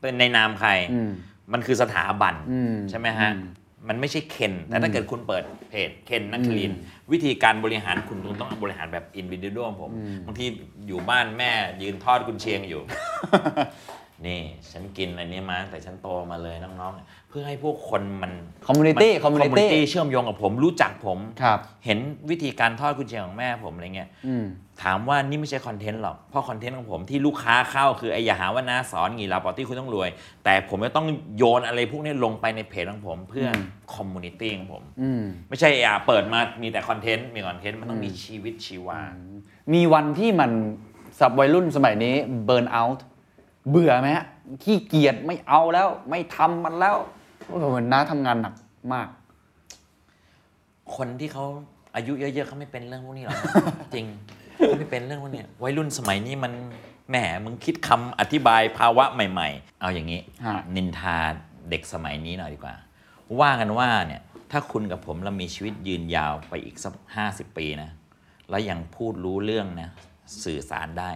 [0.00, 1.10] เป็นในนามใครอืม
[1.52, 3.50] มันคือสถาบันอืมใช่ไหมฮะอืม
[3.88, 6.78] มันไม่ใช่เคนแต่ถ้าเกิดคุณเปิดเพจเคนนักคลินทร์
[7.12, 9.90] วิธีการบริหารคุณต้องบริหารแบบอินดิวิ u a l ผม
[10.26, 10.46] บางที
[10.88, 11.50] อยู่บ้านแม่
[11.82, 12.82] ยืนทอดกุนเชียงอยู่
[14.26, 14.40] นี่
[14.72, 18.32] ฉันกินอันนี้มาตั้งแต่ฉันโตมาเลยน้องๆเพื่อให้พวกคนมัน
[18.66, 21.98] Community มัน Community community เชื่อมโยงกับผมรู้จักผมครับ เห็น
[22.30, 24.44] วิธีการทอดกุนเชียงของแม่ผมอะไรเงี้ยอืม
[24.82, 30.08] ถามว่านี่ไม่ใช่คอนเทนต์หรอก เพราะคอนเทนต์ของผมที่ลูกค้าเข้าคือไอ้อย่าหาว่าน้าสอนงีลาปอตี้คุณต้องรวย
[30.44, 31.06] แต่ผมจะต้อง
[31.36, 33.46] โยนอะไรพวกนี้ลงไปในเพจของผม เพื่อ
[33.94, 39.00] community ของผมอืมไม่ใช่อะเปิดมามีแต่คอนเทนต์มีคอนเทนต์มันต้องมีชีวิตชีวา
[39.74, 40.50] มีวันที่มัน
[41.20, 43.04] สับวัยรุ่นสมัยนี้เบิร์นเอาท์
[43.70, 44.26] เบื่อไหมฮะ
[44.62, 47.13] ขี้เกียจไม่เอาแล้วไม่ทำมันแล้วโอ้โห
[47.46, 48.54] เหมือนน้าทำงานหนัก
[48.94, 49.08] มาก
[50.96, 51.44] คนที่เขา
[51.94, 53.36] อายุเยอะๆเขาไม่เป็นเรื่องพวกนี้หรอก
[53.94, 54.06] จริง
[54.56, 56.52] เขาไม่เป็นเรื่องพวกเนี้ยวัยรุ่นสมัยนี้มัน
[57.10, 61.16] แหมมึงคิดคำอธิบายภาวะใหม่ ๆ เอาอย่างนี้ ฮะ นินทา
[61.70, 62.74] เด็กสมัยนี้หน่อยดีกว่า
[63.40, 67.90] ว่ากันว่าเนี่ย ถ้าคุณกับผมเรามีชีวิตยืนยาวไปอีกสักห้าสิบปีนะ
[68.50, 69.88] แล้วยังพูดรู้เรื่องนะ
[70.44, 71.10] สื่อสารได้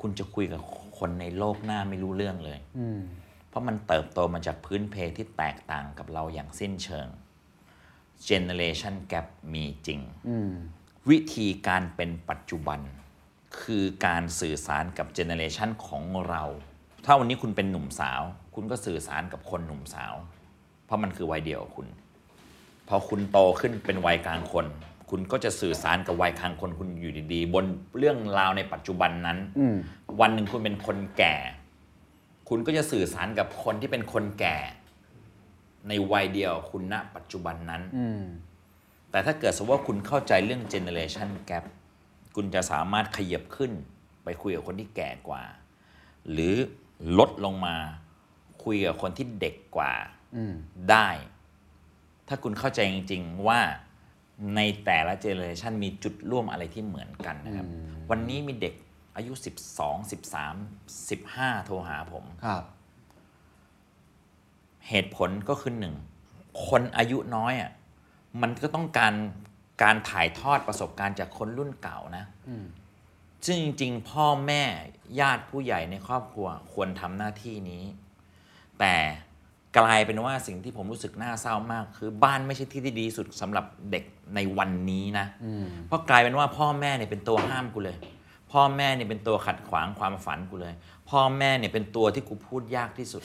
[0.00, 0.62] คุณจะคุยกับ
[0.98, 2.58] คนในโลกหน้าไม่รู้เรื่องเลย
[3.50, 7.08] เพราะมันเติบโตมาจากพื้นเพที่แตกต่างกับเราอย่างสิ้นเชิง
[8.28, 10.00] Generation Gap มีจริง
[11.10, 12.80] วิธีการเป็นปัจจุบัน
[13.60, 16.44] คือการสื่อสารกับเจเนเรชันของเรา
[17.04, 18.22] ถ้าวันนี้คุณเป็นหนุ่มสาว
[18.54, 20.14] คุณก็สื่อสารกับคนหนุ่มสาว
[20.86, 21.88] เพราะมันคือวัยเดียวกับคุณ
[22.88, 24.66] พอคุณโตขึ้นเป็นวัยกลางคน
[25.10, 27.64] คุณก็จะสื่อสารกับวัยกลางคนคุณอยู่ดีๆ บน
[27.98, 29.38] เรื่องราวในปัจจุบันนั้น
[30.20, 31.34] วันหนึ่งคุณเป็นคนแก่
[32.52, 34.58] คุณก็จะสื่อสารกับคนที่เป็นคนแก่
[35.88, 37.82] ในวัยเดียวคุณณปัจจุบันนั้น
[39.10, 41.64] แต่ถ้าเกิดสมมติว่าคุณเข้าใจเรื่อง generation gap
[42.36, 43.72] คุณจะสามารถขยับขึ้น
[44.24, 45.42] ไปคุยกับคนที่แก่กว่า
[46.30, 46.54] หรือ
[47.18, 47.76] ลดลงมา
[48.64, 49.92] คุยกับคนที่เด็กกว่า
[50.90, 51.08] ได้
[52.28, 53.60] ถ้าคุณเข้าใจจริง ๆ ว่า
[54.56, 57.66] ในแต่ละเจเนอเรชันมีจุดร่วมอะไรที่เหมือนกันนะครับ
[58.10, 58.74] วันนี้มีเด็ก
[59.20, 62.62] อายุ 12 13 15 โทรหาผม ครับ
[64.88, 65.94] เหตุผลก็คือหนึ่ง
[66.68, 67.70] คนอายุน้อยอะ
[68.42, 69.14] มันก็ต้องการ
[69.82, 72.24] การถ่ายทอดประสบการณ์จากคนรุ่นเก่านะ
[73.46, 74.62] ซึ่งจริง ๆ พ่อแม่
[75.20, 77.84] ญาติผู้ใหญ่ในครอบครัวควรทำหน้าที่นี้
[78.80, 78.94] แต่
[79.78, 85.26] กลายเป็นว่าสิ่งที่ผมรู้สึกน่าเศร้ามาก คือบ้านไม่ใช่ที่ที่ดีที่สุดสำหรับเด็กในวันนี้นะ
[85.86, 87.96] เพราะกลายเป็นว่าพ่อแม่เนี่ยเป็นตัวห้ามกูเลย
[88.52, 90.74] พ่อแม่เนี่ยเป็นตัวขัดขวางความฝันกูเลย
[91.10, 93.22] พ่อแม่เนี่ยเป็นตัวที่กูพูดยากที่สุด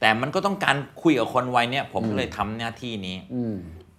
[0.00, 3.16] แต่มันก็ต้องการคุยกับคนวัยเนี้ยผมก็เลยทำหน้าที่นี้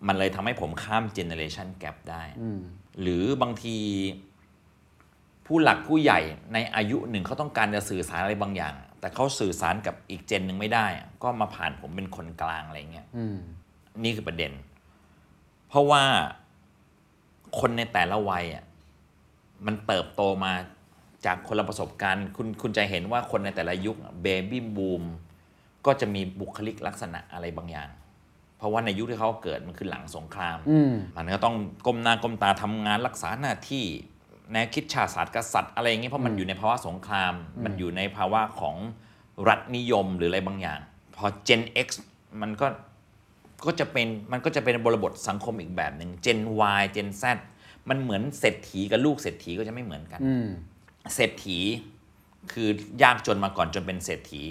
[0.08, 2.24] มันเลยทำให้ผมข้ามเจเนเรชันแก p ได้
[3.02, 3.78] หรือบางที
[5.46, 6.20] ผู้หลักผู้ใหญ่
[6.54, 13.08] ในอายุหนึ่งเขาต้องการจะสื่อสารอะไรบางอย่าง แต่เขาสื่อสารกับอีกเจนหนึ่งไม่ได้อะก็มาผ่านผมเป็นคนกลางอะไรเงี้ย
[14.04, 14.52] นี่คือประเด็น
[15.70, 16.04] เพราะว่า
[17.60, 18.65] คนในแต่ละวัยอะ
[19.66, 20.54] มันเติบโตมา
[21.26, 25.04] จากคนละประสบการณ์ คุณคุณจะเห็นว่าคนในแต่ละยุคเบบี้บูม
[25.86, 27.90] ก็จะมีบุคลิกลักษณะอะไรบางอย่าง
[28.58, 30.58] เพราะว่าในยุคที่เขาเกิดมันคือหลังสงคราม
[31.16, 31.56] มันก็ต้อง
[31.86, 33.86] ก้มหน้าก้มตาทำงานรักษาหน้าที่
[34.52, 37.34] แนวคิดชาติศาสตร์กษัตริย์อะไรอย่างนี้เพราะมันอยู่ในภาวะสงคราม
[37.64, 38.76] มันอยู่ในภาวะของ
[39.48, 40.80] รัฐนิยมหรืออะไรบางอย่าง
[41.16, 41.88] พอ Gen X
[42.42, 42.68] มันก็
[43.66, 46.40] ก็จะเป็นมันก็จะเป็นบริบทสังคมอีกแบบหนึ่ง Gen
[46.80, 47.24] Y Gen Z
[47.90, 50.20] มันเหมือนเศรษฐีกับลูกเศรษฐีก็จะไม่เหมือนกัน
[51.16, 51.60] เศรษฐี
[52.52, 52.70] คือ
[53.04, 54.44] ยากจนมาก่อนจนเป็นเศรษฐี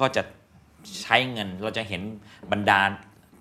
[0.00, 0.22] ก็จะ
[1.02, 2.02] ใช้เงินเราจะเห็น
[2.52, 2.80] บรรดา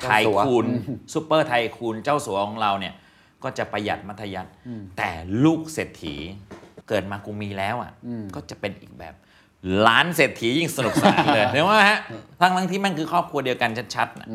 [0.02, 0.66] ไทยคูณ
[1.14, 2.94] ซูเปอร์ไทยคูณเจ้าสัวของเราเนี่ย
[3.44, 4.50] ก็จะประหยัดมัธยัติ
[4.98, 5.10] แต่
[5.44, 6.16] ลูกเศรษฐี
[6.90, 7.92] เกิดมากูมีแล้วอะ
[8.36, 9.14] ก็จะเป็นอีกแบบ
[9.88, 12.00] ล้านเศรษฐียิ่งสนุกสนานเลยเห็นไหมฮะ
[12.40, 14.28] ทั้งทั้งๆที่มันคือครอบครัวเดียวกันชัดๆนะ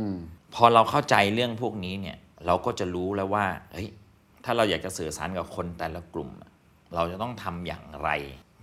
[0.54, 2.16] พอเราเข้าใจเรื่องพวกนี้เนี่ย
[2.46, 3.88] เราก็จะรู้แล้วว่าเฮ้ย
[4.50, 6.50] ถ้าเราอยากจะสื่อสารกับคนแต่ละกลุ่มอะ
[6.94, 8.10] เราจะต้องทำอย่างไร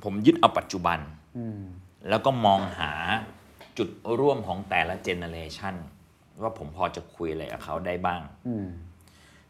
[0.03, 0.99] ผมยึดเอาปัจจุบัน
[2.09, 2.91] แล้วก็มองหา
[3.77, 3.89] จุด
[4.19, 5.75] ร่วมของแต่ละเจเนอเรชัน
[6.41, 8.21] ว่าผมพอจะคุยอะไรกับเขาได้บ้าง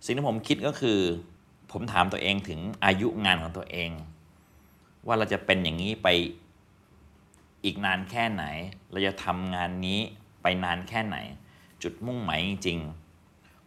[0.03, 0.99] สิ่งที่ผมคิดก็คือ
[1.71, 3.91] ผมถามตัวเองถึงอายุงานของตัวเอง
[5.07, 6.07] ว่าเราจะเป็นอย่างนี้ไป
[7.63, 8.43] อีกนานแค่ไหน
[8.91, 9.99] เราจะทำงานนี้
[10.41, 11.17] ไปนานแค่ไหน
[11.83, 13.04] จุดมุ่งหมายจริงๆ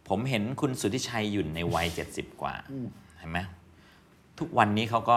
[0.08, 2.54] ผมเห็นคุณสุทธิชัยอยู่ในวัย70กว่า
[3.18, 3.38] เห็นไหม
[4.38, 5.16] ทุกวันนี้เขาก็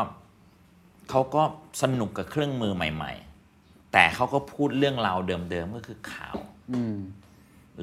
[1.10, 1.44] เขาก็
[1.82, 3.14] สนุกกับเครื่องมือใหม่
[3.54, 6.38] ๆ แต่เขาก็พูดเรื่องราวเดิมๆก็คือข่าว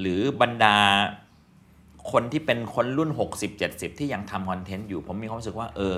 [0.00, 0.76] หรือบรรดา
[2.12, 5.96] คนที่เป็นคนรุ่น 60 70 ที่ยังทำคอนเทนต์อยู่ ผมมีความรู้สึกว่าเออ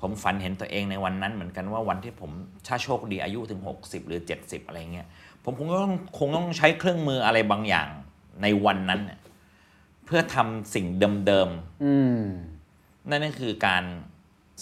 [0.00, 2.30] ผมฝันเห็นตัวเองในวันนั้นเหมือนกันว่าวันที่ผม
[2.66, 5.06] ถ้าโชคดีอายุถึง 60 หรือ 70 อะไรเงี้ย
[5.44, 7.88] ผมคงต้องคงต้องใช้เครื่องมืออะไรบางอย่าง
[8.42, 10.86] ในวันนั้นเนี่ยเพื่อทำสิ่ง
[11.26, 13.84] เดิมๆนั่นก็คือการ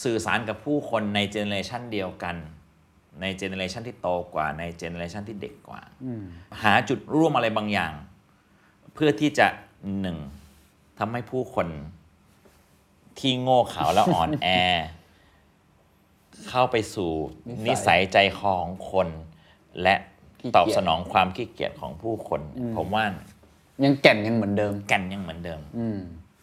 [0.03, 2.37] สื่อสารกับผู้คนในเจเนอเรชันเดียวกัน
[3.21, 5.81] ในเจเนอเรชันที่โตกว่าในเจเนอเรชันที่เด็กกว่า
[6.63, 7.93] หาจุดร่วมอะไรบางอย่าง
[8.95, 9.47] เพื่อที่จะ
[10.01, 10.19] หนึ่ง
[10.99, 11.69] ทำให้ผู้คน
[13.19, 14.49] ที่โง่เขลาและอ่อนแอ
[16.49, 17.11] เข้าไปสู่
[17.49, 19.09] นิสัยนิสัยใจคอของคน
[19.83, 19.95] และ
[20.41, 22.41] ขี้เกียจตอบสนองความขี้เกียจของผู้คน
[22.77, 23.05] ผมว่า
[23.85, 25.61] ยังแก่นยังเหมือนเดิม แก่นยังเหมือนเดิม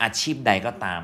[0.03, 1.02] อาชีพใดก็ตาม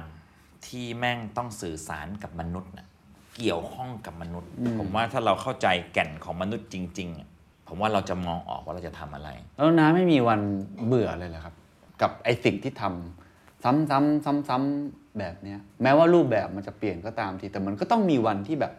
[0.66, 2.88] ที่แม่งต้องสื่อสารกับมนุษย์น่ะ
[3.36, 4.50] เกี่ยวข้องกับมนุษย์
[4.80, 7.28] ผมว่าถ้าเราเข้าใจแก่นของมนุษย์จริงๆอะ
[7.68, 10.42] ผมว่าเราจะมองออกว่าเราจะทำอะไร แล้วน้าไม่มีวัน
[10.88, 11.56] เบื่อเลยเหรอครับ
[12.02, 18.74] กับไอสิ่งที่ทำซ้ำๆซ้ำๆแบบเนี้ย แม้ว่ารูปแบบมันจะเปลี่ยนก็ตามทีแต่มันก็ต้องมีวันที่แบบ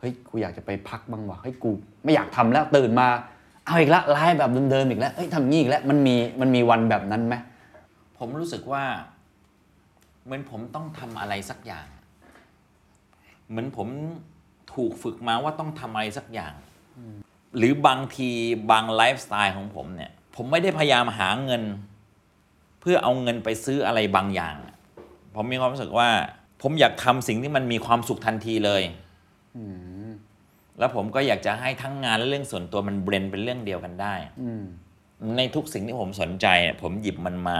[0.00, 1.70] เฮ้ยกูอยากจะไปพักบ้างวะเฮ้ยกู
[2.04, 3.08] ไม่อยากทำแล้วตื่นมา
[3.64, 7.34] เอาอีกละไลฟ์แบบเดิมๆอีกแล้วเฮ้ยทำงี้อีกแล้วมันมีมันมีวันแบบนั้นไหม
[8.18, 8.84] ผมรู้สึกว่า
[10.24, 11.86] เหมือนผมต้องทำอะไรสักอย่าง
[13.48, 13.88] เหมือนผม
[14.74, 16.52] ถูกฝึกมาว่าต้องทำอะไรสักอย่าง
[17.56, 18.30] หรือบางที
[18.70, 21.62] บางไลฟ์สไตล์ของผมเนี่ย ผมไม่ได้พยายามหาเงิน
[22.80, 24.56] เพื่อเอาเงินไปซื้ออะไรบางอย่าง
[25.34, 26.08] ผมมีความรู้สึกว่า
[26.62, 28.82] ผมอยากทำสิ่งที่มันมีความสุขทันทีเลย
[30.78, 34.64] แล้วผมก็อยากจะให้ทั้งงานและเรื่องส่วนตัวมันเบรนเป็นเรื่องเดียวกันได้อืม
[35.36, 37.58] ในทุกสิ่งที่ผมสนใจเนี่ยผมหยิบมันมา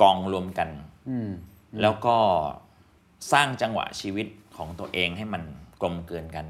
[0.00, 0.68] กองรวมกัน
[1.10, 1.30] อืม
[1.82, 2.16] แล้วก็
[3.32, 5.42] สร้างจังหวะชีวิตของตัวเองให้มัน
[5.80, 6.46] กลมเกลืนกัน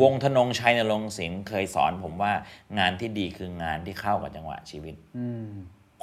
[0.00, 2.32] วงธนงชัยนรงค์สิงห์เคยสอนผมว่า
[2.78, 5.48] งานที่ดีคืองานที่เข้ากับจังหวะชีวิตอืม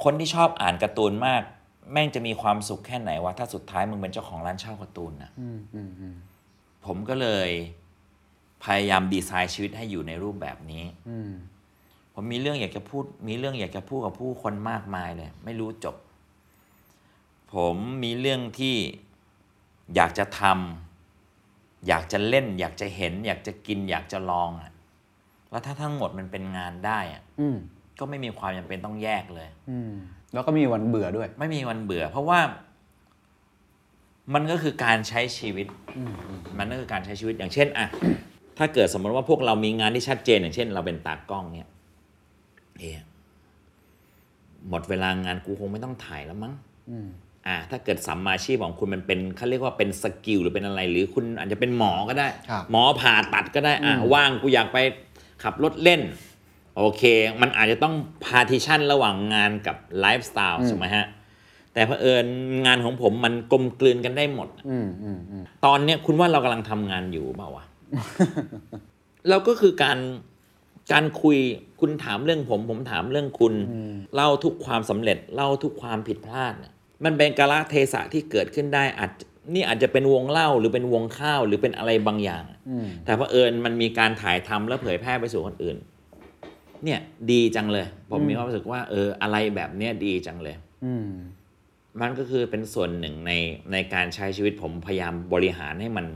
[0.04, 1.42] คนที่ชอบอ่านการ์ตูนมาก
[1.92, 6.14] แม่งจะมีความสุขแค่ไหนวะถ้าสุดท้ายมึงเป็นเจ้าของร้านเช่าการ์ตูนนะอืมอืมอืม
[6.86, 7.50] ผมก็เลย
[8.64, 11.32] พยายามดีไซน์ชีวิตให้อยู่ในรูปแบบนี้อืม
[12.14, 15.96] ผมมีเรื่องอยากจะพูด มีเรื่องอยากจะพูดกับผู้คนมากมายเลย ไม่รู้จบ
[17.54, 18.76] ผมมีเรื่องที่
[19.94, 24.72] อยากจะทำอยากจะเล่น อยากจะเห็น อยากจะกิน อยากจะลองอะ
[25.50, 27.56] แล้วถ้าทั้งหมดมันเป็นงานได้อะอืม
[27.98, 29.92] ก็ไม่มีความจำเป็นต้องแยกเลยอืม
[30.32, 32.40] แล้วก็มีวันเบื่อด้วย ไม่มีวันเบื่อ เพราะว่า
[34.34, 35.66] มันก็คือการใช้ชีวิต
[36.58, 37.86] มันก็คือการใช้ชีวิตอย่างเช่นอะ
[38.58, 41.68] ถ้าเกิดสมมติว่าพวกเรามีงานที่ชัดเจนอย่างเช่น เราเป็นตากล้องเนี่ย
[42.78, 43.04] เอะ
[44.68, 46.52] หมดเวลางานกูคงไม่ต้องถ่ายแล้วมั้ง
[46.90, 47.08] อืม
[47.46, 54.78] อ่า ถ้าเกิดสัมมาอาชีพของคุณมันเป็นเขาเรียกว่าเป็นสกิลหรือเป็นอะไร หรือคุณอาจจะเป็นหมอก็ได้ครับหมอผ่าตัดก็ได้ อ่าว่างกูอยากไป
[55.42, 56.00] ขับรถเล่น
[56.76, 57.02] โอเค
[57.40, 57.94] มันอาจจะต้อง
[58.24, 61.06] partition ระหว่างงานกับไลฟ์สไตล์ถูกไหมฮะ
[61.72, 62.26] แต่เผอิญ
[62.66, 67.64] งานของผมมันกลมกลืนกันได้หมดอืมอืมอืมตอนเนี้ยคุณว่าเรากำลังทำงานอยู่เปล่าวะ
[69.28, 69.98] เราก็คือการ
[70.92, 71.38] การคุย
[71.80, 73.54] คุณถามเรื่องผม ผมถามเรื่องคุณ
[74.14, 76.72] เล่าทุกความสำเร็จ เล่าทุกความผิดพลาดเนี่ย
[77.04, 79.10] มันเป็นกาลเทศะที่เกิดขึ้นได้อาจ
[79.54, 85.76] นี่อาจจะเป็นวงเหล้าหรือเป็นวงข้าวหรือเป็นอะไรบางอย่างอืมแต่เผอิญมันมีการถ่ายทำแล้วเผยแพร่ไปสู่คนอื่น
[86.84, 87.00] เนี่ย
[87.30, 90.54] ดีจังเลย ผมมีความรู้สึกว่า เออ อะไรแบบเนี้ยดีจังเลย
[90.84, 91.08] อืม
[92.00, 93.32] มันก็คือเป็นส่วนหนึ่งใน
[93.72, 96.06] ในการใช้ชีวิตผมพยายามบริหารให้มัน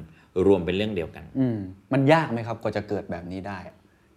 [0.47, 1.59] รวมเป็นเรื่องเดียวกัน อืม
[1.93, 3.59] มันยากไหมครับกว่าจะเกิดแบบนี้ได้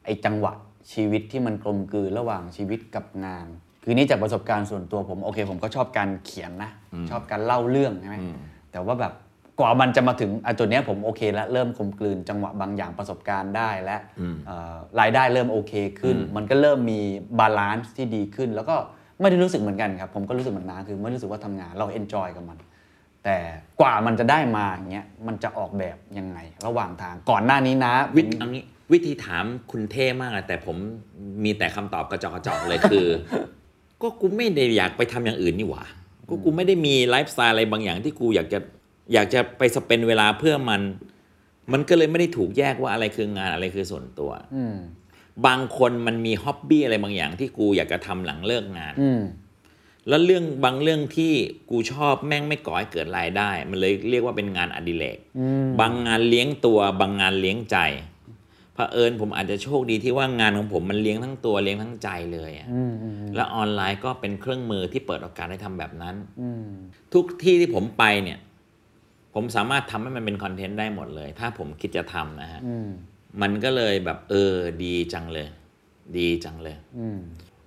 [0.06, 0.54] ไอ้จังหวะ
[0.94, 3.48] ชีวิตที่มันกลมกลืนระหว่างชีวิตกับงาน
[3.84, 6.72] คือนี่จากประสบการณ์ส่วนตัวผมโอเค ผมก็ชอบการเขียนนะ
[7.10, 8.36] ชอบการเล่าเรื่องใช่ไหมอืม
[8.72, 9.14] แต่ว่าแบบ
[9.60, 17.00] กว่ามันจะมาถึงอะจุดเนี้ยผมโอเคแล้วเริ่มกลมกลืนจังหวะบางอย่างประสบการณ์ได้และอืมเอ่อรายได้เริ่มโอเคขึ้นอืมมันก็เริ่มมี
[17.40, 18.76] balance ที่ดีขึ้น แล้วก็
[19.22, 22.58] ไม่ได้รู้สึกเหมือนกันครับ ผมก็รู้สึกเหมือนน้าคือไม่รู้สึกว่าทำงานเรา enjoy กับมัน
[23.26, 23.38] แต่
[23.82, 30.78] กว่ามันจะได้มาอย่างเงี้ยมันจะออกแบบยังไง ระหว่างทางก่อนหน้านี้นะ วิธีเอางี้วิธีถามคุณเท่มากอะแต่ผม
[31.44, 33.08] มีแต่คำตอบกระจอกกระจอกเลยคือ
[34.02, 35.84] ก็กูไม่ได้อยากไปทำอย่างอื่นนี่หว่า
[36.30, 38.60] ก็กูไม่ได้มีไลฟ์สไตล์อะไรบางอย่างที่กูอยากจะ
[39.14, 40.82] อยากจะไป spend เวลาเพื่อมัน
[41.72, 44.76] มันก็เลยไม่ได้ถูกแยกว่าอะไรคืองานอะไรคือส่วนตัว อืม
[45.48, 49.22] บางคนมันมีฮ็อบบี้อะไรบางอย่างที่กูอยากจะทำหลังเลิกงานอืม
[50.10, 51.34] แล้วเรื่องบางเรื่องที่
[51.70, 57.78] กูชอบแม่งไม่ก่อให้เกิดรายได้ มันเลยเรียกว่าเป็นงานอดิเรกอืมบางงานเลี้ยงตัว บางงานเลี้ยงใจ
[58.74, 66.68] เผอิญผมอาจจะโชคดีที่ว่างานของผมมันเลี้ยงทั้งตัวเลี้ยงทั้งใจเลยอะอืมอืมและออนไลน์ก็เป็นเครื่องมือที่เปิดโอกาสให้ทำแบบนั้นอืม
[67.14, 68.40] ทุกที่ที่ผมไปเนี่ย
[69.34, 72.90] ผมสามารถทำให้มันเป็นคอนเทนต์ได้หมดเลย ถ้าผมคิดจะทำนะฮะอืม
[73.42, 74.54] มันก็เลยแบบเออ
[74.84, 75.48] ดีจังเลย
[76.18, 77.20] ดีจังเลยอืม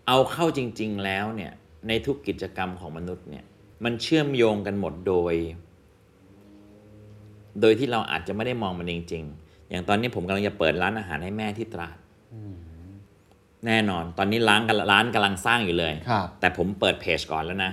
[0.06, 1.52] เอาเข้าจริง ๆ แล้วเนี่ย
[1.88, 3.44] ในทุกกิจกรรมของมนุษย์เนี่ย
[3.84, 5.34] มันเชื่อมโยงกันหมดโดย
[7.60, 11.96] โดยที่เราอาจจะไม่ได้มองมันจริง ๆ อย่างตอนนี้ผมกำลังจะเปิดร้านอาหารให้แม่ที่ตราด
[13.66, 17.72] แน่นอน ตอนนี้ร้านกำลังร้านกำลังสร้างอยู่เลยครับแต่ผมเปิดเพจก่อนแล้วนะ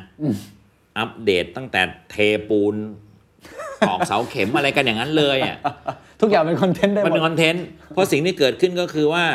[0.97, 1.81] อัปเดตตั้งแต่
[2.11, 2.15] เท
[2.49, 2.75] ปูน
[3.87, 5.57] ตอกเสาเข็มอะไรกันอย่างนั้นเลยอะ
[6.21, 9.25] ทุกอย่างเป็นคอนเทนต์ได้หมดมันเป็นคอนเทนต์เพราะสิ่งที่เกิดขึ้นก็คือว่า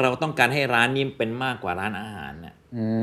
[0.00, 2.33] เราต้องการให้ร้านนี้เป็นมากกว่าร้านอาหารน่ะอืม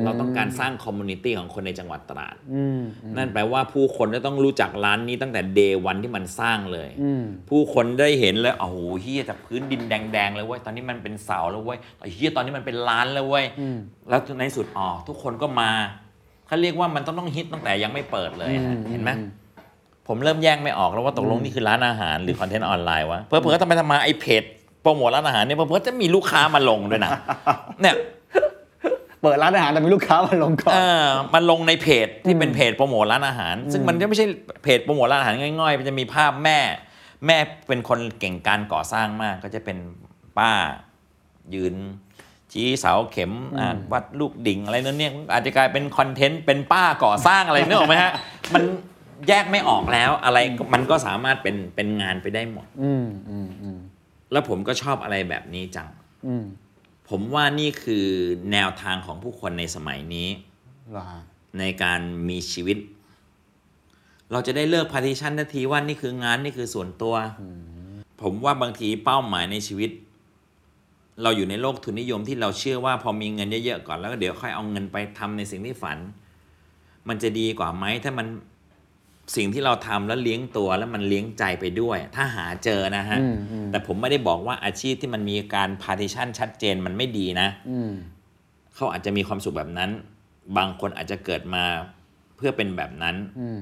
[0.06, 2.80] เราต้องการสร้าง community ของคนในจังหวัดตราดอืม
[3.18, 13.78] นั่นแปลว่าผู้คนจะต้องรู้จักร้านนี้ตั้งแต่ day one ที่มันสร้างเลยอืมผู้คนได้เห็นแล้วโอ้โหเฮียจากพื้นดินแดงๆเลยเว้ยตอนนี้มันเป็นเสาแล้วเว้ยไอ้เฮียตอนนี้มันเป็นร้านแล้วเว้ยอืม
[14.10, 15.72] แล้วในสุดอ๋อทุกคนก็มา
[16.48, 19.30] เขาเรียกว่ามันต้องต้องฮิตตั้งแต่ยังไม่เปิดเลยอะอืมเห็นไหมอืม
[20.08, 24.44] ผผมเริ่มแยกไม่ออกแล้วว่าตกลงนี่คือร้านอาหารหรือคอนเทนต์ออนไลน์วะเพื่อเพื่อทำไมทำมาไอเพจ
[24.82, 27.12] โปรโมทร้านอาหารเนี่ยเพื่อจะมีลูกค้ามาลงด้วยนะ
[27.82, 27.96] เนี่ย
[29.22, 34.26] เปิดร้านอาหารแต่มีลูกค้ามาลงก่อนเออมันลงในเพจที่เป็นเพจโปรโมทร้านอาหาร ซึ่งมันก็ไม่ใช่
[34.64, 36.60] เพจโปรโมทร้านอาหารง่อยๆมันจะมีภาพแม่
[37.26, 37.38] แม่
[37.68, 39.78] เป็นคนเก่งการก่อสร้างมาก ก็จะเป็น
[40.38, 40.52] ป้า
[41.54, 41.76] ยืน
[42.52, 48.12] ชี้เสาเข็มอ่าวัดลูกดิ่งอะไรนั่นเนี่ยอาจจะกลายเป็นคอนเทนต์เป็นป้าก่อสร้างอะไรนึกออกไหมฮะ
[48.54, 48.64] มัน
[49.28, 53.80] แยกไม่ออกแล้วอะไรก็มันก็สามารถเป็นเป็นงานไปได้หมด อืมอืมอืม
[54.32, 55.88] แล้วผมก็ชอบอะไรแบบนี้จัง
[56.28, 56.44] อืม
[57.12, 58.06] ผมว่านี่คือ
[58.52, 60.30] แนวทางของผู้คนในสมัยนี้
[60.92, 61.22] เหรอฮะ
[61.60, 62.78] ในการมีชีวิต
[64.32, 67.16] เราจะได้เลิก partition นะทีว่านี่คืองานนี่คือส่วนตัว
[68.22, 69.92] ผมว่าบางทีเป้าหมายในชีวิต
[71.22, 75.98] เราอยู่ในโลกทุนนิยมที่เราเชื่อว่าพอมีเงินเยอะๆก่อนแล้วก็เดี๋ยวค่อยเอาเงินไปทำในสิ่งที่ฝัน
[77.08, 78.28] มันจะดีกว่าไหมถ้ามัน
[79.36, 87.92] สิ่งที่เราทำแล้วเลี้ยงตัวแล้วมันเลี้ยงใจไปด้วย ถ้าหาเจอนะฮะอืมอืมแต่ผมไม่ได้บอกว่าอาชีพที่มันมีการ partition ชัดเจนมันไม่ดีนะอืม
[88.76, 89.92] เขาอาจจะมีความสุขแบบนั้น
[90.58, 91.64] บางคนอาจจะเกิดมา
[92.36, 93.62] เพื่อเป็นแบบนั้นอืม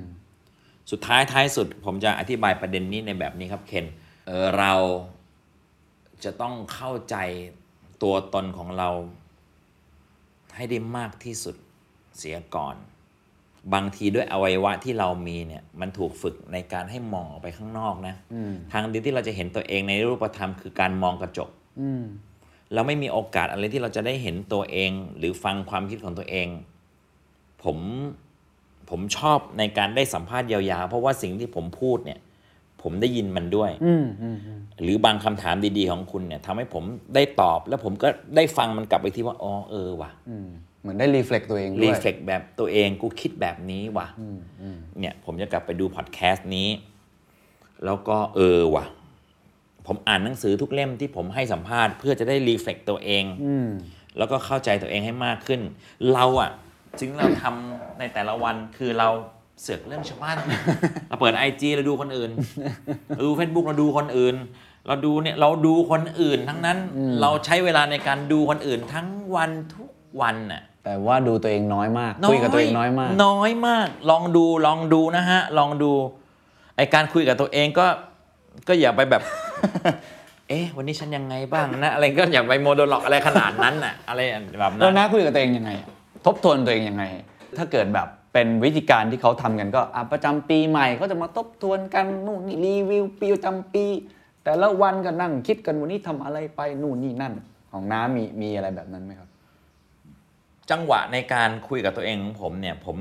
[0.92, 3.86] สุดท้ายท้ายสุด ผมจะอธิบายประเด็นนี้ในแบบนี้ครับเคน
[4.28, 4.74] เออเรา
[6.24, 7.16] จะต้องเข้าใจ
[8.04, 8.90] ตัวตนของเรา
[10.56, 11.56] ให้ได้มากที่สุด
[12.18, 12.76] เสียก่อน
[13.74, 21.50] บางทีด้วยอวัยวะที่เรามีเนี่ยมันถูกฝึกในการให้มองออกไปข้างนอกนะอืมทางเดียวที่เราจะเห็นตัวเองในรูปธรรมคือการมองกระจก
[21.82, 22.04] อืม
[22.74, 26.48] เราไม่มีโอกาสอะไรที่เราจะได้เห็นตัวเอง หรือฟังความคิดของตัวเอง
[27.64, 27.78] ผม
[28.90, 32.20] ผมชอบในการได้สัมภาษณ์ยาวๆ เพราะว่าสิ่งที่ผมพูดเนี่ย
[32.82, 36.84] ผมได้ยินมันด้วยอืมอืมอืมหรือบางคำถามดีๆของคุณเนี่ยทำให้ผม
[37.16, 40.48] ได้ตอบ แล้วผมก็ได้ฟังมันกลับไปที่ว่าอ๋อเออว่ะอืม
[40.82, 46.70] เหมือนได้ reflect ตัวเองด้วย reflect แบบตัวเองกูคิดแบบนี้ว่ะอืมอืมเนี่ย ผมจะกลับไปดูพอดแคสต์นี้
[47.86, 48.86] แล้วก็เออว่ะ
[49.88, 53.70] ผมอ่านหนังสือทุกเล่มที่ผมให้สัมภาษณ์เพื่อจะได้ reflect ตัวเองอืม
[54.18, 55.62] แล้วก็เข้าใจตัวเองให้มากขึ้น
[56.14, 56.52] เราอะ
[57.00, 59.10] สิ่งที่เราทำในแต่ละวันคือเรา
[59.62, 60.38] เสือกเรื่องชาวบ้าน
[61.08, 62.32] เราเปิดไอจีเราดูคนอื่น
[63.16, 64.36] เราดูเฟซบุ๊กเราดูคนอื่น
[64.88, 66.78] เราดูเนี่ยเราดูคนอื่นทั้งนั้น
[67.22, 69.90] เราใช้เวลาในการดูคนอื่นทั้งวันทุก
[70.22, 75.92] วันน่ะแต่ว่าดูตัวเองน้อยมาก คุยกับตัวเองน้อยมาก น้อยมาก ลองดูลองดูนะฮะ ลองดู
[76.76, 77.88] ไอการคุยกับตัวเองก็
[78.68, 79.22] ก็อย่าไปแบบ
[80.50, 84.22] เอ๊ะ วันนี้ฉันยังไงบ้างนะ อะไรก็อย่าไปโมโดล็อกอะไรขนาดนั้นน่ะอะไร
[84.60, 85.88] แบบนั้แล้วนนะคุยกับตัวเองยังไงอะ
[86.26, 87.04] ทบทวนตัวเองยังไง
[87.58, 93.86] ถ้าเกิดแบบเป็นวิธีการที่เขาทำกันก็อะประจำปีใหม่เขาจะมาทบทวนกันนู่นนี่รีวิวปีประจำปี
[94.44, 97.34] แต่ละวันก็นั่งคิดกันวันนี้ทำอะไรไปนู่นนี่นั่น
[97.72, 99.29] ของน้ามีมีอะไรแบบนั้นไหมครับ
[100.72, 102.98] จังหวะในการคุยกับตัวเองของผมเนี่ยผม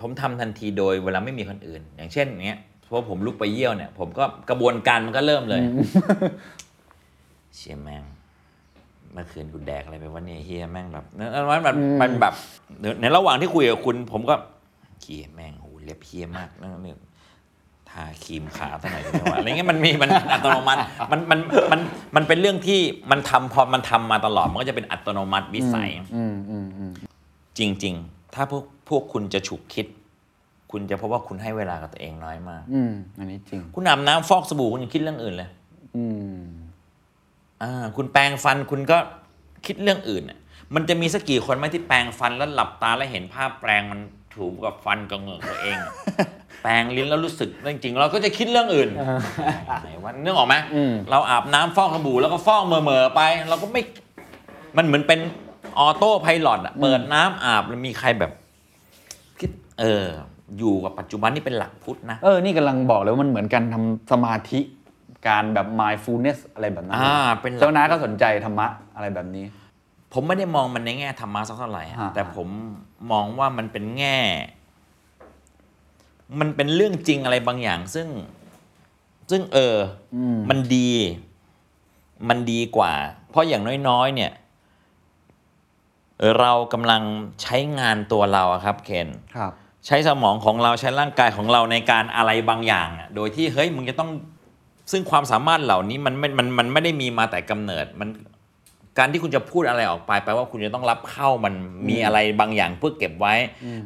[0.00, 5.60] ผมทำทันทีโดยเวลาไม่มีคนอื่น อย่างเช่นอย่างเงี้ยพอผมลุกไปเยี่ยวเนี่ย ผมก็กระบวนการมันก็เริ่มเลย
[7.56, 8.04] เชียแม่ง
[9.12, 12.34] เมื่อคืนกูแดกอะไรไปวะเนี่ยเฮียแม่งแบบนั้นมันมันมันแบบ
[13.00, 14.34] ในระหว่างที่คุยกับคุณ ผมก็
[15.00, 16.94] เฮียแม่งโหเล็บเฮียมากนั่นนี่
[17.94, 20.78] ทาครีมขาวตั้งไหนดีวะอะไรเงี้ยมันมีมันอัตโนมัติ
[21.12, 21.38] มันมัน
[21.72, 21.80] มัน
[22.16, 22.80] มันเป็นเรื่องที่
[23.10, 26.92] มันทำพอมันทำมาตลอดมันก็จะเป็นอัตโนมัติวิสัยอืมอืมอืม
[27.58, 29.86] จริง ๆ ถ้าพวกพวกคุณจะฉุกคิด
[30.72, 35.48] คุณจะพบว่าคุณให้เวลากับตัวเองน้อยมากอืมอันนี้จริง คุณอาบน้ำฟอกสบู่คุณยังคิดเรื่องอื่นเลย
[35.96, 36.04] อื
[36.36, 36.40] ม
[37.62, 38.98] อ่า คุณแปรงฟันคุณก็
[39.66, 40.38] คิดเรื่องอื่นน่ะ
[40.74, 44.00] มันจะมีสักกี่คนไหมที่แปรงฟันแล้วหลับตาแล้วเห็นภาพแปรงมัน
[44.36, 45.92] ถูกกับฟันกับเหงือกตัวเองอะ
[46.62, 48.88] แปรงลิ้นแล้วรู้สึกจริงๆ เราก็จะคิดเรื่องอื่น
[49.82, 53.82] ไหนวะนึกออกไหมอืมเราอาบน้ำฟอกสบู่แล้วก็ฟอกเหม่อๆไป เราก็ไม่
[54.76, 55.20] มันเหมือนเป็น
[55.78, 58.32] ออโต้ไพลอตอะเปิดน้ำอาบแล้วมีใครแบบ
[59.40, 59.50] คิด
[59.80, 60.06] เออ
[60.58, 64.60] อยู่กับปัจจุบันนี่เป็นหลักพุทธนะ เออ นี่กำลังบอกเลยว่ามันเหมือนการทำสมาธิ
[65.28, 69.44] การแบบ mindfulness อะไรแบบนั้นอ่าเป็นหลักเจ้าน้าก็สนใจธรรมะอะไรแบบนี้
[70.16, 72.48] ผมไม่ได้มองมันในแง่ธรรมะสักเท่าไหร่อะอ่าแต่ผม
[73.12, 74.18] มองว่ามันเป็นแง่
[76.40, 78.08] มันเป็นเรื่องจริงอะไรบางอย่าง ซึ่ง
[79.30, 79.76] ซึ่งเออ
[80.16, 80.90] อมมันดี
[82.28, 82.92] มันดีกว่า
[83.30, 84.32] เพราะอย่างน้อยๆ เนี่ย
[86.18, 87.02] เออเรากำลัง
[87.42, 89.52] ใช้งานตัวเราอะครับ เคนครับ
[89.86, 94.10] ใช้สมองของเราใช้ร่างกายของเราในการอะไรบางอย่างอะโดยที่เฮ้ยมึงจะต้อง
[94.92, 98.08] ซึ่งความสามารถเหล่านี้มันไม่มันมันไม่ได้มีมาแต่กำเนิดมัน
[98.98, 101.54] การที่คุณจะพูดอะไรออกไปแปลว่าคุณจะต้องรับเข้ามัน
[101.88, 103.34] มีอะไรบางอย่างเพื่อเก็บไว้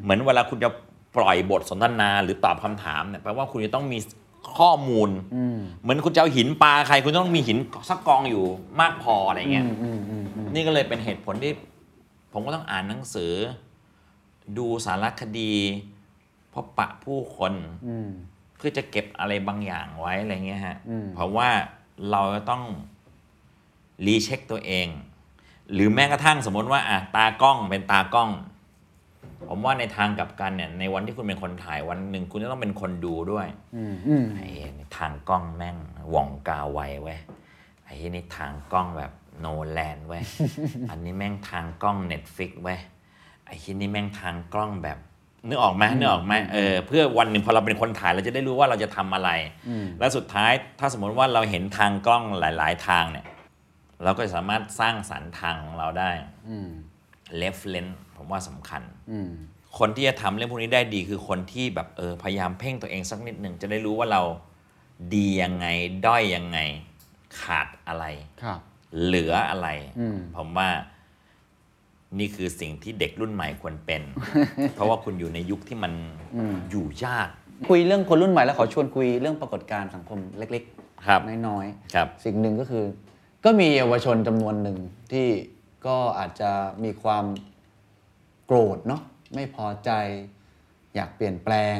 [0.03, 0.71] เหมือนเวลาคุณจะ
[1.17, 3.99] ปล่อยบทสนทนาหรือตอบคำถามเนี่ยแปลว่าคุณจะต้องมี
[4.59, 7.59] ข้อมูลอืมเหมือนคุณจะเอาหินปลาใคร คุณต้องมีหิน
[7.89, 8.45] สักกองอยู่
[8.81, 11.53] มากพออะไรเงี้ยอืมอืมอืมอืมนี่ก็เลยเป็นเหตุผลที่
[12.33, 13.33] ผมก็ต้องอ่านหนังสือ
[14.59, 15.53] ดูสารคดี
[16.53, 17.53] พอบปะผู้คน
[17.89, 18.09] อืม
[18.57, 21.49] เพื่อจะเก็บอะไรบางอย่างไว้อะไรเงี้ยฮะอืมเพราะว่า
[22.11, 22.63] เราจะต้อง
[24.07, 24.89] รีเช็คตัวเอง
[25.73, 28.31] หรือแม้กระทั่งสมมติว่าอะตากล้องเป็นตากล้อง
[29.49, 33.47] ผมว่าในทางกลับกันเนี่ยในวันที่คุณเป็นคนถ่ายวันหนึ่งคุณจะต้องเป็นคนดูด้วย
[33.77, 34.47] อืมอืมไอ้
[34.79, 35.77] นี่ทางกล้องแม่ง
[36.11, 37.19] หว่องกาไวเว้ย
[37.85, 40.23] ไอ้นี่ทางกล้องแบบโนแลนเว้ย
[40.91, 42.79] อันนี้แม่งทางกล้อง Netflix เว้ย
[43.47, 44.99] ไอ้ที่นี่แม่งทางกล้องแบบ
[45.49, 49.31] นึกออกไหมนึกออกไหมเออเพื่อวันหนึ่งพอเราเป็นคนถ่ายเราจะได้รู้ว่าเราจะทำอะไร
[49.99, 53.25] และสุดท้ายถ้าสมมติว่าเราเห็นทางกล้องหลาย ๆ ทางเนี่ย
[54.03, 56.11] เราก็จะสามารถสร้างสรรค์ทางของเราได้
[56.51, 56.71] อืม
[57.43, 59.31] reference ผมว่าสำคัญอืม
[59.79, 64.23] คนที่จะทำเรื่องพวกนี้ได้ดีคือคนที่แบบเออพยายามเพ่งตัวเองสักนิดหนึ่งจะได้รู้ว่าเรา
[65.15, 65.67] ดียังไง
[66.07, 66.59] ด้อยยังไง
[67.41, 68.05] ขาดอะไร
[68.43, 68.61] ครับ
[69.05, 69.69] เหลืออะไร
[69.99, 70.69] อืมผมว่า
[72.19, 74.03] นี่คือสิ่งที่เด็กรุ่นใหม่ควรเป็น
[74.75, 75.93] เพราะว่าคุณอยู่ในยุคที่มัน
[76.71, 77.29] อยู่ยาก
[77.69, 80.65] คุยเรื่องคนรุ่นใหม่แล้วขอชวนคุยเรื่องปรากฏการณ์สังคมเล็ก
[81.07, 82.85] ครับๆน้อยครับๆสิ่งหนึ่งก็คือ
[83.45, 84.79] ก็มีเยาวชนจำนวนหนึ่ง
[85.13, 85.29] ที่
[85.87, 86.51] ก็อาจจะ
[86.85, 87.25] มีความ
[88.47, 89.03] โกรธเนาะ
[89.35, 89.91] ไม่พอใจ
[90.95, 91.79] อยากเปลี่ยนแปลง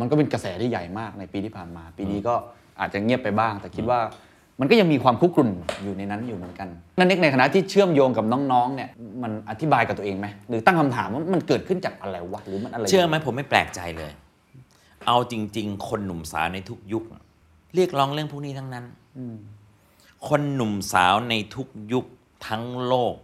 [0.00, 2.34] มันก็เป็นกระแสที่ใหญ่มากในปีที่ผ่านมา ปีนี้ก็
[2.80, 4.00] อาจจะเงียบไปบ้าง แต่คิดว่า
[4.60, 5.50] มันก็ยังมีความคุกรุ่น
[5.82, 8.90] อยู่ในนั้นอยู่เหมือนกัน นั่นเอกในฐานะที่เชื่อมโยงกับน้องๆเนี่ย
[9.22, 14.12] มันอธิบายกับตัวเองไหมหรือตั้งคำถามว่ามันเกิดขึ้นจากอะไรวะหรือมันอะไรเชื่อไหมผมไม่แปลกใจเลย
[15.06, 17.04] เอาจริง ๆ คนหนุ่มสาวในทุกยุค
[17.74, 18.84] เรียกร้องเรื่องพวกนี้ทั้งนั้น
[20.28, 22.06] คนหนุ่มสาวในทุกยุค
[22.48, 23.14] ทั้งโลก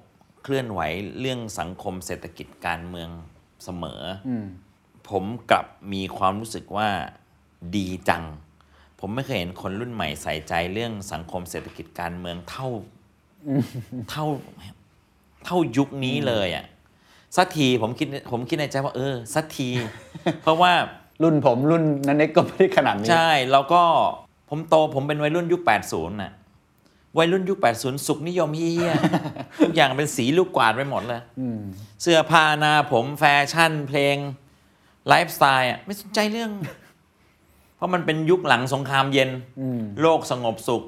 [0.42, 0.80] เคลื่อนไหว
[1.20, 3.08] เรื่องสังคมเศรษฐกิจการเมือง
[3.64, 4.46] เสมออม
[5.08, 6.88] ผมกลับมีความรู้สึกว่า
[7.76, 8.24] ดีจัง
[9.00, 12.68] ผมไม่เคยเห็นคนรุ่นใหม่ใส่ใจเรื่องสังคมเศรษฐกิจการเมืองเท่า
[14.10, 14.26] เท่า
[15.44, 16.64] เท่ายุคนี้เลยอะ่ะ
[17.36, 19.68] สักทีผมคิดผมคิดในใจว่า เออสักที
[20.42, 20.72] เพราะว่า
[21.22, 23.82] รุ่นผมรุ่นน้าเน็กก็ไม่ได้ขนาดนี้ ใช่ แล้วก็
[24.48, 26.32] ผมโตผมเป็นวัยรุ่นยุค 80น่ะ
[27.16, 31.20] วัยรุ่นยุค 80 สุขนิยมเหี้ยๆทุกอย่างเป็นสีลูกกวาดไปหมดเลย
[32.02, 34.16] เสื้อผ้าหน้าผมแฟชั่นเพลง
[35.08, 36.50] ไลฟ์สไตล์อะไม่สนใจเรื่อง
[37.76, 39.30] เพราะมันเป็นยุคหลังสงครามเย็น
[40.02, 40.82] โลกสงบสุข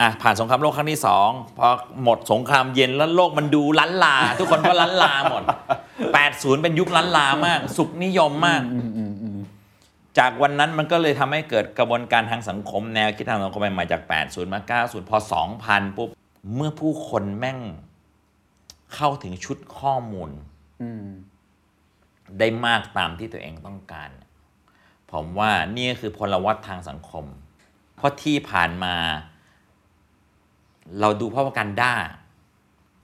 [0.00, 1.68] อะผ่านสงครามโลกครั้งที่สองพอ
[2.02, 5.42] หมดสงครามเย็นแล้วโลกมันดูลั้ลลา ทุกคนก็ลั้ลลาหมด
[6.02, 8.62] 80 เป็นยุคล้านลามาก สุขนิยมมาก
[10.18, 15.18] จากวันนั้นมันก็เลยทำให้เกิดกระบวนการทางสังคมแนวคิดทางสังคมใหม่ๆจาก 80 มา 90 พอ
[15.58, 16.08] 2000 ปุ๊บ
[16.54, 17.58] เมื่อผู้คนแม่ง
[18.94, 20.30] เข้าถึงชุดข้อมูล
[20.82, 21.04] อืม
[22.38, 24.10] ได้มากตามที่ตัวเองต้องการ
[25.10, 27.24] ผมว่านี่ก็คือพลวัตทางสังคม
[27.96, 28.94] เพราะที่ผ่านมา
[31.00, 31.92] เราดูพระวกันด้า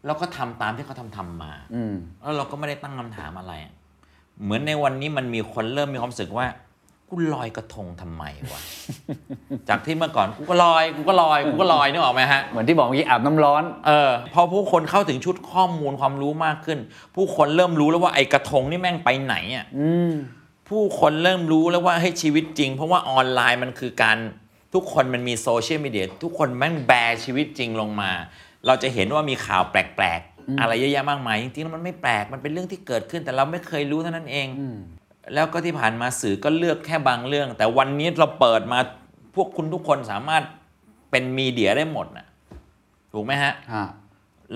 [0.06, 3.72] เราก็ทำตามที่เขาทำทำมาอืมแล้วเราก็ไม่ได้ตั้งคำถามอะไรอะ
[4.42, 6.46] เหมือนในวันนี้มันมีคนเริ่มมีความรู้สึกว่า
[7.10, 8.60] กูลอยกระทงทำไมวะ
[9.68, 16.78] จากที่เมื่อก่อนกูก็ลอยกูก็ลอยกูก็ลอยนึกออกไหมฮะ เหมือนที่บอกเมื่อกี้อาบน้ำร้อน เออ พอผู้คนเข้าถึงชุดข้อมูลความรู้มากขึ้น
[17.14, 20.12] ผู้คนเริ่มรู้แล้วว่าไอ้กระทงนี่แม่งไปไหนอะอืม
[20.68, 24.18] ผู้คนเริ่มรู้แล้วว่าเฮ้ยชีวิตจริง เพราะว่าออนไลน์มันคือการ
[24.74, 28.10] ทุกคนมันมีโซเชียลมีเดียทุกคนแม่งแชร์ชีวิตจริงลงมา
[28.66, 34.46] เราจะเห็นว่ามีข่าวแปลกๆ อะไรเยอะแยะมากมายจริงๆแล้วมันไม่แปลกมันเป็นเรื่องที่เกิดขึ้นแต่เราไม่เคยรู้เท่านั้นเอง
[35.34, 38.78] แล้วก็ที่ผ่านมาสื่อก็เลือกแค่บางเรื่อง แต่วันนี้เราเปิดมา
[39.34, 40.42] พวกคุณทุกคนสามารถ
[41.10, 42.26] เป็นมีเดียได้หมดนะ
[43.12, 43.86] ถูกไหมฮะฮะ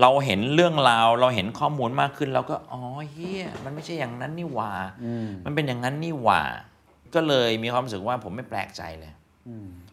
[0.00, 4.72] เราเห็นเรื่องราวเราเห็นข้อมูลมากขึ้นเราก็อ๋อเฮียมันไม่ใช่อย่างนั้นนี่หว่า
[5.44, 6.42] มันเป็นอย่างนั้นนี่หว่า
[7.14, 9.12] ก็เลยมีความรู้สึกว่าผมไม่แปลกใจเลย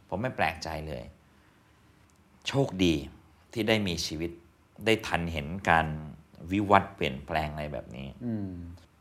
[0.09, 1.03] ผมไม่แปลกใจเลย
[2.47, 2.95] โชคดี
[3.53, 4.31] ที่ได้มีชีวิต
[4.85, 5.87] ได้ทันเห็นการ
[6.51, 8.51] วิวัฒน์เปลี่ยนแปลงอะไรแบบนี้อืม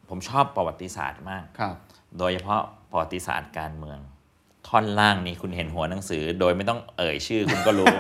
[0.09, 1.75] ผมชอบประวัติศาสตร์มาก ครับ
[2.19, 3.99] โดยเฉพาะประวัติศาสตร์การเมือง
[4.69, 7.95] ท่อนล่างนี้คุณเห็นหัวหนังสือ โดยไม่ต้องเอ่ยชื่อคุณก็รู้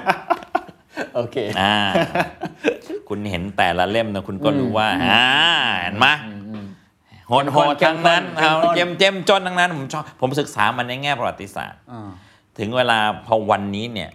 [1.14, 1.76] โอเค อ่า
[3.08, 5.24] คุณเห็นแต่ละเล่มนะคุณก็รู้ว่า อ่า
[5.82, 6.06] เห็นไหม
[7.28, 12.10] โหดโหดทั้งนั้นเข้เอามข้นเจมเจมจนทั้งนั้น ผมชอบผมศึกษามันในแง่ประวัติศาสตร์ อ่า
[12.58, 14.10] ถึงเวลาพอวันนี้เนี่ย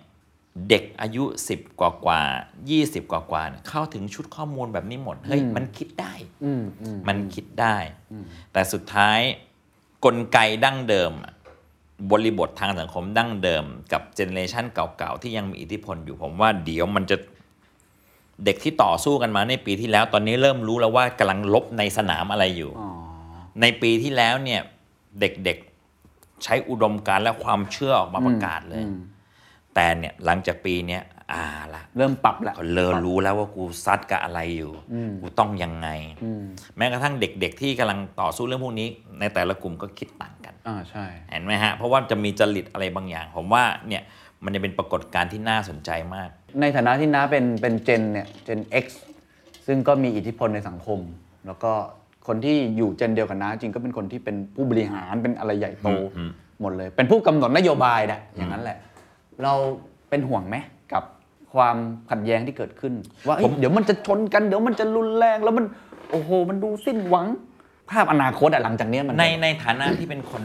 [0.69, 1.23] เด็กอายุ
[1.53, 2.21] 10 กว่ากว่า
[2.67, 7.77] 20 กว่ากว่าเนี่ยเข้าถึงชุดข้อมูลแบบนี้หมด เฮ้ย มันคิดได้อืมอืมมันคิดได้
[8.53, 9.19] แต่สุดท้าย
[10.05, 11.33] กลไกดั้งเดิมอะ
[12.11, 17.17] บริบททางสังคมดั้งเดิม กับเจเนเรชันเก่าๆ ที่ยังมีอิทธิพลอยู่ผมว่าเดี๋ยวมันจะ
[18.45, 22.89] เด็กที่ต่อสู้กันมาในปีที่แล้ว ตอนนี้เริ่มรู้แล้วว่ากำลังลบในสนามอะไรอยู่อ๋อ
[23.61, 24.61] ในปีที่แล้วเนี่ย
[25.19, 28.83] เด็กๆใช้อุดมการณ์และความเชื่อออกมาประกาศเลย
[29.75, 31.01] แต่เนี่ยหลังจากปีเนี้ย
[31.33, 31.43] อ่า
[31.75, 34.71] ละเริ่มปรับแล้วก็เริ่มรู้แล้วว่ากูซัดกับอะไรอยู่
[35.21, 35.89] กูต้องยังไง
[36.23, 36.43] อืม
[36.77, 38.87] แม้กระทั่งเด็กๆ ที่กำลังต่อสู้เรื่องพวกนี้
[39.19, 44.03] ในแต่ละกลุ่มก็คิดต่างกันอ่าใช่เห็นไหมฮะ เพราะว่าจะมีจริตอะไรบางอย่าง ผมว่าเนี่ย
[44.43, 46.29] มันจะเป็นปรากฏการณ์ที่น่าสนใจมาก
[46.61, 48.85] ในฐานะที่น้าเป็นเป็นเจนเนี่ยเจน X
[49.67, 50.99] ซึ่งก็มีอิทธิพลในสังคม
[51.47, 51.71] แล้วก็
[52.27, 58.77] คนที่อยู่เจนเดียวกับน้าจริงก็เป็นคนที่เป็นผู้บริหารเป็นอะไรใหญ่โตอืมหมดเลย เป็นผู้กำหนดนโยบายนะอย่างนั้นแหละ
[59.43, 59.53] เรา
[60.09, 60.55] เป็นห่วงไหม
[60.93, 61.03] กับ
[61.53, 61.77] ความ
[62.09, 62.93] ขัดแย้งที่เกิดขึ้น
[63.27, 65.65] ว่าเอ้ยเดี๋ยวมันจะชนกันเดี๋ยวมันจะรุนแรงแล้วมัน
[66.11, 67.27] โอ้โห มันดูสิ้นหวัง
[67.89, 70.43] ภาพอนาคตอะหลังจากเนี้ยมัน ในในฐานะที่เป็นคน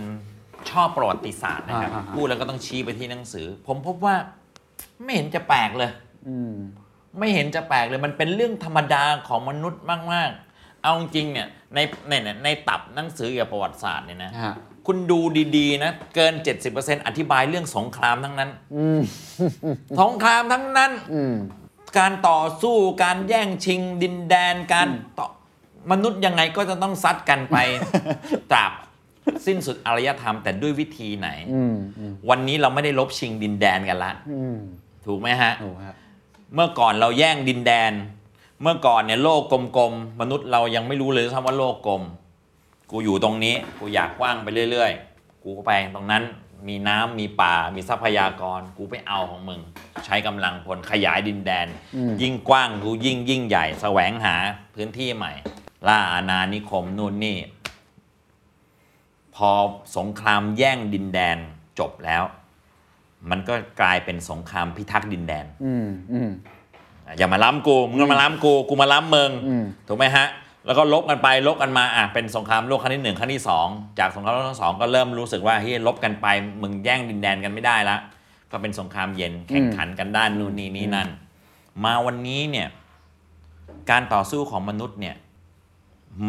[0.70, 4.14] ชอบประวัติศาสตร์นะครับอ่าอ่าพูดแล้วก็ต้องชี้ไปที่หนังสือ ผมพบว่า
[5.04, 5.90] ไม่เห็นจะแปลกเลย
[6.28, 6.54] อืม
[7.18, 14.54] ไม่เห็นจะแปลกเลยมันเป็นเรื่องธรรมดาของมนุษย์มาก ๆ เอาจริงๆเนี่ยในในในในตับหนังสือเกี่ยวกับประวัติศาสตร์เนี่ยนะฮะ
[14.90, 15.20] คุณดู
[15.56, 16.34] ดีๆ นะ เกิน
[16.70, 19.00] 70%อธิบายเรื่องสงครามทั้งนั้นอืม
[20.00, 21.34] สงครามทั้งนั้นอืม
[21.98, 25.26] การต่อสู้การแย่งชิงดินแดนการต่อ
[25.90, 27.56] มนุษย์ยังไงก็จะต้องซัดกันไป
[28.50, 28.72] ตราบ
[29.46, 34.56] สิ้นสุดอารยธรรมแต่ด้วยวิธีไหนอืมอืมวันนี้เราไม่ได้ลบชิงดินแดนกันละอืม
[35.06, 35.94] ถูกไหมฮะโอ้ฮะ
[36.54, 37.92] เมื่อก่อนเราแย่งดินแดน
[38.62, 39.42] เมื่อก่อนเนี่ยโลก
[39.76, 42.02] กลมๆมนุษย์เรายังไม่รู้เลยซ้ำว่าโลกกลม
[42.90, 46.22] กูอยู่ตรงนี้กูอยากกว้างไปเรื่อย ๆ กูก็ไปตรงนั้น
[46.68, 49.60] มีน้ำมีป่ามีทรัพยากรกูไปเอาของมึง
[50.04, 51.66] ใช้กำลังพลขยายดินแดน
[52.22, 54.34] ยิ่งกว้างกูยิ่งยิ่งใหญ่แสวงหา
[54.74, 55.32] พื้นที่ใหม่
[55.88, 57.38] ล่าอาณานิคมนู่นนี่
[59.34, 59.50] พอ
[59.96, 61.38] สงครามแย่งดินแดน
[61.78, 62.22] จบแล้ว
[63.30, 66.30] มันก็กลายเป็นสงครามพิทักษ์ดินแดนอืมอืม
[67.18, 70.26] อย่ามาล้ำกูมึงมาล้ำกูกูมาล้ำมึงอืมถูกไหมฮะ
[70.66, 73.66] แล้วก็ลบกันไปลบกันมาอะเป็นสงครามโลกครั้งที่หนึ่งครั้งที่สอง
[73.98, 76.26] จากสงครามโลกครั้งที่สองก็เริ่มรู้สึกว่าเฮ้ยลบกันไป
[76.62, 77.96] มึงแย่งดินแดนกันไม่ได้ละ
[78.50, 81.08] ก็เป็นสงครามเย็นแข่งขันกันด้านนู่นนี่นี่นั่น
[81.84, 82.68] มาวันนี้เนี่ย
[83.90, 85.16] การต่อสู้ของมนุษย์เนี่ย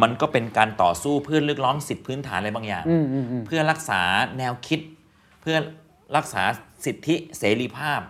[0.02, 4.02] มันก็เป็นการต่อสู้เพื่อเรียกร้องสิทธิพื้นฐานอะไรบางอย่างอืมอืมอืมเพื่อรักษา
[4.38, 4.80] แนวคิด
[5.42, 5.58] เพื่อ
[6.18, 6.44] รักษา
[6.86, 8.02] สิทธิเสรีภาพ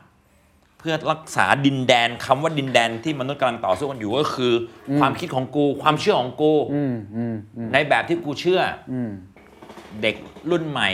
[0.80, 4.54] เพื่อรักษาดินแดนคำว่าดินแดนที่มนุษย์กำลังต่อสู้กันอยู่ก็คือ
[4.90, 9.12] อความคิดของกูความเชื่อของกู อืมอืมอืมในแบบที่กูเชื่อ อืม
[10.02, 10.16] เด็ก
[10.50, 10.90] รุ่นใหม่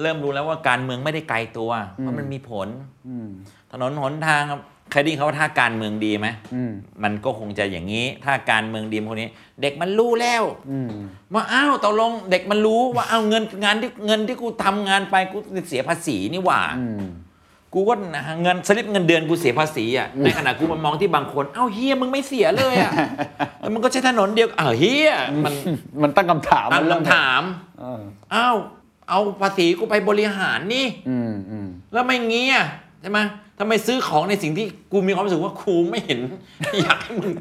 [0.00, 2.68] เริ่มรู้แล้วว่าการเมืองไม่ได้ไกลตัวเพราะมันมีผล
[3.08, 3.28] อืม
[3.70, 4.42] ถนนหนทาง
[4.90, 9.30] เคยได้ยินเขาว่าถ้าการเมืองดีไหมอืม มันก็คงจะอย่างนี้ ถ้าการเมืองดีคนนี้
[9.62, 10.90] เด็กมันรู้แล้ว อืม
[11.34, 17.04] ว่าอ้าวตกลงเด็กมันรู้ว่าอ้าวเงินงานที่เงินที่กูทำงานไปกูเสียภาษีนี่หว่า อืม
[17.74, 17.94] กูก็
[18.42, 22.92] เงินสลิปเงินเดือนกูเสียภาษีอะในขณะกูมันมองที่บางคนอ้าวเฮียมึงไม่เสียเลยอะ
[23.60, 25.12] แล้วมันก็ใช้ถนนเดียวอ้าวเฮีย
[25.44, 25.54] มัน
[26.02, 27.42] มันตั้งคำถามตั้งมันเริ่คำถาม
[27.80, 28.00] เออ
[28.34, 28.56] อ้าว
[29.08, 32.66] เอาภาษีกูไปบริหารนี่อืมอืมแล้วไม่งี้อะ
[33.00, 33.18] ใช่ไหม
[33.58, 36.20] ทำไมซื้อของในสิ่งที่กูมีความรู้สึกว่าครูไม่เห็น
[36.82, 37.32] อยากให้มึง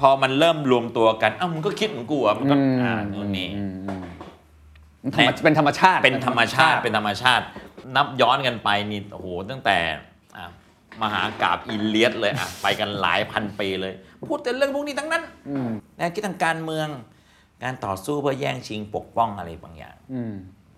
[0.00, 4.04] พอมันเริ่มรวมตัวกันอ้าวมึงก็คิดเหมือนกูอะมันก็อ่านู่นนี่อืมอืม
[5.14, 7.44] ธรรมเป็นธรรมชาติเป็นธรรมชาติเป็นธรรมชาติ
[7.96, 9.78] นับย้อนกันไปนี่โอ้โหตั้งแต่
[10.36, 10.46] อะ
[11.02, 13.92] มหากาบอิเลียสเลยอะไปกันหลายพันปีเลย
[14.28, 16.88] พูดแต่เรื่องพวกนี้ทั้งนั้นอืมแนวคิดทางการเมือง
[17.62, 20.34] การต่อสู้เพื่อแย่งชิงปกป้องอะไรบางอย่างอืม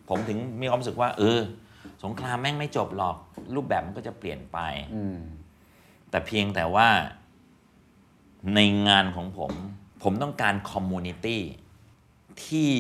[0.09, 1.41] ผมถึงมีความรู้สึกว่า เออ
[2.03, 3.17] สงครามแม่งไม่จบหรอก
[3.55, 4.59] รูปแบบมันก็จะเปลี่ยนไป
[4.95, 5.19] อืม
[6.11, 6.89] แต่เพียงแต่ว่า
[8.55, 9.53] ในงานของผม
[10.03, 11.43] ผมต้องการ community
[12.45, 12.71] ที่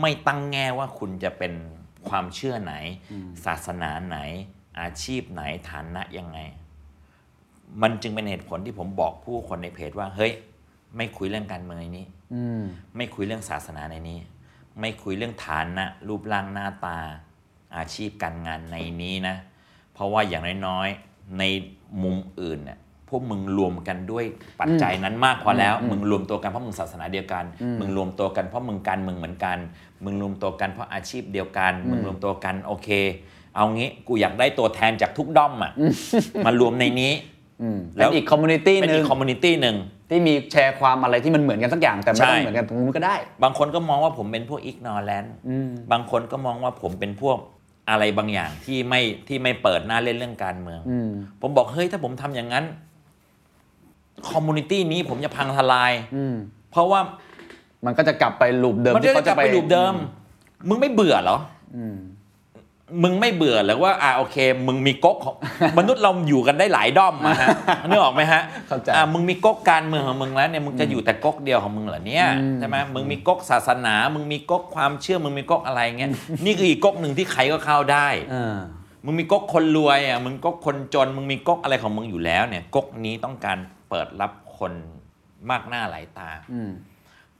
[0.00, 1.52] ไม่ตั้งแง่ว่าคุณจะเป็น
[2.08, 2.74] ความเชื่อไหน
[3.44, 4.18] ศาสนาไหน
[4.80, 6.38] อาชีพไหนฐานะยังไง
[7.82, 10.32] มันจึงเป็นเหตุผลที่ผมบอกผู้คนในเพจว่าเฮ้ย
[10.96, 12.62] ไม่คุยเรื่องการเมืองในนี้อืม
[12.96, 14.18] ไม่คุยเรื่องศาสนาในนี้
[14.80, 16.98] ไม่คุยเรื่องฐานะ รูปร่างหน้าตา
[17.76, 19.36] อาชีพการงานในนี้นะ
[19.94, 21.42] เพราะว่าอย่างน้อยๆใน
[22.02, 22.78] มุมอื่นเนี่ย
[23.08, 24.24] พวกมึงรวมกันด้วย
[24.60, 27.44] ปัจจัยนั้นมากพอแล้ว มึงรวมตัวกันเพราะมึงศาสนาเดียวกัน
[27.80, 29.58] มึงรวมตัวกันเพราะมึงการเมืองเหมือนกัน
[30.04, 32.88] มึงรวมตัวกันเพราะอาชีพเดียวกัน มึงรวมตัวกันโอเค
[33.54, 35.72] เอางี้กูอยากได้ตัวแทนจากทุกด้อมอะ
[36.46, 37.12] มารวมในนี้
[37.62, 39.76] อืมแล้แล้วอีก community เป็นอีก community หนึ่ง
[40.10, 47.38] ที่มีแชร์ความอะไรที่มันเหมือนกันสักอย่างแต่ไม่ต้องใช่เหมือนกันตรงนู้นก็ได้ บางคนก็มองว่าผมเป็นพวก ignorant อืมบางคนก็มองว่าผมเป็นพวก
[47.90, 51.10] อะไรบางอย่างที่ไม่ที่ไม่เปิดหน้าเล่นเรื่องการเมืองอืม
[51.40, 52.64] ผมบอกเฮ้ยถ้าผมทำอย่างนั้น
[54.30, 56.34] community นี้ผมจะพังทลายอืม
[56.70, 57.00] เพราะว่า
[57.84, 59.94] มันก็จะกลับไป loop เดิมมันที่เขาจะกลับไป loop เดิม
[60.68, 61.38] มึงไม่เบื่อเหรอ
[61.76, 61.96] อืม
[63.02, 65.36] มึงไม่เบื่อเหรือว่าอ่าโอเค มึงมีก๊กของ
[65.78, 67.48] มนุษย์เราอยู่กันได้หลายด้อมอะฮะ
[67.88, 76.10] นึกออกไหมฮะเข้าใจอ่ามึงมีก๊กการเมืองของมึงแล้วเนี่ยมึงจะอยู่แต่ก๊กเดียวของมึงเหรอเนี่ยอืม ใช่ไหมมึงมีก๊กศาสนา มึงมีก๊กความเชื่อมึงมีก๊กอะไรเงี้ย
[76.44, 78.56] นี่คืออีกก๊กหนึ่งที่ใครก็เข้าได้ อ่า
[79.04, 84.72] มึงมีก๊กคนรวยอะมึงก๊กคนจน มึงมีก๊กอะไรของมึงอยู่แล้วเนี่ยก๊กนี้ต้องการเปิดรับคน
[85.50, 86.70] มากหน้าหลายตา อืม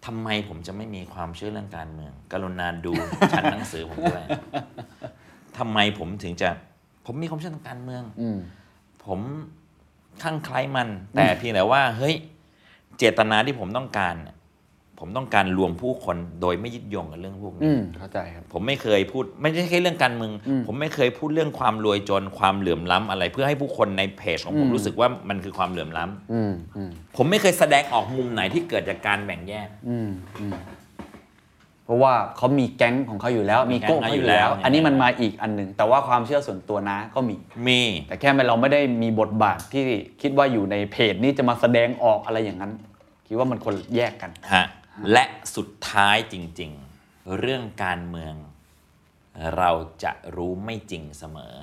[0.06, 2.92] ทำไมผมจะไม่มีความเชื่อเรื่องการเมือง กรุณาดู
[3.32, 4.24] ชั้นหนังสือผมด้วย
[5.58, 6.48] ทำไมผมถึงจะ
[7.06, 8.38] ผมมีความเชื่อทางการเมืองอืม
[9.06, 9.20] ผม
[10.22, 12.14] ข้างใคล้มัน แต่เพียงแต่ว่า เฮ้ย
[12.98, 14.35] เจตนาที่ผมต้องการเนี่ย
[15.00, 20.32] ผมต้องการรวมผู้คนโดยไม่ยึดโยงกับเรื่องพวกอืนี้มเข้าใจครับ ผมไม่เคยพูดไม่ใช่แค่เรื่องการเมือง
[20.66, 30.10] ผมไม่เคยพูดเรื่องความรวยจนความเหลื่อมล้ำอะไร เพื่อให้ผู้คนในเพจของผมอืมรู้สึกว่ามันคือความเหลื่อมล้ำอืมอืมผมไม่เคยแสดงออกมุมไหนที่เกิดจากการแบ่งแยกอืม
[30.40, 30.54] อืม
[31.84, 37.34] เพราะว่าเขามีแก๊งของเขาอยู่แล้ว มีโก้มีแก๊งเขาเขาออยู่ยู่แล้วแล้ว อันนี้มันมาอีกอันหนึ่งแต่ว่าความเชื่อส่วนตัวนะก็มี
[37.68, 39.84] มี แต่แค่เราไม่ได้มีบทบาทที่
[40.22, 42.72] คิดว่าอยู่ในเพจนี้จะมาแสดงออกอะไรอย่างนั้น
[43.26, 44.64] คิดว่ามันคนแยกกันฮะ
[45.12, 45.24] และ
[45.56, 46.70] สุดท้ายจริง
[47.02, 48.34] ๆ เรื่องการเมือง
[49.56, 49.70] เรา
[50.04, 51.54] จะรู้ไม่จริงเสมอ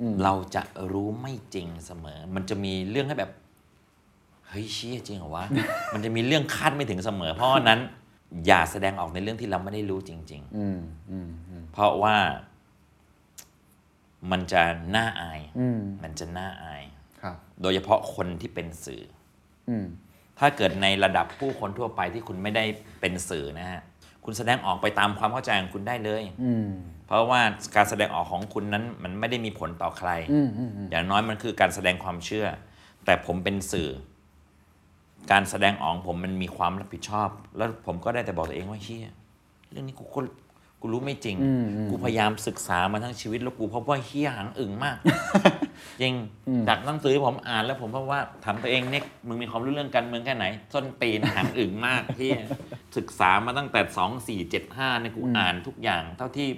[0.00, 3.30] อเราจะรู้ไม่จริงเสมอ มันจะมีเรื่องให้แบบ
[4.48, 5.44] เฮ้ยเชี่ยจริงเหรอวะ
[5.94, 7.80] มันจะมีเรื่องคาดไม่ถึงเสมอ เพราะฉะนั้น
[8.46, 12.16] อย่าแสดงออกในเรื่องที่เราไม่ได้รู้จริงอืมอืมอืมๆเพราะว่า
[14.30, 14.62] มันจะ
[14.96, 16.82] น่าอายอืมมันจะน่าอาย
[17.22, 19.02] ครับโดยเฉพาะคนที่เป็นสื่อ
[19.68, 19.86] อืม
[20.44, 22.64] ถ้าเกิดในระดับผู้คนทั่วไปที่คุณไม่ได้
[23.00, 23.82] เป็นสื่อนะฮะ
[24.24, 26.68] คุณแสดงออกไปตามความเข้าใจของคุณได้เลยอืม
[27.06, 27.40] เพราะว่า
[27.76, 32.46] การแสดงออกของคุณนั้นมันไม่ได้มีผลต่อใครอืมอืมอืมอย่างน้อยมันคือการแสดงความเชื่อ
[33.04, 33.88] แต่ผมเป็นสื่อ
[35.32, 39.10] การแสดงออกของผมมันมีความรับผิดชอบ แล้วผมก็ได้แต่บอกตัวเองว่าเฮีย
[39.70, 40.04] เรื่องนี้กู
[40.82, 44.98] ก็กูรู้ไม่จริงอืมอืมกูพยายามศึกษามาทั้งชีวิตแล้วกูพบว่าเฮียหังอึ่งมาก
[46.00, 46.14] จริง
[46.68, 52.30] จากหนังสือผมอ่านแล้วผมพบว่าถามตัวเองเนี่ยมึงมีความรู้เรื่องการเมืองแค่ไหนส้นตีนหังอึ่งมากที่
[52.96, 56.48] ศึกษามาตั้งแต่สองสี่เจ็ดห้าเนี่ยกูอ่านทุกอย่าง เท่าที่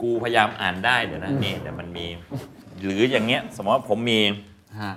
[0.00, 2.06] กูพยายามอ่านได้เดี๋ยวนะนี่เดี๋ยวมันมี
[2.82, 4.20] หรืออย่างเงี้ย สมมติว่าผมมี
[4.82, 4.94] ฮะ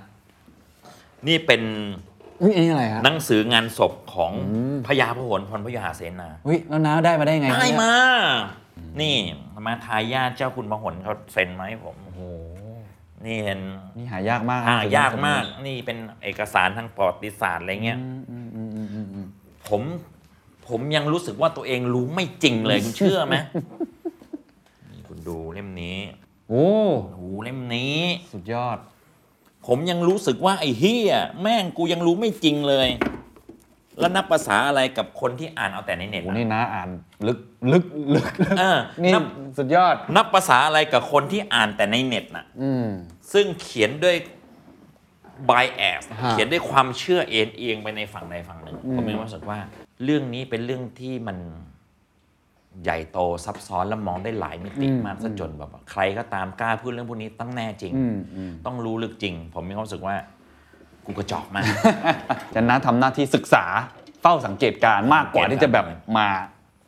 [1.27, 1.61] นี่เป็น
[2.41, 7.95] อุ้ยอันนี้อะไรฮะหนังสืองานศพของอืมพญาพหลพรพยาหาเสนาอุ้ยแล้วน้าได้มาได้ไงได้เนี่ยมา
[9.01, 9.15] นี่
[9.67, 12.21] มาทายาทเจ้าคุณพหลเขาเซ็นมาให้ผมโอ้โห
[13.25, 13.59] นี่เห็น
[13.97, 19.27] นี่หายากมากหายากมาก นี่เป็นเอกสารทางประวัติศาสตร์อะไรเงี้ยอืมอืมอืมอืมอืมอืม
[19.67, 19.81] ผม
[20.67, 23.35] ผมยังรู้สึกว่าตัวเองรู้ไม่จริงเลยคุณเชื่อไหม
[24.91, 25.97] นี่คุณดูเล่มนี้
[26.49, 26.67] โอ้
[27.13, 27.99] โอ้โหเล่มนี้
[28.33, 28.77] สุดยอด
[29.67, 32.89] ผมยังรู้สึกว่าไอ้เฮียแม่งกูยังรู้ไม่จริงเลย
[33.99, 36.89] แล้วนับภาษาอะไรกับคนที่อ่านเอาแต่ในเน็ตโอ้อะนี่นะอ่าน
[37.27, 37.39] ลึก
[37.71, 38.27] ลึกลึก
[38.59, 39.23] เออนี่นับ
[39.57, 42.87] สุดยอด นับภาษาอะไรกับคนที่อ่านแต่ในเน็ตน่ะอืม
[43.33, 44.15] ซึ่งเขียนด้วย
[45.49, 49.59] bias ฮะเขียนด้วยความเชื่อเอ็นเอียงไปในฝั่งใดฝั่งหนึ่งอืมผมมีความรู้สึกว่า
[50.03, 51.37] เรื่องนี้เป็นเรื่องที่มัน
[52.83, 60.15] ใหญ่โตซับซ้อนและมองได้หลายมิติมากซะจนแบบว่าใครก็ตามกล้าพูดเรื่องพวกนี้ต้องแน่จริงอืมอืมต้องรู้ลึกจริง ผมมีความรู้สึกว่า
[61.05, 61.65] กูกระจอกมาก
[62.53, 63.65] จะนะทำหน้าที่ศึกษา
[64.21, 66.27] เฝ้าสังเกตการณ์มากกว่าสังเกตที่จะแบบการณ์มา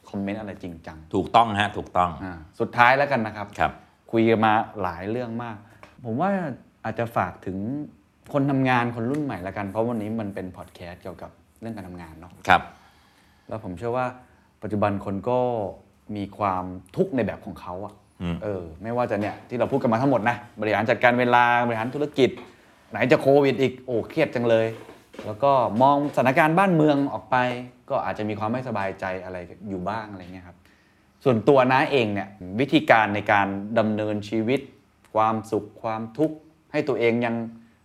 [0.09, 3.72] คอมเมนต์อะไรจริงจัง ถูกต้องฮะ ถูกต้องอ่าสุดท้ายแล้วกันนะครับครับ
[4.11, 5.58] คุยกันมาหลายเรื่องมาก
[6.06, 6.32] ผมว่า
[6.84, 7.58] อาจจะฝากถึง
[8.34, 12.61] คนทำงานคนรุ่นใหม่แล้วกัน เพราะวันนี้มันเป็นพอดแคสต์เกี่ยวกับเรื่องการทำงานเนาะครับ
[13.48, 14.06] แล้วผมเชื่อว่า
[14.64, 15.40] ปัจจุบันคนก็
[16.16, 16.64] มีความ
[16.96, 22.30] ทุกข์ในแบบของเขาอะอืมเออ ไม่ว่าจะเนี่ยที่เราพูดกันมาทั้งหมดนะบริหารจัดการเวลาบริหารธุรกิจ
[22.92, 24.68] ไหนจะโควิดอีกโอ้เครียดจังเลย
[25.26, 27.36] แล้วก็มองสถานการณ์บ้านเมืองออกไป
[27.90, 29.38] ก็อาจจะมีความไม่สบายใจอะไร
[29.70, 30.58] อยู่บ้างอะไรเงี้ยครับ
[31.24, 32.28] ส่วนตัวน้าเองเนี่ย
[32.60, 33.48] วิธีการในการ
[33.80, 34.60] ดำเนินชีวิต
[35.14, 36.36] ความสุขความทุกข์
[36.72, 37.36] ให้ตัวเองยัง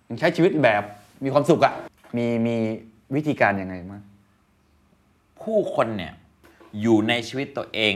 [0.09, 0.83] ยังใช้ชีวิตแบบ
[1.25, 1.75] มีความสุขอะ
[2.17, 2.57] มีมี
[3.15, 4.03] วิธีการยังไงมั้าง
[5.43, 6.13] ผู้คนเนี่ย
[6.81, 7.95] อยู่ในชีวิตตัวเอง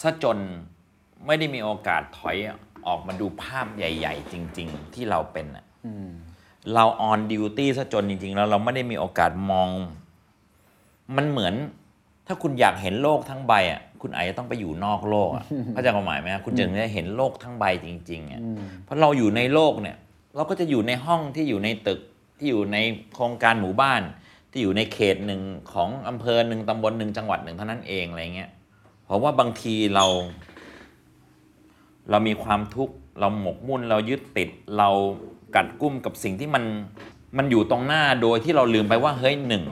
[0.00, 0.38] ซะจน
[1.26, 2.36] ไม่ได้มีโอกาสถอย
[2.86, 5.64] ออกมาดูภาพใหญ่ ๆ จริง ๆ ที่เราเป็นอะ
[6.74, 9.68] เราออนดิวตี้ซะจนจริง ๆ แล้วเราไม่ได้มีโอกาสมอง
[11.16, 11.54] มันเหมือน
[12.26, 18.40] ถ้าคุณอยากเห็นโลกทั้งใบอะคุณอาจจะต้องไปอยู่นอกโลกอะเข้าใจความหมายไหมฮะคุณจึงได้เห็นโลกทั้งใบจริงๆอะ
[18.84, 19.96] เพราะเราอยู่ในโลกเนี่ย
[20.36, 22.00] เราก็จะอยู่ในห้องที่อยู่ในตึก
[22.38, 22.78] ที่อยู่ใน
[23.14, 24.02] โครงการหมู่บ้าน
[24.58, 28.50] ที่อยู่ในเขตหนึ่งของอำเภอหนึ่งตำบลหนึ่งจังหวัดหนึ่งเท่านั้นเองอะไรเงี้ย
[29.04, 30.06] เพราะว่าบางทีเรา
[32.10, 34.88] เรามีความทุกข์เราหมกมุ่นเรายึดติด เรา
[35.56, 36.64] กัดกุ้มกับสิ่งที่มัน
[37.36, 39.64] มันอยู่ตรงหน้าโดยที่เราลืมไปว่าเฮ้ยหนึ่ง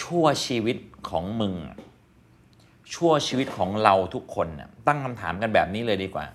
[0.00, 0.76] ชั่วชีวิต
[1.08, 1.76] ของมึงอะ
[2.94, 6.26] ชั่วชีวิตของเราทุกคนน่ะตั้งคำถามกันแบบนี้เลยดีกว่า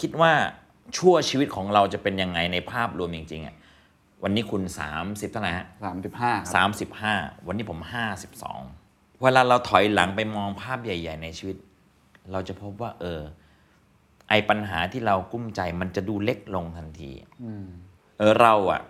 [0.00, 0.32] คิดว่า
[0.96, 3.56] ชั่วชีวิตของเราจะเป็นยังไงในภาพรวมจริงๆอะ
[4.26, 4.62] วันนี้คุณ
[4.98, 7.14] 30 เท่าไหร่ฮะสามสิบห้าสามสิบห้า
[7.46, 8.60] วันนี้ผมห้าสิบสอง
[9.22, 11.56] เวลาเราถอยหลังไปมองภาพใหญ่ ๆ ในชีวิต
[12.32, 13.20] เราจะพบว่า เออ
[14.28, 17.10] ไอปัญหาที่เรากุ้มใจมันจะดูเล็กลงทันที
[18.18, 18.80] เออเราอะ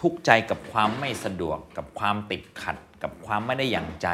[0.00, 4.08] ทุกข์ใจกับความไม่สะดวกกับความติดขัด กับความไม่ได้อย่างใจ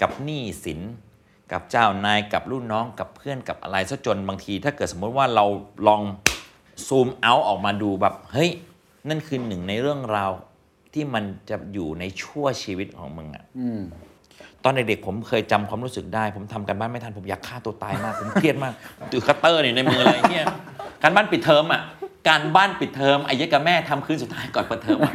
[0.00, 0.80] กับหนี้สิน
[1.52, 5.44] กับเจ้านายกับรุ่นน้องกับเพื่อนกับอะไรซะจนบางที ถ้าเกิดสมมติว่าเรา
[5.88, 6.02] ลอง
[6.86, 8.50] ซูมเอาออกมาดูแบบเฮ้ย
[9.08, 10.32] นั่นคือหนึ่งในเรื่องราว
[10.94, 13.82] ที่มันจะอยู่ในชั่วชีวิตของมึงอะอืม
[14.64, 18.74] ตอนเด็กๆผมเคยจำความรู้สึกได้ ผมทำการบ้านไม่ทันผมอยากฆ่าตัวตายมากผมเครียดมาก
[19.10, 20.46] ถือคัตเตอร์นี่ในมืออะไรเนี่ย
[21.02, 21.82] การบ้านปิดเทอมอะ
[22.28, 25.12] การบ้านปิดเทอมไอ้เหี้ยกับแม่ทำคืนสุดท้ายก่อนเปิดเทอมอะ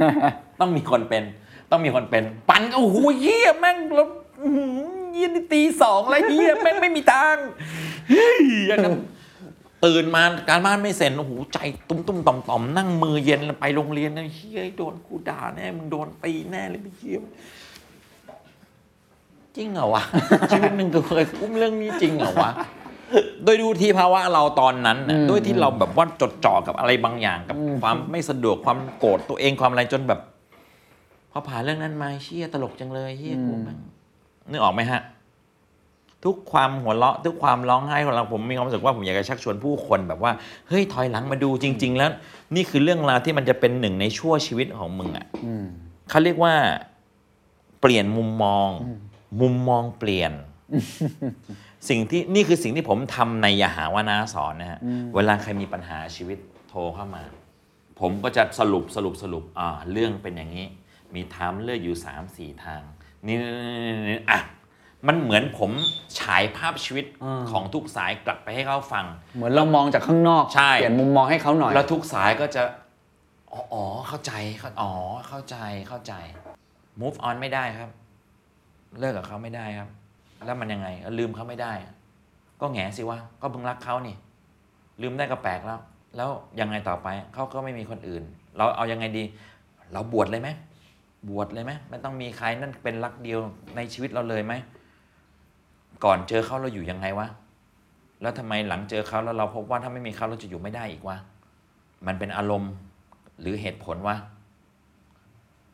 [0.60, 1.24] ต้องมีคนเป็น
[1.72, 4.08] ต้องมีคนเป็น ปันก็โอ้โหเหี้ยแม่งแล้ว
[4.44, 4.80] อื้อหือ
[5.14, 7.38] เหี้ยนี่ตีสองแล้วเหี้ยแม่งไม่มีทาง
[8.10, 8.95] เฮ้ยอย่างนั้น
[9.86, 17.22] ตื่นมาการบ้านไม่เสร็จโอ้โหใจตุ้มตุ้มๆต่อมต่อมๆนั่งมือเย็นไปโรงเรียนนะเฮ้ยโดนกูด่าแน่มึงโดนตีแน่เลยไปเหี้ย
[19.56, 20.04] จริงเหรอวะ
[20.52, 22.52] ชีวิตหนึ่งก็เคยอุ้มเรื่องนี้จริงเหรอวะ
[23.44, 30.20] โดยดูที่ภาวะเราตอนนั้นน่ะอืมด้วยที่เราแบบว่าจดจ่อกับอะไรบางอย่างกับความไม่สะดวกความโกรธตัวเองความอะไรจนแบบ
[31.32, 33.78] พอผ่านเรื่องนั้นมาเชี่ยตลกจังเลยเชี่ยกูแม่ง
[34.50, 35.02] นึกออกไหมฮะ
[36.28, 40.32] ทุกความหัวเราะทุกความร้องไห้ของเราผมมีความรู้สึกว่าผมอยากจะชักชวนผู้คนแบบว่า
[40.68, 42.12] เฮ้ยถอยหลังมาดูจริง ๆ แล้ว
[42.56, 45.66] นี่คือเรื่องราวที่มันจะเป็นหนึ่งในชั่วชีวิตของมึงอะอืม
[46.10, 46.54] เขาเรียกว่า
[47.82, 48.70] เปลี่ยนมุมมอง
[49.42, 50.32] มุมมองเปลี่ยน
[51.90, 54.80] สิ่งที่นี่คือสิ่งที่ผมทำในยาหาวานาสอนนะฮะ
[55.16, 56.38] เวลาใครมีปัญหาชีวิต
[56.70, 57.24] โทรเข้ามา
[58.00, 60.66] ผมก็จะสรุปสรุปสรุปอ่าเรื่องเป็นอย่างนี้
[61.16, 62.82] มีทางเลือกอยู่สามสี่ทาง
[63.28, 63.38] นี่
[64.10, 64.40] นี่อะ
[65.08, 65.72] มันเหมือนผม
[66.19, 67.06] ฉายภาพชีวิต
[67.52, 69.06] ของทุกสายกลับไปให้เขาฟัง
[69.36, 72.61] เหมือนเรามองจากข้างนอกใช่เปลี่ยนมุมมองให้เขาหน่อย แล้วทุกสายก็จะ
[73.53, 74.92] อ๋ออ๋อเข้าใจเข้าอ๋อ
[75.27, 76.14] เข้าใจเข้าใจ
[77.02, 77.90] move on ไม่ได้ครับ
[79.00, 79.90] เลิกกับเขาไม่ได้ครับ
[80.45, 80.88] แล้วมันยังไง
[81.19, 81.72] ลืมเขาไม่ได้
[82.61, 84.16] ก็แหงสิวะก็เพิ่งรักเขานี่
[85.02, 85.80] ลืมได้ก็แปลกแล้ว
[86.16, 86.30] แล้ว
[86.60, 88.24] ยังไงต่อไปเขาก็ไม่มีคนอื่น
[88.58, 89.24] เราเอายังไงดี
[89.94, 90.50] เราบวชเลยไหม
[91.30, 93.40] บวชเลยไหมไม่ต้องมีใครนั่นเป็นรักเดียว
[93.76, 94.53] ในชีวิตเราเลยไหม
[96.03, 97.27] ก่อนเจอเขาเราอยู่ยังไงวะ
[98.22, 101.17] แล้วทำไมหลังเจอเขาแล้วเราพบว่าถ้าไม่มีเขาเราจะอยู่ไม่ได้อีกวะ
[102.08, 102.72] มันเป็นอารมณ์
[103.42, 104.16] หรือเหตุผลวะ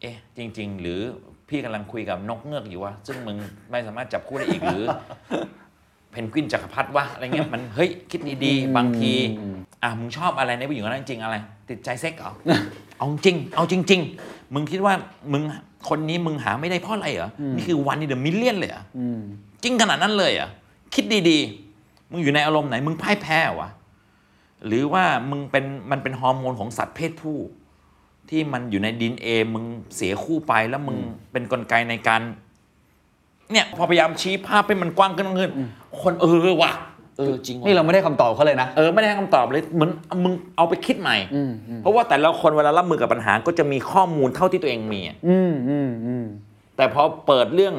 [0.02, 1.00] เอ๊ะ จริง ๆ หรือ
[1.50, 3.38] พี่กำลังคุยกับนกเงือกอยู่วะ ซึ่งมึง
[3.72, 4.84] ไม่สามารถจับคู่ได้อีกหรือ
[6.12, 9.12] เพนกวินจักรพรรดิวะอะไรเงี้ยมันเฮ้ยคิดดีๆบางที
[9.84, 11.36] อะมึงชอบอะไรในผู้หญิงคนนั้นจริงอะไร
[11.70, 12.32] ติดใจเซ็กเหรอ
[12.98, 14.94] เอาจริง เอาจริง ๆ มึงคิดว่า
[15.32, 15.44] มึง
[15.90, 19.22] คนนี้มึงหาไม่ได้เพราะอะไรเหรอนี่คือวันนี้เดอะมิลเลียนเลยเหรออืม
[19.64, 20.50] จริงขนาดนั้นเลยเหรอะ
[20.94, 23.70] คิดดีๆ มึงอยู่ในอารมณ์ไหน มึงพ่ายแพ้เหรอวะ
[24.66, 27.38] หรือว่ามึงเป็นมันเป็นฮอร์โมนของสัตว์เพศผู้
[28.30, 30.98] ที่มันอยู่ในดินเอมึงเสียคู่ไปแล้วมึง
[31.32, 32.22] เป็นกลไกในการ
[33.52, 35.52] เนี่ยพอพยายามชี้ภาพให้มันกว้างขึ้นขึ้น
[36.02, 36.72] คนเออว่ะ
[37.18, 39.90] เออจริงว่ะนี่เราไม่ได้คำตอบเขาเลยนะเออไม่ได้ให้คำตอบเลยเหมือน
[40.24, 46.26] มึงเอาไปคิดใหม่อืมอืมเพราะว่าแต่ละคนเวลารับมือกับปัญหาก็จะมีข้อมูลเท่าที่ตัวเองมีอะอืมอืมอืม
[46.76, 47.76] แต่พอเปิดเรื่อง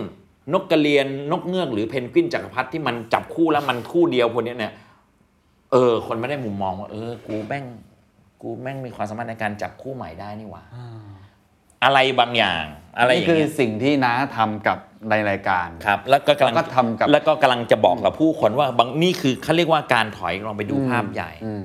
[0.53, 4.73] นกกระเรียนนกเงือกหรือเพนกวินจักรพรรดิที่มันจับคู่แล้วมันคู่เดียวคนเนี้ยเนี่ย
[5.73, 7.65] เออ คนไม่ได้มุมมองว่าเออ กูแม่ง
[8.43, 10.65] กูแม่งมีความสามารถในการจับคู่ใหม่ได้นี่หว่า
[11.85, 12.65] อะไรบางอย่าง
[12.99, 14.79] อะไรอนี่ย่างคือเงี้ยสิ่งที่น้าทำกับ
[15.11, 21.65] ในรายการครับ แล้วก็กำลังแล้วก็ทำกับแล้วก็กำลังจะบอกกับผู้คนว่าบางนี่คือเขาเรียกว่าการถอยลองไปดูภาพใหญ่อืม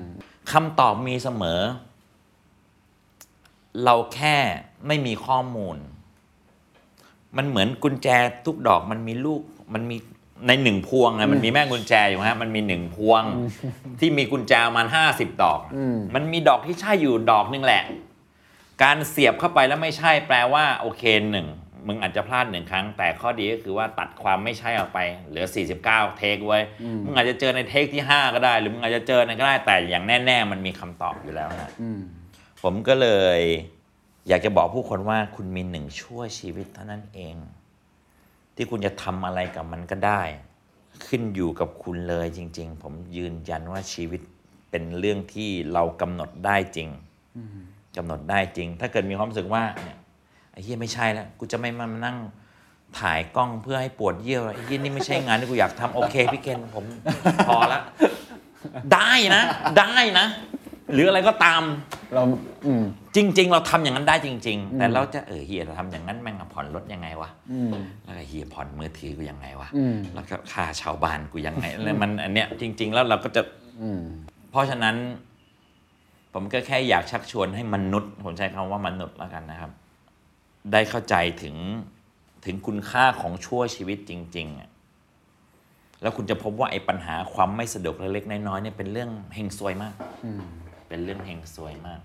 [0.51, 1.61] คำตอบมีเสมอ
[3.83, 4.35] เราแค่
[4.87, 5.77] ไม่มีข้อมูล
[7.37, 8.07] มันเหมือนกุญแจ
[8.45, 9.41] ทุกดอกมันมีลูก
[9.73, 9.97] มันมี
[10.47, 13.23] ในหนึ่งพวงไงมันมีแม่กุญแจอยู่ฮะมันมีหนึ่งพวง
[13.99, 17.83] ที่มีกุญแจประมันห้าสิบดอกอืมมันมีดอกที่ใช่อยู่ดอกหนึงแหละ
[18.83, 21.47] การเสียบเข้าไปแล้วไม่ใช่แปลว่าโอเคหนึ่ง
[21.87, 24.99] มึงอาจจะพลาดหนึ่งครั้ง แต่ข้อดีก็คือว่าตัดความไม่ใช่ออกไป
[25.29, 25.45] เหลือ
[25.81, 26.59] 49 เทคไว้
[27.05, 31.99] มึงอาจจะเจอในเทคที่ 5 ก็ได้ หรือมึงอาจจะเจอในก็ได้แต่อย่างแน่ ๆ มันมีคำตอบอยู่แล้วนะอืม
[32.61, 33.39] ผมก็เลย
[34.27, 37.35] อยากจะบอกผู้คนว่าคุณมีหนึ่งชั่วชีวิตเท่านั้นเอง
[38.55, 40.21] ที่คุณจะทำอะไรกับมันก็ได้
[41.07, 44.21] ขึ้นอยู่กับคุณเลยจริง ๆ ผมยืนยันว่าชีวิต
[44.69, 46.89] เป็นเรื่องที่เรากำหนดได้จริง
[47.97, 49.97] กำหนดได้จริง ถ้าเกิดมีความรู้สึกว่าเนี่ย
[50.51, 52.17] ไอ้เหี้ยไม่ใช่แล้วกูจะไม่มานั่ง
[52.99, 56.85] ถ่ายกล้องเพื่อให้ปวดเยี่ยวไอ้เหี้ยนี่ไม่ใช่งานที่กูอยากทำโอเคพี่เคนผม
[57.47, 57.79] พอละ
[58.93, 59.41] ได้นะ
[59.79, 60.25] ได้นะ
[60.93, 61.61] หรืออะไรก็ตาม
[62.13, 62.23] เรา
[62.65, 62.83] อืม
[63.15, 67.71] จริง ๆ เราทำอย่างนั้นได้จริง ๆ แต่เราจะเออเฮียเราทำอย่างนั้นแม่งผ่อนรถยังไงวะอืม
[68.03, 73.41] แล้วก็เฮียผ่อนมือถือกูยังไงวะอืม แล้วก็ค่าชาวบ้านกูยังไงแล้วมันอันเนี้ยจริง ๆ แล้วเราก็จะ
[73.81, 74.01] อืม
[74.49, 74.95] เพราะฉะนั้น
[76.33, 79.71] ผมก็แค่อยากชักชวนให้มนุษย์ผมใช้คำว่ามนุษย์แล้วกันนะครับ
[80.71, 81.55] ได้เข้าใจถึง
[82.45, 84.69] ถึงคุณค่าของชั่วชีวิตจริงๆอะ
[86.01, 89.93] แล้วคุณจะพบว่าไอ้ปัญหาความไม่สะดวกเล็กๆน้อยๆเนี่ยเป็นเรื่องเฮงซวยมาก
[90.89, 91.99] เป็นเรื่องเฮงซวยมาก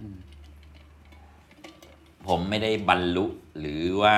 [2.26, 3.26] ผมไม่ได้บรรลุ
[3.58, 4.16] หรือว่า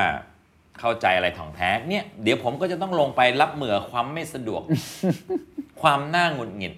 [0.79, 4.63] เข้าใจอะไรถ่องแท้เนี่ย เดี๋ยวผมก็จะต้องลงไปรับมือกับความไม่สะดวก
[5.83, 6.73] ความน่าหงุดหงิด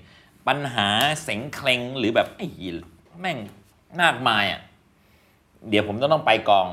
[0.49, 0.89] ปัญหา
[1.23, 2.77] เสงเคลงหรือแบบไอ้เหี้ย
[3.21, 3.39] แม่ง
[4.01, 4.61] มากมายอะ
[5.69, 6.69] เดี๋ยวผมจะต้องไปกอง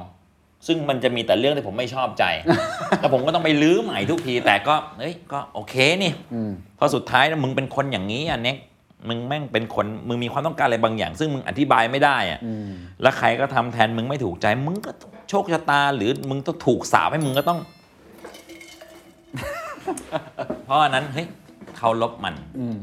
[0.68, 2.24] ซึ่งมันจะมีแต่เรื่องที่ผมไม่ชอบใจ
[3.00, 8.58] แล้วผมก็ต้องไปลื้อใหม่ทุกที แต่ก็เฮ้ยก็โอเคนี่อืมเพราะสุดท้ายนะมึงเป็นคนอย่างนี้อะเน็ก
[9.10, 12.70] มึงแม่งเป็นคนมึงมีความต้องการอะไรบางอย่าง ซึ่งมึงอธิบายไม่ได้อะอืม
[13.02, 14.92] แล้วใครก็ทำแทนมึงไม่ถูกใจ มึงก็
[15.30, 17.60] โชคชะตา หรือมึงต้องถูกสาปให้มึงก็ต้อง
[20.66, 21.28] เพราะอันนั้นเฮ้ย
[21.78, 22.78] เขาลบมันอืม